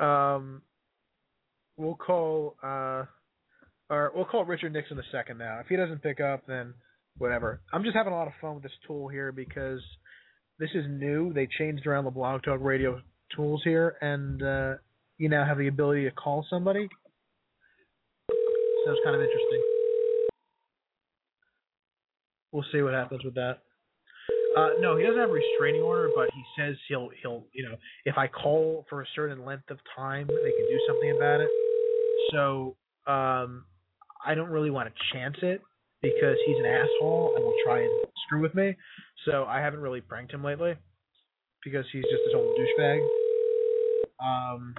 um, 0.06 0.62
we'll 1.76 1.94
call 1.94 2.56
uh, 2.62 3.04
or 3.90 4.12
we'll 4.14 4.24
call 4.24 4.44
Richard 4.44 4.72
Nixon 4.72 4.96
the 4.96 5.02
second 5.12 5.38
now. 5.38 5.60
If 5.60 5.66
he 5.66 5.76
doesn't 5.76 6.02
pick 6.02 6.20
up, 6.20 6.46
then 6.46 6.74
whatever. 7.18 7.60
I'm 7.72 7.82
just 7.82 7.96
having 7.96 8.12
a 8.12 8.16
lot 8.16 8.26
of 8.26 8.32
fun 8.40 8.54
with 8.54 8.62
this 8.62 8.72
tool 8.86 9.08
here 9.08 9.32
because 9.32 9.80
this 10.58 10.70
is 10.74 10.86
new. 10.88 11.32
They 11.32 11.48
changed 11.58 11.86
around 11.86 12.04
the 12.04 12.10
Blog 12.10 12.42
Talk 12.42 12.60
Radio 12.60 13.00
tools 13.36 13.62
here, 13.64 13.96
and 14.00 14.42
uh, 14.42 14.74
you 15.18 15.28
now 15.28 15.44
have 15.44 15.58
the 15.58 15.68
ability 15.68 16.04
to 16.04 16.10
call 16.10 16.46
somebody. 16.48 16.88
Sounds 18.86 18.98
kind 19.04 19.14
of 19.14 19.22
interesting. 19.22 19.71
We'll 22.52 22.64
see 22.70 22.82
what 22.82 22.94
happens 22.94 23.24
with 23.24 23.34
that. 23.34 23.58
Uh, 24.56 24.68
no, 24.80 24.96
he 24.98 25.04
doesn't 25.04 25.18
have 25.18 25.30
a 25.30 25.32
restraining 25.32 25.80
order, 25.80 26.10
but 26.14 26.28
he 26.34 26.42
says 26.58 26.76
he'll 26.86 27.08
he'll 27.22 27.46
you 27.52 27.64
know 27.64 27.76
if 28.04 28.18
I 28.18 28.28
call 28.28 28.84
for 28.90 29.00
a 29.00 29.06
certain 29.16 29.44
length 29.44 29.70
of 29.70 29.78
time, 29.96 30.26
they 30.26 30.34
can 30.34 30.66
do 30.68 30.80
something 30.86 31.16
about 31.16 31.40
it. 31.40 31.48
So 32.30 32.76
um, 33.06 33.64
I 34.24 34.34
don't 34.34 34.50
really 34.50 34.70
want 34.70 34.88
to 34.88 35.16
chance 35.16 35.36
it 35.42 35.62
because 36.02 36.36
he's 36.46 36.58
an 36.58 36.66
asshole 36.66 37.32
and 37.36 37.44
will 37.44 37.54
try 37.64 37.80
and 37.80 38.06
screw 38.26 38.42
with 38.42 38.54
me. 38.54 38.76
So 39.24 39.44
I 39.44 39.60
haven't 39.60 39.80
really 39.80 40.02
pranked 40.02 40.32
him 40.32 40.44
lately 40.44 40.74
because 41.64 41.86
he's 41.92 42.02
just 42.02 42.22
this 42.26 42.34
old 42.34 42.56
douchebag. 42.58 43.06
Um, 44.22 44.74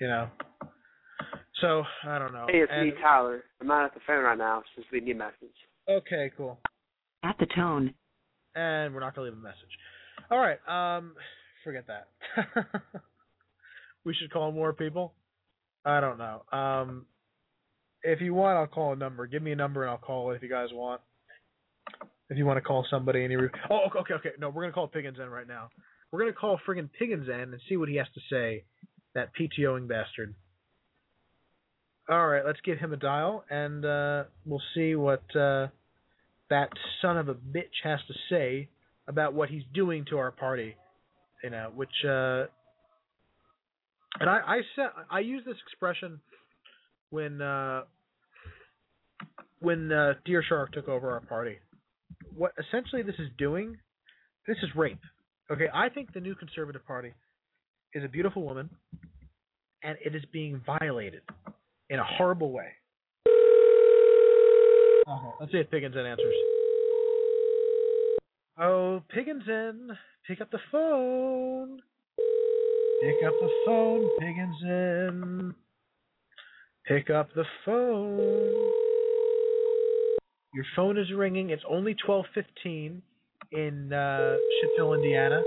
you 0.00 0.08
know. 0.08 0.28
So 1.60 1.84
I 2.04 2.18
don't 2.18 2.32
know. 2.32 2.46
Hey, 2.48 2.60
it's 2.62 2.72
And- 2.74 2.88
me, 2.88 2.94
Tyler. 3.00 3.44
I'm 3.60 3.66
not 3.66 3.84
at 3.84 3.94
the 3.94 4.00
phone 4.06 4.24
right 4.24 4.38
now. 4.38 4.60
It's 4.60 4.68
just 4.74 4.92
leaving 4.92 5.08
you 5.08 5.14
a 5.14 5.18
message. 5.18 5.54
Okay, 5.88 6.30
cool. 6.36 6.58
At 7.24 7.36
the 7.38 7.46
tone, 7.46 7.94
and 8.54 8.94
we're 8.94 9.00
not 9.00 9.14
gonna 9.14 9.28
leave 9.28 9.38
a 9.38 9.40
message. 9.40 9.78
All 10.30 10.38
right, 10.38 10.58
um, 10.68 11.14
forget 11.64 11.86
that. 11.86 12.08
we 14.04 14.14
should 14.14 14.32
call 14.32 14.52
more 14.52 14.72
people. 14.72 15.14
I 15.84 16.00
don't 16.00 16.18
know. 16.18 16.42
Um, 16.52 17.06
if 18.02 18.20
you 18.20 18.34
want, 18.34 18.58
I'll 18.58 18.66
call 18.66 18.92
a 18.92 18.96
number. 18.96 19.26
Give 19.26 19.42
me 19.42 19.52
a 19.52 19.56
number 19.56 19.82
and 19.82 19.90
I'll 19.90 19.98
call 19.98 20.32
it 20.32 20.36
if 20.36 20.42
you 20.42 20.48
guys 20.48 20.68
want. 20.72 21.00
If 22.30 22.38
you 22.38 22.46
want 22.46 22.56
to 22.56 22.62
call 22.62 22.86
somebody 22.90 23.24
any. 23.24 23.34
you, 23.34 23.50
oh, 23.70 23.80
okay, 24.00 24.14
okay. 24.14 24.30
No, 24.38 24.48
we're 24.48 24.62
gonna 24.62 24.72
call 24.72 24.88
Piggins 24.88 25.20
in 25.20 25.28
right 25.28 25.46
now. 25.46 25.68
We're 26.10 26.20
gonna 26.20 26.32
call 26.32 26.58
friggin' 26.66 26.90
Piggins 27.00 27.28
in 27.28 27.40
and 27.40 27.60
see 27.68 27.76
what 27.76 27.88
he 27.88 27.96
has 27.96 28.06
to 28.14 28.20
say. 28.30 28.64
That 29.14 29.30
PTOing 29.38 29.88
bastard. 29.88 30.34
All 32.08 32.26
right, 32.26 32.44
let's 32.44 32.60
give 32.64 32.78
him 32.78 32.92
a 32.92 32.96
dial 32.96 33.44
and 33.50 33.84
uh, 33.84 34.24
we'll 34.46 34.62
see 34.74 34.94
what 34.94 35.22
uh, 35.36 35.68
that 36.52 36.68
son 37.00 37.16
of 37.16 37.30
a 37.30 37.34
bitch 37.34 37.80
has 37.82 37.98
to 38.08 38.14
say 38.28 38.68
about 39.08 39.32
what 39.32 39.48
he's 39.48 39.62
doing 39.72 40.04
to 40.10 40.18
our 40.18 40.30
party. 40.30 40.76
You 41.42 41.48
know, 41.48 41.72
which 41.74 41.88
uh, 42.04 42.44
and 44.20 44.28
I 44.28 44.40
I 44.46 44.60
said 44.76 44.88
I 45.10 45.20
use 45.20 45.42
this 45.46 45.56
expression 45.66 46.20
when 47.08 47.40
uh, 47.40 47.82
when 49.60 49.90
uh, 49.90 50.12
Deer 50.26 50.44
Shark 50.46 50.72
took 50.72 50.88
over 50.88 51.10
our 51.10 51.20
party. 51.20 51.56
What 52.36 52.52
essentially 52.58 53.02
this 53.02 53.16
is 53.18 53.28
doing, 53.38 53.78
this 54.46 54.58
is 54.62 54.68
rape. 54.76 55.00
Okay, 55.50 55.68
I 55.72 55.88
think 55.88 56.12
the 56.12 56.20
new 56.20 56.34
Conservative 56.34 56.86
Party 56.86 57.12
is 57.94 58.04
a 58.04 58.08
beautiful 58.08 58.42
woman, 58.42 58.68
and 59.82 59.96
it 60.04 60.14
is 60.14 60.22
being 60.32 60.60
violated 60.66 61.22
in 61.88 61.98
a 61.98 62.04
horrible 62.04 62.52
way. 62.52 62.68
Uh-huh. 65.12 65.30
Let's 65.40 65.52
see 65.52 65.58
if 65.58 65.70
Pigginson 65.70 66.06
answers. 66.06 66.34
Oh, 68.58 69.02
Pigginson, 69.10 69.90
pick 70.26 70.40
up 70.40 70.50
the 70.50 70.58
phone. 70.70 71.80
Pick 73.02 73.16
up 73.26 73.34
the 73.40 73.50
phone, 73.66 74.08
Pigginson. 74.18 75.54
Pick 76.86 77.10
up 77.10 77.28
the 77.34 77.44
phone. 77.66 78.72
Your 80.54 80.64
phone 80.74 80.96
is 80.96 81.12
ringing. 81.14 81.50
It's 81.50 81.64
only 81.68 81.94
12:15 82.06 83.02
in 83.52 83.92
uh, 83.92 84.36
Shittville, 84.62 84.96
Indiana. 84.96 85.42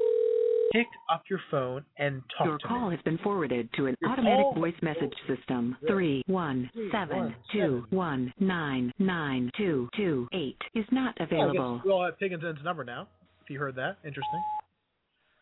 Pick 0.76 0.88
up 1.10 1.24
your 1.30 1.40
phone 1.50 1.86
and 1.98 2.22
talk 2.38 2.48
Your 2.48 2.58
to 2.58 2.68
call 2.68 2.90
me. 2.90 2.96
has 2.98 3.04
been 3.04 3.18
forwarded 3.20 3.70
to 3.76 3.86
an 3.86 3.96
Your 4.02 4.12
automatic 4.12 4.46
voice 4.56 4.74
message 4.82 5.14
system. 5.28 5.78
Three 5.88 6.22
one 6.28 6.70
seven 6.92 7.34
two 7.54 7.86
one 7.92 8.34
nine 8.40 8.92
nine 9.00 9.52
two 9.58 9.88
two 9.96 10.28
eight 10.34 10.58
is 10.74 10.84
not 10.92 11.16
Oh, 11.20 11.24
available. 11.24 11.82
we 11.86 11.92
all 11.92 12.04
have 12.04 12.20
Pigginson's 12.20 12.60
number 12.64 12.84
now. 12.84 13.08
If 13.44 13.50
you 13.50 13.58
heard 13.60 13.76
that, 13.76 13.98
interesting. 14.04 14.42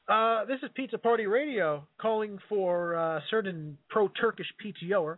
Uh, 0.08 0.46
this 0.46 0.60
is 0.62 0.70
Pizza 0.76 0.98
Party 1.00 1.26
Radio 1.26 1.88
calling 2.00 2.38
for 2.50 2.96
uh, 2.96 3.20
certain 3.32 3.78
pro-Turkish 3.90 4.48
PTOer. 4.64 5.18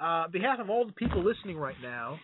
Uh, 0.00 0.04
on 0.04 0.30
behalf 0.32 0.58
of 0.58 0.70
all 0.70 0.86
the 0.86 0.92
people 0.92 1.22
listening 1.22 1.56
right 1.56 1.76
now, 1.82 2.18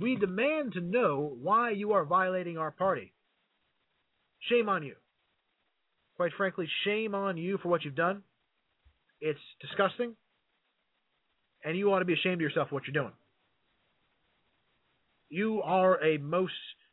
we 0.00 0.16
demand 0.16 0.72
to 0.74 0.80
know 0.80 1.36
why 1.42 1.70
you 1.70 1.92
are 1.92 2.04
violating 2.04 2.56
our 2.56 2.70
party. 2.70 3.12
Shame 4.48 4.68
on 4.68 4.82
you. 4.84 4.94
Quite 6.16 6.32
frankly, 6.36 6.68
shame 6.84 7.14
on 7.14 7.36
you 7.36 7.58
for 7.58 7.68
what 7.68 7.84
you've 7.84 7.94
done. 7.94 8.22
It's 9.20 9.40
disgusting, 9.60 10.14
and 11.64 11.76
you 11.76 11.92
ought 11.92 12.00
to 12.00 12.04
be 12.04 12.14
ashamed 12.14 12.34
of 12.34 12.40
yourself 12.40 12.68
for 12.68 12.74
what 12.74 12.84
you're 12.86 13.02
doing. 13.02 13.14
You 15.28 15.62
are 15.62 16.02
a 16.04 16.18
most 16.18 16.52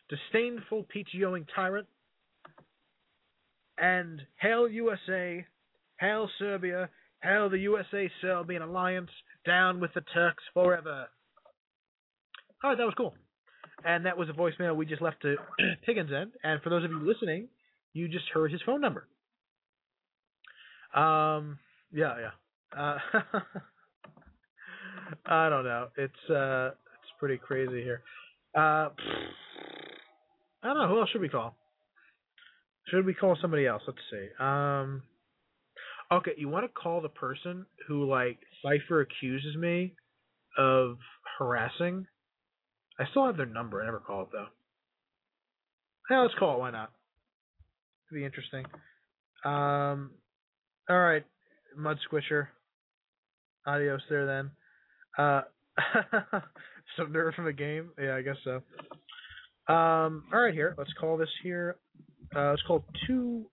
disdainful 0.10 0.86
PTOing 0.96 1.46
tyrant. 1.56 1.88
And 3.78 4.22
hail 4.41 4.68
USA, 4.68 5.46
hail 6.00 6.30
Serbia, 6.38 6.90
hail 7.24 7.50
the 7.50 7.60
USA 7.60 8.10
Serbian 8.22 8.62
alliance, 8.62 9.10
down 9.46 9.80
with 9.80 9.94
the 9.94 10.02
Turks 10.14 10.44
forever. 10.54 11.08
All 12.64 12.72
right, 12.72 12.78
that 12.78 12.86
was 12.86 12.94
cool. 12.98 13.14
And 13.86 14.06
that 14.06 14.18
was 14.18 14.28
a 14.30 14.34
voicemail 14.34 14.76
we 14.76 14.86
just 14.86 15.02
left 15.02 15.22
to 15.22 15.36
Piggins 15.88 16.12
in. 16.12 16.32
And 16.44 16.62
for 16.62 16.70
those 16.70 16.84
of 16.84 16.91
you 16.91 17.00
listening, 17.00 17.48
you 18.00 18.08
just 18.08 18.26
heard 18.34 18.52
his 18.52 18.62
phone 18.66 18.82
number. 18.82 19.08
Um, 20.94 21.60
yeah, 21.92 22.16
yeah. 22.20 22.32
Uh, 22.78 22.98
I 25.26 25.50
don't 25.50 25.64
know. 25.64 25.88
It's 25.98 26.30
uh, 26.30 26.70
it's 26.70 27.12
pretty 27.20 27.38
crazy 27.38 27.84
here. 27.84 28.02
Uh, 28.56 28.90
I 30.62 30.64
don't 30.64 30.78
know. 30.78 30.88
Who 30.88 31.00
else 31.00 31.10
should 31.10 31.22
we 31.22 31.30
call? 31.30 31.56
Should 32.88 33.06
we 33.06 33.14
call 33.14 33.38
somebody 33.40 33.68
else? 33.68 33.84
Let's 33.86 34.00
see. 34.10 34.28
Um, 34.44 35.04
okay, 36.12 36.32
you 36.38 36.50
want 36.50 36.66
to 36.66 36.70
call 36.70 37.02
the 37.02 37.10
person 37.10 37.66
who 37.88 38.10
like 38.10 38.40
Cipher 38.64 39.02
accuses 39.02 39.56
me 39.56 39.94
of 40.58 40.98
harassing? 41.38 42.08
I 43.00 43.06
still 43.12 43.26
have 43.26 43.38
their 43.38 43.46
number. 43.46 43.82
I 43.82 43.86
never 43.86 44.00
call 44.00 44.24
it 44.24 44.30
though. 44.32 44.48
Yeah, 46.10 46.22
let's 46.22 46.34
call 46.36 46.56
it. 46.56 46.60
Why 46.60 46.72
not? 46.72 46.92
Could 48.10 48.15
be 48.15 48.26
interesting. 48.26 48.65
Um, 49.45 50.11
all 50.90 50.99
right, 50.99 51.23
Mud 51.77 51.98
Squisher. 52.11 52.48
Adios 53.68 54.02
there 54.10 54.26
then. 54.26 54.52
Uh, 55.18 55.41
some 56.98 57.11
nerve 57.11 57.36
from 57.36 57.45
the 57.45 57.53
game. 57.53 57.91
Yeah, 58.02 58.15
I 58.15 58.23
guess 58.23 58.38
so. 58.44 58.56
Um, 59.72 60.23
all 60.34 60.40
right, 60.40 60.53
here. 60.53 60.73
Let's 60.77 60.94
call 60.99 61.18
this 61.18 61.30
here. 61.44 61.77
Uh, 62.36 62.53
it's 62.53 62.64
called 62.64 62.84
two 63.06 63.45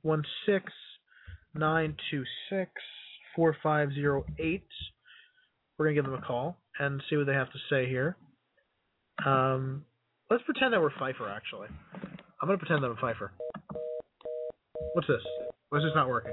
one 0.00 0.22
six 0.46 0.72
nine 1.54 1.94
two 2.10 2.24
six 2.48 2.70
four 3.36 3.54
five 3.62 3.92
zero 3.92 4.24
eight. 4.38 4.66
We're 5.76 5.86
gonna 5.86 5.94
give 5.94 6.04
them 6.04 6.14
a 6.14 6.26
call 6.26 6.56
and 6.78 7.02
see 7.10 7.16
what 7.16 7.26
they 7.26 7.34
have 7.34 7.52
to 7.52 7.58
say 7.68 7.86
here. 7.86 8.16
Um, 9.26 9.84
let's 10.30 10.42
pretend 10.44 10.72
that 10.72 10.80
we're 10.80 10.90
Pfeiffer. 10.98 11.28
Actually, 11.28 11.68
I'm 12.42 12.48
gonna 12.48 12.58
pretend 12.58 12.82
that 12.82 12.88
I'm 12.88 12.96
a 12.98 13.00
Pfeiffer. 13.00 13.30
What's 14.94 15.06
this? 15.06 15.22
Why 15.68 15.78
is 15.78 15.84
this 15.84 15.92
not 15.94 16.08
working? 16.08 16.32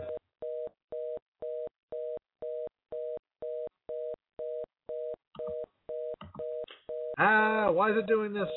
Ah, 7.19 7.69
why 7.69 7.91
is 7.91 7.98
it 7.98 8.07
doing 8.07 8.34
this? 8.34 8.48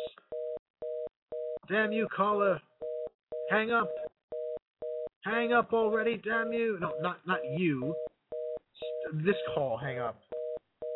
Damn 1.68 1.92
you, 1.92 2.08
caller. 2.16 2.58
Hang 3.50 3.70
up. 3.70 3.90
Hang 5.26 5.52
up 5.52 5.74
already, 5.74 6.22
damn 6.24 6.54
you. 6.54 6.78
No, 6.80 6.92
not 7.02 7.18
not 7.26 7.40
you. 7.58 7.94
This 9.12 9.36
call, 9.54 9.76
hang 9.76 9.98
up. 9.98 10.16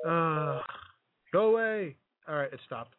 Uh, 0.09 0.61
go 1.35 1.51
away. 1.51 1.97
Alright, 2.27 2.53
it 2.55 2.61
stopped. 2.65 2.95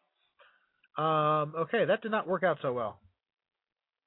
Um, 0.96 1.56
okay, 1.58 1.86
that 1.86 2.04
did 2.04 2.12
not 2.12 2.28
work 2.28 2.44
out 2.44 2.60
so 2.62 2.72
well. 2.72 3.00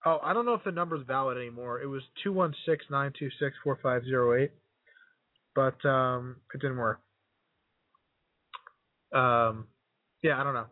Oh, 0.05 0.19
I 0.23 0.33
don't 0.33 0.47
know 0.47 0.55
if 0.55 0.65
the 0.65 0.73
number's 0.73 1.07
valid 1.07 1.37
anymore. 1.37 1.81
It 1.81 1.87
was 1.87 2.03
two 2.23 2.33
one 2.33 2.55
six 2.65 2.85
nine 2.91 3.13
two 3.19 3.29
six 3.39 3.55
four 3.63 3.79
five 3.83 4.05
zero 4.05 4.43
eight, 4.43 4.53
but 5.55 5.85
um, 5.87 6.37
it 6.55 6.61
didn't 6.61 6.79
work. 6.79 7.01
Um, 9.13 9.67
yeah, 10.23 10.41
I 10.41 10.45
don't 10.45 10.55
know. 10.55 10.67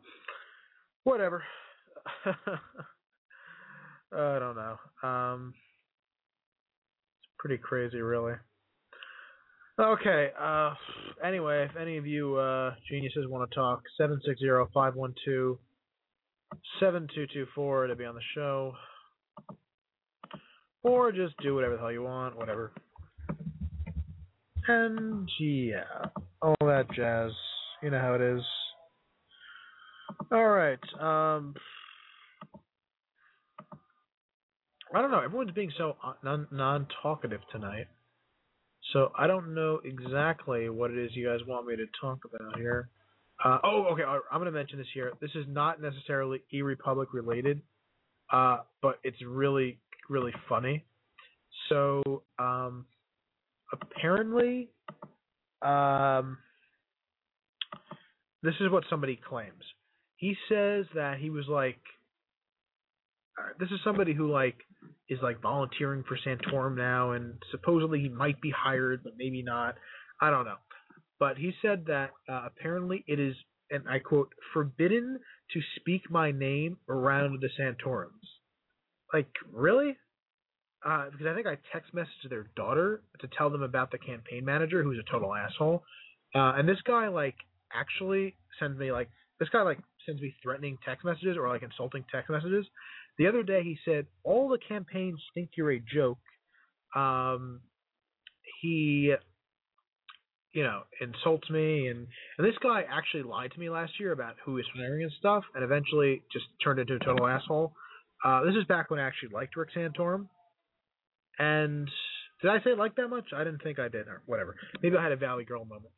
Whatever. 1.04 1.42
I 4.12 4.38
don't 4.38 4.56
know. 4.56 4.78
Um, 5.06 5.54
it's 7.22 7.32
pretty 7.38 7.58
crazy, 7.58 8.00
really. 8.00 8.34
Okay. 9.78 10.30
Uh, 10.40 10.74
anyway, 11.24 11.68
if 11.70 11.76
any 11.80 11.98
of 11.98 12.06
you 12.06 12.36
uh, 12.36 12.74
geniuses 12.90 13.26
want 13.28 13.48
to 13.48 13.54
talk, 13.54 13.82
seven 13.96 14.20
six 14.26 14.40
zero 14.40 14.68
five 14.72 14.94
one 14.94 15.14
two 15.24 15.58
seven 16.80 17.06
two 17.14 17.26
two 17.32 17.46
four 17.54 17.86
to 17.86 17.94
be 17.94 18.04
on 18.04 18.14
the 18.14 18.20
show, 18.34 18.72
or 20.82 21.12
just 21.12 21.34
do 21.42 21.54
whatever 21.54 21.74
the 21.74 21.80
hell 21.80 21.92
you 21.92 22.02
want, 22.02 22.36
whatever. 22.36 22.72
And 24.66 25.28
yeah, 25.40 25.82
all 26.42 26.56
that 26.60 26.86
jazz. 26.94 27.32
You 27.82 27.90
know 27.90 28.00
how 28.00 28.14
it 28.14 28.20
is. 28.20 28.42
All 30.32 30.48
right. 30.48 30.78
Um, 31.00 31.54
I 34.94 35.00
don't 35.00 35.10
know. 35.10 35.20
Everyone's 35.20 35.52
being 35.52 35.72
so 35.76 35.96
uh, 36.04 36.14
non 36.22 36.46
non-talkative 36.50 37.40
tonight, 37.52 37.86
so 38.92 39.12
I 39.18 39.26
don't 39.26 39.54
know 39.54 39.80
exactly 39.84 40.68
what 40.68 40.90
it 40.90 40.98
is 40.98 41.10
you 41.14 41.26
guys 41.26 41.40
want 41.46 41.66
me 41.66 41.76
to 41.76 41.86
talk 42.00 42.18
about 42.24 42.58
here. 42.58 42.88
Uh, 43.42 43.58
oh, 43.62 43.86
okay. 43.92 44.02
I'm 44.02 44.20
going 44.40 44.46
to 44.46 44.50
mention 44.50 44.78
this 44.78 44.88
here. 44.92 45.12
This 45.20 45.30
is 45.34 45.44
not 45.48 45.80
necessarily 45.80 46.42
E 46.52 46.62
Republic 46.62 47.10
related, 47.12 47.62
uh, 48.32 48.58
but 48.82 48.98
it's 49.04 49.18
really 49.24 49.78
really 50.08 50.32
funny. 50.48 50.84
So 51.68 52.22
um, 52.38 52.86
apparently, 53.72 54.70
um, 55.62 56.38
this 58.42 58.54
is 58.60 58.70
what 58.70 58.84
somebody 58.90 59.16
claims. 59.28 59.64
He 60.16 60.36
says 60.48 60.86
that 60.94 61.18
he 61.20 61.30
was 61.30 61.46
like, 61.48 61.80
uh, 63.38 63.52
this 63.60 63.70
is 63.70 63.80
somebody 63.84 64.14
who 64.14 64.30
like 64.32 64.56
is 65.08 65.18
like 65.22 65.40
volunteering 65.42 66.04
for 66.08 66.18
Santorum 66.26 66.76
now, 66.76 67.12
and 67.12 67.34
supposedly 67.50 68.00
he 68.00 68.08
might 68.08 68.40
be 68.40 68.50
hired, 68.56 69.02
but 69.04 69.14
maybe 69.18 69.42
not. 69.42 69.76
I 70.20 70.30
don't 70.30 70.44
know. 70.44 70.56
but 71.20 71.36
he 71.38 71.52
said 71.62 71.86
that 71.86 72.10
uh, 72.28 72.46
apparently 72.46 73.04
it 73.06 73.20
is, 73.20 73.34
and 73.70 73.84
I 73.88 73.98
quote, 74.00 74.32
forbidden 74.52 75.20
to 75.52 75.60
speak 75.76 76.10
my 76.10 76.30
name 76.32 76.78
around 76.88 77.40
the 77.40 77.48
Santorums. 77.56 78.37
Like, 79.12 79.28
really? 79.52 79.96
Uh, 80.84 81.06
because 81.10 81.26
I 81.26 81.34
think 81.34 81.46
I 81.46 81.56
text 81.72 81.94
messaged 81.94 82.30
their 82.30 82.46
daughter 82.56 83.02
to 83.20 83.28
tell 83.36 83.50
them 83.50 83.62
about 83.62 83.90
the 83.90 83.98
campaign 83.98 84.44
manager, 84.44 84.82
who's 84.82 84.98
a 84.98 85.10
total 85.10 85.34
asshole. 85.34 85.82
Uh, 86.34 86.52
and 86.56 86.68
this 86.68 86.80
guy, 86.86 87.08
like, 87.08 87.36
actually 87.72 88.36
sends 88.60 88.78
me, 88.78 88.92
like, 88.92 89.08
this 89.40 89.48
guy, 89.48 89.62
like, 89.62 89.78
sends 90.06 90.20
me 90.20 90.34
threatening 90.42 90.78
text 90.84 91.04
messages 91.04 91.36
or, 91.36 91.48
like, 91.48 91.62
insulting 91.62 92.04
text 92.12 92.30
messages. 92.30 92.66
The 93.18 93.26
other 93.26 93.42
day 93.42 93.62
he 93.64 93.78
said, 93.84 94.06
all 94.24 94.48
the 94.48 94.58
campaigns 94.58 95.20
think 95.34 95.50
you're 95.56 95.72
a 95.72 95.80
joke. 95.80 96.18
Um, 96.94 97.60
he 98.60 99.14
you 100.52 100.62
know, 100.62 100.82
insults 101.00 101.48
me 101.50 101.88
and 101.88 102.06
and 102.38 102.46
this 102.46 102.56
guy 102.62 102.82
actually 102.88 103.22
lied 103.22 103.52
to 103.52 103.60
me 103.60 103.68
last 103.68 103.92
year 104.00 104.12
about 104.12 104.36
who 104.44 104.56
he's 104.56 104.66
swearing 104.74 105.02
and 105.02 105.12
stuff 105.18 105.44
and 105.54 105.62
eventually 105.62 106.22
just 106.32 106.46
turned 106.62 106.80
into 106.80 106.94
a 106.94 106.98
total 106.98 107.26
asshole. 107.26 107.72
Uh 108.24 108.42
this 108.44 108.54
is 108.54 108.64
back 108.64 108.90
when 108.90 109.00
I 109.00 109.06
actually 109.06 109.30
liked 109.30 109.56
Rick 109.56 109.70
Santorum. 109.76 110.28
And 111.38 111.88
did 112.42 112.50
I 112.50 112.62
say 112.62 112.74
like 112.76 112.96
that 112.96 113.08
much? 113.08 113.26
I 113.34 113.44
didn't 113.44 113.62
think 113.62 113.78
I 113.78 113.88
did 113.88 114.08
or 114.08 114.22
whatever. 114.26 114.56
Maybe 114.82 114.96
I 114.96 115.02
had 115.02 115.12
a 115.12 115.16
Valley 115.16 115.44
Girl 115.44 115.64
moment. 115.64 115.92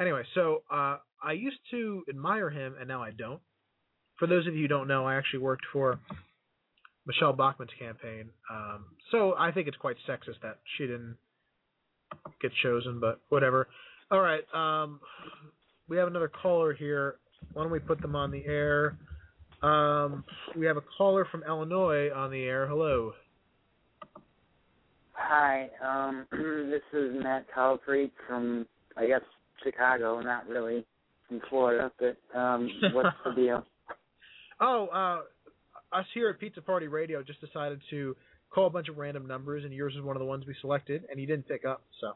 Anyway, 0.00 0.22
so 0.34 0.62
uh 0.70 0.98
I 1.22 1.32
used 1.32 1.60
to 1.70 2.04
admire 2.08 2.50
him 2.50 2.74
and 2.78 2.88
now 2.88 3.02
I 3.02 3.10
don't. 3.10 3.40
For 4.18 4.26
those 4.26 4.46
of 4.46 4.54
you 4.54 4.62
who 4.62 4.68
don't 4.68 4.88
know, 4.88 5.06
I 5.06 5.16
actually 5.16 5.40
worked 5.40 5.64
for 5.72 5.98
Michelle 7.06 7.32
Bachmann's 7.32 7.72
campaign. 7.78 8.30
Um 8.50 8.84
so 9.10 9.34
I 9.38 9.52
think 9.52 9.68
it's 9.68 9.76
quite 9.76 9.96
sexist 10.08 10.40
that 10.42 10.58
she 10.76 10.86
didn't 10.86 11.16
get 12.40 12.52
chosen, 12.62 13.00
but 13.00 13.20
whatever. 13.28 13.68
All 14.10 14.20
right. 14.20 14.42
Um, 14.54 15.00
we 15.88 15.96
have 15.96 16.08
another 16.08 16.28
caller 16.28 16.72
here. 16.72 17.16
Why 17.52 17.62
don't 17.62 17.72
we 17.72 17.78
put 17.78 18.00
them 18.00 18.14
on 18.14 18.30
the 18.30 18.44
air? 18.46 18.98
Um, 19.62 20.24
we 20.56 20.66
have 20.66 20.76
a 20.76 20.82
caller 20.98 21.26
from 21.30 21.44
Illinois 21.44 22.10
on 22.10 22.30
the 22.30 22.42
air. 22.42 22.66
Hello. 22.66 23.12
Hi, 25.12 25.68
um, 25.84 26.26
this 26.32 26.82
is 26.92 27.22
Matt 27.22 27.46
Calfrey 27.54 28.10
from, 28.26 28.66
I 28.96 29.06
guess, 29.06 29.20
Chicago. 29.62 30.20
Not 30.20 30.48
really 30.48 30.84
from 31.28 31.40
Florida, 31.48 31.92
but 31.98 32.38
um, 32.38 32.68
what's 32.92 33.16
the 33.24 33.34
deal? 33.34 33.64
Oh, 34.64 34.86
uh, 34.92 35.96
us 35.98 36.04
here 36.14 36.28
at 36.28 36.38
Pizza 36.38 36.62
Party 36.62 36.86
Radio 36.86 37.20
just 37.24 37.40
decided 37.40 37.80
to 37.90 38.14
call 38.48 38.68
a 38.68 38.70
bunch 38.70 38.88
of 38.88 38.96
random 38.96 39.26
numbers, 39.26 39.64
and 39.64 39.72
yours 39.72 39.92
is 39.96 40.02
one 40.02 40.14
of 40.14 40.20
the 40.20 40.26
ones 40.26 40.44
we 40.46 40.54
selected, 40.60 41.02
and 41.10 41.18
you 41.18 41.26
didn't 41.26 41.48
pick 41.48 41.64
up. 41.64 41.82
So. 42.00 42.12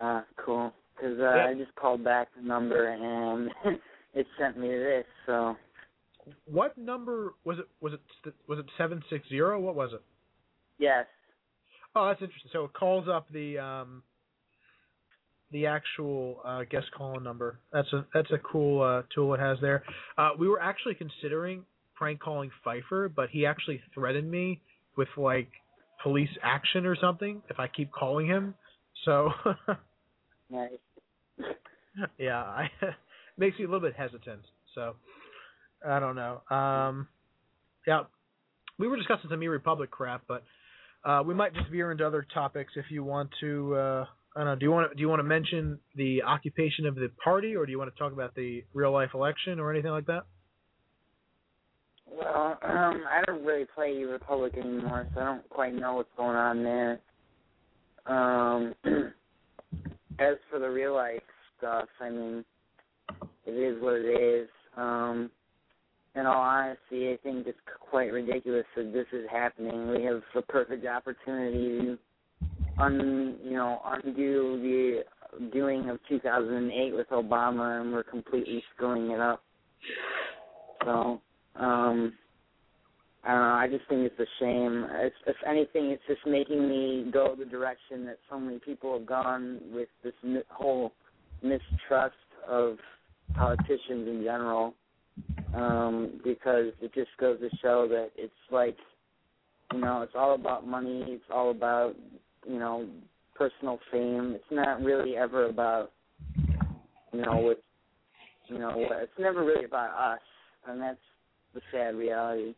Ah, 0.00 0.24
cool. 0.42 0.72
Because 0.96 1.18
uh, 1.18 1.34
Yeah. 1.36 1.46
I 1.46 1.54
just 1.54 1.74
called 1.74 2.02
back 2.02 2.28
the 2.34 2.42
number 2.42 2.88
and 2.88 3.50
it 4.14 4.26
sent 4.40 4.58
me 4.58 4.68
this. 4.68 5.04
So 5.26 5.56
What 6.44 6.76
number 6.78 7.34
was 7.44 7.58
it? 7.58 7.68
Was 7.80 7.92
it 7.94 8.00
was 8.48 8.58
it 8.58 8.66
seven 8.76 9.02
six 9.10 9.28
zero? 9.28 9.60
What 9.60 9.74
was 9.74 9.92
it? 9.92 10.02
yes, 10.78 11.06
Oh, 11.94 12.06
that's 12.06 12.20
interesting. 12.22 12.50
So 12.52 12.64
it 12.64 12.72
calls 12.74 13.08
up 13.08 13.26
the 13.32 13.58
um 13.58 14.02
the 15.50 15.66
actual 15.66 16.40
uh 16.44 16.64
guest 16.70 16.86
calling 16.96 17.22
number. 17.24 17.58
That's 17.72 17.92
a 17.92 18.06
that's 18.14 18.30
a 18.30 18.38
cool 18.38 18.82
uh 18.82 19.02
tool 19.14 19.34
it 19.34 19.40
has 19.40 19.58
there. 19.60 19.82
Uh 20.16 20.30
we 20.38 20.48
were 20.48 20.60
actually 20.60 20.94
considering 20.94 21.64
prank 21.94 22.20
calling 22.20 22.50
Pfeiffer, 22.62 23.08
but 23.08 23.30
he 23.30 23.46
actually 23.46 23.80
threatened 23.94 24.30
me 24.30 24.60
with 24.96 25.08
like 25.16 25.48
police 26.02 26.30
action 26.42 26.86
or 26.86 26.96
something 26.96 27.42
if 27.50 27.58
I 27.58 27.66
keep 27.68 27.90
calling 27.90 28.26
him. 28.26 28.54
So 29.04 29.30
nice. 30.50 30.70
yeah, 32.18 32.42
I 32.42 32.70
makes 33.38 33.58
me 33.58 33.64
a 33.64 33.68
little 33.68 33.80
bit 33.80 33.96
hesitant. 33.96 34.42
So 34.74 34.94
I 35.86 35.98
don't 36.00 36.16
know. 36.16 36.42
Um 36.54 37.08
yeah. 37.86 38.02
We 38.78 38.86
were 38.86 38.96
discussing 38.96 39.30
some 39.30 39.42
E 39.42 39.48
Republic 39.48 39.90
crap, 39.90 40.22
but 40.28 40.44
uh, 41.04 41.22
we 41.24 41.34
might 41.34 41.54
just 41.54 41.68
veer 41.70 41.90
into 41.90 42.06
other 42.06 42.26
topics 42.34 42.72
if 42.76 42.86
you 42.90 43.02
want 43.02 43.30
to. 43.40 43.74
Uh, 43.74 44.04
I 44.36 44.40
don't 44.40 44.46
know. 44.46 44.56
Do 44.56 44.64
you 44.64 44.70
want 44.70 44.90
to 44.90 44.94
do 44.94 45.00
you 45.00 45.08
want 45.08 45.20
to 45.20 45.24
mention 45.24 45.78
the 45.96 46.22
occupation 46.22 46.86
of 46.86 46.94
the 46.94 47.10
party, 47.22 47.56
or 47.56 47.66
do 47.66 47.72
you 47.72 47.78
want 47.78 47.92
to 47.92 47.98
talk 47.98 48.12
about 48.12 48.34
the 48.34 48.62
real 48.74 48.92
life 48.92 49.10
election 49.14 49.58
or 49.58 49.72
anything 49.72 49.90
like 49.90 50.06
that? 50.06 50.24
Well, 52.10 52.58
um, 52.62 53.04
I 53.08 53.22
don't 53.26 53.44
really 53.44 53.66
play 53.74 54.02
Republic 54.04 54.54
anymore, 54.56 55.08
so 55.14 55.20
I 55.20 55.24
don't 55.24 55.48
quite 55.50 55.74
know 55.74 55.94
what's 55.94 56.08
going 56.16 56.36
on 56.36 56.62
there. 56.62 57.00
Um, 58.06 58.74
as 60.18 60.36
for 60.50 60.58
the 60.58 60.68
real 60.68 60.94
life 60.94 61.22
stuff, 61.56 61.88
I 62.00 62.10
mean, 62.10 62.44
it 63.46 63.50
is 63.50 63.82
what 63.82 63.94
it 63.94 64.08
is. 64.08 64.48
Um, 64.76 65.30
in 66.14 66.26
all 66.26 66.40
honesty, 66.40 67.12
I 67.12 67.18
think 67.22 67.46
it's 67.46 67.58
quite 67.90 68.12
ridiculous 68.12 68.64
that 68.76 68.92
this 68.92 69.06
is 69.12 69.26
happening. 69.30 69.88
We 69.88 70.04
have 70.04 70.22
a 70.34 70.42
perfect 70.42 70.86
opportunity 70.86 71.78
to 71.80 71.98
un, 72.78 73.36
you 73.44 73.52
know, 73.52 73.80
undo 73.84 74.58
the 74.62 75.50
doing 75.52 75.88
of 75.90 75.98
2008 76.08 76.94
with 76.94 77.08
Obama, 77.10 77.80
and 77.80 77.92
we're 77.92 78.02
completely 78.02 78.62
screwing 78.74 79.10
it 79.10 79.20
up. 79.20 79.42
So, 80.84 81.20
um, 81.56 82.14
I 83.24 83.32
don't 83.32 83.40
know. 83.40 83.54
I 83.54 83.68
just 83.68 83.88
think 83.88 84.10
it's 84.10 84.18
a 84.18 84.26
shame. 84.40 84.86
It's, 84.90 85.16
if 85.26 85.36
anything, 85.46 85.86
it's 85.90 86.02
just 86.06 86.26
making 86.26 86.68
me 86.68 87.10
go 87.12 87.34
the 87.38 87.44
direction 87.44 88.06
that 88.06 88.18
so 88.30 88.38
many 88.38 88.58
people 88.60 88.96
have 88.96 89.06
gone 89.06 89.60
with 89.72 89.88
this 90.02 90.14
whole 90.50 90.92
mistrust 91.42 92.14
of 92.48 92.76
politicians 93.34 94.08
in 94.08 94.22
general. 94.24 94.74
Um, 95.58 96.20
because 96.22 96.72
it 96.80 96.94
just 96.94 97.10
goes 97.18 97.40
to 97.40 97.48
show 97.60 97.88
that 97.88 98.10
it's 98.16 98.32
like, 98.50 98.76
you 99.72 99.80
know, 99.80 100.02
it's 100.02 100.12
all 100.14 100.34
about 100.34 100.66
money. 100.66 101.04
It's 101.08 101.24
all 101.32 101.50
about, 101.50 101.94
you 102.46 102.58
know, 102.60 102.86
personal 103.34 103.80
fame. 103.90 104.34
It's 104.36 104.44
not 104.52 104.80
really 104.82 105.16
ever 105.16 105.46
about, 105.46 105.90
you 107.12 107.22
know, 107.22 107.38
what, 107.38 107.62
you 108.46 108.58
know, 108.58 108.70
what, 108.76 109.02
it's 109.02 109.12
never 109.18 109.44
really 109.44 109.64
about 109.64 110.14
us, 110.14 110.20
and 110.68 110.80
that's 110.80 110.98
the 111.54 111.60
sad 111.72 111.96
reality. 111.96 112.54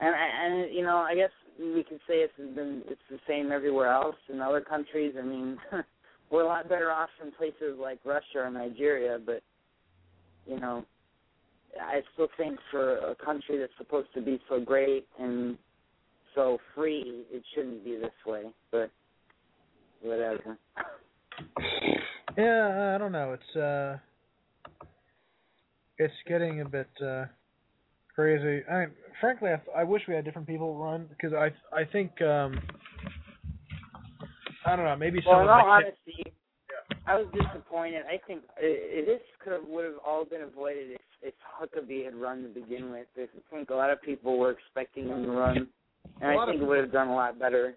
And 0.00 0.14
and 0.14 0.74
you 0.74 0.82
know, 0.82 0.96
I 0.96 1.14
guess 1.14 1.30
we 1.58 1.84
can 1.84 1.98
say 2.08 2.16
it's 2.16 2.36
been 2.36 2.82
it's 2.88 3.00
the 3.10 3.18
same 3.28 3.52
everywhere 3.52 3.92
else 3.92 4.16
in 4.28 4.40
other 4.40 4.60
countries. 4.60 5.14
I 5.18 5.22
mean, 5.24 5.56
we're 6.30 6.42
a 6.42 6.46
lot 6.46 6.68
better 6.68 6.90
off 6.90 7.10
in 7.24 7.30
places 7.32 7.78
like 7.80 8.00
Russia 8.04 8.38
or 8.38 8.50
Nigeria, 8.50 9.18
but 9.24 9.42
you 10.46 10.58
know, 10.58 10.84
I 11.80 12.00
still 12.12 12.28
think 12.36 12.58
for 12.70 12.98
a 12.98 13.14
country 13.14 13.58
that's 13.58 13.72
supposed 13.78 14.08
to 14.14 14.20
be 14.20 14.40
so 14.48 14.60
great 14.60 15.06
and 15.18 15.56
so 16.34 16.58
free, 16.74 17.24
it 17.30 17.42
shouldn't 17.54 17.84
be 17.84 17.96
this 17.96 18.10
way. 18.26 18.44
But 18.70 18.90
whatever. 20.02 20.58
Yeah, 22.36 22.94
I 22.94 22.98
don't 22.98 23.12
know. 23.12 23.34
It's 23.34 23.56
uh, 23.56 23.98
it's 25.98 26.14
getting 26.26 26.60
a 26.60 26.68
bit 26.68 26.88
uh 27.04 27.24
crazy. 28.14 28.64
I 28.70 28.80
mean, 28.80 28.90
frankly, 29.20 29.50
I, 29.50 29.80
I 29.80 29.84
wish 29.84 30.02
we 30.08 30.14
had 30.14 30.24
different 30.24 30.46
people 30.46 30.76
run 30.76 31.06
because 31.08 31.32
I 31.32 31.50
I 31.74 31.84
think 31.84 32.20
um, 32.22 32.60
I 34.66 34.76
don't 34.76 34.84
know. 34.84 34.96
Maybe 34.96 35.20
Well, 35.26 35.36
some 35.36 35.42
in 35.42 35.48
of 35.48 35.50
all 35.50 35.70
honesty, 35.70 36.32
I 37.06 37.16
was 37.16 37.26
disappointed. 37.32 38.02
I 38.06 38.20
think 38.26 38.42
uh, 38.58 38.60
this 38.60 39.20
could 39.42 39.52
have 39.52 39.64
would 39.66 39.84
have 39.84 39.98
all 40.06 40.24
been 40.24 40.42
avoided 40.42 40.92
if 40.92 41.00
if 41.22 41.34
Huckabee 41.60 42.04
had 42.04 42.14
run 42.14 42.42
to 42.42 42.48
begin 42.48 42.90
with. 42.90 43.06
I 43.16 43.26
think 43.50 43.70
a 43.70 43.74
lot 43.74 43.90
of 43.90 44.02
people 44.02 44.38
were 44.38 44.50
expecting 44.50 45.08
him 45.08 45.24
to 45.24 45.30
run, 45.30 45.68
and 46.20 46.38
I 46.38 46.46
think 46.46 46.60
it 46.60 46.64
would 46.64 46.78
have 46.78 46.92
done 46.92 47.08
a 47.08 47.14
lot 47.14 47.38
better. 47.38 47.74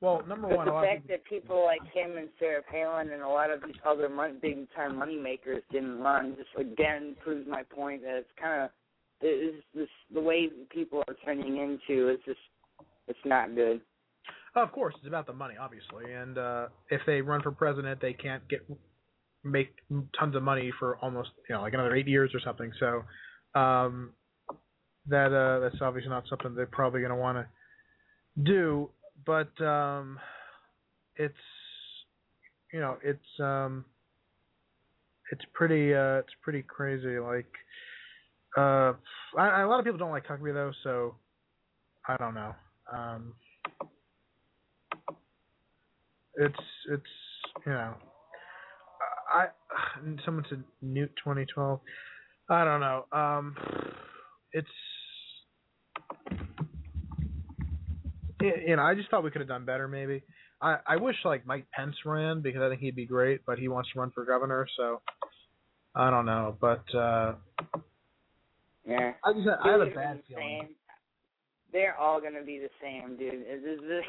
well, 0.00 0.22
number 0.26 0.48
But 0.48 0.56
one, 0.56 0.66
the 0.66 0.72
fact 0.72 1.08
that 1.08 1.24
people 1.24 1.64
like 1.64 1.82
him 1.92 2.16
and 2.16 2.28
Sarah 2.38 2.62
Palin 2.70 3.10
and 3.12 3.22
a 3.22 3.28
lot 3.28 3.50
of 3.50 3.62
these 3.64 3.76
other 3.86 4.08
mon- 4.08 4.38
big 4.40 4.66
time 4.74 4.96
money 4.96 5.16
makers 5.18 5.62
didn't 5.70 5.98
run 5.98 6.36
just 6.36 6.48
again 6.58 7.14
proves 7.22 7.46
my 7.48 7.62
point 7.62 8.02
that 8.02 8.16
it's 8.16 8.30
kind 8.40 8.62
of 8.64 8.70
it's 9.20 9.64
this 9.74 9.88
the 10.12 10.20
way 10.20 10.48
people 10.70 11.04
are 11.06 11.16
turning 11.24 11.56
into 11.58 12.10
is 12.10 12.18
just 12.24 12.40
it's 13.08 13.18
not 13.24 13.54
good. 13.54 13.80
of 14.54 14.72
course, 14.72 14.94
it's 14.98 15.06
about 15.06 15.26
the 15.26 15.32
money, 15.32 15.54
obviously, 15.60 16.12
and 16.12 16.38
uh, 16.38 16.68
if 16.90 17.00
they 17.06 17.20
run 17.20 17.42
for 17.42 17.50
president, 17.50 18.00
they 18.00 18.12
can't 18.12 18.46
get 18.48 18.60
make 19.44 19.74
tons 20.18 20.36
of 20.36 20.42
money 20.42 20.72
for 20.78 20.96
almost 20.98 21.30
you 21.48 21.54
know 21.54 21.62
like 21.62 21.74
another 21.74 21.94
eight 21.94 22.08
years 22.08 22.30
or 22.34 22.40
something. 22.40 22.72
So 22.78 23.04
um, 23.58 24.10
that 25.08 25.32
uh, 25.32 25.60
that's 25.60 25.80
obviously 25.80 26.10
not 26.10 26.24
something 26.28 26.54
they're 26.54 26.66
probably 26.66 27.00
going 27.00 27.10
to 27.10 27.16
want 27.16 27.38
to 27.38 28.42
do. 28.42 28.90
But 29.24 29.60
um, 29.64 30.18
it's 31.16 31.34
you 32.72 32.80
know 32.80 32.96
it's 33.02 33.40
um, 33.40 33.84
it's 35.30 35.44
pretty 35.52 35.94
uh, 35.94 36.18
it's 36.18 36.32
pretty 36.42 36.62
crazy. 36.62 37.18
Like 37.18 37.52
uh, 38.56 38.92
I, 39.38 39.62
a 39.62 39.68
lot 39.68 39.78
of 39.78 39.84
people 39.84 39.98
don't 39.98 40.10
like 40.10 40.26
Huckabee 40.26 40.54
though, 40.54 40.72
so 40.82 41.14
I 42.06 42.16
don't 42.16 42.34
know. 42.34 42.54
Um, 42.92 43.34
it's 46.36 46.54
it's 46.90 47.02
you 47.66 47.72
know 47.72 47.94
I 49.32 49.46
someone 50.24 50.44
said 50.48 50.62
Newt 50.80 51.10
2012. 51.16 51.80
I 52.50 52.64
don't 52.64 52.80
know. 52.80 53.06
Um, 53.12 53.56
it's 54.52 54.68
you 58.40 58.76
know 58.76 58.82
I 58.82 58.94
just 58.94 59.10
thought 59.10 59.24
we 59.24 59.30
could 59.30 59.40
have 59.40 59.48
done 59.48 59.64
better 59.64 59.88
maybe. 59.88 60.22
I 60.60 60.78
I 60.86 60.96
wish 60.96 61.16
like 61.24 61.46
Mike 61.46 61.66
Pence 61.74 61.96
ran 62.04 62.42
because 62.42 62.62
I 62.62 62.68
think 62.68 62.80
he'd 62.80 62.96
be 62.96 63.06
great, 63.06 63.40
but 63.46 63.58
he 63.58 63.68
wants 63.68 63.90
to 63.92 64.00
run 64.00 64.10
for 64.10 64.24
governor, 64.24 64.66
so 64.76 65.00
I 65.94 66.10
don't 66.10 66.26
know. 66.26 66.56
But 66.60 66.84
uh 66.94 67.34
Yeah. 68.86 69.12
I 69.24 69.32
just 69.32 69.48
I 69.64 69.70
have 69.70 69.80
a 69.80 69.86
bad 69.86 70.22
feeling. 70.28 70.60
same. 70.60 70.68
They're 71.72 71.96
all 71.98 72.20
gonna 72.20 72.44
be 72.44 72.58
the 72.58 72.70
same, 72.82 73.16
dude. 73.16 73.34
It, 73.34 73.62
it, 73.64 74.04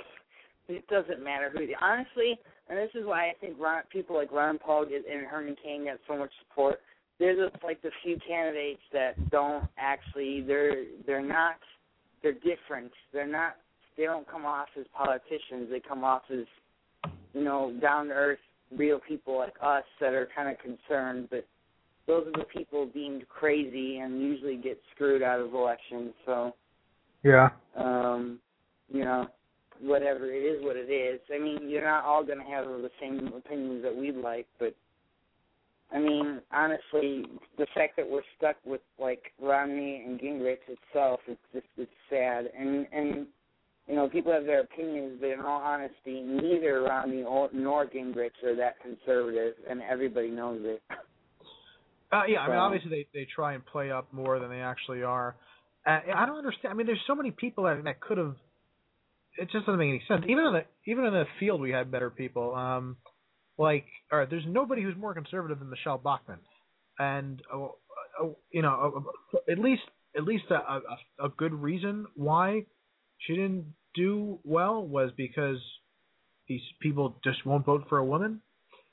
it 0.67 0.87
doesn't 0.87 1.23
matter 1.23 1.49
who. 1.49 1.65
Honestly, 1.79 2.37
and 2.69 2.77
this 2.77 2.89
is 2.95 3.05
why 3.05 3.29
I 3.29 3.33
think 3.41 3.55
Ron, 3.59 3.83
people 3.91 4.15
like 4.15 4.31
Ron 4.31 4.57
Paul 4.57 4.85
get, 4.85 5.03
and 5.11 5.25
Herman 5.25 5.55
Cain 5.63 5.85
get 5.85 5.99
so 6.07 6.17
much 6.17 6.31
support. 6.47 6.79
They're 7.19 7.35
just 7.35 7.61
like 7.63 7.81
the 7.81 7.91
few 8.03 8.17
candidates 8.27 8.81
that 8.91 9.29
don't 9.29 9.65
actually. 9.77 10.41
They're 10.41 10.85
they're 11.05 11.21
not. 11.21 11.55
They're 12.21 12.33
different. 12.33 12.91
They're 13.11 13.27
not. 13.27 13.57
They 13.97 14.03
don't 14.03 14.29
come 14.29 14.45
off 14.45 14.69
as 14.79 14.85
politicians. 14.95 15.69
They 15.69 15.79
come 15.79 16.03
off 16.03 16.23
as, 16.31 16.45
you 17.33 17.43
know, 17.43 17.77
down 17.79 18.07
to 18.07 18.13
earth, 18.13 18.39
real 18.75 18.99
people 19.07 19.37
like 19.37 19.53
us 19.61 19.83
that 19.99 20.13
are 20.13 20.27
kind 20.35 20.49
of 20.49 20.55
concerned. 20.59 21.27
But 21.29 21.45
those 22.07 22.25
are 22.27 22.39
the 22.39 22.45
people 22.45 22.87
deemed 22.87 23.27
crazy 23.29 23.99
and 23.99 24.21
usually 24.21 24.57
get 24.57 24.81
screwed 24.95 25.21
out 25.21 25.39
of 25.39 25.53
elections. 25.53 26.13
So 26.25 26.55
Yeah. 27.23 27.49
um, 27.75 28.39
you 28.91 29.05
know, 29.05 29.27
whatever 29.81 30.31
it 30.31 30.39
is, 30.39 30.63
what 30.63 30.75
it 30.75 30.91
is. 30.91 31.19
I 31.33 31.39
mean, 31.39 31.69
you're 31.69 31.85
not 31.85 32.05
all 32.05 32.23
going 32.23 32.39
to 32.39 32.45
have 32.45 32.65
the 32.65 32.91
same 32.99 33.31
opinions 33.35 33.83
that 33.83 33.95
we'd 33.95 34.15
like, 34.15 34.47
but 34.59 34.75
I 35.93 35.99
mean, 35.99 36.41
honestly, 36.51 37.25
the 37.57 37.67
fact 37.75 37.95
that 37.97 38.09
we're 38.09 38.23
stuck 38.37 38.55
with 38.65 38.81
like 38.99 39.31
Romney 39.39 40.03
and 40.05 40.19
Gingrich 40.19 40.57
itself, 40.67 41.19
it's 41.27 41.39
just 41.53 41.67
it's 41.77 41.91
sad. 42.09 42.49
And 42.57 42.87
and 42.91 43.27
you 43.87 43.95
know, 43.95 44.09
people 44.09 44.31
have 44.31 44.45
their 44.45 44.61
opinions, 44.61 45.17
but 45.19 45.29
in 45.29 45.41
all 45.41 45.61
honesty, 45.61 46.21
neither 46.21 46.81
Romney 46.81 47.23
or, 47.23 47.49
nor 47.53 47.85
Gingrich 47.85 48.31
are 48.43 48.55
that 48.55 48.75
conservative, 48.81 49.53
and 49.69 49.81
everybody 49.81 50.29
knows 50.29 50.61
it. 50.63 50.81
Uh, 52.11 52.23
yeah, 52.27 52.39
I 52.39 52.47
mean, 52.47 52.57
obviously 52.57 52.89
they 52.89 53.07
they 53.13 53.27
try 53.33 53.53
and 53.53 53.65
play 53.65 53.91
up 53.91 54.11
more 54.11 54.39
than 54.39 54.49
they 54.49 54.61
actually 54.61 55.03
are. 55.03 55.35
Uh, 55.85 55.99
I 56.15 56.25
don't 56.25 56.37
understand. 56.37 56.71
I 56.71 56.75
mean, 56.75 56.87
there's 56.87 57.01
so 57.05 57.15
many 57.15 57.31
people 57.31 57.65
that 57.65 57.83
that 57.83 57.99
could 57.99 58.17
have. 58.17 58.35
It 59.37 59.49
just 59.51 59.65
doesn't 59.65 59.79
make 59.79 59.89
any 59.89 60.03
sense. 60.07 60.23
Even 60.27 60.45
in 60.45 60.53
the 60.53 60.65
even 60.85 61.05
in 61.05 61.13
the 61.13 61.25
field, 61.39 61.61
we 61.61 61.71
had 61.71 61.91
better 61.91 62.09
people. 62.09 62.53
Um, 62.55 62.97
like, 63.57 63.85
all 64.11 64.19
right, 64.19 64.29
there's 64.29 64.45
nobody 64.47 64.81
who's 64.81 64.95
more 64.97 65.13
conservative 65.13 65.59
than 65.59 65.69
Michelle 65.69 65.97
Bachmann, 65.97 66.39
and 66.99 67.41
uh, 67.53 67.65
uh, 68.21 68.29
you 68.51 68.61
know, 68.61 69.03
uh, 69.33 69.51
at 69.51 69.59
least 69.59 69.83
at 70.15 70.23
least 70.23 70.45
a, 70.49 70.55
a 70.55 71.25
a 71.25 71.29
good 71.29 71.53
reason 71.53 72.05
why 72.15 72.65
she 73.19 73.33
didn't 73.33 73.73
do 73.95 74.39
well 74.43 74.85
was 74.85 75.11
because 75.17 75.57
these 76.47 76.61
people 76.81 77.19
just 77.23 77.45
won't 77.45 77.65
vote 77.65 77.85
for 77.89 77.97
a 77.97 78.05
woman, 78.05 78.41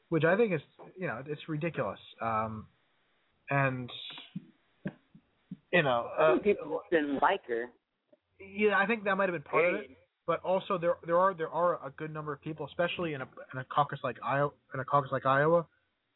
which 0.09 0.25
I 0.25 0.37
think 0.37 0.53
is 0.53 0.61
you 0.99 1.07
know 1.07 1.23
it's 1.27 1.49
ridiculous. 1.49 1.99
Um, 2.23 2.67
and 3.51 3.91
you 5.73 5.83
know, 5.83 6.09
uh, 6.19 6.39
people 6.39 6.83
didn't 6.91 7.21
like 7.23 7.47
her. 7.47 7.67
yeah, 8.41 8.77
I 8.77 8.87
think 8.87 9.05
that 9.05 9.17
might 9.17 9.29
have 9.29 9.35
been 9.35 9.51
part 9.51 9.75
of 9.75 9.81
it. 9.81 9.91
But 10.31 10.45
also 10.45 10.79
there 10.79 10.95
there 11.05 11.19
are 11.19 11.35
there 11.35 11.49
are 11.49 11.85
a 11.85 11.91
good 11.91 12.15
number 12.15 12.33
of 12.33 12.41
people, 12.41 12.65
especially 12.65 13.15
in 13.15 13.21
a 13.21 13.27
in 13.53 13.59
a 13.59 13.65
caucus 13.65 13.99
like 14.05 14.17
Iowa 14.25 14.53
in 14.73 14.79
a 14.79 14.85
caucus 14.85 15.11
like 15.11 15.27
Iowa, 15.27 15.67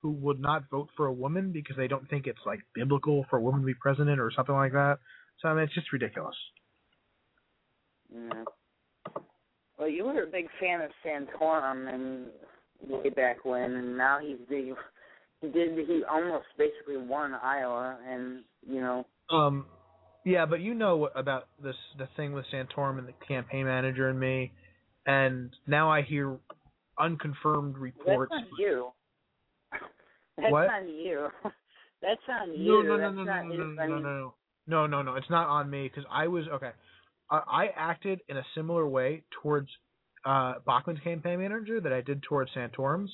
who 0.02 0.12
would 0.12 0.38
not 0.38 0.70
vote 0.70 0.88
for 0.96 1.06
a 1.06 1.12
woman 1.12 1.50
because 1.50 1.76
they 1.76 1.88
don't 1.88 2.08
think 2.08 2.28
it's 2.28 2.38
like 2.46 2.60
biblical 2.76 3.26
for 3.28 3.38
a 3.38 3.42
woman 3.42 3.62
to 3.62 3.66
be 3.66 3.74
president 3.74 4.20
or 4.20 4.30
something 4.30 4.54
like 4.54 4.70
that. 4.70 4.98
So 5.40 5.48
I 5.48 5.54
mean, 5.54 5.64
it's 5.64 5.74
just 5.74 5.92
ridiculous. 5.92 6.36
Yeah. 8.14 8.44
Well, 9.80 9.88
you 9.88 10.04
were 10.04 10.22
a 10.22 10.28
big 10.28 10.46
fan 10.60 10.80
of 10.80 10.92
Santorum 11.04 11.92
and 11.92 12.26
way 12.88 13.10
back 13.10 13.44
when, 13.44 13.72
and 13.72 13.98
now 13.98 14.20
he's 14.22 14.38
the 14.48 14.76
he 15.40 15.48
did 15.48 15.76
he 15.88 16.04
almost 16.08 16.46
basically 16.56 16.98
won 16.98 17.34
Iowa, 17.34 17.98
and 18.08 18.44
you 18.64 18.80
know 18.80 19.06
Um, 19.28 19.66
yeah, 20.24 20.46
but 20.46 20.60
you 20.60 20.74
know 20.74 20.96
what 20.96 21.12
about 21.18 21.48
this 21.62 21.76
the 21.98 22.08
thing 22.16 22.32
with 22.32 22.44
Santorum 22.52 22.98
and 22.98 23.06
the 23.08 23.12
campaign 23.26 23.66
manager 23.66 24.08
and 24.08 24.18
me, 24.18 24.52
and 25.06 25.54
now 25.66 25.90
I 25.90 26.02
hear 26.02 26.36
unconfirmed 26.98 27.76
reports. 27.78 28.32
that's 28.34 28.44
on 28.52 28.58
you. 28.58 28.90
That's 30.36 30.50
What? 30.52 30.68
on 30.68 30.88
you. 30.88 31.28
That's 32.02 32.20
on 32.28 32.48
No, 32.50 32.80
you. 32.80 32.88
no, 32.88 32.96
no, 32.96 32.98
That's 32.98 33.14
no, 33.16 33.24
no, 33.24 33.24
no, 33.24 33.54
no, 33.54 33.86
no, 33.86 33.98
no, 33.98 34.34
no, 34.66 34.86
no, 34.86 35.02
no. 35.02 35.14
It's 35.14 35.30
not 35.30 35.46
on 35.48 35.70
me 35.70 35.88
because 35.88 36.04
I 36.10 36.26
was 36.28 36.44
okay. 36.52 36.70
I, 37.30 37.36
I 37.36 37.66
acted 37.76 38.20
in 38.28 38.36
a 38.36 38.44
similar 38.54 38.86
way 38.88 39.22
towards 39.42 39.68
uh, 40.24 40.54
Bachmann's 40.66 41.00
campaign 41.04 41.38
manager 41.38 41.80
that 41.80 41.92
I 41.92 42.00
did 42.00 42.22
towards 42.22 42.50
Santorum's, 42.56 43.10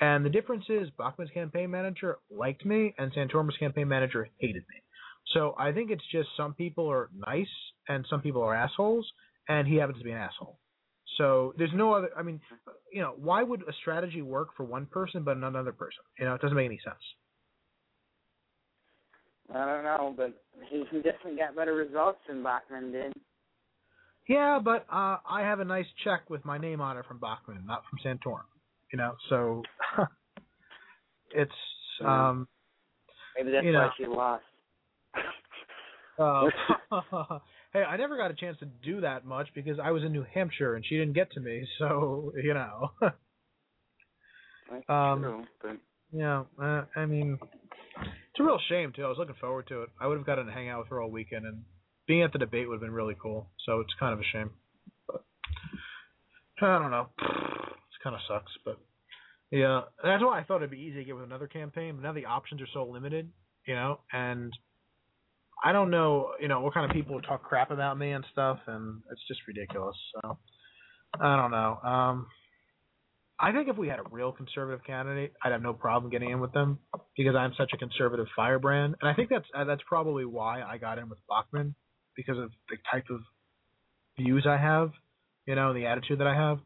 and 0.00 0.24
the 0.24 0.30
difference 0.30 0.64
is 0.68 0.88
Bachmann's 0.98 1.30
campaign 1.32 1.70
manager 1.70 2.18
liked 2.30 2.64
me, 2.64 2.94
and 2.98 3.12
Santorum's 3.12 3.56
campaign 3.58 3.88
manager 3.88 4.28
hated 4.38 4.62
me. 4.68 4.82
So 5.32 5.54
I 5.58 5.72
think 5.72 5.90
it's 5.90 6.04
just 6.10 6.28
some 6.36 6.54
people 6.54 6.90
are 6.90 7.08
nice 7.14 7.46
and 7.88 8.04
some 8.10 8.20
people 8.20 8.42
are 8.42 8.54
assholes, 8.54 9.06
and 9.48 9.66
he 9.66 9.76
happens 9.76 9.98
to 9.98 10.04
be 10.04 10.10
an 10.10 10.18
asshole. 10.18 10.58
So 11.18 11.54
there's 11.58 11.70
no 11.74 11.92
other. 11.92 12.10
I 12.16 12.22
mean, 12.22 12.40
you 12.92 13.02
know, 13.02 13.14
why 13.16 13.42
would 13.42 13.62
a 13.62 13.72
strategy 13.80 14.22
work 14.22 14.48
for 14.56 14.64
one 14.64 14.86
person 14.86 15.22
but 15.22 15.38
not 15.38 15.48
another 15.48 15.72
person? 15.72 16.02
You 16.18 16.26
know, 16.26 16.34
it 16.34 16.40
doesn't 16.40 16.56
make 16.56 16.66
any 16.66 16.80
sense. 16.84 17.00
I 19.52 19.64
don't 19.64 19.84
know, 19.84 20.14
but 20.16 20.42
he, 20.68 20.84
he 20.90 20.98
definitely 20.98 21.36
got 21.36 21.56
better 21.56 21.74
results 21.74 22.18
than 22.28 22.42
Bachmann 22.42 22.92
did. 22.92 23.12
Yeah, 24.28 24.60
but 24.62 24.86
uh, 24.92 25.16
I 25.28 25.40
have 25.40 25.58
a 25.58 25.64
nice 25.64 25.86
check 26.04 26.30
with 26.30 26.44
my 26.44 26.56
name 26.56 26.80
on 26.80 26.96
it 26.96 27.04
from 27.06 27.18
Bachmann, 27.18 27.66
not 27.66 27.82
from 27.90 27.98
Santorum. 28.04 28.44
You 28.92 28.98
know, 28.98 29.14
so 29.28 29.62
it's 31.34 31.50
um 32.04 32.46
Maybe 33.36 33.52
that's 33.52 33.64
You 33.64 33.72
why 33.72 33.86
know. 33.86 33.90
she 33.96 34.06
lost. 34.06 34.44
uh, 36.18 36.44
hey, 37.72 37.82
I 37.82 37.96
never 37.96 38.16
got 38.16 38.30
a 38.30 38.34
chance 38.34 38.58
to 38.58 38.66
do 38.66 39.00
that 39.02 39.24
much 39.24 39.48
because 39.54 39.78
I 39.82 39.90
was 39.90 40.02
in 40.02 40.12
New 40.12 40.24
Hampshire 40.34 40.74
and 40.74 40.84
she 40.84 40.96
didn't 40.96 41.14
get 41.14 41.32
to 41.32 41.40
me, 41.40 41.66
so 41.78 42.32
you 42.42 42.54
know. 42.54 42.90
Um, 44.88 45.22
true, 45.22 45.44
but 45.62 45.76
yeah, 46.12 46.44
uh, 46.62 46.84
I 46.94 47.06
mean, 47.06 47.38
it's 47.40 48.40
a 48.40 48.44
real 48.44 48.58
shame 48.68 48.92
too. 48.94 49.04
I 49.04 49.08
was 49.08 49.18
looking 49.18 49.34
forward 49.40 49.66
to 49.68 49.82
it. 49.82 49.88
I 50.00 50.06
would 50.06 50.16
have 50.16 50.26
gotten 50.26 50.46
to 50.46 50.52
hang 50.52 50.68
out 50.68 50.80
with 50.80 50.88
her 50.88 51.00
all 51.00 51.10
weekend, 51.10 51.46
and 51.46 51.64
being 52.06 52.22
at 52.22 52.32
the 52.32 52.38
debate 52.38 52.68
would 52.68 52.74
have 52.74 52.80
been 52.80 52.92
really 52.92 53.16
cool. 53.20 53.50
So 53.66 53.80
it's 53.80 53.94
kind 53.98 54.12
of 54.12 54.20
a 54.20 54.24
shame. 54.32 54.50
But 55.08 55.24
I 56.62 56.78
don't 56.78 56.90
know. 56.90 57.08
It 57.20 58.04
kind 58.04 58.14
of 58.14 58.22
sucks, 58.28 58.52
but 58.64 58.78
yeah, 59.50 59.82
that's 60.02 60.22
why 60.22 60.38
I 60.40 60.44
thought 60.44 60.58
it'd 60.58 60.70
be 60.70 60.78
easy 60.78 60.98
to 60.98 61.04
get 61.04 61.16
with 61.16 61.24
another 61.24 61.48
campaign. 61.48 61.96
But 61.96 62.02
now 62.02 62.12
the 62.12 62.26
options 62.26 62.62
are 62.62 62.68
so 62.72 62.84
limited, 62.84 63.30
you 63.66 63.74
know, 63.74 64.00
and 64.12 64.52
I 65.62 65.72
don't 65.72 65.90
know, 65.90 66.32
you 66.40 66.48
know, 66.48 66.60
what 66.60 66.74
kind 66.74 66.90
of 66.90 66.94
people 66.94 67.20
talk 67.20 67.42
crap 67.42 67.70
about 67.70 67.98
me 67.98 68.12
and 68.12 68.24
stuff, 68.32 68.58
and 68.66 69.02
it's 69.10 69.20
just 69.28 69.40
ridiculous. 69.46 69.96
So 70.14 70.38
I 71.20 71.36
don't 71.36 71.50
know. 71.50 71.78
Um, 71.82 72.26
I 73.38 73.52
think 73.52 73.68
if 73.68 73.76
we 73.78 73.88
had 73.88 73.98
a 73.98 74.04
real 74.10 74.32
conservative 74.32 74.84
candidate, 74.84 75.32
I'd 75.42 75.52
have 75.52 75.62
no 75.62 75.72
problem 75.72 76.10
getting 76.10 76.30
in 76.30 76.40
with 76.40 76.52
them 76.52 76.78
because 77.16 77.34
I'm 77.34 77.52
such 77.56 77.70
a 77.72 77.78
conservative 77.78 78.26
firebrand, 78.36 78.96
and 79.00 79.08
I 79.08 79.14
think 79.14 79.30
that's 79.30 79.46
uh, 79.54 79.64
that's 79.64 79.82
probably 79.88 80.26
why 80.26 80.62
I 80.62 80.78
got 80.78 80.98
in 80.98 81.08
with 81.08 81.18
Bachmann 81.28 81.74
because 82.16 82.38
of 82.38 82.50
the 82.68 82.76
type 82.92 83.06
of 83.10 83.20
views 84.18 84.46
I 84.46 84.58
have, 84.58 84.90
you 85.46 85.54
know, 85.54 85.70
and 85.70 85.76
the 85.76 85.86
attitude 85.86 86.20
that 86.20 86.26
I 86.26 86.34
have. 86.34 86.58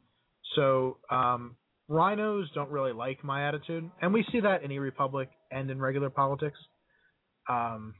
So 0.56 0.98
um, 1.10 1.56
RINOs 1.88 2.46
don't 2.54 2.70
really 2.70 2.92
like 2.92 3.22
my 3.22 3.46
attitude, 3.46 3.88
and 4.02 4.12
we 4.12 4.24
see 4.32 4.40
that 4.40 4.64
in 4.64 4.72
e 4.72 4.78
Republic 4.78 5.28
and 5.52 5.70
in 5.70 5.80
regular 5.80 6.10
politics. 6.10 6.58
Um, 7.48 7.94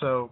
so 0.00 0.30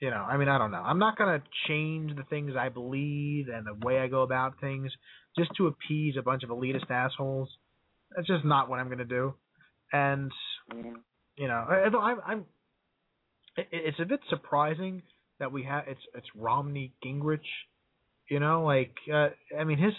you 0.00 0.10
know, 0.10 0.16
I 0.16 0.36
mean, 0.36 0.48
I 0.48 0.58
don't 0.58 0.70
know. 0.70 0.82
I'm 0.82 0.98
not 0.98 1.16
gonna 1.16 1.42
change 1.68 2.14
the 2.16 2.24
things 2.24 2.52
I 2.58 2.68
believe 2.68 3.46
and 3.48 3.66
the 3.66 3.86
way 3.86 3.98
I 4.00 4.08
go 4.08 4.22
about 4.22 4.60
things 4.60 4.92
just 5.38 5.50
to 5.56 5.66
appease 5.66 6.16
a 6.18 6.22
bunch 6.22 6.42
of 6.42 6.50
elitist 6.50 6.90
assholes. 6.90 7.48
That's 8.14 8.28
just 8.28 8.44
not 8.44 8.68
what 8.68 8.80
I'm 8.80 8.88
gonna 8.88 9.04
do. 9.04 9.34
And 9.92 10.30
you 11.36 11.48
know, 11.48 11.64
although 11.84 12.00
I'm, 12.00 12.18
I'm 12.26 12.44
it's 13.56 14.00
a 14.00 14.04
bit 14.04 14.20
surprising 14.28 15.02
that 15.38 15.52
we 15.52 15.64
have 15.64 15.84
it's 15.86 16.00
it's 16.14 16.26
Romney 16.34 16.92
Gingrich. 17.04 17.38
You 18.28 18.40
know, 18.40 18.64
like 18.64 18.94
uh, 19.12 19.28
I 19.58 19.64
mean, 19.64 19.78
his 19.78 19.94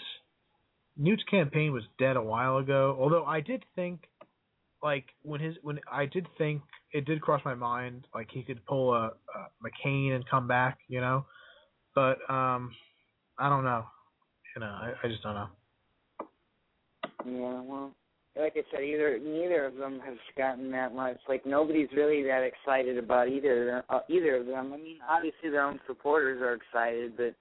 Newt's 0.96 1.22
campaign 1.24 1.72
was 1.72 1.84
dead 1.98 2.16
a 2.16 2.22
while 2.22 2.58
ago. 2.58 2.96
Although 2.98 3.24
I 3.24 3.40
did 3.40 3.64
think, 3.74 4.00
like 4.82 5.06
when 5.22 5.40
his 5.40 5.56
when 5.62 5.80
I 5.90 6.06
did 6.06 6.26
think 6.38 6.62
it 6.96 7.04
did 7.04 7.20
cross 7.20 7.42
my 7.44 7.54
mind, 7.54 8.06
like 8.14 8.28
he 8.30 8.42
could 8.42 8.64
pull 8.64 8.94
a, 8.94 9.06
a 9.34 9.48
McCain 9.62 10.12
and 10.12 10.28
come 10.28 10.48
back. 10.48 10.78
You 10.88 11.00
know, 11.00 11.26
but 11.94 12.18
um, 12.30 12.72
I 13.38 13.48
don't 13.48 13.64
know. 13.64 13.84
You 14.54 14.60
know, 14.60 14.66
I, 14.66 14.92
I 15.02 15.08
just 15.08 15.22
don't 15.22 15.34
know. 15.34 15.48
Yeah, 17.26 17.60
well, 17.62 17.92
like 18.38 18.54
I 18.56 18.62
said, 18.70 18.84
either 18.84 19.18
neither 19.18 19.66
of 19.66 19.76
them 19.76 20.00
has 20.04 20.16
gotten 20.36 20.70
that 20.70 20.94
much. 20.94 21.18
Like 21.28 21.44
nobody's 21.44 21.88
really 21.94 22.22
that 22.24 22.42
excited 22.42 22.98
about 22.98 23.28
either 23.28 23.84
uh, 23.90 24.00
either 24.08 24.36
of 24.36 24.46
them. 24.46 24.72
I 24.72 24.76
mean, 24.76 24.98
obviously 25.08 25.50
their 25.50 25.64
own 25.64 25.80
supporters 25.86 26.40
are 26.40 26.54
excited, 26.54 27.16
but 27.16 27.34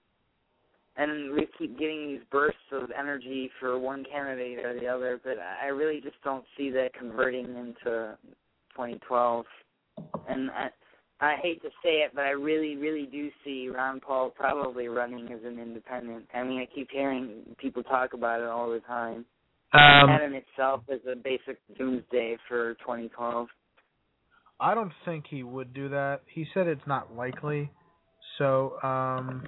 and 0.98 1.34
we 1.34 1.48
keep 1.58 1.78
getting 1.78 2.08
these 2.08 2.22
bursts 2.32 2.58
of 2.72 2.90
energy 2.98 3.50
for 3.60 3.78
one 3.78 4.06
candidate 4.10 4.60
or 4.60 4.80
the 4.80 4.88
other. 4.88 5.20
But 5.24 5.36
I 5.62 5.68
really 5.68 6.02
just 6.02 6.22
don't 6.24 6.46
see 6.58 6.70
that 6.72 6.94
converting 6.94 7.46
into 7.46 8.18
2012. 8.76 9.46
And 10.28 10.52
I, 10.52 10.70
I 11.22 11.36
hate 11.42 11.62
to 11.62 11.70
say 11.84 12.02
it, 12.02 12.12
but 12.14 12.26
I 12.26 12.32
really, 12.32 12.76
really 12.76 13.06
do 13.06 13.30
see 13.44 13.70
Ron 13.74 14.00
Paul 14.00 14.30
probably 14.30 14.88
running 14.88 15.32
as 15.32 15.40
an 15.46 15.60
independent. 15.60 16.26
I 16.34 16.44
mean, 16.44 16.60
I 16.60 16.68
keep 16.74 16.90
hearing 16.92 17.56
people 17.58 17.84
talk 17.84 18.14
about 18.14 18.42
it 18.42 18.48
all 18.48 18.70
the 18.70 18.82
time. 18.82 19.26
Um, 19.74 20.08
that 20.08 20.22
in 20.22 20.34
itself 20.34 20.82
is 20.90 21.02
a 21.12 21.16
basic 21.16 21.58
doomsday 21.78 22.38
for 22.48 22.76
2012. 22.76 23.48
I 24.60 24.74
don't 24.74 24.92
think 25.04 25.26
he 25.30 25.44
would 25.44 25.74
do 25.74 25.90
that. 25.90 26.22
He 26.34 26.46
said 26.54 26.68
it's 26.68 26.88
not 26.88 27.16
likely. 27.16 27.70
So, 28.38 28.82
um 28.84 29.48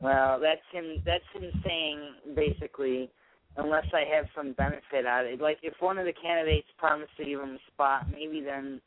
Well, 0.00 0.38
that's 0.40 0.60
him. 0.72 1.02
That's 1.04 1.24
him 1.32 1.50
saying 1.64 2.34
basically, 2.34 3.10
unless 3.58 3.86
I 3.92 4.04
have 4.14 4.26
some 4.36 4.52
benefit 4.52 5.06
out 5.06 5.26
of 5.26 5.32
it. 5.32 5.40
Like 5.40 5.58
if 5.62 5.74
one 5.80 5.98
of 5.98 6.04
the 6.04 6.12
candidates 6.12 6.68
promised 6.78 7.16
to 7.18 7.24
give 7.24 7.40
him 7.40 7.56
a 7.56 7.72
spot, 7.72 8.06
maybe 8.10 8.40
then 8.40 8.80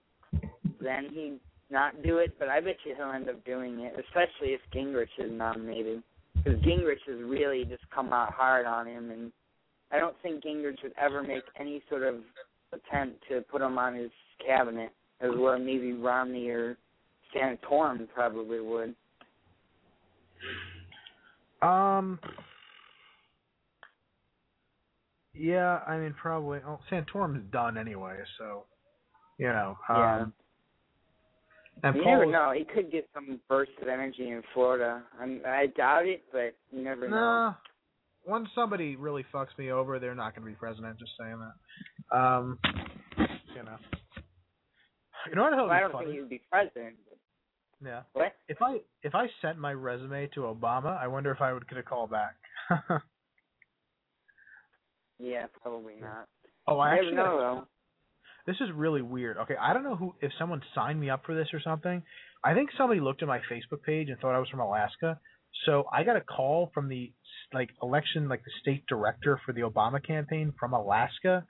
then 0.81 1.09
he'd 1.11 1.39
not 1.69 2.01
do 2.03 2.17
it. 2.17 2.35
But 2.39 2.49
I 2.49 2.59
bet 2.61 2.77
you 2.85 2.95
he'll 2.95 3.11
end 3.11 3.29
up 3.29 3.43
doing 3.45 3.79
it, 3.79 3.93
especially 3.93 4.53
if 4.53 4.61
Gingrich 4.73 5.07
is 5.17 5.31
nominated, 5.31 6.03
because 6.35 6.59
Gingrich 6.61 7.03
has 7.07 7.19
really 7.23 7.65
just 7.65 7.83
come 7.93 8.13
out 8.13 8.33
hard 8.33 8.65
on 8.65 8.87
him, 8.87 9.11
and 9.11 9.31
I 9.91 9.99
don't 9.99 10.15
think 10.21 10.43
Gingrich 10.43 10.81
would 10.83 10.93
ever 10.99 11.23
make 11.23 11.43
any 11.59 11.81
sort 11.89 12.03
of 12.03 12.15
attempt 12.71 13.23
to 13.29 13.41
put 13.41 13.61
him 13.61 13.77
on 13.77 13.95
his 13.95 14.11
cabinet, 14.45 14.91
as 15.21 15.31
well 15.35 15.57
maybe 15.57 15.93
Romney 15.93 16.49
or 16.49 16.77
Santorum 17.35 18.07
probably 18.13 18.59
would. 18.61 18.95
Um. 21.61 22.19
Yeah, 25.39 25.79
I 25.87 25.97
mean 25.97 26.13
probably. 26.21 26.59
Oh, 26.67 26.79
Santorum's 26.91 27.49
done 27.51 27.77
anyway, 27.77 28.17
so 28.37 28.65
you 29.37 29.47
know. 29.47 29.77
Um, 29.87 29.97
Yeah. 29.97 30.25
And 31.81 31.95
you 31.95 32.03
Paul 32.03 32.11
never 32.11 32.25
was- 32.25 32.33
know. 32.33 32.51
He 32.57 32.65
could 32.65 32.91
get 32.91 33.07
some 33.13 33.39
burst 33.47 33.71
of 33.81 33.87
energy 33.87 34.29
in 34.31 34.43
Florida. 34.53 35.01
I'm, 35.17 35.41
I 35.47 35.67
doubt 35.67 36.05
it, 36.07 36.25
but 36.33 36.53
you 36.71 36.83
never 36.83 37.07
know. 37.07 37.15
Nah. 37.15 37.53
Once 38.27 38.49
somebody 38.53 38.97
really 38.97 39.25
fucks 39.33 39.57
me 39.57 39.71
over, 39.71 39.97
they're 39.97 40.13
not 40.13 40.35
going 40.35 40.45
to 40.45 40.51
be 40.51 40.57
president. 40.57 40.99
Just 40.99 41.13
saying 41.17 41.39
that. 41.39 42.17
Um. 42.17 42.59
You 43.17 43.63
know. 43.63 43.77
You 45.29 45.35
know 45.35 45.43
what? 45.43 45.51
Well, 45.55 45.69
I 45.71 45.79
don't 45.79 45.91
funny? 45.93 46.05
think 46.07 46.15
he 46.15 46.19
would 46.21 46.29
be 46.29 46.41
president. 46.51 46.95
Yeah. 47.83 48.01
What? 48.11 48.35
If 48.49 48.61
I 48.61 48.79
if 49.03 49.15
I 49.15 49.27
sent 49.41 49.57
my 49.57 49.71
resume 49.71 50.27
to 50.35 50.41
Obama, 50.41 51.01
I 51.01 51.07
wonder 51.07 51.31
if 51.31 51.39
I 51.41 51.53
would 51.53 51.65
get 51.69 51.77
a 51.77 51.83
call 51.83 52.07
back. 52.07 52.35
Yeah, 55.19 55.45
probably 55.61 55.95
not. 55.99 56.27
oh, 56.67 56.79
I 56.79 56.93
you 56.93 56.99
actually 56.99 57.15
know, 57.15 57.37
though. 57.37 57.67
This 58.47 58.55
is 58.61 58.69
really 58.73 59.01
weird. 59.01 59.37
Okay, 59.37 59.55
I 59.59 59.73
don't 59.73 59.83
know 59.83 59.95
who 59.95 60.15
if 60.21 60.31
someone 60.39 60.61
signed 60.73 60.99
me 60.99 61.09
up 61.09 61.23
for 61.25 61.35
this 61.35 61.49
or 61.53 61.61
something. 61.61 62.01
I 62.43 62.53
think 62.53 62.69
somebody 62.77 63.01
looked 63.01 63.21
at 63.21 63.27
my 63.27 63.39
Facebook 63.51 63.83
page 63.85 64.09
and 64.09 64.17
thought 64.19 64.35
I 64.35 64.39
was 64.39 64.49
from 64.49 64.61
Alaska. 64.61 65.19
So 65.65 65.85
I 65.91 66.03
got 66.03 66.15
a 66.15 66.21
call 66.21 66.71
from 66.73 66.87
the 66.87 67.11
like 67.53 67.69
election 67.81 68.29
like 68.29 68.43
the 68.43 68.51
state 68.61 68.85
director 68.87 69.39
for 69.45 69.53
the 69.53 69.61
Obama 69.61 70.05
campaign 70.05 70.53
from 70.59 70.73
Alaska. 70.73 71.45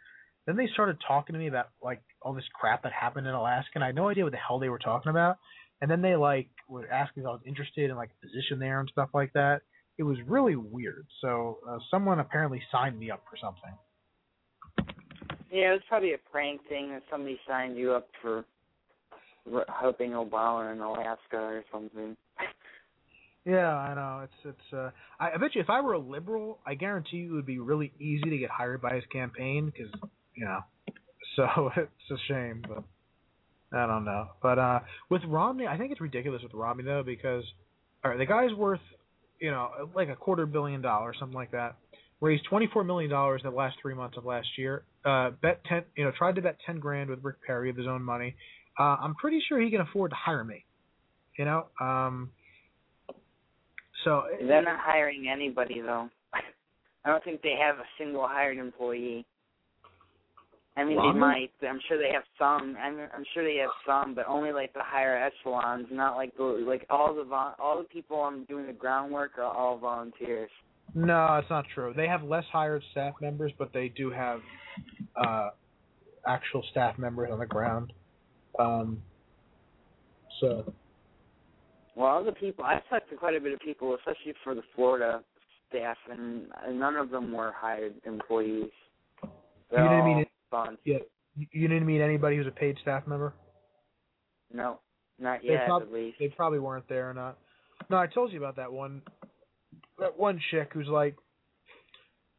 Then 0.47 0.55
they 0.55 0.67
started 0.73 0.97
talking 1.05 1.33
to 1.33 1.39
me 1.39 1.47
about 1.47 1.67
like 1.83 2.01
all 2.21 2.33
this 2.33 2.47
crap 2.59 2.83
that 2.83 2.91
happened 2.91 3.27
in 3.27 3.33
Alaska 3.33 3.71
and 3.75 3.83
I 3.83 3.87
had 3.87 3.95
no 3.95 4.09
idea 4.09 4.23
what 4.23 4.31
the 4.31 4.39
hell 4.39 4.59
they 4.59 4.69
were 4.69 4.79
talking 4.79 5.09
about. 5.09 5.37
And 5.81 5.91
then 5.91 6.01
they 6.01 6.15
like 6.15 6.49
were 6.67 6.89
asking 6.89 7.23
if 7.23 7.27
I 7.27 7.31
was 7.31 7.41
interested 7.45 7.89
in 7.89 7.95
like 7.95 8.09
a 8.09 8.25
position 8.25 8.59
there 8.59 8.79
and 8.79 8.89
stuff 8.91 9.09
like 9.13 9.33
that. 9.33 9.61
It 9.99 10.03
was 10.03 10.17
really 10.25 10.55
weird. 10.55 11.05
So 11.21 11.59
uh, 11.69 11.77
someone 11.91 12.19
apparently 12.19 12.61
signed 12.71 12.97
me 12.97 13.11
up 13.11 13.21
for 13.29 13.37
something. 13.37 13.77
Yeah, 15.51 15.71
it 15.71 15.73
was 15.73 15.81
probably 15.89 16.13
a 16.13 16.17
prank 16.31 16.61
thing 16.69 16.91
that 16.91 17.03
somebody 17.11 17.37
signed 17.45 17.77
you 17.77 17.91
up 17.91 18.07
for 18.21 18.45
r- 19.53 19.65
helping 19.79 20.11
Obama 20.11 20.71
in 20.71 20.79
Alaska 20.79 21.35
or 21.37 21.63
something. 21.71 22.15
Yeah, 23.45 23.75
I 23.75 23.93
know. 23.93 24.21
It's 24.23 24.55
it's. 24.55 24.73
Uh, 24.73 24.91
I, 25.19 25.31
I 25.31 25.37
bet 25.37 25.55
you 25.55 25.61
if 25.61 25.69
I 25.69 25.81
were 25.81 25.93
a 25.93 25.99
liberal, 25.99 26.59
I 26.65 26.75
guarantee 26.75 27.17
you 27.17 27.31
it 27.31 27.35
would 27.35 27.45
be 27.45 27.59
really 27.59 27.91
easy 27.99 28.29
to 28.29 28.37
get 28.37 28.49
hired 28.49 28.81
by 28.81 28.95
his 28.95 29.03
campaign 29.11 29.65
because 29.65 29.91
you 30.35 30.45
know. 30.45 30.59
So 31.35 31.69
it's 31.77 32.11
a 32.11 32.17
shame, 32.27 32.63
but 32.67 32.83
I 33.71 33.85
don't 33.85 34.03
know. 34.03 34.29
But 34.41 34.59
uh 34.59 34.79
with 35.09 35.21
Romney, 35.25 35.67
I 35.67 35.77
think 35.77 35.91
it's 35.91 36.01
ridiculous 36.01 36.41
with 36.41 36.53
Romney 36.53 36.83
though 36.83 37.03
because, 37.03 37.43
all 38.03 38.11
right, 38.11 38.17
the 38.17 38.25
guy's 38.25 38.51
worth, 38.53 38.81
you 39.39 39.51
know, 39.51 39.89
like 39.95 40.09
a 40.09 40.15
quarter 40.15 40.45
billion 40.45 40.81
dollars, 40.81 41.17
something 41.19 41.35
like 41.35 41.51
that. 41.51 41.75
Raised 42.21 42.43
twenty 42.49 42.67
four 42.71 42.83
million 42.83 43.09
dollars 43.09 43.41
in 43.43 43.49
the 43.49 43.55
last 43.55 43.77
three 43.81 43.93
months 43.93 44.17
of 44.17 44.25
last 44.25 44.47
year. 44.57 44.83
Uh, 45.05 45.31
bet 45.41 45.63
ten, 45.65 45.83
you 45.95 46.03
know, 46.03 46.11
tried 46.17 46.35
to 46.35 46.41
bet 46.41 46.57
ten 46.65 46.79
grand 46.79 47.09
with 47.09 47.19
Rick 47.23 47.37
Perry 47.45 47.69
of 47.69 47.77
his 47.77 47.87
own 47.87 48.03
money. 48.03 48.35
Uh, 48.77 48.97
I'm 49.01 49.15
pretty 49.15 49.41
sure 49.47 49.59
he 49.59 49.71
can 49.71 49.81
afford 49.81 50.11
to 50.11 50.17
hire 50.17 50.43
me. 50.43 50.65
You 51.37 51.45
know, 51.45 51.67
um, 51.79 52.31
so 54.03 54.23
They're 54.39 54.61
not 54.61 54.79
hiring 54.79 55.27
anybody 55.31 55.81
though. 55.81 56.09
I 57.05 57.09
don't 57.09 57.23
think 57.23 57.41
they 57.41 57.55
have 57.61 57.77
a 57.77 57.87
single 57.97 58.27
hired 58.27 58.57
employee. 58.57 59.25
I 60.79 60.85
mean, 60.85 60.97
Romney? 60.97 61.13
they 61.13 61.19
might. 61.19 61.51
I'm 61.67 61.79
sure 61.87 61.97
they 61.97 62.13
have 62.13 62.23
some. 62.37 62.77
I'm, 62.81 62.99
I'm 62.99 63.25
sure 63.33 63.43
they 63.43 63.57
have 63.57 63.69
some, 63.85 64.15
but 64.15 64.25
only 64.27 64.53
like 64.53 64.73
the 64.73 64.81
higher 64.81 65.17
echelons, 65.17 65.87
not 65.91 66.15
like 66.15 66.35
the 66.37 66.43
like 66.43 66.85
all 66.89 67.13
the 67.13 67.25
all 67.59 67.77
the 67.77 67.83
people 67.83 68.21
I'm 68.21 68.45
doing 68.45 68.65
the 68.65 68.73
groundwork 68.73 69.31
are 69.37 69.43
all 69.43 69.77
volunteers. 69.77 70.49
No, 70.95 71.35
it's 71.35 71.49
not 71.49 71.65
true. 71.75 71.93
They 71.95 72.07
have 72.07 72.23
less 72.23 72.45
hired 72.51 72.81
staff 72.91 73.15
members, 73.21 73.51
but 73.59 73.73
they 73.73 73.89
do 73.89 74.09
have 74.09 74.39
uh, 75.15 75.49
actual 76.25 76.63
staff 76.71 76.97
members 76.97 77.29
on 77.31 77.39
the 77.39 77.45
ground. 77.45 77.91
Um, 78.57 79.01
so 80.39 80.73
Well, 81.95 82.07
all 82.07 82.23
the 82.23 82.31
people 82.31 82.63
I've 82.63 82.87
talked 82.89 83.09
to 83.09 83.17
quite 83.17 83.35
a 83.35 83.41
bit 83.41 83.53
of 83.53 83.59
people, 83.59 83.95
especially 83.95 84.33
for 84.43 84.55
the 84.55 84.63
Florida 84.75 85.21
staff, 85.69 85.97
and 86.09 86.47
none 86.71 86.95
of 86.95 87.09
them 87.09 87.33
were 87.33 87.51
hired 87.55 87.93
employees. 88.05 88.71
They're 89.69 89.83
You 89.83 89.89
didn't 89.89 90.01
all 90.01 90.15
mean 90.15 90.25
yeah, 90.83 90.97
you- 91.35 91.47
you 91.51 91.67
didn't 91.67 91.85
meet 91.85 92.01
anybody 92.01 92.37
who's 92.37 92.47
a 92.47 92.51
paid 92.51 92.77
staff 92.81 93.05
member. 93.07 93.33
No, 94.51 94.79
not 95.19 95.41
They 95.41 95.49
yet, 95.49 95.65
prob- 95.67 95.83
at 95.83 95.91
least. 95.91 96.17
They 96.19 96.29
probably 96.29 96.59
weren't 96.59 96.87
there 96.87 97.09
or 97.09 97.13
not. 97.13 97.37
No, 97.89 97.97
I 97.97 98.07
told 98.07 98.31
you 98.31 98.39
about 98.39 98.55
that 98.57 98.71
one. 98.71 99.01
That 99.99 100.17
one 100.17 100.39
chick 100.51 100.71
who's 100.73 100.87
like, 100.87 101.15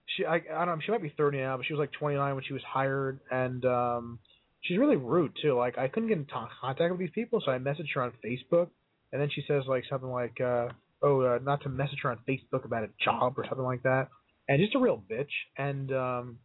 she 0.07 0.25
I, 0.25 0.37
I 0.37 0.65
don't 0.65 0.77
know, 0.77 0.81
she 0.85 0.91
might 0.93 1.03
be 1.03 1.11
30 1.17 1.39
now, 1.39 1.57
but 1.57 1.67
she 1.67 1.73
was 1.73 1.79
like 1.79 1.93
29 1.93 2.35
when 2.35 2.45
she 2.45 2.53
was 2.53 2.63
hired, 2.65 3.21
and 3.31 3.65
um, 3.65 4.19
she's 4.63 4.79
really 4.79 4.97
rude 4.97 5.33
too. 5.41 5.55
Like 5.57 5.79
I 5.79 5.89
couldn't 5.89 6.09
get 6.09 6.19
in 6.19 6.27
to- 6.27 6.49
contact 6.61 6.91
with 6.91 6.99
these 7.01 7.11
people, 7.15 7.41
so 7.45 7.53
I 7.53 7.59
messaged 7.59 7.95
her 7.95 8.03
on 8.03 8.13
Facebook, 8.25 8.69
and 9.13 9.21
then 9.21 9.31
she 9.31 9.43
says 9.47 9.65
like 9.69 9.85
something 9.89 10.11
like, 10.11 10.41
uh, 10.41 10.69
"Oh, 11.03 11.21
uh, 11.21 11.39
not 11.43 11.63
to 11.63 11.69
message 11.69 12.01
her 12.03 12.11
on 12.11 12.19
Facebook 12.29 12.65
about 12.65 12.85
a 12.85 12.91
job 13.05 13.39
or 13.39 13.45
something 13.45 13.65
like 13.65 13.83
that," 13.85 14.09
and 14.49 14.61
just 14.61 14.75
a 14.75 14.79
real 14.81 15.03
bitch. 15.11 15.31
And 15.57 15.93
um, 15.93 16.39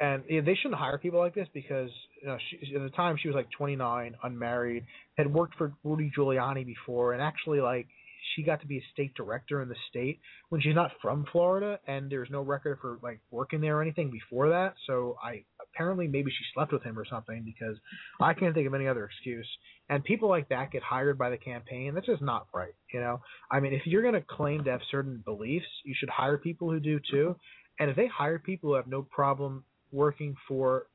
and 0.00 0.24
yeah, 0.28 0.40
they 0.40 0.54
shouldn't 0.54 0.80
hire 0.80 0.98
people 0.98 1.20
like 1.20 1.34
this 1.34 1.48
because 1.54 1.90
you 2.20 2.28
know 2.28 2.36
she, 2.50 2.74
at 2.74 2.82
the 2.82 2.90
time 2.90 3.16
she 3.20 3.28
was 3.28 3.34
like 3.34 3.48
29, 3.56 4.14
unmarried, 4.22 4.84
had 5.16 5.32
worked 5.32 5.56
for 5.56 5.72
Rudy 5.84 6.10
Giuliani 6.16 6.66
before, 6.66 7.12
and 7.12 7.22
actually 7.22 7.60
like 7.60 7.86
she 8.34 8.42
got 8.42 8.60
to 8.60 8.66
be 8.66 8.78
a 8.78 8.84
state 8.92 9.14
director 9.14 9.62
in 9.62 9.68
the 9.68 9.76
state 9.88 10.20
when 10.48 10.60
she's 10.60 10.74
not 10.74 10.92
from 11.02 11.26
Florida, 11.30 11.78
and 11.86 12.10
there's 12.10 12.30
no 12.30 12.40
record 12.40 12.78
for 12.80 12.98
like 13.02 13.20
working 13.30 13.60
there 13.60 13.78
or 13.78 13.82
anything 13.82 14.10
before 14.10 14.48
that. 14.50 14.74
So 14.86 15.16
I 15.22 15.44
apparently 15.74 16.08
maybe 16.08 16.30
she 16.30 16.44
slept 16.54 16.72
with 16.72 16.82
him 16.82 16.98
or 16.98 17.04
something 17.04 17.42
because 17.44 17.76
I 18.20 18.34
can't 18.34 18.54
think 18.54 18.66
of 18.66 18.74
any 18.74 18.88
other 18.88 19.04
excuse. 19.04 19.48
And 19.88 20.02
people 20.02 20.28
like 20.28 20.48
that 20.48 20.70
get 20.70 20.82
hired 20.82 21.18
by 21.18 21.30
the 21.30 21.36
campaign. 21.36 21.94
That's 21.94 22.06
just 22.06 22.22
not 22.22 22.46
right. 22.54 22.74
You 22.92 23.00
know, 23.00 23.20
I 23.50 23.60
mean, 23.60 23.74
if 23.74 23.82
you're 23.84 24.02
going 24.02 24.14
to 24.14 24.22
claim 24.22 24.64
to 24.64 24.70
have 24.70 24.80
certain 24.90 25.22
beliefs, 25.24 25.66
you 25.84 25.94
should 25.96 26.08
hire 26.08 26.38
people 26.38 26.70
who 26.70 26.80
do 26.80 27.00
too. 27.10 27.36
And 27.78 27.90
if 27.90 27.96
they 27.96 28.06
hire 28.06 28.38
people 28.38 28.70
who 28.70 28.76
have 28.76 28.86
no 28.86 29.02
problem 29.02 29.64
working 29.94 30.34
for 30.48 30.86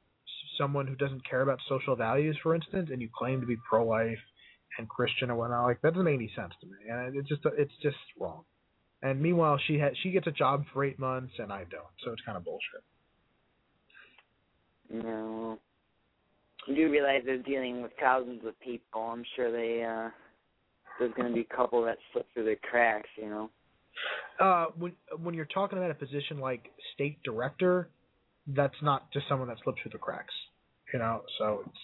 someone 0.57 0.85
who 0.85 0.95
doesn't 0.95 1.27
care 1.27 1.41
about 1.41 1.59
social 1.67 1.95
values, 1.95 2.37
for 2.43 2.53
instance, 2.53 2.89
and 2.91 3.01
you 3.01 3.09
claim 3.17 3.41
to 3.41 3.47
be 3.47 3.55
pro-life 3.67 4.19
and 4.77 4.87
Christian 4.87 5.31
or 5.31 5.35
whatnot, 5.35 5.65
like 5.65 5.81
that 5.81 5.93
doesn't 5.93 6.05
make 6.05 6.15
any 6.15 6.31
sense 6.35 6.53
to 6.61 6.67
me. 6.67 6.77
And 6.89 7.15
it's 7.15 7.27
just 7.27 7.41
it's 7.57 7.73
just 7.81 7.97
wrong. 8.19 8.43
And 9.01 9.21
meanwhile, 9.21 9.57
she 9.67 9.79
ha- 9.79 9.95
she 10.03 10.11
gets 10.11 10.27
a 10.27 10.31
job 10.31 10.65
for 10.73 10.83
eight 10.83 10.99
months, 10.99 11.33
and 11.39 11.51
I 11.51 11.59
don't. 11.71 11.93
So 12.03 12.11
it's 12.11 12.21
kind 12.25 12.37
of 12.37 12.43
bullshit. 12.43 12.83
No. 14.91 15.57
You 16.67 16.75
do 16.75 16.91
realize 16.91 17.21
they're 17.25 17.37
dealing 17.37 17.81
with 17.81 17.91
thousands 17.99 18.45
of 18.45 18.59
people. 18.59 19.01
I'm 19.01 19.23
sure 19.35 19.51
they 19.51 19.83
uh 19.83 20.09
there's 20.99 21.13
gonna 21.15 21.33
be 21.33 21.47
a 21.49 21.55
couple 21.55 21.83
that 21.85 21.97
slip 22.11 22.27
through 22.33 22.45
the 22.45 22.55
cracks, 22.69 23.09
you 23.15 23.29
know. 23.29 23.49
Uh, 24.39 24.67
when 24.77 24.93
when 25.21 25.33
you're 25.33 25.45
talking 25.45 25.77
about 25.77 25.91
a 25.91 25.95
position 25.95 26.39
like 26.39 26.69
state 26.93 27.21
director, 27.23 27.89
that's 28.55 28.81
not 28.81 29.11
just 29.11 29.27
someone 29.27 29.47
that 29.49 29.57
slipped 29.63 29.79
through 29.81 29.91
the 29.91 29.97
cracks, 29.97 30.33
you 30.93 30.99
know. 30.99 31.23
So 31.37 31.63
it's 31.65 31.77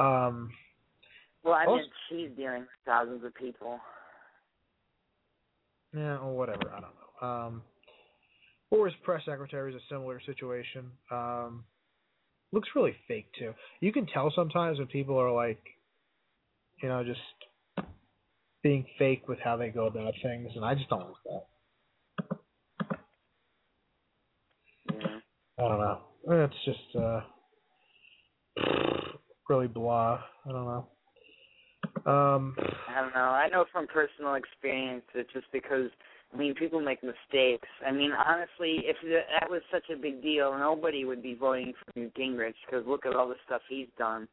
um 0.00 0.50
Well, 1.42 1.54
I 1.54 1.64
Also- 1.64 1.82
mean, 1.82 1.92
she's 2.08 2.30
dealing 2.36 2.60
with 2.62 2.70
thousands 2.86 3.24
of 3.24 3.34
people. 3.34 3.80
yeah, 5.92 6.18
or 6.18 6.36
whatever. 6.36 6.70
I 6.72 6.80
don't 6.80 6.94
know. 6.94 7.26
Um, 7.28 7.62
or 8.70 8.86
his 8.86 8.94
press 9.02 9.24
secretary 9.24 9.74
is 9.74 9.82
a 9.82 9.86
similar 9.88 10.20
situation. 10.20 10.90
Um, 11.10 11.64
looks 12.52 12.68
really 12.74 12.96
fake 13.08 13.30
too. 13.38 13.54
You 13.80 13.92
can 13.92 14.06
tell 14.06 14.30
sometimes 14.30 14.78
when 14.78 14.86
people 14.88 15.18
are 15.18 15.32
like, 15.32 15.62
you 16.82 16.88
know, 16.88 17.02
just 17.04 17.20
being 18.62 18.86
fake 18.98 19.26
with 19.28 19.38
how 19.40 19.56
they 19.56 19.70
go 19.70 19.86
about 19.86 20.14
things, 20.22 20.52
and 20.54 20.64
I 20.64 20.74
just 20.74 20.88
don't 20.88 21.08
like 21.08 21.22
that. 21.24 21.46
Yeah. 24.92 25.20
I 25.58 25.62
don't 25.62 25.80
know. 25.80 25.98
It's 26.28 26.64
just 26.64 26.96
uh 26.96 27.20
really 29.48 29.68
blah. 29.68 30.20
I 30.46 30.52
don't 30.52 30.64
know. 30.64 30.86
Um 32.10 32.56
I 32.88 33.00
don't 33.00 33.14
know. 33.14 33.20
I 33.20 33.48
know 33.48 33.64
from 33.72 33.86
personal 33.86 34.34
experience 34.34 35.04
that 35.14 35.30
just 35.32 35.46
because 35.52 35.90
I 36.32 36.36
mean 36.36 36.54
people 36.54 36.80
make 36.80 37.02
mistakes. 37.02 37.68
I 37.86 37.92
mean 37.92 38.12
honestly, 38.12 38.84
if 38.84 38.96
that 39.04 39.50
was 39.50 39.62
such 39.72 39.84
a 39.92 40.00
big 40.00 40.22
deal, 40.22 40.56
nobody 40.58 41.04
would 41.04 41.22
be 41.22 41.34
voting 41.34 41.72
for 41.78 42.00
Newt 42.00 42.14
Gingrich 42.14 42.54
because 42.66 42.86
look 42.86 43.04
at 43.06 43.14
all 43.14 43.28
the 43.28 43.34
stuff 43.46 43.62
he's 43.68 43.88
done. 43.98 44.28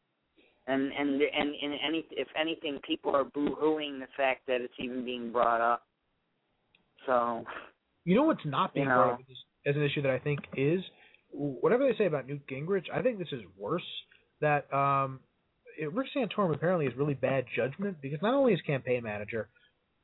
And 0.68 0.92
and 0.94 1.22
and 1.22 1.56
and 1.62 1.74
any 1.86 2.06
if 2.12 2.28
anything, 2.40 2.80
people 2.86 3.16
are 3.16 3.24
boo-hooing 3.24 4.00
the 4.00 4.08
fact 4.16 4.46
that 4.48 4.62
it's 4.62 4.74
even 4.80 5.04
being 5.04 5.32
brought 5.32 5.62
up. 5.62 5.84
So 7.06 7.44
you 8.06 8.16
know 8.16 8.24
what's 8.24 8.46
not 8.46 8.74
being 8.74 8.86
You 8.86 8.94
brought 8.94 9.14
up 9.14 9.20
as, 9.20 9.74
as 9.74 9.76
an 9.76 9.84
issue 9.84 10.02
that 10.04 10.12
I 10.12 10.20
think 10.20 10.40
is 10.56 10.82
whatever 11.32 11.88
they 11.88 11.98
say 11.98 12.06
about 12.06 12.28
Newt 12.28 12.48
Gingrich, 12.48 12.86
I 12.94 13.02
think 13.02 13.20
this 13.20 13.32
is 13.32 13.42
worse. 13.58 13.84
That 14.42 14.72
um 14.74 15.20
it, 15.78 15.94
Rick 15.94 16.08
Santorum 16.16 16.54
apparently 16.54 16.86
has 16.86 16.96
really 16.96 17.14
bad 17.14 17.46
judgment 17.56 17.98
because 18.02 18.22
not 18.22 18.34
only 18.34 18.54
is 18.54 18.62
campaign 18.62 19.04
manager, 19.04 19.50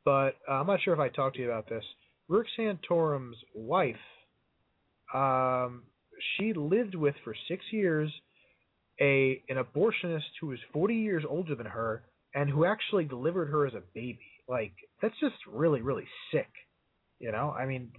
but 0.04 0.36
uh, 0.48 0.54
I'm 0.54 0.68
not 0.68 0.80
sure 0.82 0.94
if 0.94 1.00
I 1.00 1.10
talked 1.10 1.36
to 1.36 1.42
you 1.42 1.50
about 1.50 1.68
this. 1.68 1.84
Rick 2.28 2.48
Santorum's 2.58 3.38
wife, 3.54 3.96
um, 5.14 5.84
she 6.38 6.54
lived 6.54 6.96
with 6.96 7.16
for 7.24 7.36
six 7.48 7.64
years 7.72 8.12
a 9.02 9.42
an 9.50 9.58
abortionist 9.58 10.24
who 10.40 10.48
was 10.48 10.60
40 10.74 10.96
years 10.96 11.24
older 11.28 11.56
than 11.56 11.66
her 11.66 12.04
and 12.34 12.50
who 12.50 12.66
actually 12.66 13.06
delivered 13.06 13.50
her 13.50 13.66
as 13.66 13.74
a 13.74 13.82
baby. 13.94 14.20
Like 14.48 14.74
that's 15.02 15.20
just 15.20 15.36
really 15.52 15.82
really 15.82 16.08
sick. 16.32 16.50
You 17.20 17.32
know, 17.32 17.52
I 17.52 17.66
mean, 17.66 17.92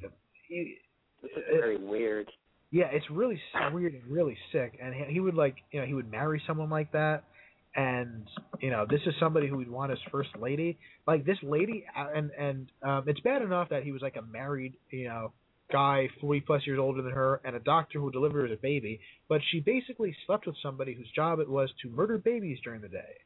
he, 0.49 0.77
this 1.23 1.31
is 1.37 1.43
very 1.51 1.77
weird. 1.77 2.31
Yeah, 2.71 2.87
it's 2.93 3.09
really 3.11 3.41
weird 3.73 3.95
and 3.95 4.03
really 4.09 4.37
sick. 4.53 4.79
And 4.83 4.95
he, 4.95 5.15
he 5.15 5.21
would 5.21 5.35
like, 5.35 5.57
you 5.71 5.81
know, 5.81 5.87
he 5.87 5.95
would 5.95 6.11
marry 6.11 6.43
someone 6.47 6.71
like 6.71 6.93
that. 6.93 7.25
And 7.75 8.27
you 8.61 8.71
know, 8.71 8.87
this 8.89 9.01
is 9.07 9.15
somebody 9.21 9.49
who 9.49 9.59
would 9.59 9.71
want 9.71 9.93
as 9.93 9.99
first 10.11 10.31
lady. 10.41 10.79
Like 11.07 11.27
this 11.27 11.37
lady, 11.43 11.85
and 11.95 12.31
and 12.31 12.73
um, 12.83 13.05
it's 13.07 13.21
bad 13.21 13.43
enough 13.43 13.69
that 13.69 13.83
he 13.83 13.93
was 13.93 14.01
like 14.01 14.17
a 14.17 14.23
married, 14.23 14.75
you 14.91 15.09
know, 15.09 15.33
guy, 15.71 16.09
forty 16.21 16.41
plus 16.41 16.67
years 16.67 16.79
older 16.81 17.03
than 17.03 17.13
her, 17.13 17.43
and 17.45 17.55
a 17.55 17.61
doctor 17.61 18.01
who 18.01 18.11
delivered 18.11 18.49
her 18.49 18.55
a 18.55 18.57
baby. 18.57 19.01
But 19.29 19.43
she 19.51 19.61
basically 19.61 20.17
slept 20.27 20.47
with 20.47 20.57
somebody 20.63 20.95
whose 20.95 21.11
job 21.15 21.39
it 21.39 21.51
was 21.51 21.71
to 21.83 21.91
murder 21.91 22.17
babies 22.17 22.59
during 22.65 22.81
the 22.81 22.89
day. 22.89 23.21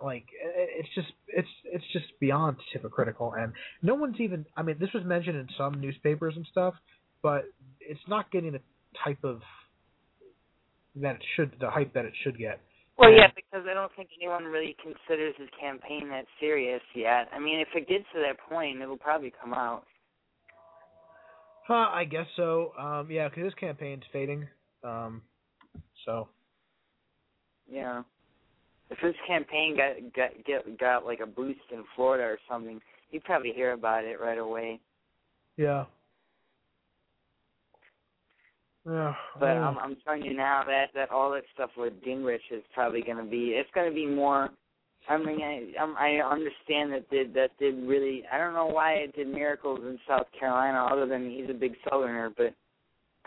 Like 0.00 0.26
it's 0.40 0.88
just 0.94 1.08
it's 1.26 1.48
it's 1.64 1.84
just 1.92 2.06
beyond 2.20 2.58
hypocritical, 2.72 3.34
and 3.34 3.52
no 3.82 3.96
one's 3.96 4.20
even. 4.20 4.46
I 4.56 4.62
mean, 4.62 4.76
this 4.78 4.92
was 4.94 5.04
mentioned 5.04 5.36
in 5.36 5.48
some 5.58 5.80
newspapers 5.80 6.34
and 6.36 6.46
stuff, 6.52 6.74
but 7.20 7.46
it's 7.80 8.00
not 8.06 8.30
getting 8.30 8.52
the 8.52 8.60
type 9.04 9.22
of 9.24 9.40
that 10.96 11.16
it 11.16 11.24
should 11.36 11.54
the 11.60 11.70
hype 11.70 11.92
that 11.94 12.04
it 12.04 12.12
should 12.22 12.38
get. 12.38 12.60
Well, 12.98 13.12
yeah, 13.12 13.28
because 13.34 13.64
I 13.70 13.74
don't 13.74 13.92
think 13.94 14.08
anyone 14.20 14.44
really 14.44 14.74
considers 14.82 15.34
his 15.38 15.48
campaign 15.60 16.08
that 16.08 16.24
serious 16.40 16.82
yet. 16.96 17.28
I 17.32 17.38
mean, 17.38 17.60
if 17.60 17.68
it 17.76 17.88
gets 17.88 18.04
to 18.12 18.20
that 18.20 18.38
point, 18.50 18.80
it'll 18.80 18.96
probably 18.96 19.32
come 19.40 19.54
out. 19.54 19.84
Uh, 21.70 21.74
I 21.74 22.04
guess 22.04 22.26
so. 22.34 22.72
Um, 22.78 23.08
yeah, 23.10 23.28
because 23.28 23.44
his 23.44 23.54
campaign's 23.54 24.02
fading. 24.12 24.48
Um, 24.82 25.22
so 26.04 26.28
Yeah. 27.70 28.02
If 28.90 28.98
his 28.98 29.14
campaign 29.26 29.76
got 29.76 30.14
got 30.14 30.44
get, 30.44 30.78
got 30.78 31.04
like 31.04 31.20
a 31.20 31.26
boost 31.26 31.60
in 31.70 31.84
Florida 31.94 32.24
or 32.24 32.38
something, 32.50 32.80
you'd 33.10 33.24
probably 33.24 33.52
hear 33.52 33.72
about 33.72 34.04
it 34.04 34.18
right 34.20 34.38
away. 34.38 34.80
yeah. 35.56 35.84
Yeah. 38.88 39.14
But 39.38 39.56
uh, 39.56 39.60
I'm 39.60 39.78
I'm 39.78 39.96
telling 40.04 40.22
you 40.22 40.34
now 40.34 40.62
that 40.66 40.86
that 40.94 41.10
all 41.10 41.30
that 41.32 41.42
stuff 41.54 41.70
with 41.76 41.92
Gingrich 42.02 42.38
is 42.50 42.62
probably 42.74 43.02
going 43.02 43.18
to 43.18 43.30
be 43.30 43.50
it's 43.50 43.70
going 43.74 43.88
to 43.88 43.94
be 43.94 44.06
more. 44.06 44.50
I 45.08 45.16
mean, 45.16 45.40
I 45.42 45.80
I'm, 45.80 45.96
I 45.96 46.22
understand 46.24 46.92
that 46.92 47.08
did 47.10 47.34
that 47.34 47.50
did 47.58 47.86
really. 47.86 48.22
I 48.32 48.38
don't 48.38 48.54
know 48.54 48.66
why 48.66 48.94
it 48.94 49.14
did 49.14 49.28
miracles 49.28 49.80
in 49.82 49.98
South 50.08 50.26
Carolina, 50.38 50.86
other 50.90 51.06
than 51.06 51.30
he's 51.30 51.50
a 51.50 51.54
big 51.54 51.74
Southerner, 51.88 52.32
but 52.36 52.54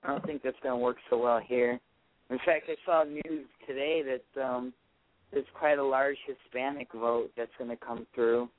I 0.03 0.07
don't 0.07 0.25
think 0.25 0.41
that's 0.43 0.57
going 0.63 0.73
to 0.73 0.83
work 0.83 0.97
so 1.09 1.17
well 1.17 1.39
here. 1.45 1.79
In 2.29 2.37
fact, 2.39 2.69
I 2.69 2.75
saw 2.85 3.03
news 3.03 3.45
today 3.67 4.01
that 4.03 4.41
um 4.41 4.73
there's 5.31 5.45
quite 5.57 5.77
a 5.77 5.83
large 5.83 6.17
Hispanic 6.25 6.91
vote 6.93 7.31
that's 7.37 7.51
going 7.57 7.69
to 7.69 7.77
come 7.77 8.07
through. 8.15 8.49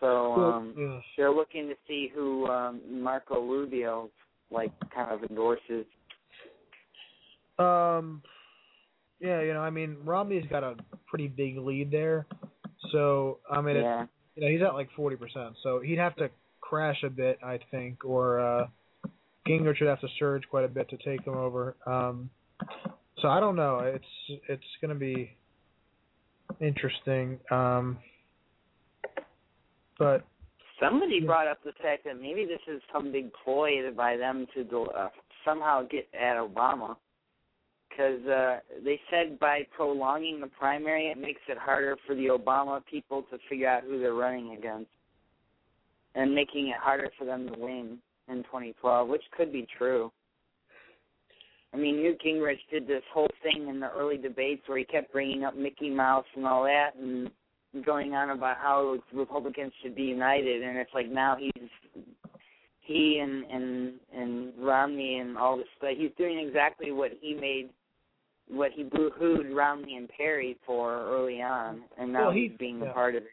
So 0.00 0.32
um 0.34 0.74
they're 1.16 1.30
looking 1.30 1.68
to 1.68 1.74
see 1.86 2.10
who 2.12 2.46
um 2.48 2.80
Marco 2.90 3.40
Rubio 3.46 4.10
like 4.50 4.72
kind 4.94 5.10
of 5.12 5.28
endorses. 5.28 5.86
Um, 7.58 8.22
yeah, 9.20 9.40
you 9.42 9.54
know, 9.54 9.60
I 9.60 9.70
mean, 9.70 9.96
Romney's 10.04 10.46
got 10.50 10.64
a 10.64 10.76
pretty 11.06 11.28
big 11.28 11.58
lead 11.58 11.90
there. 11.90 12.26
So 12.92 13.38
I 13.50 13.60
mean, 13.60 13.76
Yeah. 13.76 14.06
you 14.34 14.42
know, 14.42 14.50
he's 14.50 14.62
at 14.62 14.74
like 14.74 14.90
forty 14.96 15.16
percent. 15.16 15.54
So 15.62 15.80
he'd 15.80 15.98
have 15.98 16.16
to 16.16 16.30
crash 16.60 17.02
a 17.04 17.10
bit, 17.10 17.38
I 17.42 17.58
think, 17.70 18.04
or 18.04 18.40
uh, 18.40 18.66
Gingrich 19.46 19.80
would 19.80 19.88
have 19.88 20.00
to 20.00 20.08
surge 20.18 20.42
quite 20.50 20.64
a 20.64 20.68
bit 20.68 20.88
to 20.90 20.96
take 20.98 21.24
him 21.24 21.34
over. 21.34 21.76
Um, 21.86 22.30
so 23.20 23.28
I 23.28 23.40
don't 23.40 23.56
know. 23.56 23.78
It's 23.78 24.40
it's 24.48 24.62
going 24.80 24.92
to 24.92 24.98
be 24.98 25.36
interesting. 26.60 27.38
Um, 27.50 27.98
but 29.98 30.24
Somebody 30.84 31.20
brought 31.20 31.46
up 31.46 31.58
the 31.64 31.72
fact 31.82 32.04
that 32.04 32.20
maybe 32.20 32.44
this 32.44 32.60
is 32.72 32.82
some 32.92 33.10
big 33.10 33.30
ploy 33.42 33.90
by 33.96 34.16
them 34.16 34.46
to 34.54 34.80
uh, 34.96 35.08
somehow 35.44 35.82
get 35.82 36.06
at 36.12 36.36
Obama. 36.36 36.96
Because 37.88 38.26
uh, 38.26 38.58
they 38.84 39.00
said 39.10 39.38
by 39.38 39.60
prolonging 39.74 40.40
the 40.40 40.48
primary, 40.48 41.06
it 41.06 41.16
makes 41.16 41.40
it 41.48 41.56
harder 41.56 41.96
for 42.06 42.14
the 42.14 42.26
Obama 42.26 42.80
people 42.90 43.22
to 43.30 43.38
figure 43.48 43.68
out 43.68 43.84
who 43.84 44.00
they're 44.00 44.14
running 44.14 44.56
against, 44.58 44.90
and 46.16 46.34
making 46.34 46.68
it 46.68 46.76
harder 46.80 47.08
for 47.16 47.24
them 47.24 47.48
to 47.48 47.58
win 47.58 47.98
in 48.28 48.42
2012, 48.44 49.08
which 49.08 49.22
could 49.36 49.52
be 49.52 49.66
true. 49.78 50.10
I 51.72 51.76
mean, 51.76 52.02
Newt 52.02 52.20
Gingrich 52.20 52.58
did 52.70 52.86
this 52.86 53.02
whole 53.12 53.30
thing 53.42 53.68
in 53.68 53.80
the 53.80 53.90
early 53.90 54.16
debates 54.16 54.62
where 54.66 54.78
he 54.78 54.84
kept 54.84 55.12
bringing 55.12 55.44
up 55.44 55.56
Mickey 55.56 55.90
Mouse 55.90 56.26
and 56.34 56.46
all 56.46 56.64
that, 56.64 56.90
and 57.00 57.30
going 57.84 58.14
on 58.14 58.30
about 58.30 58.56
how 58.58 58.96
Republicans 59.12 59.72
should 59.82 59.94
be 59.94 60.02
united, 60.02 60.62
and 60.62 60.76
it's 60.78 60.90
like 60.94 61.08
now 61.10 61.36
he's 61.38 61.68
he 62.80 63.18
and 63.22 63.44
and 63.50 63.92
and 64.14 64.52
Romney 64.58 65.18
and 65.18 65.36
all 65.38 65.56
this 65.56 65.66
stuff. 65.78 65.90
He's 65.96 66.10
doing 66.18 66.38
exactly 66.38 66.92
what 66.92 67.12
he 67.20 67.34
made, 67.34 67.70
what 68.48 68.72
he 68.72 68.82
boo-hooed 68.84 69.50
Romney 69.54 69.96
and 69.96 70.08
Perry 70.08 70.56
for 70.66 71.00
early 71.08 71.40
on, 71.40 71.82
and 71.98 72.12
now 72.12 72.24
Well, 72.26 72.30
he- 72.32 72.48
he's 72.48 72.58
being 72.58 72.80
yeah. 72.80 72.90
a 72.90 72.92
part 72.92 73.14
of 73.14 73.22
it. 73.24 73.30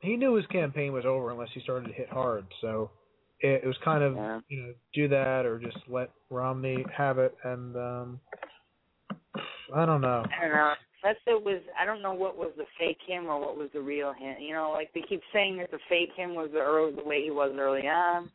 he 0.00 0.16
knew 0.16 0.34
his 0.34 0.46
campaign 0.46 0.92
was 0.92 1.04
over 1.06 1.30
unless 1.30 1.48
he 1.52 1.60
started 1.60 1.88
to 1.88 1.94
hit 1.94 2.08
hard. 2.10 2.44
So 2.60 2.90
it, 3.40 3.62
it 3.64 3.66
was 3.66 3.76
kind 3.84 4.04
of 4.04 4.14
Yeah. 4.14 4.40
you 4.48 4.62
know 4.62 4.74
do 4.94 5.08
that 5.08 5.46
or 5.46 5.58
just 5.58 5.78
let 5.88 6.10
Romney 6.30 6.84
have 6.94 7.18
it. 7.18 7.34
And 7.44 7.74
um, 7.76 8.20
I 9.74 9.84
don't 9.86 10.00
know. 10.00 10.24
I 10.38 10.42
don't 10.46 10.54
know. 10.54 10.74
That's 11.06 11.20
it 11.28 11.40
was. 11.40 11.62
I 11.80 11.86
don't 11.86 12.02
know 12.02 12.14
what 12.14 12.36
was 12.36 12.50
the 12.56 12.64
fake 12.80 12.98
him 13.06 13.26
or 13.26 13.38
what 13.38 13.56
was 13.56 13.68
the 13.72 13.80
real 13.80 14.12
him. 14.12 14.34
You 14.40 14.54
know, 14.54 14.72
like 14.72 14.92
they 14.92 15.02
keep 15.08 15.22
saying 15.32 15.58
that 15.58 15.70
the 15.70 15.78
fake 15.88 16.10
him 16.16 16.34
was 16.34 16.50
the 16.52 16.58
early, 16.58 16.96
the 16.96 17.04
way 17.04 17.22
he 17.22 17.30
was 17.30 17.54
early 17.56 17.86
on, 17.86 18.28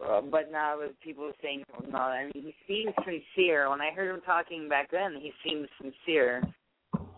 uh, 0.00 0.20
but 0.20 0.52
now 0.52 0.76
the 0.76 0.92
people 1.02 1.24
are 1.24 1.32
saying 1.42 1.64
no. 1.90 1.98
I 1.98 2.30
mean, 2.32 2.44
he 2.44 2.54
seems 2.68 2.94
sincere. 3.04 3.68
When 3.68 3.80
I 3.80 3.90
heard 3.90 4.14
him 4.14 4.20
talking 4.24 4.68
back 4.68 4.92
then, 4.92 5.16
he 5.20 5.32
seemed 5.44 5.66
sincere. 5.82 6.40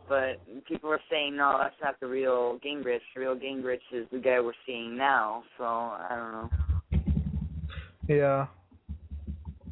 But 0.08 0.40
people 0.66 0.90
are 0.90 1.00
saying 1.10 1.36
no, 1.36 1.58
that's 1.60 1.74
not 1.82 2.00
the 2.00 2.06
real 2.06 2.58
Gingrich. 2.64 3.00
The 3.14 3.20
real 3.20 3.36
Gingrich 3.36 3.80
is 3.92 4.06
the 4.10 4.18
guy 4.18 4.40
we're 4.40 4.54
seeing 4.64 4.96
now. 4.96 5.42
So 5.58 5.64
I 5.64 6.16
don't 6.16 6.32
know. 6.32 6.50
Yeah. 8.08 8.46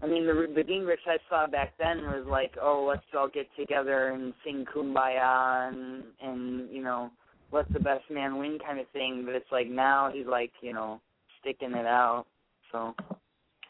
I 0.04 0.06
mean, 0.06 0.26
the 0.26 0.46
the 0.54 0.62
Gingrich 0.62 1.06
I 1.06 1.16
saw 1.30 1.46
back 1.46 1.72
then 1.78 2.02
was 2.02 2.26
like, 2.28 2.52
oh, 2.60 2.84
let's 2.86 3.02
all 3.16 3.28
get 3.28 3.46
together 3.58 4.10
and 4.10 4.34
sing 4.44 4.66
"Kumbaya" 4.74 5.68
and 5.68 6.04
and 6.20 6.70
you 6.70 6.82
know, 6.82 7.10
let 7.52 7.72
the 7.72 7.80
best 7.80 8.04
man 8.10 8.36
win 8.38 8.58
kind 8.64 8.78
of 8.78 8.86
thing. 8.92 9.22
But 9.24 9.34
it's 9.34 9.50
like 9.50 9.66
now 9.66 10.10
he's 10.12 10.26
like, 10.26 10.52
you 10.60 10.74
know, 10.74 11.00
sticking 11.40 11.72
it 11.72 11.86
out. 11.86 12.26
So 12.70 12.94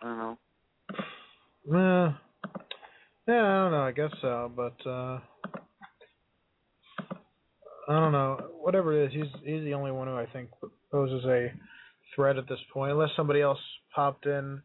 I 0.02 0.04
don't 0.04 0.18
know. 0.18 0.38
Uh, 1.72 2.12
Yeah, 3.28 3.42
I 3.42 3.62
don't 3.62 3.72
know. 3.72 3.82
I 3.82 3.92
guess 3.92 4.10
so, 4.20 4.50
but 4.54 4.90
uh 4.90 5.20
I 7.88 8.00
don't 8.00 8.12
know. 8.12 8.50
Whatever 8.60 8.92
it 8.92 9.06
is, 9.06 9.12
he's 9.12 9.40
he's 9.44 9.62
the 9.64 9.74
only 9.74 9.92
one 9.92 10.08
who 10.08 10.16
I 10.16 10.26
think 10.26 10.50
poses 10.90 11.24
a 11.26 11.52
threat 12.14 12.38
at 12.38 12.48
this 12.48 12.58
point, 12.72 12.92
unless 12.92 13.10
somebody 13.16 13.40
else 13.40 13.58
popped 13.94 14.26
in. 14.26 14.62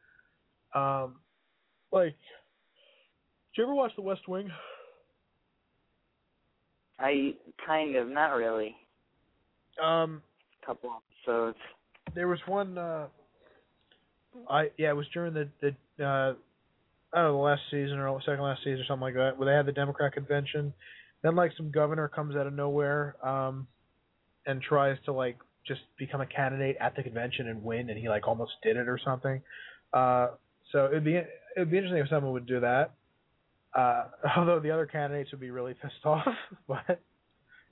Um, 0.73 1.15
like, 1.91 2.15
did 3.55 3.57
you 3.57 3.63
ever 3.63 3.73
watch 3.73 3.91
The 3.95 4.01
West 4.01 4.27
Wing? 4.27 4.49
I 6.99 7.33
kind 7.65 7.95
of, 7.95 8.07
not 8.09 8.33
really. 8.35 8.75
Um, 9.81 10.21
A 10.61 10.65
couple 10.65 10.91
episodes. 11.25 11.57
there 12.13 12.27
was 12.27 12.39
one. 12.45 12.77
uh 12.77 13.07
I 14.49 14.69
yeah, 14.77 14.89
it 14.89 14.95
was 14.95 15.07
during 15.13 15.33
the 15.33 15.49
the 15.61 15.69
uh 16.03 16.33
I 17.13 17.21
don't 17.21 17.31
know 17.31 17.31
the 17.33 17.37
last 17.37 17.61
season 17.71 17.97
or 17.97 18.19
second 18.21 18.41
last 18.43 18.59
season 18.63 18.81
or 18.81 18.85
something 18.87 19.01
like 19.01 19.13
that, 19.15 19.37
where 19.37 19.47
they 19.49 19.55
had 19.55 19.65
the 19.65 19.71
Democrat 19.71 20.13
convention. 20.13 20.73
Then 21.23 21.35
like 21.35 21.51
some 21.57 21.71
governor 21.71 22.07
comes 22.07 22.35
out 22.35 22.45
of 22.47 22.53
nowhere, 22.53 23.15
um, 23.25 23.67
and 24.45 24.61
tries 24.61 24.97
to 25.05 25.13
like 25.13 25.37
just 25.65 25.81
become 25.97 26.21
a 26.21 26.25
candidate 26.25 26.77
at 26.79 26.95
the 26.95 27.03
convention 27.03 27.47
and 27.47 27.63
win, 27.63 27.89
and 27.89 27.97
he 27.97 28.09
like 28.09 28.27
almost 28.27 28.51
did 28.63 28.77
it 28.77 28.87
or 28.87 28.99
something. 29.03 29.41
Uh, 29.93 30.27
so 30.71 30.85
it'd 30.87 31.03
be 31.03 31.19
it'd 31.59 31.71
be 31.71 31.77
interesting 31.77 32.01
if 32.01 32.09
someone 32.09 32.33
would 32.33 32.47
do 32.47 32.59
that. 32.59 32.91
Uh, 33.73 34.05
although 34.37 34.59
the 34.59 34.71
other 34.71 34.85
candidates 34.85 35.31
would 35.31 35.41
be 35.41 35.51
really 35.51 35.73
pissed 35.73 36.05
off, 36.05 36.27
but 36.67 36.99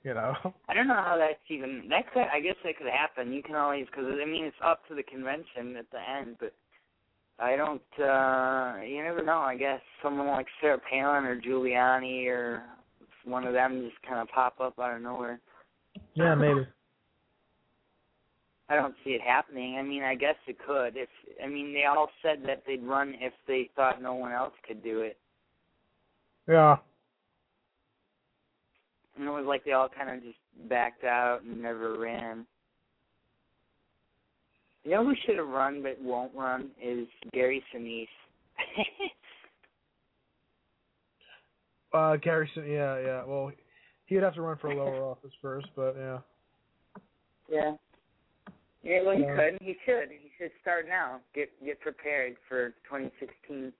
you 0.04 0.14
know. 0.14 0.34
I 0.68 0.74
don't 0.74 0.88
know 0.88 0.94
how 0.94 1.16
that's 1.18 1.38
even. 1.48 1.86
That 1.88 2.12
could, 2.12 2.26
I 2.32 2.40
guess, 2.40 2.54
that 2.64 2.78
could 2.78 2.86
happen. 2.86 3.32
You 3.32 3.42
can 3.42 3.56
always, 3.56 3.86
because 3.86 4.04
I 4.22 4.24
mean, 4.24 4.44
it's 4.44 4.56
up 4.64 4.86
to 4.88 4.94
the 4.94 5.02
convention 5.02 5.76
at 5.76 5.90
the 5.90 5.98
end, 5.98 6.36
but 6.38 6.54
I 7.38 7.56
don't. 7.56 7.82
uh 7.98 8.80
You 8.84 9.02
never 9.02 9.24
know. 9.24 9.38
I 9.38 9.56
guess 9.56 9.80
someone 10.02 10.28
like 10.28 10.46
Sarah 10.60 10.80
Palin 10.90 11.24
or 11.24 11.40
Giuliani 11.40 12.26
or 12.26 12.62
one 13.24 13.44
of 13.44 13.52
them 13.52 13.88
just 13.88 14.00
kind 14.08 14.20
of 14.20 14.28
pop 14.28 14.60
up 14.60 14.78
out 14.78 14.96
of 14.96 15.02
nowhere. 15.02 15.40
Yeah, 16.14 16.34
maybe. 16.34 16.66
I 18.68 18.76
don't 18.76 18.94
see 19.02 19.10
it 19.10 19.20
happening. 19.22 19.76
I 19.78 19.82
mean, 19.82 20.02
I 20.02 20.14
guess 20.14 20.34
it 20.46 20.58
could. 20.64 20.96
If 20.96 21.08
I 21.42 21.48
mean, 21.48 21.72
they 21.72 21.84
all 21.84 22.10
said 22.22 22.42
that 22.46 22.64
they'd 22.66 22.82
run 22.82 23.14
if 23.18 23.32
they 23.46 23.70
thought 23.74 24.02
no 24.02 24.14
one 24.14 24.32
else 24.32 24.52
could 24.66 24.82
do 24.82 25.00
it. 25.00 25.18
Yeah. 26.46 26.76
And 29.16 29.26
it 29.26 29.30
was 29.30 29.46
like 29.46 29.64
they 29.64 29.72
all 29.72 29.88
kind 29.88 30.10
of 30.10 30.22
just 30.22 30.38
backed 30.68 31.04
out 31.04 31.42
and 31.42 31.62
never 31.62 31.98
ran. 31.98 32.46
You 34.84 34.92
know 34.92 35.04
who 35.04 35.14
should 35.26 35.38
have 35.38 35.48
run 35.48 35.82
but 35.82 36.00
won't 36.00 36.34
run 36.34 36.70
is 36.82 37.06
Gary 37.32 37.62
Sinise. 37.74 38.06
Uh, 41.92 42.16
Garrison. 42.16 42.70
Yeah, 42.70 43.00
yeah. 43.00 43.24
Well, 43.24 43.50
he 44.06 44.14
would 44.14 44.24
have 44.24 44.34
to 44.34 44.42
run 44.42 44.58
for 44.58 44.70
a 44.70 44.76
lower 44.76 45.02
office 45.10 45.32
first, 45.40 45.68
but 45.74 45.96
yeah. 45.98 46.18
yeah. 47.50 47.72
Yeah, 48.82 49.02
well, 49.02 49.16
he 49.16 49.22
Yeah. 49.22 49.36
could. 49.36 49.58
He 49.60 49.76
should. 49.84 50.10
He 50.10 50.30
should 50.38 50.52
start 50.60 50.86
now. 50.86 51.20
Get 51.34 51.50
get 51.64 51.80
prepared 51.80 52.36
for 52.48 52.70
2016. 52.84 53.72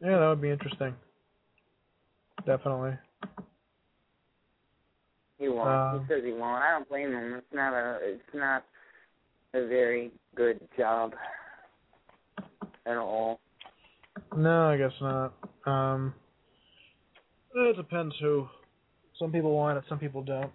Yeah, 0.00 0.18
that 0.18 0.28
would 0.28 0.40
be 0.40 0.50
interesting. 0.50 0.96
Definitely. 2.44 2.98
He 5.38 5.48
won't. 5.48 5.68
Um, 5.68 6.00
he 6.00 6.06
says 6.08 6.24
he 6.24 6.32
won't. 6.32 6.62
I 6.62 6.70
don't 6.70 6.88
blame 6.88 7.12
him. 7.12 7.34
It's 7.34 7.52
not 7.52 7.72
a. 7.72 7.98
It's 8.02 8.34
not 8.34 8.64
a 9.54 9.66
very 9.66 10.10
good 10.34 10.60
job 10.76 11.14
at 12.86 12.96
all. 12.96 13.40
No, 14.36 14.68
I 14.70 14.76
guess 14.76 14.92
not. 15.00 15.34
Um, 15.66 16.14
it 17.54 17.76
depends 17.76 18.14
who. 18.20 18.48
Some 19.18 19.30
people 19.30 19.54
want 19.54 19.78
it, 19.78 19.84
some 19.88 19.98
people 19.98 20.22
don't. 20.22 20.50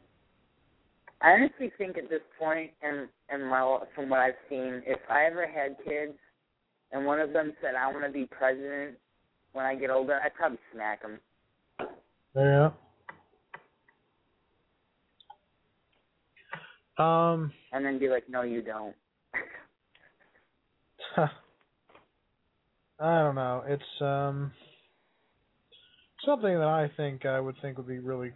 I 1.22 1.32
honestly 1.32 1.72
think 1.78 1.98
at 1.98 2.10
this 2.10 2.22
point, 2.40 2.72
and 2.82 3.08
and 3.30 3.50
my 3.50 3.80
from 3.96 4.10
what 4.10 4.20
I've 4.20 4.34
seen, 4.50 4.84
if 4.86 5.00
I 5.10 5.26
ever 5.26 5.48
had 5.48 5.76
kids, 5.84 6.14
and 6.92 7.06
one 7.06 7.20
of 7.20 7.34
them 7.34 7.54
said 7.62 7.76
I 7.76 7.92
want 7.92 8.06
to 8.06 8.12
be 8.12 8.26
president 8.26 8.98
when 9.54 9.66
I 9.66 9.76
get 9.76 9.90
older, 9.90 10.20
I'd 10.24 10.36
probably 10.36 10.60
smack 10.74 11.02
him. 11.02 11.20
Yeah. 12.36 12.70
Um, 17.00 17.52
and 17.72 17.86
then 17.86 18.00
be 18.00 18.10
like, 18.10 18.30
"No, 18.30 18.44
you 18.44 18.62
don't." 18.62 18.96
I 23.00 23.20
don't 23.20 23.36
know. 23.36 23.64
It's 23.68 24.02
um 24.02 24.52
something 26.26 26.54
that 26.54 26.68
I 26.68 26.92
think 26.98 27.26
I 27.26 27.40
would 27.40 27.56
think 27.62 27.78
would 27.78 27.88
be 27.88 28.00
really 28.00 28.34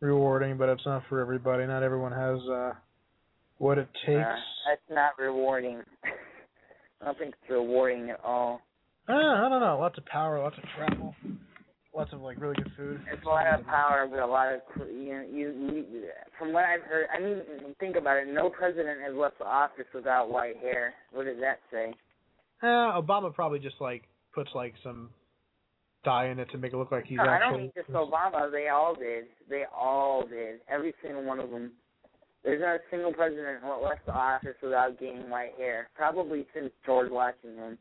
rewarding, 0.00 0.56
but 0.56 0.68
it's 0.68 0.84
not 0.86 1.02
for 1.08 1.20
everybody. 1.20 1.66
Not 1.66 1.82
everyone 1.82 2.12
has 2.12 2.38
uh 2.48 2.72
what 3.58 3.78
it 3.78 3.88
takes. 4.06 4.20
Uh, 4.20 4.36
that's 4.68 4.90
not 4.90 5.18
rewarding. 5.18 5.82
I 7.00 7.04
don't 7.04 7.18
think 7.18 7.34
it's 7.40 7.50
rewarding 7.50 8.10
at 8.10 8.20
all. 8.24 8.60
Uh, 9.08 9.12
I 9.12 9.48
don't 9.48 9.60
know. 9.60 9.78
Lots 9.80 9.96
of 9.98 10.04
power, 10.06 10.38
lots 10.40 10.56
of 10.58 10.64
travel, 10.76 11.14
lots 11.94 12.12
of 12.12 12.20
like 12.20 12.40
really 12.40 12.56
good 12.56 12.70
food. 12.76 13.00
It's 13.12 13.24
a 13.24 13.28
lot 13.28 13.46
of 13.46 13.64
power, 13.66 14.06
but 14.10 14.18
a 14.18 14.26
lot 14.26 14.52
of 14.52 14.60
you 14.76 15.12
know, 15.12 15.24
you, 15.32 15.48
you. 15.72 15.84
From 16.38 16.52
what 16.52 16.64
I've 16.64 16.82
heard, 16.82 17.06
I 17.14 17.20
mean, 17.20 17.42
think 17.80 17.96
about 17.96 18.18
it. 18.18 18.28
No 18.28 18.50
president 18.50 19.00
has 19.04 19.14
left 19.14 19.38
the 19.38 19.46
office 19.46 19.86
without 19.94 20.30
white 20.30 20.56
hair. 20.58 20.94
What 21.12 21.24
does 21.24 21.38
that 21.40 21.58
say? 21.70 21.94
Uh, 22.62 23.00
Obama 23.00 23.32
probably 23.32 23.60
just 23.60 23.76
like 23.80 24.02
puts 24.34 24.50
like 24.54 24.74
some 24.82 25.10
dye 26.04 26.28
in 26.28 26.38
it 26.38 26.50
to 26.50 26.58
make 26.58 26.72
it 26.72 26.76
look 26.76 26.92
like 26.92 27.04
he's 27.06 27.18
No, 27.18 27.24
I 27.24 27.38
don't 27.38 27.58
mean 27.58 27.72
just 27.74 27.90
Obama. 27.90 28.50
They 28.50 28.68
all 28.68 28.94
did. 28.94 29.24
They 29.48 29.64
all 29.74 30.26
did. 30.26 30.60
Every 30.68 30.94
single 31.02 31.24
one 31.24 31.40
of 31.40 31.50
them. 31.50 31.72
There's 32.44 32.60
not 32.60 32.76
a 32.76 32.80
single 32.90 33.12
president 33.12 33.62
who 33.62 33.84
left 33.84 34.06
the 34.06 34.14
office 34.14 34.54
without 34.62 34.98
gaining 34.98 35.28
white 35.28 35.54
hair. 35.58 35.88
Probably 35.94 36.46
since 36.54 36.70
George 36.86 37.10
Washington. 37.10 37.76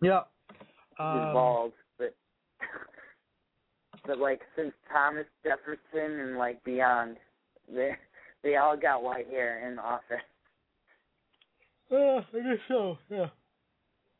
Yeah. 0.00 0.22
He's 0.50 0.98
Um, 0.98 1.32
bald, 1.34 1.72
but 1.98 2.14
but 4.06 4.18
like 4.18 4.40
since 4.56 4.72
Thomas 4.90 5.26
Jefferson 5.44 6.20
and 6.20 6.38
like 6.38 6.62
beyond, 6.64 7.18
they 7.68 7.90
they 8.42 8.56
all 8.56 8.76
got 8.76 9.02
white 9.02 9.28
hair 9.28 9.68
in 9.68 9.76
the 9.76 9.82
office. 9.82 10.16
Uh, 11.92 11.96
I 11.96 12.22
guess 12.42 12.58
so. 12.68 12.96
Yeah. 13.10 13.28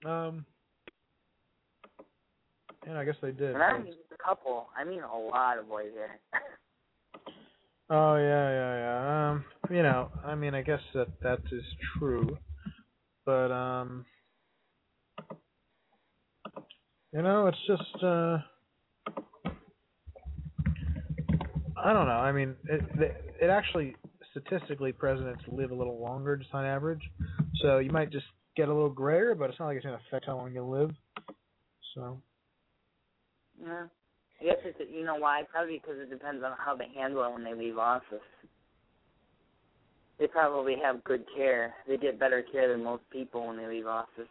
Um. 0.05 0.44
Yeah, 2.86 2.98
I 2.98 3.04
guess 3.04 3.16
they 3.20 3.32
did. 3.32 3.54
And 3.54 3.62
I 3.62 3.70
don't 3.70 3.84
mean 3.84 3.94
just 3.94 4.12
a 4.12 4.22
couple. 4.22 4.68
I 4.76 4.84
mean 4.84 5.00
a 5.00 5.18
lot 5.18 5.58
of 5.58 5.66
white 5.66 5.92
hair. 5.94 6.20
Oh 7.88 8.16
yeah, 8.16 8.50
yeah, 8.50 8.78
yeah. 8.78 9.30
Um, 9.30 9.44
you 9.70 9.82
know, 9.82 10.10
I 10.24 10.34
mean, 10.34 10.54
I 10.54 10.62
guess 10.62 10.80
that 10.94 11.08
that 11.22 11.38
is 11.52 11.62
true, 11.98 12.36
but 13.24 13.52
um, 13.52 14.04
you 17.12 17.22
know, 17.22 17.46
it's 17.46 17.58
just 17.66 18.02
uh, 18.02 18.38
I 21.76 21.92
don't 21.92 22.06
know. 22.06 22.18
I 22.18 22.32
mean, 22.32 22.56
it 22.68 22.82
it, 22.98 23.34
it 23.42 23.50
actually 23.50 23.94
statistically 24.32 24.92
presidents 24.92 25.44
live 25.46 25.70
a 25.70 25.74
little 25.74 26.00
longer 26.00 26.36
just 26.36 26.52
on 26.52 26.64
average, 26.64 27.02
so 27.62 27.78
you 27.78 27.90
might 27.90 28.10
just 28.10 28.26
get 28.56 28.68
a 28.68 28.74
little 28.74 28.90
grayer, 28.90 29.36
but 29.36 29.48
it's 29.48 29.60
not 29.60 29.66
like 29.66 29.76
it's 29.76 29.84
gonna 29.84 30.00
affect 30.08 30.26
how 30.26 30.36
long 30.36 30.52
you 30.52 30.64
live. 30.64 30.90
So 31.94 32.20
yeah. 33.62 33.84
I 34.40 34.44
guess 34.44 34.56
it's 34.64 34.78
you 34.92 35.04
know 35.04 35.16
why? 35.16 35.42
Probably 35.50 35.78
because 35.78 35.98
it 35.98 36.10
depends 36.10 36.44
on 36.44 36.52
how 36.58 36.76
they 36.76 36.88
handle 36.94 37.24
it 37.24 37.32
when 37.32 37.44
they 37.44 37.54
leave 37.54 37.78
office. 37.78 38.20
They 40.18 40.26
probably 40.26 40.76
have 40.82 41.04
good 41.04 41.24
care. 41.36 41.74
They 41.86 41.96
get 41.96 42.18
better 42.18 42.42
care 42.50 42.72
than 42.72 42.82
most 42.84 43.02
people 43.10 43.46
when 43.46 43.56
they 43.56 43.66
leave 43.66 43.86
office. 43.86 44.28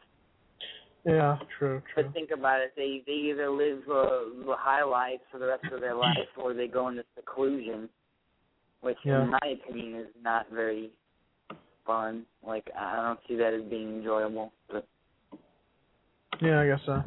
yeah, 1.05 1.37
true, 1.59 1.81
true. 1.93 2.03
But 2.03 2.13
think 2.13 2.31
about 2.31 2.61
it. 2.61 2.73
They 2.75 3.03
they 3.05 3.13
either 3.13 3.49
live 3.49 3.79
uh, 3.89 4.45
the 4.45 4.55
high 4.57 4.83
life 4.83 5.19
for 5.31 5.39
the 5.39 5.47
rest 5.47 5.63
of 5.71 5.81
their 5.81 5.95
life, 5.95 6.17
or 6.37 6.53
they 6.53 6.67
go 6.67 6.87
into 6.89 7.03
seclusion, 7.15 7.89
which, 8.81 8.97
Yeah. 9.03 9.23
in 9.23 9.29
my 9.29 9.39
opinion, 9.43 10.01
is 10.01 10.07
not 10.23 10.49
very 10.51 10.91
fun. 11.85 12.25
Like 12.45 12.69
I 12.77 12.95
don't 12.95 13.19
see 13.27 13.35
that 13.37 13.53
as 13.53 13.63
being 13.69 13.97
enjoyable. 13.97 14.51
But 14.71 14.87
Yeah, 16.41 16.59
I 16.61 16.67
guess 16.67 16.79
so. 16.85 17.03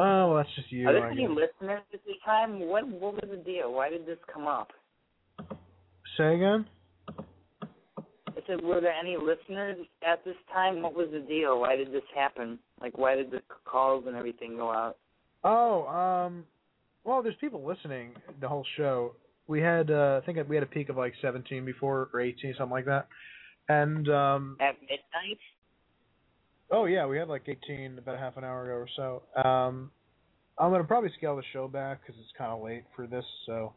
Oh, 0.00 0.28
well, 0.28 0.36
that's 0.36 0.54
just 0.56 0.72
you. 0.72 0.88
are 0.88 0.92
there 0.92 1.10
any 1.10 1.28
listeners 1.28 1.82
at 1.92 2.04
this 2.06 2.16
time? 2.24 2.60
What 2.60 2.86
what 2.88 3.14
was 3.14 3.30
the 3.30 3.36
deal? 3.36 3.72
Why 3.72 3.90
did 3.90 4.06
this 4.06 4.18
come 4.32 4.46
up? 4.46 4.68
Say 6.16 6.36
again? 6.36 6.66
I 7.08 8.42
said, 8.46 8.62
were 8.62 8.80
there 8.80 8.92
any 8.92 9.16
listeners 9.16 9.76
at 10.06 10.24
this 10.24 10.36
time? 10.52 10.80
What 10.80 10.94
was 10.94 11.08
the 11.12 11.20
deal? 11.20 11.60
Why 11.60 11.76
did 11.76 11.92
this 11.92 12.02
happen? 12.14 12.58
Like, 12.80 12.96
why 12.96 13.14
did 13.14 13.30
the 13.30 13.42
calls 13.64 14.04
and 14.06 14.16
everything 14.16 14.56
go 14.56 14.70
out? 14.70 14.96
Oh, 15.44 15.86
um, 15.86 16.44
well, 17.04 17.22
there's 17.22 17.34
people 17.40 17.66
listening 17.66 18.12
the 18.40 18.48
whole 18.48 18.64
show. 18.76 19.14
We 19.46 19.60
had, 19.60 19.90
uh, 19.90 20.20
I 20.22 20.26
think 20.26 20.38
we 20.48 20.56
had 20.56 20.62
a 20.62 20.66
peak 20.66 20.88
of 20.88 20.96
like 20.96 21.12
17 21.20 21.64
before 21.64 22.08
or 22.14 22.20
18, 22.20 22.54
something 22.56 22.70
like 22.70 22.86
that. 22.86 23.08
And 23.68 24.08
um, 24.08 24.56
At 24.60 24.80
midnight? 24.80 25.38
Oh 26.70 26.84
yeah, 26.84 27.06
we 27.06 27.18
had 27.18 27.28
like 27.28 27.42
18 27.48 27.98
about 27.98 28.18
half 28.18 28.36
an 28.36 28.44
hour 28.44 28.64
ago 28.64 28.74
or 28.74 28.88
so. 28.96 29.48
Um, 29.48 29.90
I'm 30.58 30.70
gonna 30.70 30.84
probably 30.84 31.10
scale 31.16 31.36
the 31.36 31.42
show 31.52 31.66
back 31.66 32.00
because 32.00 32.20
it's 32.20 32.32
kind 32.36 32.52
of 32.52 32.62
late 32.62 32.84
for 32.94 33.06
this. 33.06 33.24
So, 33.46 33.72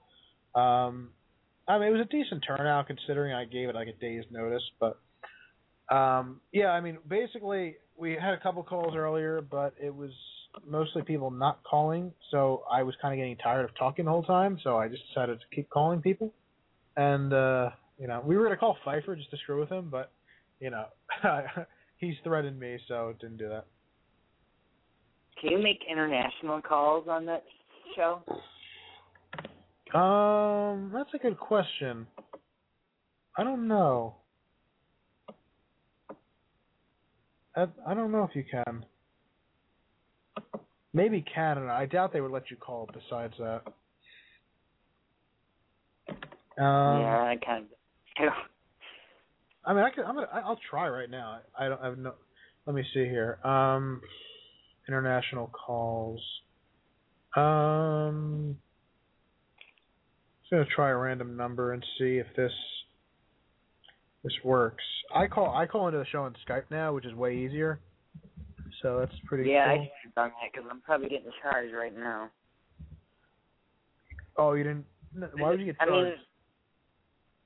um, 0.60 1.10
I 1.68 1.80
mean, 1.80 1.88
it 1.88 1.92
was 1.92 2.02
a 2.02 2.10
decent 2.10 2.44
turnout 2.46 2.88
considering 2.88 3.34
I 3.34 3.46
gave 3.46 3.70
it 3.70 3.76
like 3.76 3.88
a 3.88 3.94
day's 3.94 4.26
notice. 4.30 4.64
But, 4.80 5.00
um, 5.90 6.42
yeah, 6.52 6.68
I 6.68 6.82
mean, 6.82 6.98
basically 7.08 7.78
we 7.98 8.14
had 8.14 8.34
a 8.34 8.40
couple 8.40 8.64
calls 8.64 8.96
earlier, 8.96 9.42
but 9.42 9.74
it 9.82 9.96
was 9.96 10.12
mostly 10.68 11.02
people 11.02 11.32
not 11.32 11.64
calling. 11.64 12.12
So 12.30 12.64
I 12.72 12.84
was 12.84 12.96
kind 13.02 13.14
of 13.14 13.18
getting 13.18 13.38
tired 13.38 13.66
of 13.66 13.76
talking 13.76 14.06
the 14.06 14.12
whole 14.12 14.24
time. 14.24 14.60
So 14.64 14.78
I 14.78 14.88
just 14.88 15.04
decided 15.08 15.40
to 15.40 15.56
keep 15.56 15.70
calling 15.70 16.02
people. 16.02 16.32
And 16.96 17.34
uh, 17.34 17.72
you 17.98 18.08
know, 18.08 18.22
we 18.24 18.38
were 18.38 18.44
gonna 18.44 18.58
call 18.58 18.78
Pfeiffer 18.86 19.16
just 19.16 19.32
to 19.32 19.38
screw 19.38 19.60
with 19.60 19.70
him, 19.70 19.90
but 19.90 20.12
you 20.60 20.70
know, 20.70 20.86
he's 21.98 22.16
threatened 22.24 22.60
me, 22.60 22.78
so 22.88 23.14
didn't 23.20 23.38
do 23.38 23.50
that. 23.50 23.66
Can 25.40 25.52
you 25.52 25.62
make 25.62 25.80
international 25.90 26.62
calls 26.62 27.08
on 27.10 27.26
that 27.26 27.44
show? 27.96 28.22
Um, 29.98 30.92
that's 30.94 31.14
a 31.14 31.18
good 31.18 31.38
question. 31.38 32.08
I 33.38 33.44
don't 33.44 33.68
know. 33.68 34.16
I, 37.56 37.68
I 37.88 37.94
don't 37.94 38.12
know 38.12 38.24
if 38.24 38.36
you 38.36 38.44
can. 38.50 38.86
Maybe 40.94 41.24
Canada. 41.34 41.72
I 41.72 41.86
doubt 41.86 42.14
they 42.14 42.22
would 42.22 42.32
let 42.32 42.50
you 42.52 42.58
call 42.58 42.88
besides 42.94 43.34
that. 43.40 43.62
Um, 46.58 47.02
yeah, 47.02 47.24
I 47.24 47.38
kind 47.44 47.66
of. 47.66 48.34
I 49.66 49.74
mean, 49.74 49.84
I 49.84 49.90
can. 49.90 50.06
I'm 50.06 50.16
gonna. 50.16 50.28
I- 50.32 50.42
I'll 50.42 50.60
try 50.70 50.88
right 50.90 51.10
now. 51.10 51.40
I 51.58 51.68
don't 51.70 51.82
have 51.82 51.98
no. 51.98 52.14
Let 52.66 52.76
me 52.76 52.84
see 52.94 53.06
here. 53.06 53.40
Um, 53.46 54.02
international 54.88 55.48
calls. 55.48 56.22
Um, 57.36 57.42
I'm 57.42 58.58
just 60.42 60.52
gonna 60.52 60.66
try 60.76 60.90
a 60.90 60.96
random 60.96 61.36
number 61.38 61.74
and 61.74 61.84
see 61.98 62.18
if 62.18 62.28
this 62.36 62.52
this 64.24 64.34
works. 64.44 64.84
I 65.14 65.28
call. 65.28 65.56
I 65.56 65.66
call 65.66 65.88
into 65.88 66.00
the 66.00 66.06
show 66.06 66.24
on 66.24 66.36
Skype 66.48 66.64
now, 66.70 66.94
which 66.94 67.06
is 67.06 67.14
way 67.14 67.38
easier. 67.38 67.80
So 68.82 69.00
that's 69.00 69.14
pretty. 69.26 69.50
Yeah, 69.50 69.66
I 69.70 69.76
cool. 69.78 69.84
should 69.86 69.92
have 70.10 70.16
done 70.16 70.32
that 70.42 70.52
because 70.52 70.68
I'm 70.70 70.82
probably 70.82 71.10
getting 71.10 71.32
charged 71.42 71.74
right 71.74 71.96
now. 71.96 72.30
Oh, 74.38 74.54
you 74.54 74.64
didn't. 74.64 74.86
Why 75.38 75.50
would 75.52 75.60
you 75.60 75.68
get 75.68 75.76
I 75.80 75.86
charged? 75.86 76.06
mean, 76.10 76.14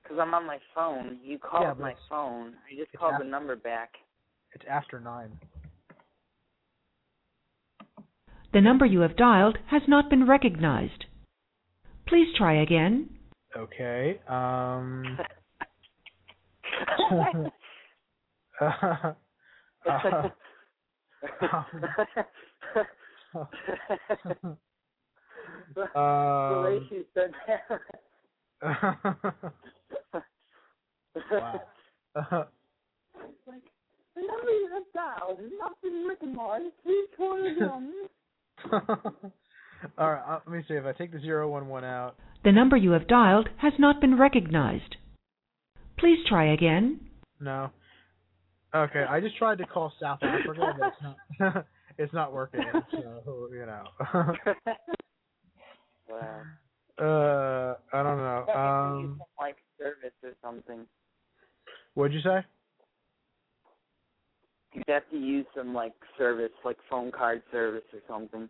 because 0.07 0.21
I'm 0.21 0.33
on 0.33 0.45
my 0.45 0.59
phone. 0.73 1.19
You 1.23 1.37
called 1.37 1.63
Yeah, 1.63 1.73
my 1.83 1.93
phone. 2.09 2.53
I 2.71 2.75
just 2.77 2.91
called 2.97 3.15
af- 3.15 3.19
the 3.19 3.25
number 3.25 3.55
back. 3.55 3.91
it's 4.53 4.63
after 4.69 4.99
nine. 4.99 5.37
The 8.53 8.61
number 8.61 8.85
you 8.85 9.01
have 9.01 9.17
dialed 9.17 9.57
has 9.67 9.81
not 9.87 10.09
been 10.09 10.25
recognized. 10.27 11.05
Please 12.07 12.33
try 12.37 12.61
again. 12.61 13.09
Okay. 13.55 14.19
Um. 14.27 15.17
the 25.75 26.61
way 26.63 26.79
she 26.89 27.03
said 27.13 27.33
that. 27.47 27.81
wow. 31.31 31.61
like, 33.47 33.63
the 34.15 34.21
number 34.21 34.51
you 34.51 34.69
have 34.73 34.83
dialed 34.93 35.39
has 35.39 35.51
not 35.59 35.81
been 35.81 36.07
recognized. 36.07 36.73
Please 36.83 37.07
try 37.15 37.51
again. 37.51 37.93
All 39.97 40.11
right. 40.11 40.23
Uh, 40.27 40.39
let 40.47 40.57
me 40.57 40.63
see 40.67 40.73
if 40.73 40.85
I 40.85 40.91
take 40.93 41.11
the 41.11 41.19
zero 41.19 41.49
one 41.49 41.67
one 41.67 41.83
out. 41.83 42.15
The 42.43 42.51
number 42.51 42.77
you 42.77 42.91
have 42.91 43.07
dialed 43.07 43.49
has 43.57 43.73
not 43.77 44.01
been 44.01 44.17
recognized. 44.17 44.95
Please 45.99 46.19
try 46.27 46.53
again. 46.53 46.99
No. 47.39 47.69
Okay. 48.75 49.03
I 49.07 49.19
just 49.19 49.37
tried 49.37 49.59
to 49.59 49.65
call 49.65 49.93
South 50.01 50.19
Africa, 50.21 50.73
but 50.79 50.87
it's 50.87 50.97
not. 51.01 51.65
it's 51.97 52.13
not 52.13 52.33
working. 52.33 52.61
So 52.91 53.49
you 53.51 53.65
know. 53.65 53.83
wow. 56.09 56.41
uh, 56.99 57.75
I 57.93 58.03
don't 58.03 58.17
know. 58.17 58.45
Um, 58.53 59.21
like 59.39 59.57
service 59.79 60.13
or 60.23 60.33
something. 60.43 60.87
what'd 61.95 62.13
you 62.13 62.21
say? 62.21 62.45
You'd 64.73 64.85
have 64.89 65.09
to 65.11 65.17
use 65.17 65.45
some 65.55 65.73
like 65.73 65.93
service, 66.17 66.51
like 66.65 66.77
phone 66.89 67.11
card 67.11 67.43
service 67.51 67.83
or 67.93 68.01
something. 68.09 68.49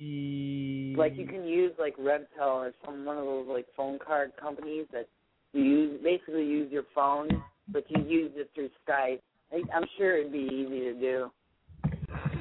E- 0.00 0.96
Like 0.96 1.18
you 1.18 1.26
can 1.26 1.44
use 1.46 1.72
like 1.78 1.96
Rebtel 1.98 2.26
or 2.40 2.72
some 2.84 3.04
one 3.04 3.18
of 3.18 3.24
those 3.24 3.48
like 3.48 3.66
phone 3.76 3.98
card 4.04 4.32
companies 4.40 4.86
that 4.92 5.08
you 5.52 5.62
use 5.64 6.02
basically 6.02 6.46
use 6.46 6.72
your 6.72 6.84
phone, 6.94 7.42
but 7.72 7.84
you 7.90 8.02
use 8.04 8.32
it 8.36 8.50
through 8.54 8.70
Skype. 8.88 9.20
I, 9.52 9.64
I'm 9.74 9.86
sure 9.98 10.18
it'd 10.18 10.32
be 10.32 10.38
easy 10.52 10.80
to 10.80 10.94
do. 10.94 11.32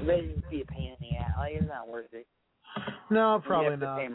But 0.05 0.15
it'd 0.15 0.35
just 0.37 0.49
be 0.49 0.61
a 0.61 0.65
pain 0.65 0.91
in 0.91 0.97
the 1.01 1.15
ass. 1.17 1.31
Like 1.39 1.53
it's 1.53 1.67
not 1.69 1.89
worth 1.89 2.13
it. 2.13 2.27
No, 3.11 3.41
probably 3.45 3.77
not. 3.77 4.11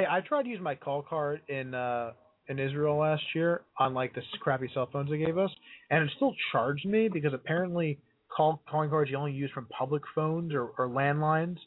Hey, 0.00 0.06
I 0.10 0.22
tried 0.22 0.44
to 0.44 0.48
use 0.48 0.60
my 0.62 0.74
call 0.74 1.02
card 1.02 1.42
in 1.48 1.74
uh 1.74 2.12
in 2.48 2.58
Israel 2.58 2.96
last 2.96 3.22
year 3.34 3.62
on 3.78 3.92
like 3.92 4.14
the 4.14 4.22
crappy 4.40 4.70
cell 4.72 4.88
phones 4.90 5.10
they 5.10 5.18
gave 5.18 5.36
us, 5.36 5.50
and 5.90 6.02
it 6.02 6.10
still 6.16 6.34
charged 6.52 6.86
me 6.86 7.08
because 7.08 7.34
apparently 7.34 7.98
call 8.34 8.62
calling 8.70 8.88
cards 8.88 9.10
you 9.10 9.18
only 9.18 9.32
use 9.32 9.50
from 9.52 9.66
public 9.66 10.02
phones 10.14 10.54
or, 10.54 10.68
or 10.78 10.88
landlines. 10.88 11.58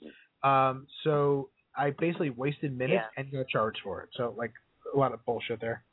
Um, 0.44 0.88
so 1.04 1.50
I 1.78 1.92
basically 1.92 2.32
wasted 2.32 2.76
minutes 2.76 3.04
Yeah. 3.16 3.24
and 3.24 3.32
got 3.32 3.48
charged 3.50 3.80
for 3.84 4.02
it. 4.02 4.10
So 4.18 4.34
like 4.36 4.54
a 4.94 4.98
lot 4.98 5.14
of 5.14 5.24
bullshit 5.26 5.62
there. 5.62 5.84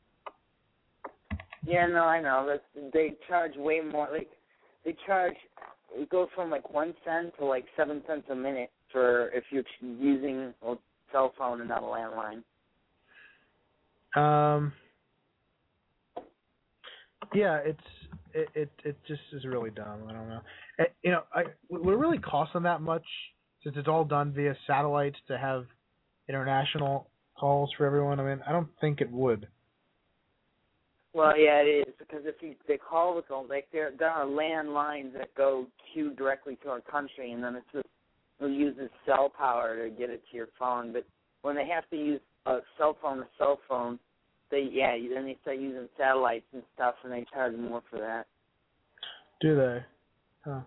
Yeah, 1.66 1.86
no, 1.88 2.04
I 2.04 2.22
know. 2.22 2.46
That's 2.48 2.90
they 2.94 3.16
charge 3.28 3.52
way 3.56 3.80
more. 3.80 4.08
Like 4.10 4.30
they 4.86 4.96
charge. 5.06 5.36
It 5.94 6.08
goes 6.08 6.28
from 6.34 6.48
like 6.50 6.72
one 6.72 6.94
cent 7.04 7.34
to 7.38 7.44
like 7.44 7.66
seven 7.76 8.02
cents 8.06 8.28
a 8.30 8.34
minute 8.34 8.70
for 8.90 9.28
if 9.28 9.44
you're 9.50 9.62
using 9.82 10.54
cell 11.12 11.32
phone 11.36 11.60
and 11.60 11.68
not 11.68 11.82
a 11.82 11.86
landline. 11.86 12.42
Um, 14.16 14.72
yeah, 17.34 17.58
it's 17.64 17.80
it, 18.34 18.48
it 18.54 18.70
it 18.84 18.96
just 19.06 19.20
is 19.32 19.44
really 19.44 19.70
dumb. 19.70 20.04
I 20.08 20.12
don't 20.12 20.28
know. 20.28 20.40
Eh, 20.80 20.84
you 21.02 21.10
know, 21.10 21.22
I 21.32 21.44
would 21.68 21.92
it 21.92 21.98
really 21.98 22.18
cost 22.18 22.52
them 22.52 22.64
that 22.64 22.80
much 22.80 23.04
since 23.62 23.76
it's 23.76 23.88
all 23.88 24.04
done 24.04 24.32
via 24.32 24.56
satellites 24.66 25.18
to 25.28 25.38
have 25.38 25.66
international 26.28 27.08
calls 27.38 27.70
for 27.76 27.86
everyone. 27.86 28.20
I 28.20 28.24
mean, 28.24 28.40
I 28.46 28.52
don't 28.52 28.68
think 28.80 29.00
it 29.00 29.10
would. 29.10 29.46
Well, 31.12 31.36
yeah, 31.36 31.60
it 31.60 31.88
is 31.88 31.94
because 31.98 32.22
if 32.24 32.36
you 32.40 32.54
they 32.68 32.76
call 32.76 33.16
with 33.16 33.28
them, 33.28 33.48
like 33.48 33.68
there 33.72 33.90
there 33.98 34.10
are 34.10 34.24
landlines 34.24 35.12
that 35.14 35.34
go 35.34 35.66
to 35.94 36.10
directly 36.14 36.56
to 36.62 36.70
our 36.70 36.80
country, 36.80 37.32
and 37.32 37.42
then 37.42 37.56
it's 37.56 37.66
just 37.72 37.86
it 38.40 38.52
uses 38.52 38.90
cell 39.06 39.30
power 39.36 39.84
to 39.84 39.90
get 39.90 40.10
it 40.10 40.22
to 40.30 40.36
your 40.36 40.48
phone. 40.58 40.92
But 40.92 41.06
when 41.42 41.56
they 41.56 41.66
have 41.68 41.88
to 41.90 41.96
use 41.96 42.20
a 42.46 42.58
cell 42.78 42.96
phone 43.00 43.18
to 43.18 43.26
cell 43.38 43.58
phone, 43.68 43.98
they 44.50 44.68
yeah 44.72 44.96
then 45.14 45.24
they 45.26 45.36
start 45.42 45.58
using 45.58 45.88
satellites 45.96 46.46
and 46.52 46.62
stuff, 46.74 46.94
and 47.04 47.12
they 47.12 47.24
charge 47.32 47.54
more 47.56 47.82
for 47.90 47.98
that. 47.98 48.26
Do 49.40 49.56
they? 49.56 49.84
Huh. 50.44 50.60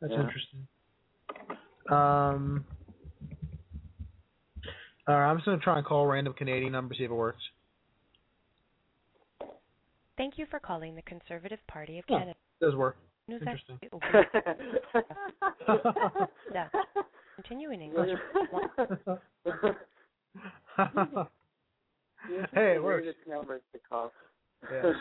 That's 0.00 0.12
Yeah. 0.12 0.20
interesting. 0.20 0.66
Um. 1.90 2.64
All 5.08 5.14
right, 5.14 5.30
I'm 5.30 5.36
just 5.36 5.46
gonna 5.46 5.58
try 5.58 5.76
and 5.78 5.86
call 5.86 6.06
random 6.06 6.34
Canadian 6.34 6.72
number 6.72 6.94
see 6.94 7.04
if 7.04 7.10
it 7.10 7.14
works. 7.14 7.42
Thank 10.16 10.38
you 10.38 10.46
for 10.46 10.58
calling 10.58 10.94
the 10.94 11.02
Conservative 11.02 11.64
Party 11.66 11.98
of 11.98 12.04
Oh. 12.08 12.18
Canada. 12.18 12.38
It 12.60 12.64
does 12.64 12.74
work. 12.74 12.96
News 13.28 13.42
Interesting. 13.42 13.78
actually. 13.82 14.00
Yeah. 16.54 16.68
Continue 17.36 17.70
in 17.70 17.80
English. 17.82 18.10
hey, 22.54 22.74
it 22.74 22.82
works. 22.82 23.04
Weirdest 23.04 23.18
numbers 23.28 23.62
to 23.72 23.78
call. 23.88 24.12
Yeah, 24.72 24.92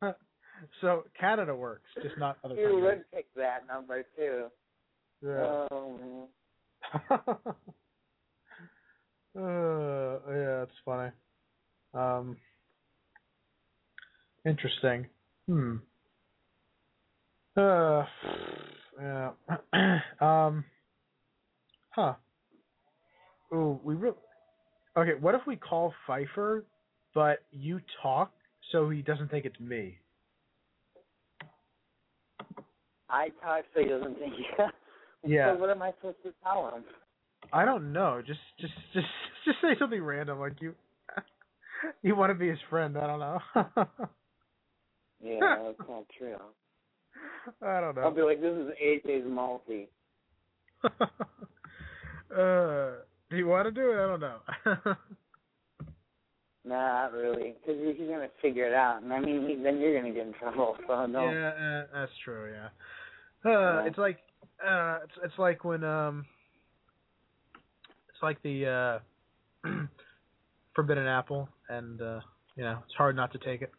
so, 0.00 0.12
so 0.80 1.04
Canada 1.18 1.54
works, 1.54 1.88
just 2.02 2.18
not 2.18 2.38
other 2.44 2.56
You 2.56 2.64
countries. 2.64 2.82
would 2.84 3.04
pick 3.12 3.34
that 3.36 3.66
number 3.66 4.04
too. 4.16 4.50
Yeah. 5.22 5.66
Oh 5.70 5.98
man. 5.98 6.28
uh, 9.36 10.18
yeah, 10.30 10.62
it's 10.62 10.72
funny. 10.84 11.10
Um, 11.94 12.36
interesting. 14.44 15.06
Hmm. 15.48 15.76
Uh, 17.60 18.04
yeah. 19.00 19.30
um. 20.20 20.64
Huh. 21.90 22.14
Ooh, 23.52 23.80
we 23.82 23.94
really. 23.94 24.16
Okay, 24.96 25.12
what 25.20 25.34
if 25.34 25.42
we 25.46 25.56
call 25.56 25.92
Pfeiffer, 26.06 26.64
but 27.14 27.42
you 27.52 27.80
talk 28.02 28.32
so 28.72 28.90
he 28.90 29.02
doesn't 29.02 29.30
think 29.30 29.44
it's 29.44 29.58
me? 29.60 29.98
I 33.08 33.28
talk 33.42 33.64
so 33.74 33.82
he 33.82 33.88
doesn't 33.88 34.18
think. 34.18 34.34
Yeah. 35.26 35.52
So 35.52 35.60
what 35.60 35.68
am 35.70 35.82
I 35.82 35.92
supposed 35.92 36.22
to 36.24 36.32
tell 36.42 36.72
him? 36.74 36.84
I 37.52 37.64
don't 37.64 37.92
know. 37.92 38.22
Just 38.26 38.40
just 38.58 38.72
just 38.94 39.06
just 39.44 39.58
say 39.60 39.76
something 39.78 40.02
random 40.02 40.38
like 40.40 40.60
you 40.60 40.74
you 42.02 42.16
want 42.16 42.30
to 42.30 42.34
be 42.34 42.48
his 42.48 42.58
friend. 42.70 42.96
I 42.96 43.06
don't 43.06 43.20
know. 43.20 43.86
Yeah, 45.22 45.56
that's 45.62 45.88
not 45.88 46.06
true. 46.18 46.36
I 47.62 47.80
don't 47.80 47.94
know. 47.94 48.02
I'll 48.02 48.10
be 48.10 48.22
like, 48.22 48.40
this 48.40 48.54
is 48.54 48.68
AJ's 48.82 49.26
multi. 49.28 49.88
uh, 50.84 50.96
do 53.30 53.36
you 53.36 53.46
want 53.46 53.66
to 53.66 53.72
do 53.72 53.90
it? 53.90 53.94
I 53.94 54.06
don't 54.06 54.20
know. 54.20 54.38
Nah, 56.62 57.08
not 57.08 57.14
really, 57.14 57.54
because 57.54 57.80
he's 57.82 57.96
gonna 58.06 58.28
figure 58.42 58.66
it 58.66 58.74
out, 58.74 59.02
and 59.02 59.10
I 59.12 59.20
mean, 59.20 59.48
he, 59.48 59.54
then 59.62 59.80
you're 59.80 59.98
gonna 59.98 60.12
get 60.12 60.26
in 60.26 60.34
trouble. 60.34 60.76
So 60.86 61.06
no. 61.06 61.30
Yeah, 61.30 61.48
uh, 61.48 61.86
that's 61.92 62.12
true. 62.22 62.52
Yeah. 62.52 62.68
Uh, 63.50 63.52
Yeah. 63.80 63.86
it's 63.86 63.96
like 63.96 64.18
uh, 64.64 64.98
it's 65.04 65.14
it's 65.24 65.38
like 65.38 65.64
when 65.64 65.82
um, 65.84 66.26
it's 68.10 68.22
like 68.22 68.42
the 68.42 69.00
uh, 69.64 69.70
forbidden 70.74 71.06
apple, 71.06 71.48
and 71.70 72.02
uh, 72.02 72.20
you 72.56 72.62
know, 72.62 72.78
it's 72.84 72.94
hard 72.94 73.16
not 73.16 73.32
to 73.32 73.38
take 73.38 73.62
it. 73.62 73.72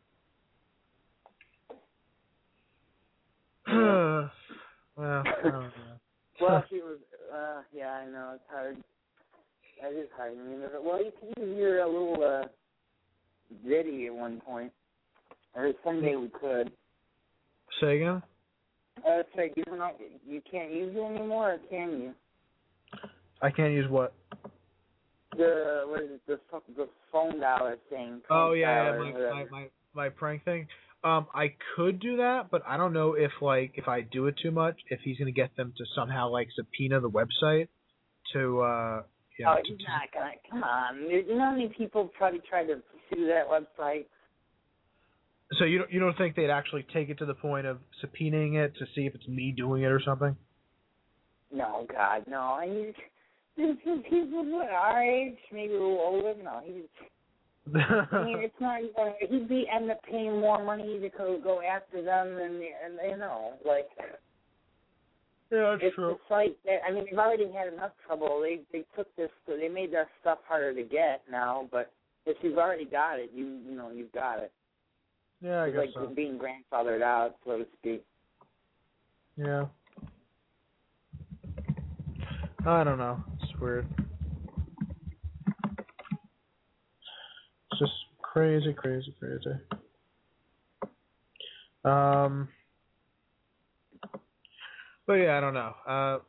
well, 4.97 5.23
I 5.25 5.41
don't 5.43 5.53
know. 5.53 5.71
Well, 6.39 6.63
she 6.69 6.77
was. 6.77 6.97
Uh, 7.33 7.61
yeah, 7.73 7.91
I 7.91 8.05
know 8.05 8.31
it's 8.35 8.43
hard. 8.49 8.77
That 9.81 9.93
is 9.93 10.07
hard. 10.15 10.33
I 10.33 10.49
mean, 10.49 10.61
well, 10.83 11.03
you 11.03 11.11
can 11.19 11.55
your 11.55 11.81
uh, 11.81 11.87
little 11.87 12.23
uh, 12.23 12.47
Diddy 13.67 14.07
at 14.07 14.13
one 14.13 14.41
point, 14.41 14.71
or 15.55 15.71
someday 15.83 16.15
we 16.15 16.29
could. 16.29 16.71
Say 17.79 17.97
again. 17.97 18.21
Uh, 18.97 19.23
it's 19.35 19.53
you 19.55 19.63
don't. 19.63 19.95
You 20.27 20.41
can't 20.49 20.71
use 20.71 20.93
it 20.95 20.99
anymore, 20.99 21.53
or 21.53 21.57
can 21.69 21.91
you? 21.91 22.13
I 23.41 23.49
can't 23.49 23.73
use 23.73 23.89
what? 23.89 24.13
The 25.37 25.83
what 25.87 26.03
is 26.03 26.09
it? 26.11 26.21
The 26.27 26.39
the 26.75 26.89
phone 27.11 27.39
dollar 27.39 27.77
thing. 27.89 28.21
Oh 28.29 28.51
yeah, 28.51 28.91
yeah 28.91 28.97
my, 28.97 29.11
my 29.11 29.45
my 29.49 29.67
my 29.93 30.09
prank 30.09 30.43
thing. 30.43 30.67
Um, 31.03 31.27
I 31.33 31.55
could 31.75 31.99
do 31.99 32.17
that, 32.17 32.51
but 32.51 32.61
I 32.67 32.77
don't 32.77 32.93
know 32.93 33.13
if 33.13 33.31
like 33.41 33.71
if 33.75 33.87
I 33.87 34.01
do 34.01 34.27
it 34.27 34.35
too 34.41 34.51
much, 34.51 34.75
if 34.89 34.99
he's 35.03 35.17
gonna 35.17 35.31
get 35.31 35.55
them 35.55 35.73
to 35.77 35.83
somehow 35.95 36.29
like 36.29 36.49
subpoena 36.55 36.99
the 36.99 37.09
website 37.09 37.67
to 38.33 38.61
uh 38.61 39.01
you 39.37 39.45
know, 39.45 39.55
oh, 39.57 39.61
to, 39.63 39.69
he's 39.69 39.87
not 39.87 40.11
gonna. 40.13 40.31
Come 40.49 40.63
on. 40.63 41.09
You 41.09 41.35
know 41.35 41.45
how 41.45 41.51
many 41.51 41.73
people 41.75 42.11
probably 42.17 42.41
tried 42.47 42.65
to 42.65 42.81
sue 43.09 43.27
that 43.27 43.47
website? 43.49 44.05
so 45.57 45.65
you 45.65 45.79
don't 45.79 45.91
you 45.91 45.99
don't 45.99 46.17
think 46.17 46.35
they'd 46.35 46.49
actually 46.49 46.85
take 46.93 47.09
it 47.09 47.17
to 47.19 47.25
the 47.25 47.33
point 47.33 47.65
of 47.65 47.79
subpoenaing 48.03 48.55
it 48.55 48.73
to 48.77 48.85
see 48.95 49.05
if 49.05 49.15
it's 49.15 49.27
me 49.27 49.53
doing 49.55 49.83
it 49.83 49.87
or 49.87 50.01
something? 50.03 50.35
No, 51.53 51.85
God, 51.91 52.23
no. 52.27 52.39
I 52.39 52.67
mean, 52.67 52.93
there's 53.57 53.77
some 53.83 54.03
people 54.09 54.63
our 54.71 55.03
age, 55.03 55.37
maybe 55.51 55.73
a 55.73 55.77
little 55.77 55.99
older. 55.99 56.33
No, 56.41 56.61
he's. 56.63 56.83
I 57.67 58.23
mean, 58.23 58.39
it's 58.41 58.53
not. 58.59 58.81
Uh, 58.99 59.11
he'd 59.19 59.47
be 59.47 59.67
end 59.73 59.91
up 59.91 60.01
paying 60.03 60.39
more 60.39 60.63
money 60.63 60.99
to 60.99 61.09
go, 61.09 61.39
go 61.41 61.61
after 61.61 62.01
them 62.01 62.35
than 62.35 62.61
and 62.85 62.99
you 63.09 63.17
know, 63.17 63.53
like 63.65 63.87
yeah, 65.51 65.77
it's 65.81 65.95
the 65.95 66.17
site 66.29 66.57
that 66.65 66.79
I 66.87 66.91
mean, 66.91 67.05
they've 67.09 67.19
already 67.19 67.51
had 67.51 67.71
enough 67.71 67.91
trouble. 68.05 68.41
They 68.41 68.61
they 68.71 68.85
took 68.95 69.13
this, 69.15 69.29
they 69.47 69.67
made 69.67 69.93
that 69.93 70.07
stuff 70.21 70.39
harder 70.47 70.73
to 70.73 70.83
get 70.83 71.23
now. 71.29 71.67
But 71.71 71.91
if 72.25 72.37
you've 72.41 72.57
already 72.57 72.85
got 72.85 73.19
it, 73.19 73.31
you 73.33 73.59
you 73.67 73.75
know 73.75 73.91
you've 73.91 74.11
got 74.11 74.39
it. 74.39 74.51
Yeah, 75.41 75.63
I 75.63 75.67
it's 75.67 75.75
guess 75.75 75.85
like 75.95 76.07
so. 76.09 76.13
being 76.15 76.39
grandfathered 76.39 77.01
out, 77.01 77.35
so 77.45 77.57
to 77.57 77.65
speak. 77.79 78.03
Yeah. 79.37 79.65
I 82.65 82.83
don't 82.83 82.99
know. 82.99 83.23
It's 83.41 83.59
weird. 83.59 83.87
It's 87.70 87.70
just 87.81 87.93
crazy, 88.21 88.73
crazy, 88.73 89.13
crazy. 89.19 89.57
Um. 91.83 92.47
But 95.07 95.13
yeah, 95.13 95.37
I 95.37 95.41
don't 95.41 95.53
know. 95.55 95.73
Uh, 95.87 96.19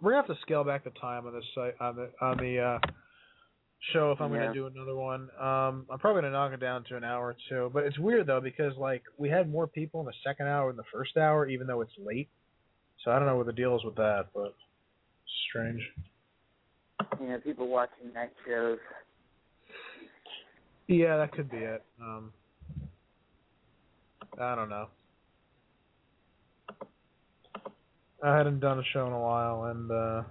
we're 0.00 0.12
gonna 0.12 0.26
have 0.26 0.36
to 0.36 0.40
scale 0.42 0.64
back 0.64 0.84
the 0.84 0.90
time 0.90 1.26
on 1.26 1.34
this 1.34 1.44
site 1.54 1.74
on 1.80 1.96
the 1.96 2.10
on 2.20 2.36
the 2.38 2.60
uh, 2.60 2.78
show 3.92 4.12
if 4.12 4.20
I'm 4.20 4.32
Yeah. 4.32 4.40
gonna 4.40 4.54
do 4.54 4.66
another 4.66 4.94
one. 4.94 5.28
Um, 5.38 5.86
I'm 5.90 5.98
probably 5.98 6.22
gonna 6.22 6.32
knock 6.32 6.52
it 6.52 6.60
down 6.60 6.84
to 6.84 6.96
an 6.96 7.04
hour 7.04 7.26
or 7.26 7.36
two. 7.48 7.70
But 7.74 7.84
it's 7.84 7.98
weird 7.98 8.26
though 8.26 8.40
because 8.40 8.76
like 8.76 9.02
we 9.18 9.28
had 9.28 9.50
more 9.50 9.66
people 9.66 10.00
in 10.00 10.06
the 10.06 10.14
second 10.24 10.46
hour 10.46 10.68
than 10.70 10.76
the 10.76 10.84
first 10.92 11.16
hour, 11.16 11.46
even 11.48 11.66
though 11.66 11.80
it's 11.80 11.92
late. 11.98 12.28
So 13.04 13.10
I 13.10 13.18
don't 13.18 13.26
know 13.26 13.36
what 13.36 13.46
the 13.46 13.52
deal 13.52 13.76
is 13.76 13.84
with 13.84 13.96
that, 13.96 14.26
but 14.34 14.54
strange. 15.50 15.82
You 17.20 17.28
know, 17.28 17.38
people 17.38 17.68
watching 17.68 18.12
night 18.14 18.32
shows. 18.46 18.78
Yeah, 20.88 21.16
that 21.16 21.32
could 21.32 21.50
be 21.50 21.58
it. 21.58 21.82
Um, 22.00 22.32
I 24.40 24.54
don't 24.54 24.68
know. 24.68 24.88
I 28.22 28.36
hadn't 28.36 28.60
done 28.60 28.78
a 28.78 28.84
show 28.92 29.06
in 29.06 29.12
a 29.12 29.20
while, 29.20 29.64
and 29.64 29.90
uh 29.90 30.22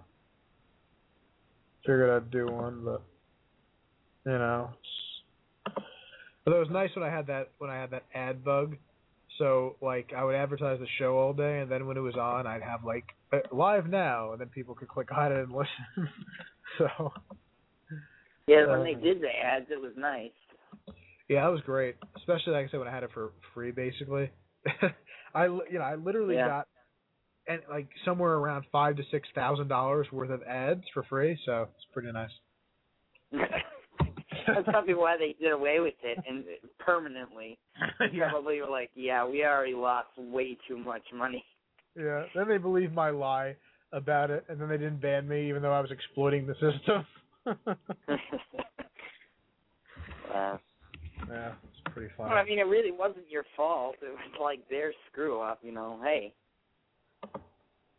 figured 1.85 2.09
I'd 2.09 2.31
do 2.31 2.47
one, 2.47 2.83
but 2.83 3.01
you 4.25 4.37
know, 4.37 4.69
but 6.43 6.53
it 6.53 6.59
was 6.59 6.69
nice 6.71 6.89
when 6.95 7.03
I 7.05 7.13
had 7.15 7.27
that 7.27 7.51
when 7.57 7.69
I 7.69 7.75
had 7.75 7.91
that 7.91 8.03
ad 8.13 8.43
bug. 8.43 8.75
So 9.37 9.75
like 9.81 10.13
I 10.15 10.23
would 10.23 10.35
advertise 10.35 10.79
the 10.79 10.87
show 10.97 11.17
all 11.17 11.33
day, 11.33 11.59
and 11.59 11.69
then 11.69 11.85
when 11.85 11.97
it 11.97 12.01
was 12.01 12.15
on, 12.15 12.47
I'd 12.47 12.63
have 12.63 12.83
like 12.83 13.05
uh, 13.33 13.39
live 13.51 13.87
now, 13.87 14.31
and 14.31 14.41
then 14.41 14.47
people 14.47 14.73
could 14.73 14.87
click 14.87 15.11
on 15.11 15.31
it 15.31 15.37
and 15.37 15.51
listen. 15.55 16.09
so 16.77 17.11
Yeah, 18.47 18.67
when 18.67 18.79
Uh, 18.79 18.83
they 18.83 18.93
did 18.95 19.21
the 19.21 19.29
ads, 19.29 19.67
it 19.69 19.81
was 19.81 19.93
nice. 19.97 20.31
Yeah, 21.27 21.43
that 21.43 21.51
was 21.51 21.61
great. 21.61 21.95
Especially 22.17 22.53
like 22.53 22.67
I 22.67 22.69
said 22.69 22.79
when 22.79 22.87
I 22.87 22.93
had 22.93 23.03
it 23.03 23.11
for 23.13 23.31
free, 23.53 23.71
basically. 23.71 24.31
I 25.33 25.45
you 25.45 25.63
know 25.73 25.81
I 25.81 25.95
literally 25.95 26.35
Yeah. 26.35 26.47
got 26.47 26.67
and 27.47 27.61
like 27.69 27.87
somewhere 28.03 28.33
around 28.33 28.65
five 28.71 28.95
to 28.97 29.03
six 29.11 29.27
thousand 29.35 29.67
dollars 29.67 30.07
worth 30.11 30.29
of 30.29 30.41
ads 30.43 30.83
for 30.93 31.03
free, 31.03 31.37
so 31.45 31.67
it's 31.75 31.85
pretty 31.93 32.11
nice. 32.11 32.29
That's 34.47 34.65
probably 34.65 34.93
why 34.93 35.17
they 35.17 35.35
did 35.41 35.51
away 35.51 35.79
with 35.79 35.95
it 36.03 36.17
and 36.27 36.43
permanently. 36.79 37.57
Yeah, 38.13 38.29
Probably 38.29 38.61
were 38.61 38.69
like, 38.69 38.91
yeah, 38.95 39.25
we 39.27 39.43
already 39.43 39.73
lost 39.73 40.09
way 40.17 40.57
too 40.67 40.77
much 40.77 41.01
money. 41.13 41.43
yeah. 41.97 42.23
Then 42.35 42.47
they 42.47 42.57
believed 42.57 42.93
my 42.93 43.09
lie 43.09 43.55
about 43.91 44.29
it, 44.31 44.45
and 44.47 44.59
then 44.61 44.69
they 44.69 44.77
didn't 44.77 45.01
ban 45.01 45.27
me, 45.27 45.49
even 45.49 45.61
though 45.61 45.71
I 45.73 45.81
was 45.81 45.91
exploiting 45.91 46.45
the 46.47 46.53
system. 46.55 47.05
wow. 50.33 50.59
Yeah, 51.29 51.53
it's 51.63 51.93
pretty 51.93 52.13
Well, 52.17 52.29
funny. 52.29 52.39
I 52.39 52.45
mean, 52.45 52.59
it 52.59 52.67
really 52.67 52.91
wasn't 52.91 53.29
your 53.29 53.45
fault. 53.55 53.95
It 54.01 54.09
was 54.09 54.39
like 54.41 54.67
their 54.69 54.93
screw 55.11 55.41
up. 55.41 55.59
You 55.61 55.71
know, 55.71 55.99
hey, 56.03 56.33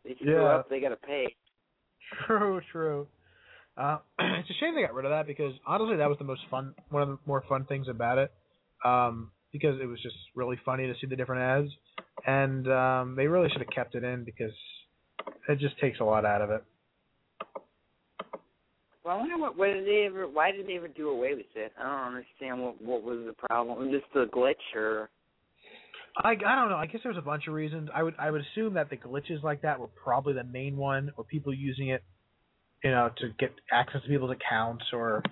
they 0.04 0.14
screw 0.16 0.34
Yeah. 0.36 0.56
up, 0.56 0.68
they 0.68 0.80
got 0.80 0.90
to 0.90 0.96
pay. 0.96 1.34
True, 2.26 2.60
true. 2.72 3.06
Uh, 3.76 3.98
it's 4.18 4.50
a 4.50 4.54
shame 4.54 4.74
they 4.74 4.82
got 4.82 4.94
rid 4.94 5.04
of 5.04 5.10
that 5.10 5.26
because 5.26 5.52
honestly, 5.66 5.96
that 5.96 6.08
was 6.08 6.18
the 6.18 6.24
most 6.24 6.42
fun, 6.50 6.74
one 6.90 7.02
of 7.02 7.08
the 7.08 7.18
more 7.26 7.42
fun 7.48 7.64
things 7.66 7.88
about 7.88 8.18
it. 8.18 8.32
Um, 8.84 9.30
because 9.52 9.80
it 9.80 9.86
was 9.86 10.00
just 10.02 10.16
really 10.34 10.58
funny 10.64 10.86
to 10.86 10.94
see 11.00 11.06
the 11.06 11.16
different 11.16 11.42
ads, 11.42 11.72
and 12.26 12.70
um, 12.70 13.14
they 13.16 13.26
really 13.26 13.48
should 13.48 13.62
have 13.62 13.70
kept 13.70 13.94
it 13.94 14.04
in 14.04 14.22
because 14.24 14.52
it 15.48 15.58
just 15.58 15.78
takes 15.78 16.00
a 16.00 16.04
lot 16.04 16.24
out 16.26 16.42
of 16.42 16.50
it. 16.50 16.62
Well, 19.06 19.14
I 19.14 19.20
wonder 19.20 19.38
what, 19.38 19.56
what 19.56 19.66
did 19.68 19.86
they 19.86 20.06
ever? 20.06 20.26
Why 20.26 20.50
did 20.50 20.66
they 20.66 20.74
ever 20.78 20.88
do 20.88 21.10
away 21.10 21.34
with 21.34 21.46
it? 21.54 21.72
I 21.78 21.84
don't 21.84 22.16
understand 22.16 22.60
what 22.60 22.82
what 22.82 23.04
was 23.04 23.24
the 23.24 23.34
problem. 23.34 23.92
Just 23.92 24.12
the 24.12 24.24
glitch, 24.24 24.74
or 24.74 25.08
I, 26.16 26.30
I 26.30 26.56
don't 26.56 26.70
know. 26.70 26.76
I 26.76 26.86
guess 26.86 27.02
there's 27.04 27.16
a 27.16 27.22
bunch 27.22 27.46
of 27.46 27.54
reasons. 27.54 27.88
I 27.94 28.02
would 28.02 28.14
I 28.18 28.32
would 28.32 28.40
assume 28.40 28.74
that 28.74 28.90
the 28.90 28.96
glitches 28.96 29.44
like 29.44 29.62
that 29.62 29.78
were 29.78 29.86
probably 29.86 30.34
the 30.34 30.42
main 30.42 30.76
one, 30.76 31.12
or 31.16 31.22
people 31.22 31.54
using 31.54 31.90
it, 31.90 32.02
you 32.82 32.90
know, 32.90 33.10
to 33.18 33.28
get 33.38 33.52
access 33.70 34.02
to 34.02 34.08
people's 34.08 34.32
accounts, 34.32 34.86
or, 34.92 35.22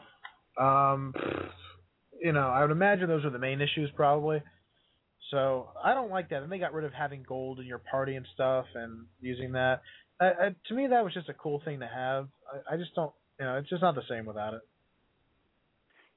um, 0.60 1.12
you 2.22 2.30
know, 2.30 2.46
I 2.46 2.62
would 2.62 2.70
imagine 2.70 3.08
those 3.08 3.24
are 3.24 3.30
the 3.30 3.40
main 3.40 3.60
issues 3.60 3.90
probably. 3.96 4.40
So 5.32 5.70
I 5.82 5.94
don't 5.94 6.10
like 6.10 6.28
that. 6.30 6.44
And 6.44 6.52
they 6.52 6.58
got 6.58 6.74
rid 6.74 6.84
of 6.84 6.92
having 6.92 7.24
gold 7.26 7.58
in 7.58 7.66
your 7.66 7.82
party 7.90 8.14
and 8.14 8.26
stuff, 8.34 8.66
and 8.76 9.06
using 9.20 9.50
that. 9.52 9.80
I, 10.20 10.26
I, 10.26 10.54
to 10.68 10.74
me, 10.74 10.86
that 10.86 11.02
was 11.02 11.12
just 11.12 11.28
a 11.28 11.34
cool 11.34 11.60
thing 11.64 11.80
to 11.80 11.88
have. 11.92 12.28
I, 12.70 12.74
I 12.74 12.76
just 12.76 12.94
don't, 12.94 13.10
you 13.38 13.46
know, 13.46 13.56
it's 13.56 13.68
just 13.68 13.82
not 13.82 13.94
the 13.94 14.02
same 14.08 14.26
without 14.26 14.54
it. 14.54 14.62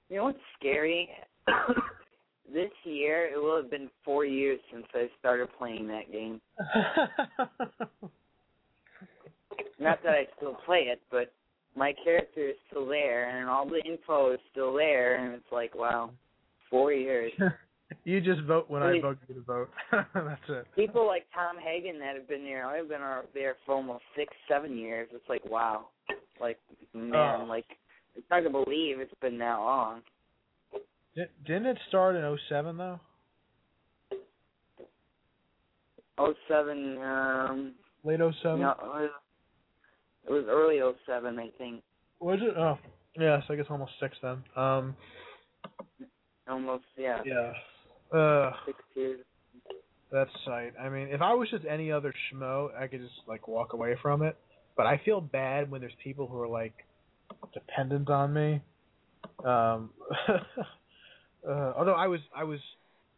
you 0.10 0.18
know 0.18 0.26
what's 0.26 0.38
scary? 0.60 1.10
this 2.54 2.72
year, 2.84 3.28
it 3.34 3.42
will 3.42 3.58
have 3.62 3.70
been 3.70 3.90
four 4.06 4.26
years 4.26 4.60
since 4.72 4.86
I 4.94 5.10
started 5.20 5.48
playing 5.58 5.88
that 5.88 6.12
game. 6.12 6.42
Not 9.80 10.02
that 10.04 10.14
I 10.14 10.26
still 10.38 10.58
play 10.66 10.88
it, 10.92 11.00
but 11.12 11.32
my 11.76 11.94
character 12.04 12.50
is 12.50 12.56
still 12.70 12.88
there, 12.88 13.38
and 13.38 13.48
all 13.50 13.68
the 13.68 13.82
info 13.86 14.34
is 14.34 14.40
still 14.52 14.74
there, 14.74 15.16
and 15.24 15.34
it's 15.36 15.52
like, 15.52 15.76
wow, 15.76 16.10
four 16.70 16.92
years. 16.92 17.32
You 18.04 18.20
just 18.20 18.42
vote 18.42 18.70
when 18.70 18.84
I 18.84 18.88
Really? 18.88 19.00
vote 19.02 19.18
you 19.30 19.36
to 19.36 19.42
vote. 19.42 19.70
That's 20.14 20.42
it. 20.50 20.66
People 20.76 21.06
like 21.08 21.26
Tom 21.34 21.56
Hagen 21.58 22.00
that 22.00 22.16
have 22.16 22.28
been 22.28 22.44
there, 22.44 22.66
I've 22.66 22.90
been 22.90 23.02
there 23.34 23.56
for 23.66 23.76
almost 23.76 24.04
six, 24.16 24.34
seven 24.48 24.78
years. 24.78 25.08
It's 25.14 25.28
like 25.30 25.44
wow, 25.50 25.88
like 26.42 26.58
man, 26.94 27.42
Oh. 27.42 27.46
like 27.48 27.66
it's 28.16 28.26
hard 28.30 28.44
to 28.44 28.50
believe 28.50 29.00
it's 29.00 29.14
been 29.22 29.38
that 29.40 29.56
long. 29.58 30.02
Di- 31.16 31.26
Didn't 31.46 31.68
it 31.68 31.78
start 31.88 32.16
in 32.16 32.38
'07 32.50 32.76
though? 32.78 33.00
Oh 36.18 36.34
seven, 36.48 36.98
um, 37.02 37.74
Late 38.04 38.20
'07. 38.20 38.60
no, 38.60 39.10
it 40.26 40.32
was, 40.32 40.46
early 40.50 40.82
oh 40.82 40.94
seven, 41.06 41.38
I 41.40 41.50
think, 41.58 41.84
Was 42.20 42.40
it? 42.42 42.58
Oh, 42.58 42.78
yes. 43.18 43.44
I 43.50 43.56
guess 43.56 43.66
almost 43.70 43.92
six 44.00 44.18
then. 44.22 44.44
Um. 44.56 44.96
almost 46.50 46.84
yeah, 46.98 47.20
Yeah. 47.26 47.54
Uh. 48.12 48.52
That's 50.12 50.30
sight. 50.46 50.74
I 50.80 50.88
mean, 50.90 51.10
if 51.10 51.22
I 51.22 51.34
was 51.34 51.50
just 51.50 51.66
any 51.66 51.92
other 51.92 52.14
schmo, 52.32 52.70
I 52.80 52.88
could 52.88 53.02
just 53.02 53.28
like 53.28 53.48
walk 53.48 53.74
away 53.74 53.96
from 54.02 54.24
it. 54.24 54.38
But 54.78 54.86
I 54.86 55.02
feel 55.04 55.20
bad 55.20 55.70
when 55.70 55.82
there's 55.82 55.96
people 56.04 56.28
who 56.28 56.40
are 56.40 56.48
like 56.48 56.74
dependent 57.54 58.10
on 58.10 58.34
me. 58.34 58.62
Um, 59.44 59.90
uh, 60.30 61.74
although 61.76 61.96
I 61.96 62.08
was 62.08 62.22
I 62.36 62.46
was 62.46 62.60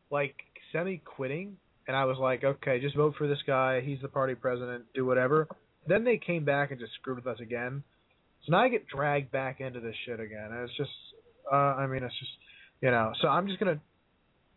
like 0.10 0.36
semi 0.72 0.98
quitting, 0.98 1.58
and 1.88 1.96
I 1.96 2.06
was 2.06 2.18
like, 2.18 2.44
okay, 2.44 2.80
just 2.80 2.96
vote 2.96 3.16
for 3.18 3.28
this 3.28 3.40
guy. 3.46 3.82
He's 3.82 4.02
the 4.02 4.08
party 4.08 4.36
president. 4.36 4.86
Do 4.96 5.06
whatever. 5.06 5.48
Then 5.88 6.04
they 6.04 6.18
came 6.18 6.46
back 6.46 6.72
and 6.72 6.80
just 6.80 6.94
screwed 6.94 7.18
with 7.18 7.28
us 7.28 7.40
again. 7.40 7.84
So 8.46 8.52
now 8.52 8.60
I 8.60 8.70
get 8.70 8.88
dragged 8.88 9.32
back 9.32 9.60
into 9.60 9.80
this 9.80 9.96
shit 10.06 10.20
again. 10.20 10.50
And 10.52 10.64
it's 10.64 10.78
just, 10.78 10.90
uh, 11.52 11.56
I 11.56 11.88
mean, 11.88 12.04
it's 12.04 12.18
just, 12.20 12.32
you 12.82 12.92
know. 12.92 13.12
So 13.22 13.28
I'm 13.28 13.48
just 13.48 13.60
gonna 13.60 13.80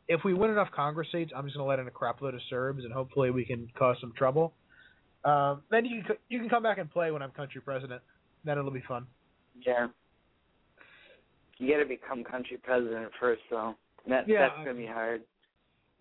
if 0.09 0.25
we 0.25 0.35
win 0.35 0.51
enough 0.51 0.69
Congress 0.75 1.09
seats, 1.13 1.33
I'm 1.35 1.45
just 1.45 1.57
gonna 1.57 1.69
let 1.69 1.79
in 1.79 1.87
a 1.87 1.91
crapload 1.91 2.35
of 2.35 2.41
Serbs, 2.51 2.85
and 2.85 2.93
hopefully 2.93 3.31
we 3.31 3.45
can 3.45 3.69
cause 3.79 3.97
some 4.01 4.13
trouble. 4.17 4.53
Um, 5.25 5.63
then 5.71 5.85
you 5.85 6.03
can 6.03 6.17
you 6.29 6.39
can 6.41 6.49
come 6.49 6.63
back 6.63 6.79
and 6.79 6.91
play 6.91 7.11
when 7.11 7.23
I'm 7.23 7.31
country 7.31 7.61
president. 7.61 8.03
Then 8.45 8.59
it'll 8.59 8.71
be 8.71 8.83
fun. 8.87 9.07
Yeah. 9.65 9.89
You 11.59 11.73
got 11.73 11.79
to 11.81 11.87
become 11.87 12.25
country 12.25 12.59
president 12.61 13.13
first, 13.21 13.43
though. 13.51 13.77
That 14.09 14.29
Yeah, 14.29 14.49
that's 14.49 14.67
gonna 14.67 14.75
be 14.75 14.87
hard. 14.87 15.23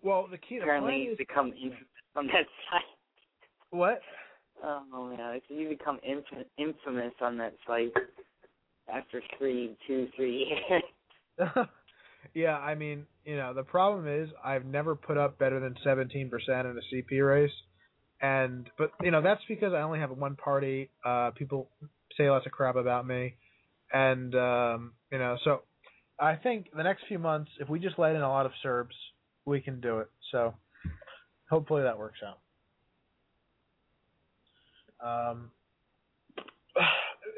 Well, 0.02 0.26
the 0.28 0.38
key 0.38 0.58
Apparently, 0.58 1.02
is 1.02 1.16
become 1.16 1.52
infamous 1.52 1.86
on 2.16 2.26
that 2.26 2.46
site. 2.70 2.82
what? 3.70 4.00
Oh 4.64 5.14
yeah, 5.16 5.38
so 5.48 5.54
you 5.54 5.68
become 5.68 5.98
infamous, 6.02 6.46
infamous 6.58 7.12
on 7.20 7.36
that 7.38 7.54
site 7.66 7.92
after 8.92 9.22
three, 9.38 9.76
two, 9.86 10.08
three 10.16 10.48
years. 10.68 10.82
yeah, 12.34 12.56
I 12.56 12.74
mean, 12.74 13.06
you 13.24 13.36
know, 13.36 13.54
the 13.54 13.62
problem 13.62 14.08
is 14.08 14.30
I've 14.44 14.64
never 14.64 14.94
put 14.94 15.18
up 15.18 15.38
better 15.38 15.60
than 15.60 15.76
17% 15.84 16.08
in 16.10 16.30
a 16.48 16.94
CP 16.94 17.26
race. 17.26 17.52
And 18.20 18.70
but 18.78 18.92
you 19.02 19.10
know, 19.10 19.20
that's 19.20 19.42
because 19.48 19.72
I 19.72 19.82
only 19.82 19.98
have 19.98 20.10
one 20.10 20.36
party. 20.36 20.90
Uh 21.04 21.32
people 21.32 21.68
say 22.16 22.30
lots 22.30 22.46
of 22.46 22.52
crap 22.52 22.76
about 22.76 23.06
me. 23.06 23.34
And 23.92 24.34
um, 24.34 24.92
you 25.10 25.18
know, 25.18 25.36
so 25.44 25.62
I 26.18 26.36
think 26.36 26.68
the 26.74 26.84
next 26.84 27.02
few 27.08 27.18
months 27.18 27.50
if 27.60 27.68
we 27.68 27.80
just 27.80 27.98
let 27.98 28.14
in 28.14 28.22
a 28.22 28.28
lot 28.28 28.46
of 28.46 28.52
Serbs, 28.62 28.94
we 29.44 29.60
can 29.60 29.80
do 29.80 29.98
it. 29.98 30.08
So 30.30 30.54
hopefully 31.50 31.82
that 31.82 31.98
works 31.98 32.20
out. 32.24 32.38
Um 35.04 35.50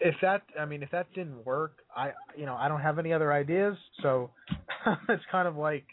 if 0.01 0.15
that 0.23 0.43
I 0.59 0.65
mean 0.65 0.83
if 0.83 0.91
that 0.91 1.13
didn't 1.15 1.45
work, 1.45 1.79
I 1.95 2.13
you 2.37 2.47
know, 2.47 2.55
I 2.55 2.69
don't 2.69 2.81
have 2.81 2.99
any 2.99 3.13
other 3.13 3.33
ideas, 3.33 3.77
so 4.03 4.31
it's 5.09 5.23
kind 5.31 5.49
of 5.49 5.57
like 5.57 5.87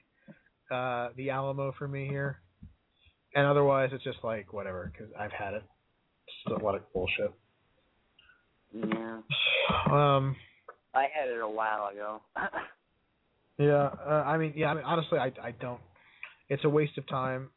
uh 0.72 1.10
the 1.16 1.30
Alamo 1.30 1.74
for 1.78 1.88
me 1.88 2.08
here. 2.08 2.40
And 3.34 3.48
otherwise 3.48 3.92
it's 3.94 4.04
just 4.04 4.20
like 4.24 4.54
whatever 4.54 4.92
cuz 4.98 5.08
I've 5.18 5.32
had 5.32 5.54
it. 5.54 5.64
It's 6.46 6.62
a 6.62 6.64
lot 6.64 6.76
of 6.76 6.92
bullshit. 6.94 7.32
Yeah, 8.74 9.22
Um 9.92 10.36
I 10.94 11.08
had 11.14 11.30
it 11.30 11.40
a 11.40 11.50
while 11.50 11.88
ago. 11.88 12.22
yeah, 13.58 13.90
uh, 14.06 14.24
I 14.26 14.38
mean 14.38 14.54
yeah, 14.56 14.72
I 14.72 14.74
mean 14.74 14.84
honestly 14.84 15.20
I 15.20 15.32
I 15.42 15.52
don't 15.52 15.82
it's 16.50 16.66
a 16.66 16.70
waste 16.70 16.98
of 16.98 17.08
time. 17.08 17.50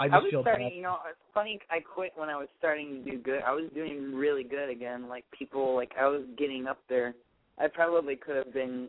I 0.00 0.06
I 0.06 0.18
was 0.18 0.30
feel 0.30 0.42
starting, 0.42 0.68
bad. 0.68 0.76
you 0.76 0.82
know, 0.82 0.96
it's 1.08 1.18
funny. 1.34 1.60
I 1.70 1.80
quit 1.80 2.12
when 2.16 2.28
I 2.28 2.36
was 2.36 2.48
starting 2.58 3.04
to 3.04 3.10
do 3.10 3.18
good. 3.18 3.42
I 3.46 3.52
was 3.52 3.70
doing 3.74 4.14
really 4.14 4.42
good 4.44 4.70
again. 4.70 5.08
Like 5.08 5.24
people, 5.36 5.74
like 5.74 5.92
I 6.00 6.06
was 6.06 6.22
getting 6.38 6.66
up 6.66 6.78
there. 6.88 7.14
I 7.58 7.68
probably 7.68 8.16
could 8.16 8.36
have 8.36 8.54
been, 8.54 8.88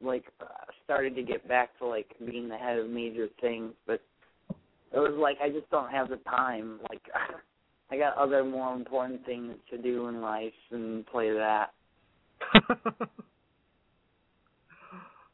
like, 0.00 0.24
uh, 0.40 0.46
started 0.84 1.16
to 1.16 1.22
get 1.22 1.48
back 1.48 1.76
to 1.78 1.86
like 1.86 2.06
being 2.24 2.48
the 2.48 2.56
head 2.56 2.78
of 2.78 2.88
major 2.88 3.26
things, 3.40 3.72
but 3.86 4.00
it 4.92 4.98
was 4.98 5.14
like 5.18 5.38
I 5.42 5.48
just 5.48 5.68
don't 5.70 5.90
have 5.90 6.08
the 6.08 6.18
time. 6.30 6.78
Like, 6.88 7.02
I 7.90 7.96
got 7.98 8.16
other 8.16 8.44
more 8.44 8.74
important 8.74 9.26
things 9.26 9.54
to 9.70 9.78
do 9.78 10.06
in 10.08 10.20
life 10.20 10.52
than 10.70 11.04
play 11.10 11.32
that. 11.32 11.72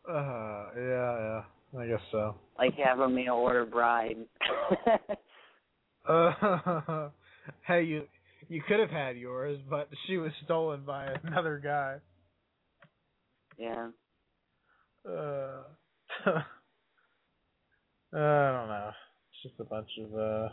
uh 0.09 0.66
yeah, 0.76 1.18
yeah. 1.18 1.42
I 1.78 1.86
guess 1.86 2.01
so. 2.10 2.34
Like 2.59 2.74
have 2.74 3.01
a 3.01 3.09
mail 3.09 3.34
order 3.34 3.64
bride. 3.64 4.16
Uh, 6.09 7.09
hey, 7.66 7.82
you 7.84 8.02
you 8.48 8.62
could 8.66 8.80
have 8.80 8.90
had 8.90 9.16
yours, 9.16 9.60
but 9.68 9.88
she 10.06 10.16
was 10.16 10.32
stolen 10.44 10.82
by 10.84 11.09
another 11.24 11.60
guy. 11.62 11.97
yeah. 13.59 13.88
Uh, 15.09 15.62
I 16.26 16.42
don't 18.12 18.68
know. 18.68 18.90
It's 19.32 19.42
just 19.42 19.60
a 19.60 19.64
bunch 19.64 19.88
of 20.02 20.14
uh. 20.18 20.48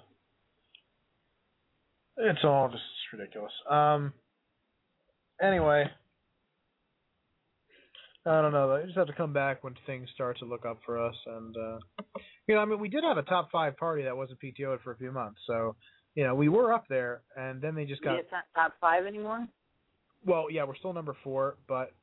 It's 2.17 2.43
all 2.43 2.69
just 2.69 2.83
ridiculous. 3.13 3.51
Um. 3.69 4.13
Anyway, 5.41 5.85
I 8.27 8.41
don't 8.41 8.51
know. 8.51 8.71
I 8.73 8.83
just 8.83 8.97
have 8.97 9.07
to 9.07 9.13
come 9.13 9.31
back 9.33 9.63
when 9.63 9.73
things 9.85 10.09
start 10.13 10.37
to 10.39 10.45
look 10.45 10.65
up 10.65 10.79
for 10.85 11.03
us, 11.03 11.15
and 11.25 11.55
uh, 11.55 11.79
you 12.47 12.55
know, 12.55 12.61
I 12.61 12.65
mean, 12.65 12.79
we 12.79 12.89
did 12.89 13.03
have 13.03 13.17
a 13.17 13.23
top 13.23 13.49
five 13.51 13.77
party 13.77 14.03
that 14.03 14.15
wasn't 14.17 14.39
PTO'd 14.41 14.81
for 14.83 14.91
a 14.91 14.97
few 14.97 15.11
months, 15.11 15.39
so 15.47 15.75
you 16.15 16.23
know, 16.23 16.33
we 16.35 16.49
were 16.49 16.73
up 16.73 16.85
there, 16.89 17.21
and 17.35 17.61
then 17.61 17.75
they 17.75 17.85
just 17.85 18.01
got 18.01 18.19
It's 18.19 18.31
not 18.31 18.43
top 18.55 18.73
five 18.81 19.05
anymore. 19.05 19.47
well, 20.25 20.47
yeah, 20.51 20.63
we're 20.65 20.75
still 20.75 20.93
number 20.93 21.15
four, 21.23 21.57
but 21.67 21.93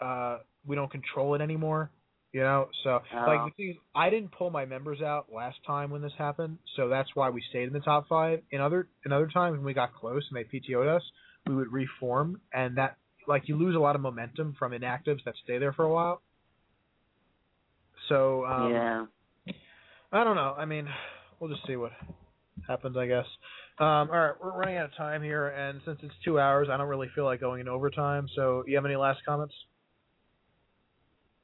uh 0.00 0.38
we 0.66 0.76
don't 0.76 0.90
control 0.90 1.34
it 1.34 1.40
anymore. 1.40 1.90
You 2.32 2.42
know, 2.42 2.68
so 2.84 3.00
like 3.26 3.40
Oh. 3.40 3.50
is, 3.58 3.76
I 3.94 4.10
didn't 4.10 4.32
pull 4.32 4.50
my 4.50 4.66
members 4.66 5.00
out 5.00 5.32
last 5.32 5.56
time 5.66 5.90
when 5.90 6.02
this 6.02 6.12
happened, 6.18 6.58
so 6.76 6.88
that's 6.88 7.08
why 7.14 7.30
we 7.30 7.42
stayed 7.48 7.66
in 7.66 7.72
the 7.72 7.80
top 7.80 8.08
five. 8.08 8.42
In 8.50 8.60
other 8.60 8.88
in 9.06 9.12
other 9.12 9.28
times 9.28 9.56
when 9.56 9.64
we 9.64 9.72
got 9.72 9.94
close 9.94 10.22
and 10.30 10.36
they 10.36 10.44
PTO'd 10.44 10.86
us, 10.86 11.02
we 11.46 11.54
would 11.54 11.72
reform, 11.72 12.40
and 12.52 12.76
that 12.76 12.96
like 13.26 13.48
you 13.48 13.56
lose 13.56 13.74
a 13.74 13.78
lot 13.78 13.94
of 13.94 14.02
momentum 14.02 14.54
from 14.58 14.72
inactives 14.72 15.24
that 15.24 15.34
stay 15.44 15.58
there 15.58 15.72
for 15.72 15.84
a 15.84 15.92
while. 15.92 16.22
So 18.08 18.44
um, 18.44 18.72
yeah. 18.72 19.06
I 20.12 20.24
don't 20.24 20.36
know. 20.36 20.54
I 20.56 20.64
mean, 20.64 20.88
we'll 21.40 21.50
just 21.50 21.66
see 21.66 21.76
what 21.76 21.92
happens, 22.66 22.96
I 22.96 23.06
guess. 23.06 23.26
Um, 23.78 23.86
all 23.86 24.06
right, 24.06 24.32
we're 24.42 24.52
running 24.56 24.78
out 24.78 24.86
of 24.86 24.96
time 24.96 25.22
here, 25.22 25.48
and 25.48 25.80
since 25.84 25.98
it's 26.02 26.14
two 26.24 26.40
hours, 26.40 26.68
I 26.70 26.78
don't 26.78 26.88
really 26.88 27.10
feel 27.14 27.24
like 27.24 27.40
going 27.40 27.60
in 27.60 27.68
overtime. 27.68 28.26
So, 28.34 28.64
you 28.66 28.74
have 28.76 28.86
any 28.86 28.96
last 28.96 29.20
comments? 29.26 29.54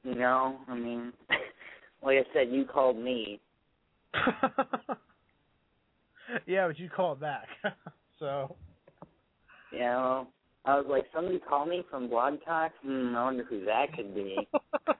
No, 0.03 0.57
I 0.67 0.75
mean, 0.75 1.13
like 2.03 2.17
I 2.17 2.23
said, 2.33 2.49
you 2.51 2.65
called 2.65 2.97
me. 2.97 3.39
yeah, 6.47 6.67
but 6.67 6.79
you 6.79 6.89
called 6.89 7.19
back. 7.19 7.47
so, 8.19 8.55
You 9.71 9.79
know, 9.79 10.27
I 10.65 10.75
was 10.75 10.85
like, 10.89 11.03
somebody 11.13 11.39
called 11.39 11.69
me 11.69 11.83
from 11.89 12.09
Blog 12.09 12.35
Talk. 12.45 12.71
Hmm, 12.83 13.15
I 13.15 13.23
wonder 13.25 13.43
who 13.43 13.65
that 13.65 13.87
could 13.95 14.15
be. 14.15 14.47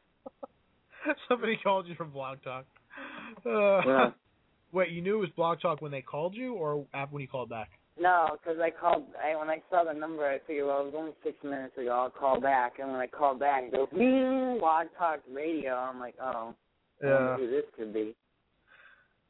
somebody 1.30 1.58
called 1.64 1.88
you 1.88 1.96
from 1.96 2.12
Blog 2.12 2.40
Talk. 2.44 2.66
Uh, 3.46 3.82
Yeah. 3.88 4.10
Wait, 4.74 4.90
you 4.90 5.02
knew 5.04 5.18
it 5.18 5.22
was 5.22 5.30
Blog 5.36 5.62
Talk 5.62 5.84
when 5.84 5.92
they 5.92 6.02
called 6.02 6.34
you, 6.34 6.56
or 6.56 6.84
after 6.96 7.14
when 7.14 7.22
you 7.22 7.28
called 7.28 7.48
back? 7.48 7.70
No, 8.00 8.30
because 8.32 8.60
I 8.60 8.72
called. 8.72 9.04
I 9.24 9.38
when 9.38 9.48
I 9.48 9.62
saw 9.70 9.84
the 9.84 9.94
number, 9.94 10.28
I 10.28 10.40
figured, 10.48 10.66
well, 10.66 10.82
it 10.82 10.86
was 10.86 10.94
only 10.98 11.12
six 11.24 11.36
minutes 11.44 11.78
ago. 11.78 11.92
I'll 11.92 12.10
call 12.10 12.42
back. 12.42 12.80
And 12.80 12.92
when 12.92 13.00
I 13.00 13.06
called 13.06 13.40
back, 13.40 13.66
it 13.66 13.72
goes, 13.72 13.88
mm, 13.96 14.60
Blog 14.60 14.88
Talk 14.98 15.20
Radio. 15.32 15.76
I'm 15.76 16.00
like, 16.00 16.16
oh, 16.20 16.56
I 17.04 17.06
Yeah. 17.06 17.38
who 17.38 17.52
this 17.52 17.66
could 17.78 17.94
be. 17.94 18.16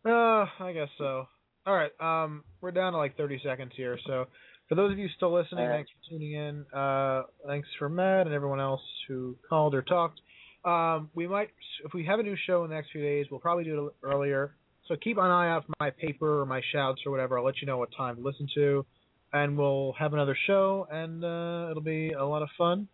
Uh, 0.05 0.45
I 0.59 0.71
guess 0.73 0.87
so. 0.97 1.27
All 1.65 1.75
right, 1.75 1.91
um, 1.99 2.43
we're 2.61 2.71
down 2.71 2.93
to 2.93 2.97
like 2.97 3.15
30 3.17 3.39
seconds 3.43 3.71
here. 3.75 3.97
So, 4.05 4.27
for 4.69 4.75
those 4.75 4.91
of 4.91 4.97
you 4.97 5.07
still 5.15 5.33
listening, 5.33 5.65
right. 5.65 5.75
thanks 5.75 5.91
for 5.91 6.09
tuning 6.09 6.33
in. 6.33 6.65
Uh, 6.73 7.23
thanks 7.45 7.67
for 7.77 7.89
Matt 7.89 8.25
and 8.25 8.33
everyone 8.33 8.59
else 8.59 8.81
who 9.07 9.35
called 9.47 9.75
or 9.75 9.81
talked. 9.81 10.19
Um, 10.65 11.09
we 11.13 11.27
might, 11.27 11.49
if 11.85 11.93
we 11.93 12.05
have 12.05 12.19
a 12.19 12.23
new 12.23 12.37
show 12.47 12.63
in 12.63 12.69
the 12.69 12.75
next 12.75 12.91
few 12.91 13.01
days, 13.01 13.25
we'll 13.29 13.39
probably 13.39 13.65
do 13.65 13.87
it 13.87 13.93
earlier. 14.03 14.55
So 14.87 14.95
keep 15.01 15.17
an 15.17 15.25
eye 15.25 15.49
out 15.49 15.65
for 15.65 15.73
my 15.79 15.89
paper 15.89 16.41
or 16.41 16.45
my 16.45 16.61
shouts 16.71 17.01
or 17.05 17.11
whatever. 17.11 17.37
I'll 17.37 17.45
let 17.45 17.61
you 17.61 17.67
know 17.67 17.77
what 17.77 17.89
time 17.95 18.17
to 18.17 18.21
listen 18.21 18.47
to, 18.55 18.85
and 19.31 19.57
we'll 19.57 19.93
have 19.97 20.13
another 20.13 20.37
show, 20.47 20.87
and 20.91 21.23
uh, 21.23 21.67
it'll 21.71 21.83
be 21.83 22.11
a 22.11 22.25
lot 22.25 22.41
of 22.41 22.49
fun. 22.57 22.87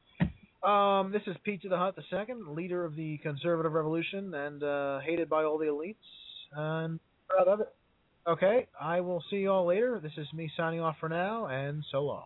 Um, 0.64 1.12
this 1.12 1.22
is 1.26 1.36
Pizza 1.44 1.70
the 1.70 1.78
Hut 1.78 1.96
the 1.96 2.04
second, 2.10 2.50
leader 2.50 2.84
of 2.84 2.96
the 2.96 3.18
conservative 3.20 3.72
revolution, 3.72 4.34
and 4.34 4.64
uh, 4.64 5.00
hated 5.00 5.30
by 5.30 5.44
all 5.44 5.58
the 5.58 5.66
elites, 5.66 5.96
and 6.54 7.00
proud 7.28 7.48
of 7.48 7.62
it. 7.62 7.74
Okay, 8.30 8.68
I 8.80 9.02
will 9.02 9.24
see 9.32 9.38
you 9.38 9.50
all 9.50 9.66
later. 9.66 10.00
This 10.00 10.12
is 10.16 10.32
me 10.34 10.52
signing 10.56 10.82
off 10.82 10.98
for 11.00 11.10
now, 11.10 11.48
and 11.48 11.84
so 11.92 12.04
long. 12.04 12.26